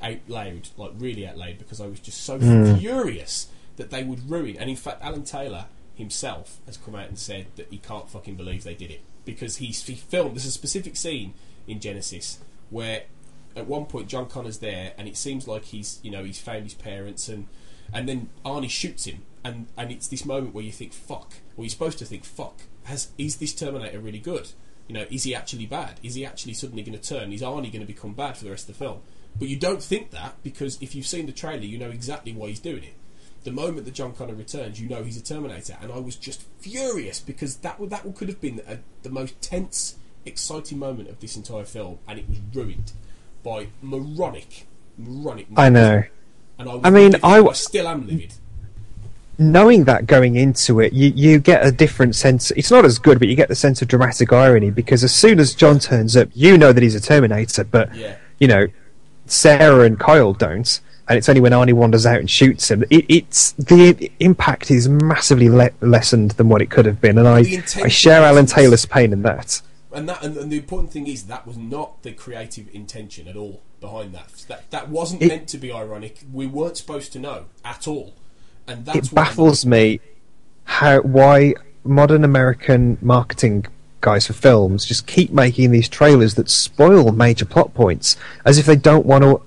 out 0.00 0.18
loud, 0.28 0.68
like 0.76 0.92
really 0.96 1.26
out 1.26 1.36
loud, 1.36 1.58
because 1.58 1.80
I 1.80 1.86
was 1.86 1.98
just 1.98 2.22
so 2.22 2.38
Mm. 2.38 2.78
furious 2.78 3.48
that 3.76 3.90
they 3.90 4.04
would 4.04 4.30
ruin. 4.30 4.56
And 4.56 4.70
in 4.70 4.76
fact, 4.76 5.02
Alan 5.02 5.24
Taylor 5.24 5.66
himself 5.96 6.58
has 6.66 6.76
come 6.76 6.94
out 6.94 7.08
and 7.08 7.18
said 7.18 7.46
that 7.56 7.66
he 7.70 7.78
can't 7.78 8.08
fucking 8.08 8.36
believe 8.36 8.62
they 8.62 8.74
did 8.74 8.90
it 8.92 9.00
because 9.24 9.56
he's 9.56 9.84
he 9.84 9.94
filmed. 9.96 10.36
There's 10.36 10.46
a 10.46 10.52
specific 10.52 10.96
scene 10.96 11.34
in 11.68 11.78
Genisys 11.78 12.38
where 12.70 13.04
at 13.54 13.66
one 13.66 13.86
point 13.86 14.08
John 14.08 14.26
Connor's 14.26 14.58
there 14.58 14.92
and 14.98 15.06
it 15.06 15.16
seems 15.16 15.46
like 15.46 15.66
he's 15.66 16.00
you 16.02 16.10
know 16.10 16.24
he's 16.24 16.40
found 16.40 16.64
his 16.64 16.74
parents 16.74 17.28
and 17.28 17.46
and 17.92 18.08
then 18.08 18.30
Arnie 18.44 18.70
shoots 18.70 19.04
him 19.04 19.22
and 19.44 19.66
and 19.76 19.92
it's 19.92 20.08
this 20.08 20.24
moment 20.24 20.54
where 20.54 20.64
you 20.64 20.72
think 20.72 20.92
fuck 20.92 21.34
or 21.56 21.64
you're 21.64 21.70
supposed 21.70 21.98
to 21.98 22.04
think 22.04 22.24
fuck 22.24 22.62
has 22.84 23.08
is 23.18 23.36
this 23.36 23.54
Terminator 23.54 24.00
really 24.00 24.18
good 24.18 24.48
You 24.88 24.94
know, 24.94 25.04
is 25.10 25.24
he 25.24 25.34
actually 25.34 25.66
bad? 25.66 26.00
Is 26.02 26.14
he 26.14 26.24
actually 26.24 26.54
suddenly 26.54 26.82
going 26.82 26.98
to 26.98 27.08
turn? 27.08 27.32
Is 27.32 27.42
Arnie 27.42 27.70
going 27.70 27.80
to 27.80 27.86
become 27.86 28.14
bad 28.14 28.36
for 28.36 28.44
the 28.44 28.50
rest 28.50 28.68
of 28.68 28.78
the 28.78 28.84
film? 28.84 29.00
But 29.38 29.48
you 29.48 29.56
don't 29.56 29.82
think 29.82 30.10
that 30.10 30.42
because 30.42 30.78
if 30.80 30.94
you've 30.94 31.06
seen 31.06 31.26
the 31.26 31.32
trailer, 31.32 31.64
you 31.64 31.78
know 31.78 31.90
exactly 31.90 32.32
why 32.32 32.48
he's 32.48 32.58
doing 32.58 32.82
it. 32.82 32.94
The 33.44 33.52
moment 33.52 33.84
that 33.84 33.94
John 33.94 34.14
Connor 34.14 34.34
returns, 34.34 34.80
you 34.80 34.88
know 34.88 35.04
he's 35.04 35.16
a 35.16 35.22
Terminator, 35.22 35.76
and 35.80 35.92
I 35.92 35.98
was 35.98 36.16
just 36.16 36.42
furious 36.58 37.20
because 37.20 37.56
that 37.58 37.78
would, 37.78 37.90
that 37.90 38.02
could 38.16 38.28
have 38.28 38.40
been 38.40 38.62
a, 38.66 38.78
the 39.02 39.10
most 39.10 39.40
tense, 39.40 39.96
exciting 40.28 40.78
moment 40.78 41.08
of 41.08 41.18
this 41.20 41.36
entire 41.36 41.64
film, 41.64 41.98
and 42.06 42.18
it 42.18 42.28
was 42.28 42.38
ruined 42.54 42.92
by 43.42 43.68
moronic, 43.82 44.66
moronic. 44.96 45.46
I 45.56 45.68
know. 45.68 46.02
And 46.58 46.68
I, 46.68 46.74
was 46.74 46.80
I 46.84 46.90
mean, 46.90 47.04
livid. 47.12 47.20
I- 47.24 47.42
I 47.44 47.52
still 47.52 47.88
am 47.88 48.06
livid. 48.06 48.34
knowing 49.38 49.84
that 49.84 50.06
going 50.06 50.34
into 50.36 50.80
it, 50.80 50.92
you, 50.92 51.12
you 51.14 51.38
get 51.38 51.64
a 51.64 51.70
different 51.70 52.16
sense. 52.16 52.50
It's 52.52 52.70
not 52.70 52.84
as 52.84 52.98
good, 52.98 53.18
but 53.20 53.28
you 53.28 53.36
get 53.36 53.48
the 53.48 53.54
sense 53.54 53.80
of 53.82 53.88
dramatic 53.88 54.32
irony 54.32 54.70
because 54.70 55.04
as 55.04 55.14
soon 55.14 55.38
as 55.38 55.54
John 55.54 55.78
turns 55.78 56.16
up, 56.16 56.28
you 56.34 56.58
know 56.58 56.72
that 56.72 56.82
he's 56.82 56.94
a 56.96 57.00
Terminator, 57.00 57.64
but 57.64 57.94
Yeah. 57.94 58.16
you 58.40 58.48
know 58.48 58.66
Sarah 59.26 59.84
and 59.84 59.98
Kyle 60.00 60.32
don't, 60.32 60.80
and 61.08 61.16
it's 61.16 61.28
only 61.28 61.40
when 61.40 61.52
Arnie 61.52 61.72
wanders 61.72 62.04
out 62.06 62.18
and 62.18 62.28
shoots 62.28 62.70
him. 62.70 62.82
It, 62.90 63.04
it's 63.08 63.52
the 63.52 64.10
impact 64.20 64.70
is 64.72 64.88
massively 64.88 65.48
le- 65.48 65.70
lessened 65.80 66.32
than 66.32 66.48
what 66.48 66.60
it 66.60 66.70
could 66.70 66.86
have 66.86 67.00
been, 67.00 67.16
and 67.18 67.28
I 67.28 67.62
I 67.82 67.88
share 67.88 68.22
Alan 68.22 68.46
Taylor's 68.46 68.86
pain 68.86 69.12
in 69.12 69.22
that. 69.22 69.60
And 69.92 70.08
that, 70.08 70.22
and, 70.22 70.36
and 70.36 70.52
the 70.52 70.58
important 70.58 70.92
thing 70.92 71.06
is 71.06 71.24
that 71.24 71.46
was 71.46 71.56
not 71.56 72.02
the 72.02 72.12
creative 72.12 72.66
intention 72.74 73.26
at 73.26 73.36
all 73.36 73.62
behind 73.80 74.12
that. 74.14 74.28
That 74.48 74.70
that 74.70 74.88
wasn't 74.90 75.22
It- 75.22 75.28
meant 75.28 75.48
to 75.48 75.58
be 75.58 75.72
ironic. 75.72 76.20
We 76.32 76.46
weren't 76.46 76.76
supposed 76.76 77.12
to 77.14 77.18
know 77.18 77.44
at 77.64 77.88
all, 77.88 78.14
and 78.66 78.84
that's 78.84 79.08
it 79.08 79.14
baffles 79.14 79.64
me 79.64 80.00
how 80.64 81.00
why 81.00 81.54
modern 81.84 82.22
American 82.24 82.98
marketing 83.00 83.64
guys 84.02 84.26
for 84.26 84.32
films 84.34 84.84
just 84.84 85.06
keep 85.06 85.32
making 85.32 85.70
these 85.70 85.88
trailers 85.88 86.34
that 86.34 86.48
spoil 86.50 87.10
major 87.10 87.44
plot 87.46 87.72
points 87.74 88.16
as 88.44 88.58
if 88.58 88.66
they 88.66 88.76
don't 88.76 89.06
want 89.06 89.24
to. 89.24 89.40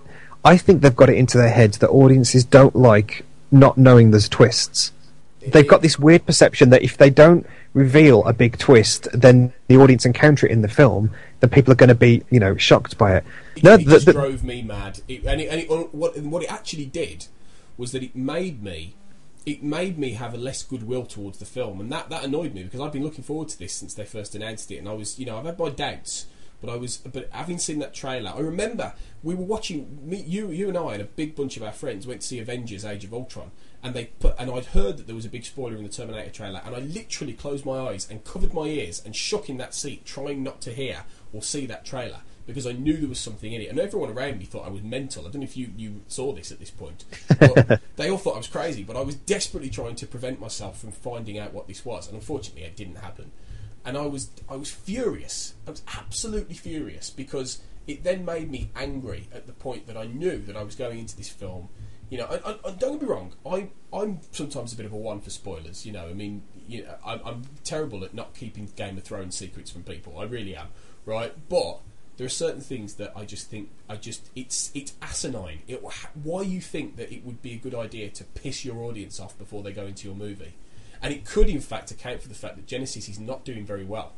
I 0.43 0.57
think 0.57 0.81
they've 0.81 0.95
got 0.95 1.09
it 1.09 1.17
into 1.17 1.37
their 1.37 1.51
heads 1.51 1.77
that 1.77 1.89
audiences 1.89 2.43
don't 2.43 2.75
like 2.75 3.23
not 3.51 3.77
knowing 3.77 4.09
there's 4.09 4.27
twists. 4.27 4.91
They've 5.39 5.67
got 5.67 5.81
this 5.83 5.99
weird 5.99 6.25
perception 6.25 6.69
that 6.71 6.81
if 6.81 6.97
they 6.97 7.09
don't 7.11 7.45
reveal 7.73 8.23
a 8.25 8.33
big 8.33 8.57
twist, 8.57 9.07
then 9.13 9.53
the 9.67 9.77
audience 9.77 10.05
encounter 10.05 10.45
it 10.45 10.51
in 10.51 10.61
the 10.61 10.67
film, 10.67 11.11
then 11.39 11.49
people 11.49 11.71
are 11.71 11.75
going 11.75 11.89
to 11.89 11.95
be, 11.95 12.23
you 12.29 12.39
know, 12.39 12.55
shocked 12.57 12.97
by 12.97 13.15
it. 13.15 13.23
No, 13.63 13.75
it 13.75 13.85
the- 13.85 13.99
the- 13.99 14.13
drove 14.13 14.43
me 14.43 14.61
mad. 14.61 15.01
It, 15.07 15.25
and 15.25 15.39
it, 15.39 15.47
and 15.47 15.61
it, 15.61 15.93
what, 15.93 16.17
what 16.17 16.43
it 16.43 16.51
actually 16.51 16.85
did 16.85 17.27
was 17.77 17.93
that 17.93 18.03
it 18.03 18.15
made 18.15 18.61
me, 18.61 18.95
it 19.45 19.63
made 19.63 19.97
me 19.97 20.11
have 20.13 20.33
a 20.33 20.37
less 20.37 20.63
goodwill 20.63 21.05
towards 21.05 21.39
the 21.39 21.45
film, 21.45 21.79
and 21.79 21.91
that, 21.91 22.09
that 22.09 22.23
annoyed 22.23 22.53
me 22.53 22.63
because 22.63 22.79
I've 22.81 22.91
been 22.91 23.03
looking 23.03 23.23
forward 23.23 23.49
to 23.49 23.57
this 23.59 23.73
since 23.73 23.93
they 23.93 24.05
first 24.05 24.35
announced 24.35 24.69
it, 24.71 24.77
and 24.77 24.89
I 24.89 24.93
was, 24.93 25.17
you 25.17 25.25
know, 25.25 25.37
I've 25.37 25.45
had 25.45 25.57
my 25.57 25.69
doubts, 25.69 26.25
but 26.61 26.69
I 26.69 26.75
was, 26.75 26.97
but 26.97 27.27
having 27.31 27.57
seen 27.57 27.79
that 27.79 27.93
trailer, 27.93 28.31
I 28.35 28.39
remember 28.39 28.93
we 29.23 29.33
were 29.33 29.45
watching 29.45 29.97
me, 30.07 30.17
you, 30.21 30.51
you 30.51 30.67
and 30.67 30.77
I, 30.77 30.93
and 30.93 31.01
a 31.01 31.05
big 31.05 31.35
bunch 31.35 31.57
of 31.57 31.63
our 31.63 31.71
friends 31.71 32.05
went 32.05 32.21
to 32.21 32.27
see 32.27 32.37
Avengers: 32.39 32.85
Age 32.85 33.03
of 33.03 33.13
Ultron, 33.15 33.49
and 33.83 33.93
they 33.93 34.05
put, 34.05 34.35
and 34.37 34.51
I'd 34.51 34.65
heard 34.65 34.97
that 34.97 35.07
there 35.07 35.15
was 35.15 35.25
a 35.25 35.29
big 35.29 35.45
spoiler 35.45 35.75
in 35.75 35.83
the 35.83 35.89
Terminator 35.89 36.29
trailer, 36.29 36.61
and 36.65 36.75
I 36.75 36.79
literally 36.79 37.33
closed 37.33 37.65
my 37.65 37.79
eyes 37.79 38.07
and 38.09 38.23
covered 38.23 38.53
my 38.53 38.65
ears 38.65 39.01
and 39.03 39.15
shook 39.15 39.49
in 39.49 39.57
that 39.57 39.73
seat, 39.73 40.05
trying 40.05 40.43
not 40.43 40.61
to 40.61 40.73
hear 40.73 41.03
or 41.33 41.41
see 41.41 41.65
that 41.67 41.85
trailer 41.85 42.21
because 42.45 42.67
I 42.67 42.71
knew 42.71 42.97
there 42.97 43.09
was 43.09 43.19
something 43.19 43.51
in 43.51 43.61
it, 43.61 43.69
and 43.69 43.79
everyone 43.79 44.09
around 44.09 44.39
me 44.39 44.45
thought 44.45 44.65
I 44.65 44.69
was 44.69 44.81
mental. 44.81 45.25
I 45.25 45.31
don't 45.31 45.41
know 45.41 45.45
if 45.45 45.57
you, 45.57 45.71
you 45.77 46.01
saw 46.07 46.33
this 46.33 46.51
at 46.51 46.59
this 46.59 46.71
point, 46.71 47.05
but 47.39 47.81
they 47.95 48.09
all 48.09 48.17
thought 48.17 48.35
I 48.35 48.39
was 48.39 48.47
crazy. 48.47 48.83
But 48.83 48.97
I 48.97 49.01
was 49.01 49.15
desperately 49.15 49.69
trying 49.69 49.95
to 49.95 50.07
prevent 50.07 50.39
myself 50.39 50.79
from 50.79 50.91
finding 50.91 51.37
out 51.37 51.53
what 51.53 51.67
this 51.67 51.85
was, 51.85 52.07
and 52.07 52.15
unfortunately, 52.15 52.63
it 52.63 52.75
didn't 52.75 52.97
happen. 52.97 53.31
And 53.85 53.97
I 53.97 54.05
was 54.05 54.29
I 54.49 54.55
was 54.55 54.71
furious. 54.71 55.55
I 55.67 55.71
was 55.71 55.81
absolutely 55.97 56.55
furious 56.55 57.09
because 57.09 57.61
it 57.87 58.03
then 58.03 58.25
made 58.25 58.51
me 58.51 58.69
angry 58.75 59.27
at 59.33 59.47
the 59.47 59.53
point 59.53 59.87
that 59.87 59.97
I 59.97 60.05
knew 60.05 60.39
that 60.39 60.55
I 60.55 60.63
was 60.63 60.75
going 60.75 60.99
into 60.99 61.17
this 61.17 61.29
film. 61.29 61.69
You 62.11 62.17
know, 62.17 62.27
and, 62.27 62.41
and, 62.43 62.59
and 62.65 62.77
don't 62.77 62.99
get 62.99 63.03
me 63.03 63.07
wrong. 63.07 63.31
I 63.45 63.69
I'm 63.93 64.19
sometimes 64.31 64.73
a 64.73 64.75
bit 64.75 64.85
of 64.85 64.91
a 64.91 64.97
one 64.97 65.21
for 65.21 65.29
spoilers. 65.29 65.85
You 65.85 65.93
know, 65.93 66.07
I 66.07 66.13
mean, 66.13 66.43
you 66.67 66.83
know, 66.83 66.95
I'm, 67.05 67.21
I'm 67.25 67.41
terrible 67.63 68.03
at 68.03 68.13
not 68.13 68.35
keeping 68.35 68.69
Game 68.75 68.97
of 68.97 69.03
Thrones 69.03 69.33
secrets 69.33 69.71
from 69.71 69.83
people. 69.83 70.19
I 70.19 70.25
really 70.25 70.53
am, 70.53 70.67
right? 71.05 71.33
But 71.47 71.79
there 72.17 72.25
are 72.25 72.29
certain 72.29 72.59
things 72.59 72.95
that 72.95 73.13
I 73.15 73.23
just 73.23 73.49
think 73.49 73.69
I 73.89 73.95
just 73.95 74.29
it's 74.35 74.71
it's 74.73 74.93
asinine. 75.01 75.59
It, 75.69 75.81
why 76.21 76.41
you 76.41 76.59
think 76.59 76.97
that 76.97 77.13
it 77.13 77.25
would 77.25 77.41
be 77.41 77.53
a 77.53 77.57
good 77.57 77.73
idea 77.73 78.09
to 78.09 78.25
piss 78.25 78.65
your 78.65 78.83
audience 78.83 79.17
off 79.17 79.37
before 79.37 79.63
they 79.63 79.71
go 79.71 79.85
into 79.85 80.05
your 80.05 80.15
movie, 80.17 80.55
and 81.01 81.13
it 81.13 81.23
could 81.23 81.47
in 81.47 81.61
fact 81.61 81.91
account 81.91 82.21
for 82.21 82.27
the 82.27 82.35
fact 82.35 82.57
that 82.57 82.67
Genisys 82.67 83.09
is 83.09 83.21
not 83.21 83.45
doing 83.45 83.65
very 83.65 83.85
well. 83.85 84.11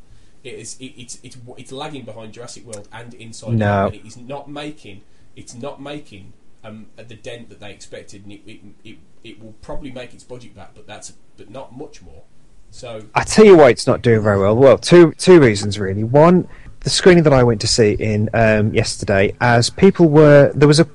It 0.43 0.55
is 0.55 0.77
it, 0.79 0.93
it's 0.97 1.19
it's 1.21 1.37
it's 1.57 1.71
lagging 1.71 2.05
behind 2.05 2.33
Jurassic 2.33 2.65
World 2.65 2.87
and 2.91 3.13
Inside 3.13 3.53
No. 3.53 3.85
And 3.85 3.95
it 3.95 4.03
is 4.03 4.17
not 4.17 4.49
making 4.49 5.01
it's 5.35 5.53
not 5.53 5.79
making 5.79 6.33
um, 6.63 6.87
the 6.95 7.15
dent 7.15 7.49
that 7.49 7.59
they 7.59 7.71
expected, 7.71 8.23
and 8.23 8.31
it, 8.31 8.41
it 8.45 8.61
it 8.83 8.97
it 9.23 9.43
will 9.43 9.53
probably 9.61 9.91
make 9.91 10.13
its 10.13 10.23
budget 10.23 10.55
back, 10.55 10.71
but 10.73 10.87
that's 10.87 11.13
but 11.37 11.49
not 11.49 11.75
much 11.75 12.01
more. 12.01 12.23
So 12.71 13.03
I 13.13 13.23
tell 13.23 13.45
you 13.45 13.57
why 13.57 13.69
it's 13.69 13.85
not 13.85 14.01
doing 14.01 14.21
very 14.21 14.39
well. 14.39 14.55
Well, 14.55 14.77
two 14.77 15.13
two 15.13 15.39
reasons 15.39 15.77
really. 15.77 16.03
One, 16.03 16.47
the 16.81 16.89
screening 16.89 17.23
that 17.23 17.33
I 17.33 17.43
went 17.43 17.61
to 17.61 17.67
see 17.67 17.93
in 17.93 18.29
um, 18.33 18.73
yesterday, 18.73 19.35
as 19.41 19.69
people 19.69 20.07
were 20.07 20.51
there 20.55 20.67
was 20.67 20.79
a 20.79 20.87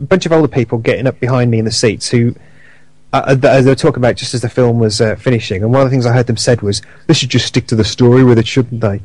bunch 0.00 0.26
of 0.26 0.32
older 0.32 0.48
people 0.48 0.78
getting 0.78 1.06
up 1.06 1.20
behind 1.20 1.50
me 1.50 1.58
in 1.58 1.64
the 1.64 1.72
seats 1.72 2.08
who. 2.08 2.34
Uh, 3.12 3.34
they 3.34 3.60
were 3.62 3.74
talking 3.74 3.96
about 3.96 4.14
just 4.14 4.34
as 4.34 4.40
the 4.40 4.48
film 4.48 4.78
was 4.78 5.00
uh, 5.00 5.16
finishing, 5.16 5.64
and 5.64 5.72
one 5.72 5.82
of 5.82 5.86
the 5.86 5.90
things 5.90 6.06
I 6.06 6.12
heard 6.12 6.28
them 6.28 6.36
said 6.36 6.62
was, 6.62 6.80
"They 7.08 7.14
should 7.14 7.28
just 7.28 7.44
stick 7.44 7.66
to 7.66 7.74
the 7.74 7.82
story 7.82 8.22
with 8.22 8.38
it, 8.38 8.46
shouldn't 8.46 8.80
they?" 8.80 9.02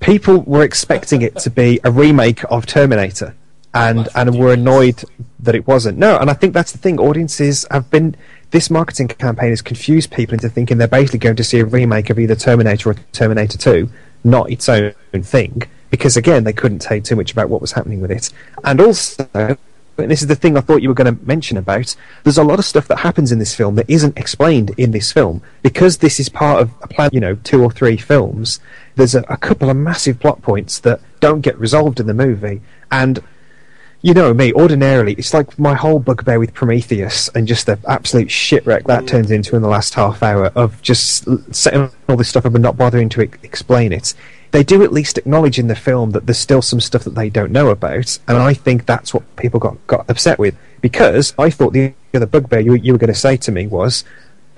People 0.00 0.42
were 0.42 0.62
expecting 0.62 1.22
it 1.22 1.38
to 1.38 1.48
be 1.48 1.80
a 1.82 1.90
remake 1.90 2.44
of 2.50 2.66
Terminator, 2.66 3.34
and 3.74 4.08
and 4.14 4.38
were 4.38 4.52
annoyed 4.52 5.02
that 5.40 5.54
it 5.54 5.66
wasn't. 5.66 5.98
No, 5.98 6.18
and 6.18 6.30
I 6.30 6.34
think 6.34 6.54
that's 6.54 6.72
the 6.72 6.78
thing. 6.78 6.98
Audiences 6.98 7.66
have 7.70 7.90
been. 7.90 8.16
This 8.50 8.68
marketing 8.68 9.08
campaign 9.08 9.48
has 9.48 9.62
confused 9.62 10.10
people 10.10 10.34
into 10.34 10.48
thinking 10.48 10.76
they're 10.76 10.86
basically 10.86 11.20
going 11.20 11.36
to 11.36 11.44
see 11.44 11.60
a 11.60 11.64
remake 11.64 12.10
of 12.10 12.18
either 12.18 12.34
Terminator 12.34 12.90
or 12.90 12.94
Terminator 13.12 13.56
2, 13.56 13.88
not 14.24 14.50
its 14.50 14.68
own 14.68 14.92
thing. 15.22 15.62
Because 15.88 16.18
again, 16.18 16.44
they 16.44 16.52
couldn't 16.52 16.80
tell 16.80 16.98
you 16.98 17.02
too 17.02 17.16
much 17.16 17.32
about 17.32 17.48
what 17.48 17.62
was 17.62 17.72
happening 17.72 18.02
with 18.02 18.10
it. 18.10 18.30
And 18.62 18.78
also, 18.78 19.56
and 19.98 20.10
this 20.10 20.22
is 20.22 20.28
the 20.28 20.34
thing 20.34 20.56
I 20.56 20.60
thought 20.60 20.82
you 20.82 20.88
were 20.88 20.94
going 20.94 21.16
to 21.16 21.24
mention 21.24 21.56
about, 21.56 21.94
there's 22.24 22.38
a 22.38 22.44
lot 22.44 22.58
of 22.58 22.64
stuff 22.64 22.88
that 22.88 22.98
happens 22.98 23.32
in 23.32 23.38
this 23.38 23.54
film 23.54 23.74
that 23.76 23.88
isn't 23.88 24.18
explained 24.18 24.70
in 24.76 24.90
this 24.90 25.12
film. 25.12 25.42
Because 25.62 25.98
this 25.98 26.18
is 26.18 26.28
part 26.28 26.60
of 26.60 26.70
a 26.82 26.88
plan, 26.88 27.10
you 27.12 27.20
know, 27.20 27.36
two 27.36 27.62
or 27.62 27.70
three 27.70 27.96
films, 27.96 28.60
there's 28.96 29.14
a, 29.14 29.22
a 29.28 29.36
couple 29.36 29.70
of 29.70 29.76
massive 29.76 30.18
plot 30.18 30.42
points 30.42 30.78
that 30.80 31.00
don't 31.20 31.40
get 31.40 31.58
resolved 31.58 32.00
in 32.00 32.06
the 32.06 32.14
movie. 32.14 32.60
And 32.90 33.22
you 34.02 34.14
know 34.14 34.34
me, 34.34 34.52
ordinarily, 34.52 35.12
it's 35.14 35.32
like 35.32 35.56
my 35.58 35.74
whole 35.74 36.00
bugbear 36.00 36.40
with 36.40 36.52
Prometheus 36.52 37.28
and 37.28 37.46
just 37.46 37.66
the 37.66 37.78
absolute 37.88 38.30
shipwreck 38.30 38.84
that 38.84 39.04
mm. 39.04 39.06
turns 39.06 39.30
into 39.30 39.54
in 39.54 39.62
the 39.62 39.68
last 39.68 39.94
half 39.94 40.24
hour 40.24 40.46
of 40.56 40.82
just 40.82 41.24
setting 41.54 41.88
all 42.08 42.16
this 42.16 42.28
stuff 42.28 42.44
up 42.44 42.54
and 42.54 42.62
not 42.62 42.76
bothering 42.76 43.08
to 43.10 43.22
e- 43.22 43.30
explain 43.44 43.92
it. 43.92 44.12
They 44.50 44.64
do 44.64 44.82
at 44.82 44.92
least 44.92 45.18
acknowledge 45.18 45.58
in 45.58 45.68
the 45.68 45.76
film 45.76 46.10
that 46.10 46.26
there's 46.26 46.38
still 46.38 46.62
some 46.62 46.80
stuff 46.80 47.04
that 47.04 47.14
they 47.14 47.30
don't 47.30 47.52
know 47.52 47.68
about, 47.68 48.18
and 48.26 48.36
I 48.36 48.54
think 48.54 48.86
that's 48.86 49.14
what 49.14 49.36
people 49.36 49.60
got, 49.60 49.86
got 49.86 50.10
upset 50.10 50.38
with. 50.38 50.56
Because 50.80 51.32
I 51.38 51.48
thought 51.48 51.72
the 51.72 51.94
other 52.12 52.26
bugbear 52.26 52.58
you, 52.58 52.74
you 52.74 52.92
were 52.92 52.98
going 52.98 53.12
to 53.12 53.18
say 53.18 53.36
to 53.36 53.52
me 53.52 53.68
was, 53.68 54.04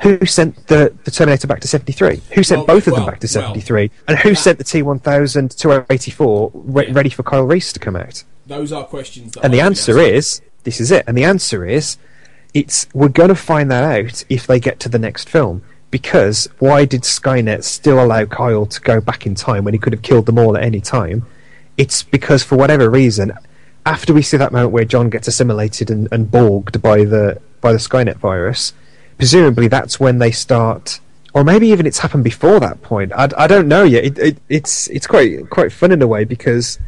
who 0.00 0.24
sent 0.24 0.66
the, 0.68 0.92
the 1.04 1.10
Terminator 1.10 1.46
back 1.46 1.60
to 1.60 1.68
73? 1.68 2.22
Who 2.34 2.42
sent 2.42 2.60
Well, 2.60 2.66
both 2.66 2.88
of 2.88 2.94
them 2.94 3.04
back 3.04 3.20
to 3.20 3.26
well, 3.26 3.48
73? 3.48 3.90
and 4.08 4.18
who 4.18 4.34
sent 4.34 4.56
the 4.56 4.64
T1000 4.64 5.56
to 5.58 5.86
84 5.90 6.50
re- 6.54 6.92
ready 6.92 7.10
for 7.10 7.22
Kyle 7.22 7.44
Reese 7.44 7.72
to 7.74 7.78
come 7.78 7.94
out? 7.94 8.24
Those 8.46 8.72
are 8.72 8.84
questions 8.84 9.32
that 9.32 9.44
And 9.44 9.52
the 9.52 9.60
answer 9.60 9.98
is 9.98 10.40
this 10.64 10.80
is 10.80 10.90
it. 10.90 11.04
And 11.06 11.16
the 11.16 11.24
answer 11.24 11.64
is 11.64 11.96
it's 12.52 12.86
we're 12.94 13.08
going 13.08 13.28
to 13.28 13.34
find 13.34 13.70
that 13.70 13.84
out 13.84 14.24
if 14.28 14.46
they 14.46 14.60
get 14.60 14.80
to 14.80 14.88
the 14.88 14.98
next 14.98 15.28
film. 15.28 15.62
Because 15.90 16.48
why 16.58 16.86
did 16.86 17.02
Skynet 17.02 17.62
still 17.62 18.02
allow 18.02 18.24
Kyle 18.24 18.66
to 18.66 18.80
go 18.80 19.00
back 19.00 19.26
in 19.26 19.36
time 19.36 19.64
when 19.64 19.74
he 19.74 19.78
could 19.78 19.92
have 19.92 20.02
killed 20.02 20.26
them 20.26 20.38
all 20.38 20.56
at 20.56 20.64
any 20.64 20.80
time? 20.80 21.24
It's 21.76 22.02
because 22.02 22.42
for 22.42 22.56
whatever 22.56 22.90
reason, 22.90 23.32
after 23.86 24.12
we 24.12 24.22
see 24.22 24.36
that 24.36 24.52
moment 24.52 24.72
where 24.72 24.84
John 24.84 25.08
gets 25.08 25.28
assimilated 25.28 25.90
and, 25.90 26.08
and 26.10 26.30
borged 26.30 26.80
by 26.82 27.04
the 27.04 27.40
by 27.60 27.72
the 27.72 27.78
Skynet 27.78 28.16
virus, 28.16 28.72
presumably 29.18 29.68
that's 29.68 30.00
when 30.00 30.18
they 30.18 30.32
start. 30.32 31.00
Or 31.32 31.42
maybe 31.42 31.68
even 31.68 31.86
it's 31.86 31.98
happened 31.98 32.22
before 32.22 32.60
that 32.60 32.80
point. 32.82 33.12
I, 33.12 33.28
I 33.36 33.46
don't 33.48 33.66
know 33.66 33.82
yet. 33.82 34.04
It, 34.04 34.18
it, 34.18 34.38
it's 34.48 34.88
it's 34.88 35.06
quite 35.06 35.50
quite 35.50 35.72
fun 35.72 35.92
in 35.92 36.00
a 36.02 36.06
way 36.06 36.24
because 36.24 36.78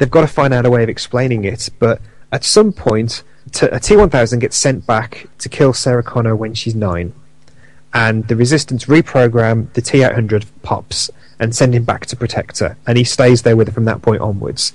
they've 0.00 0.10
got 0.10 0.22
to 0.22 0.26
find 0.26 0.52
out 0.54 0.64
a 0.64 0.70
way 0.70 0.82
of 0.82 0.88
explaining 0.88 1.44
it. 1.44 1.68
But 1.78 2.00
at 2.32 2.42
some 2.42 2.72
point, 2.72 3.22
a 3.62 3.74
uh, 3.74 3.78
T1000 3.78 4.40
gets 4.40 4.56
sent 4.56 4.86
back 4.86 5.28
to 5.38 5.48
kill 5.48 5.72
Sarah 5.74 6.02
Connor 6.02 6.34
when 6.34 6.54
she's 6.54 6.74
nine, 6.74 7.12
and 7.92 8.26
the 8.26 8.34
Resistance 8.34 8.86
reprogram 8.86 9.72
the 9.74 9.82
T800 9.82 10.46
pops 10.62 11.10
and 11.38 11.54
send 11.54 11.74
him 11.74 11.84
back 11.84 12.06
to 12.06 12.16
protect 12.16 12.58
her, 12.58 12.76
and 12.86 12.98
he 12.98 13.04
stays 13.04 13.42
there 13.42 13.56
with 13.56 13.68
her 13.68 13.74
from 13.74 13.84
that 13.84 14.02
point 14.02 14.22
onwards. 14.22 14.72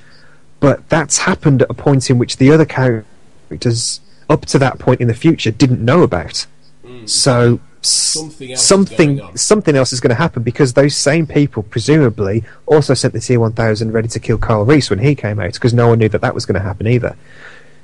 But 0.60 0.88
that's 0.90 1.20
happened 1.20 1.64
at 1.64 1.70
a 1.70 1.74
point 1.74 2.10
in 2.10 2.18
which 2.18 2.38
the 2.38 2.52
other 2.52 2.66
characters 2.66 4.02
up 4.30 4.46
to 4.46 4.60
that 4.60 4.80
point 4.80 5.02
in 5.02 5.08
the 5.08 5.14
future 5.14 5.52
didn't 5.52 5.84
know 5.84 6.04
about. 6.04 6.46
Hmm. 6.86 7.06
So 7.08 7.60
something 7.88 8.52
else. 8.52 8.62
something 8.62 9.12
is 9.12 9.20
going 9.20 9.38
something 9.38 9.76
else 9.76 9.94
is 9.94 10.00
going 10.00 10.10
to 10.10 10.16
happen 10.16 10.44
because 10.44 10.74
those 10.74 10.96
same 10.96 11.26
people 11.28 11.64
presumably 11.64 12.44
also 12.66 12.94
sent 12.94 13.14
the 13.14 13.20
T1000 13.20 13.94
ready 13.94 14.08
to 14.08 14.20
kill 14.20 14.38
Carl 14.38 14.66
Reese 14.66 14.90
when 14.90 15.00
he 15.00 15.16
came 15.16 15.40
out 15.40 15.54
because 15.54 15.74
no 15.74 15.90
one 15.90 16.00
knew 16.00 16.10
that 16.10 16.22
that 16.22 16.34
was 16.34 16.46
going 16.46 16.56
to 16.56 16.66
happen 16.66 16.88
either. 16.88 17.16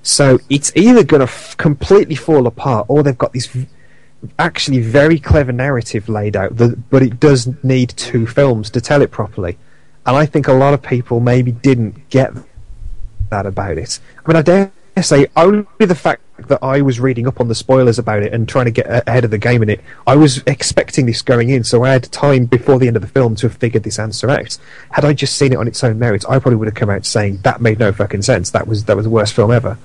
So 0.04 0.40
it's 0.50 0.72
either 0.76 1.04
going 1.04 1.20
to 1.20 1.32
f- 1.32 1.56
completely 1.58 2.16
fall 2.16 2.48
apart 2.48 2.88
or 2.90 3.04
they've 3.04 3.18
got 3.18 3.34
this 3.34 3.48
v- 3.48 3.68
actually 4.40 4.80
very 4.80 5.20
clever 5.20 5.52
narrative 5.52 6.10
laid 6.10 6.36
out, 6.36 6.58
that, 6.58 6.90
but 6.90 7.04
it 7.04 7.20
does 7.20 7.50
need 7.64 7.90
two 7.90 8.26
films 8.26 8.70
to 8.72 8.82
tell 8.82 9.02
it 9.02 9.12
properly. 9.12 9.58
And 10.06 10.16
I 10.16 10.26
think 10.26 10.48
a 10.48 10.54
lot 10.54 10.74
of 10.74 10.82
people 10.82 11.20
maybe 11.20 11.52
didn't 11.52 12.10
get 12.10 12.34
that 13.30 13.46
about 13.46 13.78
it. 13.78 14.00
I 14.26 14.30
mean, 14.30 14.38
I 14.38 14.42
dare 14.42 14.72
say 15.02 15.28
only 15.36 15.66
the 15.80 15.96
fact 15.96 16.22
that 16.48 16.60
I 16.64 16.82
was 16.82 17.00
reading 17.00 17.28
up 17.28 17.40
on 17.40 17.48
the 17.48 17.56
spoilers 17.56 18.00
about 18.00 18.24
it 18.24 18.34
and 18.34 18.48
trying 18.48 18.66
to 18.66 18.72
get 18.72 19.08
ahead 19.08 19.24
of 19.24 19.32
the 19.32 19.38
game 19.38 19.64
in 19.64 19.70
it, 19.70 19.82
I 20.06 20.16
was 20.16 20.44
expecting 20.48 21.06
this 21.06 21.22
going 21.22 21.50
in, 21.50 21.64
so 21.64 21.84
I 21.84 21.92
had 21.92 22.04
time 22.12 22.46
before 22.46 22.80
the 22.80 22.88
end 22.88 22.96
of 22.96 23.02
the 23.02 23.08
film 23.08 23.36
to 23.38 23.48
have 23.48 23.58
figured 23.58 23.84
this 23.84 24.00
answer 24.00 24.30
out. 24.30 24.58
Had 24.92 25.06
I 25.06 25.14
just 25.14 25.38
seen 25.38 25.54
it 25.54 25.58
on 25.58 25.68
its 25.68 25.84
own 25.84 26.00
merits, 26.00 26.26
I 26.26 26.40
probably 26.40 26.58
would 26.58 26.68
have 26.68 26.76
come 26.76 26.90
out 26.90 27.06
saying 27.06 27.40
that 27.44 27.62
made 27.62 27.80
no 27.80 27.92
fucking 27.92 28.22
sense. 28.22 28.52
That 28.52 28.68
was 28.68 28.86
that 28.86 28.96
was 28.96 29.06
the 29.06 29.10
worst 29.10 29.34
film 29.34 29.52
ever. 29.52 29.78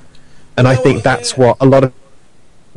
And 0.57 0.67
I 0.67 0.75
think 0.75 0.99
uh, 0.99 1.03
that's 1.03 1.37
what 1.37 1.57
a 1.61 1.67
lot 1.67 1.85
of 1.85 1.93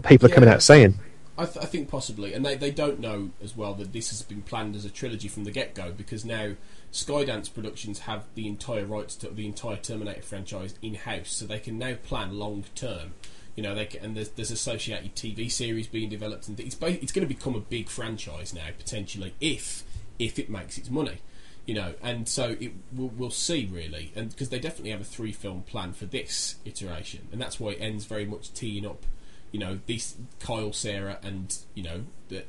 people 0.04 0.30
are 0.30 0.34
coming 0.34 0.50
out 0.50 0.62
saying. 0.62 1.00
I, 1.38 1.46
th- 1.46 1.64
I 1.64 1.68
think 1.68 1.88
possibly, 1.88 2.34
and 2.34 2.46
they, 2.46 2.56
they 2.56 2.72
don't 2.72 3.00
know 3.00 3.30
as 3.42 3.56
well 3.56 3.74
that 3.76 3.94
this 3.94 4.10
has 4.10 4.22
been 4.22 4.42
planned 4.42 4.76
as 4.76 4.84
a 4.84 4.90
trilogy 4.90 5.30
from 5.30 5.46
the 5.46 5.52
get 5.52 5.74
go 5.74 5.94
because 5.94 6.26
now 6.26 6.56
Skydance 6.92 7.54
Productions 7.54 8.00
have 8.00 8.26
the 8.36 8.48
entire 8.48 8.84
rights 8.84 9.16
to 9.18 9.30
the 9.30 9.46
entire 9.46 9.78
Terminator 9.78 10.22
franchise 10.22 10.76
in 10.82 10.96
house, 10.96 11.32
so 11.32 11.46
they 11.46 11.60
can 11.60 11.78
now 11.78 11.94
plan 12.04 12.38
long 12.38 12.66
term. 12.76 13.14
You 13.56 13.64
know, 13.64 13.76
they 13.76 13.90
and 14.02 14.16
there's, 14.16 14.30
there's 14.30 14.52
associated 14.52 15.16
TV 15.16 15.52
series 15.52 15.88
being 15.88 16.10
developed, 16.10 16.48
and 16.48 16.60
it's 16.60 16.78
it's 16.82 17.12
going 17.12 17.28
to 17.28 17.34
become 17.34 17.56
a 17.56 17.60
big 17.60 17.90
franchise 17.90 18.54
now 18.54 18.68
potentially 18.78 19.34
if 19.42 19.84
if 20.18 20.40
it 20.40 20.50
makes 20.50 20.78
its 20.78 20.90
money. 20.90 21.20
You 21.66 21.76
know, 21.76 21.94
and 22.02 22.28
so 22.28 22.56
it 22.60 22.72
we'll, 22.94 23.10
we'll 23.10 23.32
see 23.32 23.70
really, 23.72 24.12
and 24.16 24.30
because 24.30 24.50
they 24.50 24.60
definitely 24.60 24.92
have 24.92 25.02
a 25.02 25.06
three 25.06 25.32
film 25.32 25.64
plan 25.64 25.94
for 25.94 26.06
this 26.06 26.56
iteration, 26.66 27.28
and 27.32 27.42
that's 27.42 27.60
why 27.60 27.72
it 27.72 27.82
ends 27.82 28.06
very 28.06 28.26
much 28.26 28.54
teeing 28.54 28.86
up 28.86 29.06
you 29.52 29.60
know, 29.60 29.80
these 29.86 30.16
Kyle, 30.40 30.74
Sarah, 30.74 31.18
and 31.24 31.58
you 31.74 31.84
know, 31.84 32.04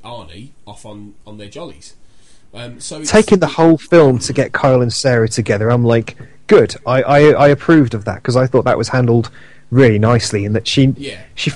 Arnie 0.05 0.51
off 0.66 0.85
on 0.85 1.14
on 1.27 1.39
their 1.39 1.48
jollies. 1.48 1.94
Um, 2.52 2.81
so 2.81 3.02
Taking 3.05 3.39
the 3.39 3.47
whole 3.47 3.78
film 3.78 4.18
to 4.20 4.32
get 4.32 4.52
Kyle 4.52 4.82
and 4.82 4.93
Sarah 4.93 5.28
together, 5.28 5.70
I'm 5.70 5.85
like, 5.85 6.16
good. 6.48 6.74
I, 6.85 7.02
I, 7.02 7.20
I 7.31 7.48
approved 7.48 7.94
of 7.94 8.05
that 8.06 8.16
because 8.16 8.36
I 8.36 8.47
thought 8.47 8.64
that 8.64 8.77
was 8.77 8.89
handled 8.89 9.31
really 9.70 9.98
nicely, 9.98 10.44
in 10.44 10.52
that 10.52 10.66
she 10.66 10.94
Yeah. 10.97 11.18
she 11.34 11.52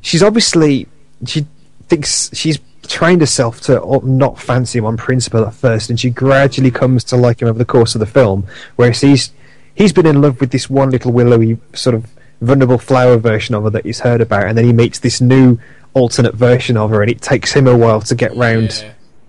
she's 0.00 0.22
obviously 0.22 0.88
she 1.26 1.46
thinks 1.88 2.30
she's 2.32 2.58
trained 2.88 3.20
herself 3.20 3.60
to 3.60 4.00
not 4.04 4.38
fancy 4.38 4.78
him 4.78 4.84
on 4.84 4.96
principle 4.96 5.44
at 5.46 5.54
first, 5.54 5.90
and 5.90 5.98
she 5.98 6.10
gradually 6.10 6.70
comes 6.70 7.04
to 7.04 7.16
like 7.16 7.40
him 7.40 7.48
over 7.48 7.58
the 7.58 7.64
course 7.64 7.94
of 7.94 8.00
the 8.00 8.06
film. 8.06 8.46
Whereas 8.76 9.00
he's 9.00 9.30
he's 9.74 9.92
been 9.92 10.06
in 10.06 10.20
love 10.20 10.40
with 10.40 10.50
this 10.50 10.68
one 10.68 10.90
little 10.90 11.12
willowy 11.12 11.58
sort 11.74 11.94
of 11.94 12.06
vulnerable 12.40 12.78
flower 12.78 13.16
version 13.16 13.54
of 13.54 13.64
her 13.64 13.70
that 13.70 13.84
he's 13.84 14.00
heard 14.00 14.20
about, 14.20 14.46
and 14.46 14.58
then 14.58 14.64
he 14.64 14.72
meets 14.72 14.98
this 14.98 15.20
new 15.20 15.58
alternate 15.94 16.34
version 16.34 16.76
of 16.76 16.90
her, 16.90 17.02
and 17.02 17.10
it 17.10 17.20
takes 17.20 17.52
him 17.52 17.66
a 17.66 17.76
while 17.76 18.00
to 18.00 18.14
get 18.14 18.34
round 18.34 18.84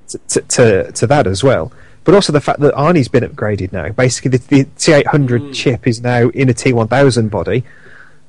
to, 0.08 0.18
to, 0.30 0.42
to 0.42 0.92
to 0.92 1.08
that 1.08 1.28
as 1.28 1.44
well. 1.44 1.72
But 2.04 2.16
also 2.16 2.34
the 2.34 2.42
fact 2.42 2.60
that 2.60 2.74
Arnie's 2.74 3.08
been 3.08 3.24
upgraded 3.24 3.72
now. 3.72 3.90
Basically, 3.90 4.32
the, 4.32 4.38
the 4.38 4.66
T800 4.66 5.04
mm. 5.28 5.54
chip 5.54 5.88
is 5.88 6.02
now 6.02 6.28
in 6.30 6.50
a 6.50 6.54
T1000 6.54 7.30
body. 7.30 7.64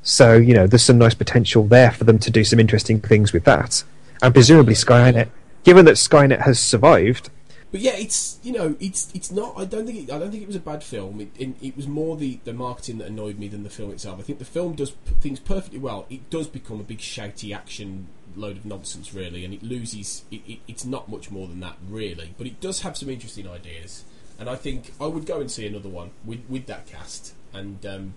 So, 0.05 0.35
you 0.35 0.55
know, 0.55 0.67
there's 0.67 0.83
some 0.85 0.99
nice 0.99 1.15
potential 1.15 1.65
there 1.67 1.91
for 1.91 2.05
them 2.05 2.19
to 2.21 2.31
do 2.31 2.45
some 2.45 2.61
interesting 2.61 3.01
things 3.01 3.33
with 3.33 3.45
that. 3.45 3.83
And 4.23 4.33
presumably 4.33 4.75
Skynet, 4.75 5.31
given 5.65 5.87
that 5.87 5.97
Skynet 5.97 6.43
has 6.43 6.61
survived, 6.61 7.31
But 7.75 7.81
yeah, 7.81 7.97
it's 7.97 8.39
you 8.45 8.53
know, 8.53 8.77
it's 8.79 9.11
it's 9.15 9.33
not. 9.33 9.55
I 9.59 9.65
don't 9.65 9.85
think 9.85 10.09
it, 10.09 10.13
I 10.13 10.19
don't 10.21 10.31
think 10.31 10.45
it 10.45 10.47
was 10.47 10.55
a 10.55 10.61
bad 10.61 10.85
film. 10.85 11.21
It, 11.21 11.31
it, 11.37 11.55
it 11.61 11.77
was 11.77 11.89
more 11.89 12.17
the, 12.17 12.39
the 12.45 12.53
marketing 12.53 12.99
that 12.99 13.09
annoyed 13.09 13.37
me 13.37 13.49
than 13.49 13.65
the 13.65 13.69
film 13.69 13.91
itself. 13.91 14.21
I 14.21 14.23
think 14.23 14.39
the 14.39 14.45
film 14.45 14.75
does 14.77 14.93
p- 14.93 15.15
things 15.21 15.41
perfectly 15.41 15.81
well. 15.81 16.07
It 16.09 16.31
does 16.31 16.47
become 16.47 16.79
a 16.79 16.85
big 16.85 16.99
shouty 16.99 17.53
action 17.53 18.07
load 18.37 18.59
of 18.59 18.65
nonsense, 18.65 19.13
really, 19.13 19.45
and 19.45 19.53
it 19.53 19.65
loses. 19.65 20.23
It, 20.31 20.43
it, 20.47 20.59
it's 20.69 20.85
not 20.85 21.09
much 21.09 21.33
more 21.33 21.49
than 21.49 21.59
that, 21.61 21.77
really. 21.89 22.35
But 22.39 22.47
it 22.47 22.61
does 22.61 22.83
have 22.83 22.97
some 22.97 23.09
interesting 23.09 23.49
ideas, 23.49 24.05
and 24.39 24.49
I 24.49 24.55
think 24.55 24.93
I 25.01 25.07
would 25.07 25.27
go 25.27 25.41
and 25.41 25.51
see 25.51 25.67
another 25.67 25.89
one 25.89 26.13
with 26.25 26.45
with 26.49 26.67
that 26.67 26.87
cast, 26.87 27.35
and 27.53 27.85
um, 27.85 28.15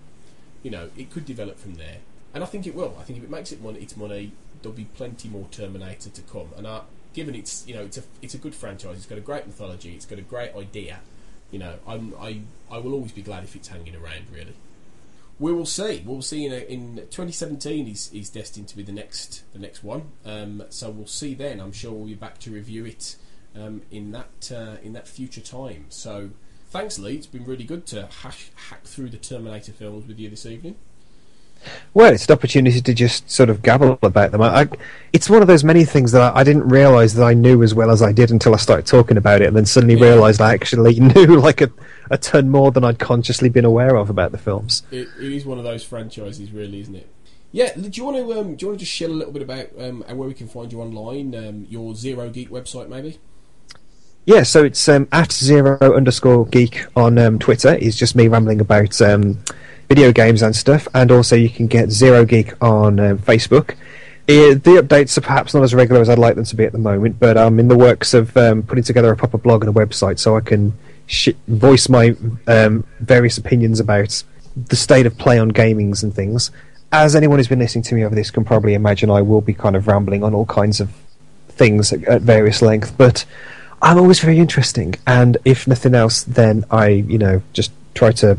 you 0.62 0.70
know, 0.70 0.90
it 0.96 1.10
could 1.10 1.24
develop 1.24 1.58
from 1.58 1.74
there. 1.74 1.98
And 2.34 2.42
I 2.42 2.46
think 2.46 2.66
it 2.66 2.74
will. 2.74 2.96
I 3.00 3.04
think 3.04 3.18
if 3.18 3.24
it 3.24 3.30
makes 3.30 3.52
it 3.52 3.62
money, 3.62 3.80
its 3.80 3.96
money, 3.96 4.32
there'll 4.62 4.76
be 4.76 4.84
plenty 4.84 5.28
more 5.28 5.46
Terminator 5.50 6.10
to 6.10 6.22
come. 6.22 6.48
And 6.56 6.66
I, 6.66 6.82
given 7.14 7.34
it's 7.34 7.66
you 7.66 7.74
know 7.74 7.82
it's 7.82 7.98
a 7.98 8.02
it's 8.22 8.34
a 8.34 8.38
good 8.38 8.54
franchise, 8.54 8.96
it's 8.96 9.06
got 9.06 9.18
a 9.18 9.22
great 9.22 9.46
mythology, 9.46 9.94
it's 9.94 10.06
got 10.06 10.18
a 10.18 10.22
great 10.22 10.54
idea. 10.54 11.00
You 11.50 11.58
know, 11.58 11.74
I'm, 11.86 12.14
I 12.20 12.42
I 12.70 12.78
will 12.78 12.92
always 12.92 13.12
be 13.12 13.22
glad 13.22 13.44
if 13.44 13.56
it's 13.56 13.68
hanging 13.68 13.96
around. 13.96 14.26
Really, 14.32 14.54
we 15.38 15.52
will 15.52 15.66
see. 15.66 16.02
We'll 16.04 16.22
see 16.22 16.44
in, 16.44 16.52
a, 16.52 16.58
in 16.58 16.96
2017. 16.96 17.88
Is 17.88 18.12
is 18.12 18.28
destined 18.28 18.68
to 18.68 18.76
be 18.76 18.82
the 18.82 18.92
next 18.92 19.44
the 19.52 19.58
next 19.58 19.82
one. 19.82 20.10
Um, 20.24 20.64
so 20.68 20.90
we'll 20.90 21.06
see 21.06 21.34
then. 21.34 21.60
I'm 21.60 21.72
sure 21.72 21.92
we'll 21.92 22.06
be 22.06 22.14
back 22.14 22.38
to 22.40 22.50
review 22.50 22.84
it 22.84 23.16
um, 23.56 23.82
in 23.90 24.12
that 24.12 24.52
uh, 24.54 24.76
in 24.82 24.92
that 24.92 25.08
future 25.08 25.40
time. 25.40 25.86
So. 25.88 26.30
Thanks, 26.70 26.98
Lee. 26.98 27.14
It's 27.14 27.26
been 27.26 27.46
really 27.46 27.64
good 27.64 27.86
to 27.86 28.08
hash, 28.22 28.50
hack 28.54 28.84
through 28.84 29.08
the 29.08 29.16
Terminator 29.16 29.72
films 29.72 30.06
with 30.06 30.18
you 30.18 30.28
this 30.28 30.44
evening. 30.44 30.76
well, 31.94 32.12
it's 32.12 32.26
an 32.26 32.32
opportunity 32.34 32.80
to 32.82 32.92
just 32.92 33.30
sort 33.30 33.48
of 33.48 33.62
gabble 33.62 33.98
about 34.02 34.32
them. 34.32 34.42
I, 34.42 34.62
I, 34.62 34.68
it's 35.14 35.30
one 35.30 35.40
of 35.40 35.48
those 35.48 35.64
many 35.64 35.86
things 35.86 36.12
that 36.12 36.20
I, 36.20 36.40
I 36.40 36.44
didn't 36.44 36.68
realise 36.68 37.14
that 37.14 37.24
I 37.24 37.32
knew 37.32 37.62
as 37.62 37.74
well 37.74 37.90
as 37.90 38.02
I 38.02 38.12
did 38.12 38.30
until 38.30 38.52
I 38.52 38.58
started 38.58 38.84
talking 38.84 39.16
about 39.16 39.40
it, 39.40 39.48
and 39.48 39.56
then 39.56 39.64
suddenly 39.64 39.96
realised 39.96 40.42
I 40.42 40.52
actually 40.52 41.00
knew 41.00 41.40
like 41.40 41.62
a, 41.62 41.70
a 42.10 42.18
ton 42.18 42.50
more 42.50 42.70
than 42.70 42.84
I'd 42.84 42.98
consciously 42.98 43.48
been 43.48 43.64
aware 43.64 43.96
of 43.96 44.10
about 44.10 44.32
the 44.32 44.38
films. 44.38 44.82
It, 44.90 45.08
it 45.18 45.32
is 45.32 45.46
one 45.46 45.56
of 45.56 45.64
those 45.64 45.84
franchises, 45.84 46.52
really, 46.52 46.80
isn't 46.80 46.94
it? 46.94 47.08
Yeah. 47.50 47.72
Do 47.74 47.88
you 47.90 48.04
want 48.04 48.18
to 48.18 48.40
um, 48.40 48.56
do 48.56 48.64
you 48.64 48.68
want 48.68 48.78
to 48.78 48.84
just 48.84 48.92
share 48.92 49.08
a 49.08 49.12
little 49.12 49.32
bit 49.32 49.40
about 49.40 49.68
um, 49.78 50.04
and 50.06 50.18
where 50.18 50.28
we 50.28 50.34
can 50.34 50.48
find 50.48 50.70
you 50.70 50.82
online? 50.82 51.34
Um, 51.34 51.66
your 51.70 51.94
Zero 51.94 52.28
Geek 52.28 52.50
website, 52.50 52.90
maybe. 52.90 53.18
Yeah, 54.28 54.42
so 54.42 54.62
it's 54.62 54.86
um, 54.90 55.08
at 55.10 55.32
zero 55.32 55.78
underscore 55.80 56.44
geek 56.44 56.84
on 56.94 57.16
um, 57.16 57.38
Twitter. 57.38 57.78
It's 57.80 57.96
just 57.96 58.14
me 58.14 58.28
rambling 58.28 58.60
about 58.60 59.00
um, 59.00 59.38
video 59.88 60.12
games 60.12 60.42
and 60.42 60.54
stuff, 60.54 60.86
and 60.92 61.10
also 61.10 61.34
you 61.34 61.48
can 61.48 61.66
get 61.66 61.88
zero 61.88 62.26
geek 62.26 62.52
on 62.62 63.00
um, 63.00 63.18
Facebook. 63.20 63.70
Uh, 64.28 64.52
the 64.52 64.82
updates 64.82 65.16
are 65.16 65.22
perhaps 65.22 65.54
not 65.54 65.62
as 65.62 65.72
regular 65.72 66.02
as 66.02 66.10
I'd 66.10 66.18
like 66.18 66.34
them 66.34 66.44
to 66.44 66.56
be 66.56 66.64
at 66.64 66.72
the 66.72 66.78
moment, 66.78 67.18
but 67.18 67.38
I'm 67.38 67.58
in 67.58 67.68
the 67.68 67.78
works 67.78 68.12
of 68.12 68.36
um, 68.36 68.62
putting 68.62 68.84
together 68.84 69.10
a 69.10 69.16
proper 69.16 69.38
blog 69.38 69.64
and 69.64 69.74
a 69.74 69.86
website 69.86 70.18
so 70.18 70.36
I 70.36 70.40
can 70.40 70.74
sh- 71.06 71.30
voice 71.46 71.88
my 71.88 72.14
um, 72.46 72.84
various 73.00 73.38
opinions 73.38 73.80
about 73.80 74.22
the 74.54 74.76
state 74.76 75.06
of 75.06 75.16
play 75.16 75.38
on 75.38 75.52
gamings 75.52 76.02
and 76.02 76.14
things. 76.14 76.50
As 76.92 77.16
anyone 77.16 77.38
who's 77.38 77.48
been 77.48 77.60
listening 77.60 77.84
to 77.84 77.94
me 77.94 78.04
over 78.04 78.14
this 78.14 78.30
can 78.30 78.44
probably 78.44 78.74
imagine, 78.74 79.08
I 79.08 79.22
will 79.22 79.40
be 79.40 79.54
kind 79.54 79.74
of 79.74 79.86
rambling 79.86 80.22
on 80.22 80.34
all 80.34 80.44
kinds 80.44 80.80
of 80.80 80.90
things 81.48 81.94
at, 81.94 82.04
at 82.04 82.20
various 82.20 82.60
length, 82.60 82.92
but 82.98 83.24
I'm 83.80 83.98
always 83.98 84.20
very 84.20 84.38
interesting. 84.38 84.94
And 85.06 85.36
if 85.44 85.66
nothing 85.66 85.94
else, 85.94 86.22
then 86.24 86.64
I, 86.70 86.88
you 86.88 87.18
know, 87.18 87.42
just 87.52 87.72
try 87.94 88.12
to 88.12 88.38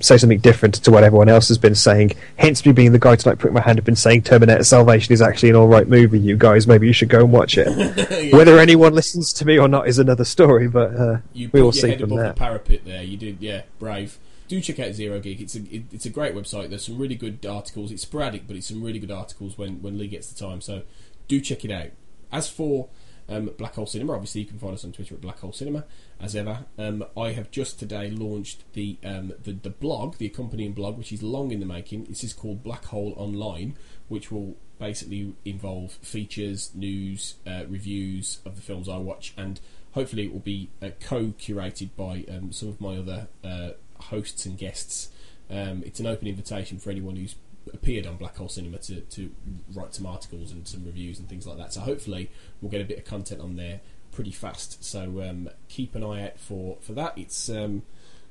say 0.00 0.16
something 0.16 0.38
different 0.38 0.74
to 0.74 0.90
what 0.92 1.02
everyone 1.02 1.28
else 1.28 1.48
has 1.48 1.58
been 1.58 1.74
saying. 1.74 2.12
Hence, 2.36 2.64
me 2.64 2.70
being 2.72 2.92
the 2.92 2.98
guy 3.00 3.16
tonight 3.16 3.38
putting 3.38 3.54
my 3.54 3.60
hand 3.60 3.80
up 3.80 3.88
and 3.88 3.98
saying 3.98 4.22
Terminator 4.22 4.62
Salvation 4.62 5.12
is 5.12 5.20
actually 5.20 5.50
an 5.50 5.56
alright 5.56 5.88
movie, 5.88 6.20
you 6.20 6.36
guys. 6.36 6.66
Maybe 6.68 6.86
you 6.86 6.92
should 6.92 7.08
go 7.08 7.18
and 7.20 7.32
watch 7.32 7.58
it. 7.58 7.66
Whether 8.32 8.58
anyone 8.60 8.94
listens 8.94 9.32
to 9.34 9.44
me 9.44 9.58
or 9.58 9.66
not 9.66 9.88
is 9.88 9.98
another 9.98 10.24
story, 10.24 10.68
but 10.68 10.94
uh, 10.94 11.18
You 11.32 11.50
we 11.52 11.60
will 11.62 11.72
see 11.72 11.96
from 11.96 12.10
there. 12.10 12.28
the 12.28 12.34
parapet 12.34 12.84
there. 12.84 13.02
You 13.02 13.16
did, 13.16 13.38
yeah, 13.40 13.62
brave. 13.80 14.18
Do 14.46 14.60
check 14.60 14.78
out 14.78 14.92
Zero 14.94 15.20
Geek. 15.20 15.40
It's 15.42 15.56
a 15.56 15.58
it, 15.74 15.82
it's 15.92 16.06
a 16.06 16.10
great 16.10 16.34
website. 16.34 16.70
There's 16.70 16.86
some 16.86 16.96
really 16.96 17.16
good 17.16 17.44
articles. 17.44 17.90
It's 17.92 18.02
sporadic, 18.02 18.46
but 18.46 18.56
it's 18.56 18.68
some 18.68 18.82
really 18.82 18.98
good 18.98 19.10
articles 19.10 19.58
when 19.58 19.82
when 19.82 19.98
Lee 19.98 20.08
gets 20.08 20.32
the 20.32 20.42
time. 20.42 20.60
So 20.62 20.82
do 21.26 21.38
check 21.40 21.64
it 21.66 21.70
out. 21.70 21.88
As 22.32 22.48
for 22.48 22.88
um, 23.28 23.50
Black 23.58 23.74
Hole 23.74 23.86
Cinema, 23.86 24.14
obviously 24.14 24.42
you 24.42 24.46
can 24.46 24.58
find 24.58 24.74
us 24.74 24.84
on 24.84 24.92
Twitter 24.92 25.14
at 25.14 25.20
Black 25.20 25.38
Hole 25.40 25.52
Cinema. 25.52 25.84
As 26.20 26.34
ever, 26.34 26.66
um, 26.78 27.04
I 27.16 27.32
have 27.32 27.50
just 27.50 27.78
today 27.78 28.10
launched 28.10 28.64
the, 28.72 28.98
um, 29.04 29.32
the 29.42 29.52
the 29.52 29.70
blog, 29.70 30.16
the 30.16 30.26
accompanying 30.26 30.72
blog, 30.72 30.98
which 30.98 31.12
is 31.12 31.22
long 31.22 31.50
in 31.50 31.60
the 31.60 31.66
making. 31.66 32.04
This 32.04 32.24
is 32.24 32.32
called 32.32 32.62
Black 32.62 32.86
Hole 32.86 33.14
Online, 33.16 33.76
which 34.08 34.30
will 34.30 34.56
basically 34.78 35.34
involve 35.44 35.92
features, 35.92 36.70
news, 36.74 37.34
uh, 37.46 37.64
reviews 37.68 38.40
of 38.44 38.56
the 38.56 38.62
films 38.62 38.88
I 38.88 38.96
watch, 38.96 39.34
and 39.36 39.60
hopefully 39.92 40.24
it 40.24 40.32
will 40.32 40.40
be 40.40 40.70
uh, 40.80 40.90
co-curated 41.00 41.90
by 41.96 42.24
um, 42.32 42.52
some 42.52 42.68
of 42.68 42.80
my 42.80 42.96
other 42.96 43.28
uh, 43.44 43.70
hosts 44.00 44.46
and 44.46 44.56
guests. 44.56 45.10
Um, 45.50 45.82
it's 45.84 45.98
an 46.00 46.06
open 46.06 46.28
invitation 46.28 46.78
for 46.78 46.90
anyone 46.90 47.16
who's 47.16 47.34
appeared 47.72 48.06
on 48.06 48.16
Black 48.16 48.36
Hole 48.36 48.48
Cinema 48.48 48.78
to, 48.78 49.00
to 49.00 49.30
write 49.74 49.94
some 49.94 50.06
articles 50.06 50.52
and 50.52 50.66
some 50.66 50.84
reviews 50.84 51.18
and 51.18 51.28
things 51.28 51.46
like 51.46 51.58
that. 51.58 51.72
So 51.72 51.80
hopefully 51.80 52.30
we'll 52.60 52.70
get 52.70 52.80
a 52.80 52.84
bit 52.84 52.98
of 52.98 53.04
content 53.04 53.40
on 53.40 53.56
there 53.56 53.80
pretty 54.12 54.32
fast. 54.32 54.84
So 54.84 55.22
um, 55.22 55.48
keep 55.68 55.94
an 55.94 56.02
eye 56.02 56.24
out 56.24 56.38
for, 56.38 56.76
for 56.80 56.92
that. 56.92 57.16
It's 57.16 57.48
um, 57.48 57.82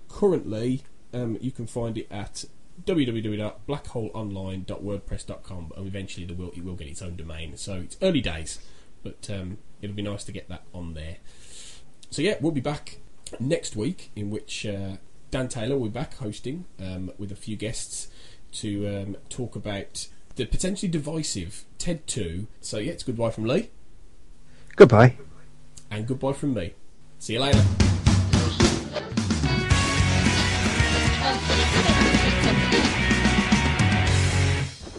currently 0.09 0.83
um, 1.13 1.37
you 1.41 1.51
can 1.51 1.67
find 1.67 1.97
it 1.97 2.07
at 2.11 2.45
www.blackholeonline.wordpress.com 2.85 5.71
and 5.75 5.87
eventually 5.87 6.25
the 6.25 6.33
will, 6.33 6.51
it 6.51 6.63
will 6.63 6.75
get 6.75 6.87
its 6.87 7.01
own 7.01 7.15
domain. 7.15 7.57
So 7.57 7.75
it's 7.75 7.97
early 8.01 8.21
days, 8.21 8.59
but 9.03 9.29
um, 9.31 9.57
it'll 9.81 9.95
be 9.95 10.03
nice 10.03 10.23
to 10.25 10.31
get 10.31 10.47
that 10.49 10.63
on 10.73 10.93
there. 10.93 11.17
So 12.09 12.21
yeah, 12.21 12.35
we'll 12.39 12.51
be 12.51 12.61
back 12.61 12.97
next 13.39 13.75
week, 13.75 14.11
in 14.15 14.29
which 14.29 14.65
uh, 14.65 14.97
Dan 15.31 15.47
Taylor 15.47 15.77
will 15.77 15.89
be 15.89 15.91
back 15.91 16.15
hosting 16.15 16.65
um, 16.79 17.11
with 17.17 17.31
a 17.31 17.35
few 17.35 17.55
guests 17.55 18.07
to 18.61 18.87
um, 18.87 19.17
talk 19.29 19.55
about 19.55 20.07
the 20.35 20.45
potentially 20.45 20.89
divisive 20.91 21.65
Ted 21.77 22.05
Two. 22.07 22.47
So 22.61 22.77
yeah, 22.77 22.91
it's 22.93 23.03
goodbye 23.03 23.31
from 23.31 23.45
Lee 23.45 23.69
Goodbye. 24.75 25.17
and 25.89 26.07
goodbye 26.07 26.33
from 26.33 26.53
me. 26.53 26.73
See 27.19 27.33
you 27.33 27.39
later. 27.39 27.63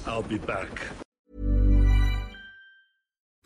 I'll 0.06 0.22
be 0.22 0.38
back. 0.38 1.07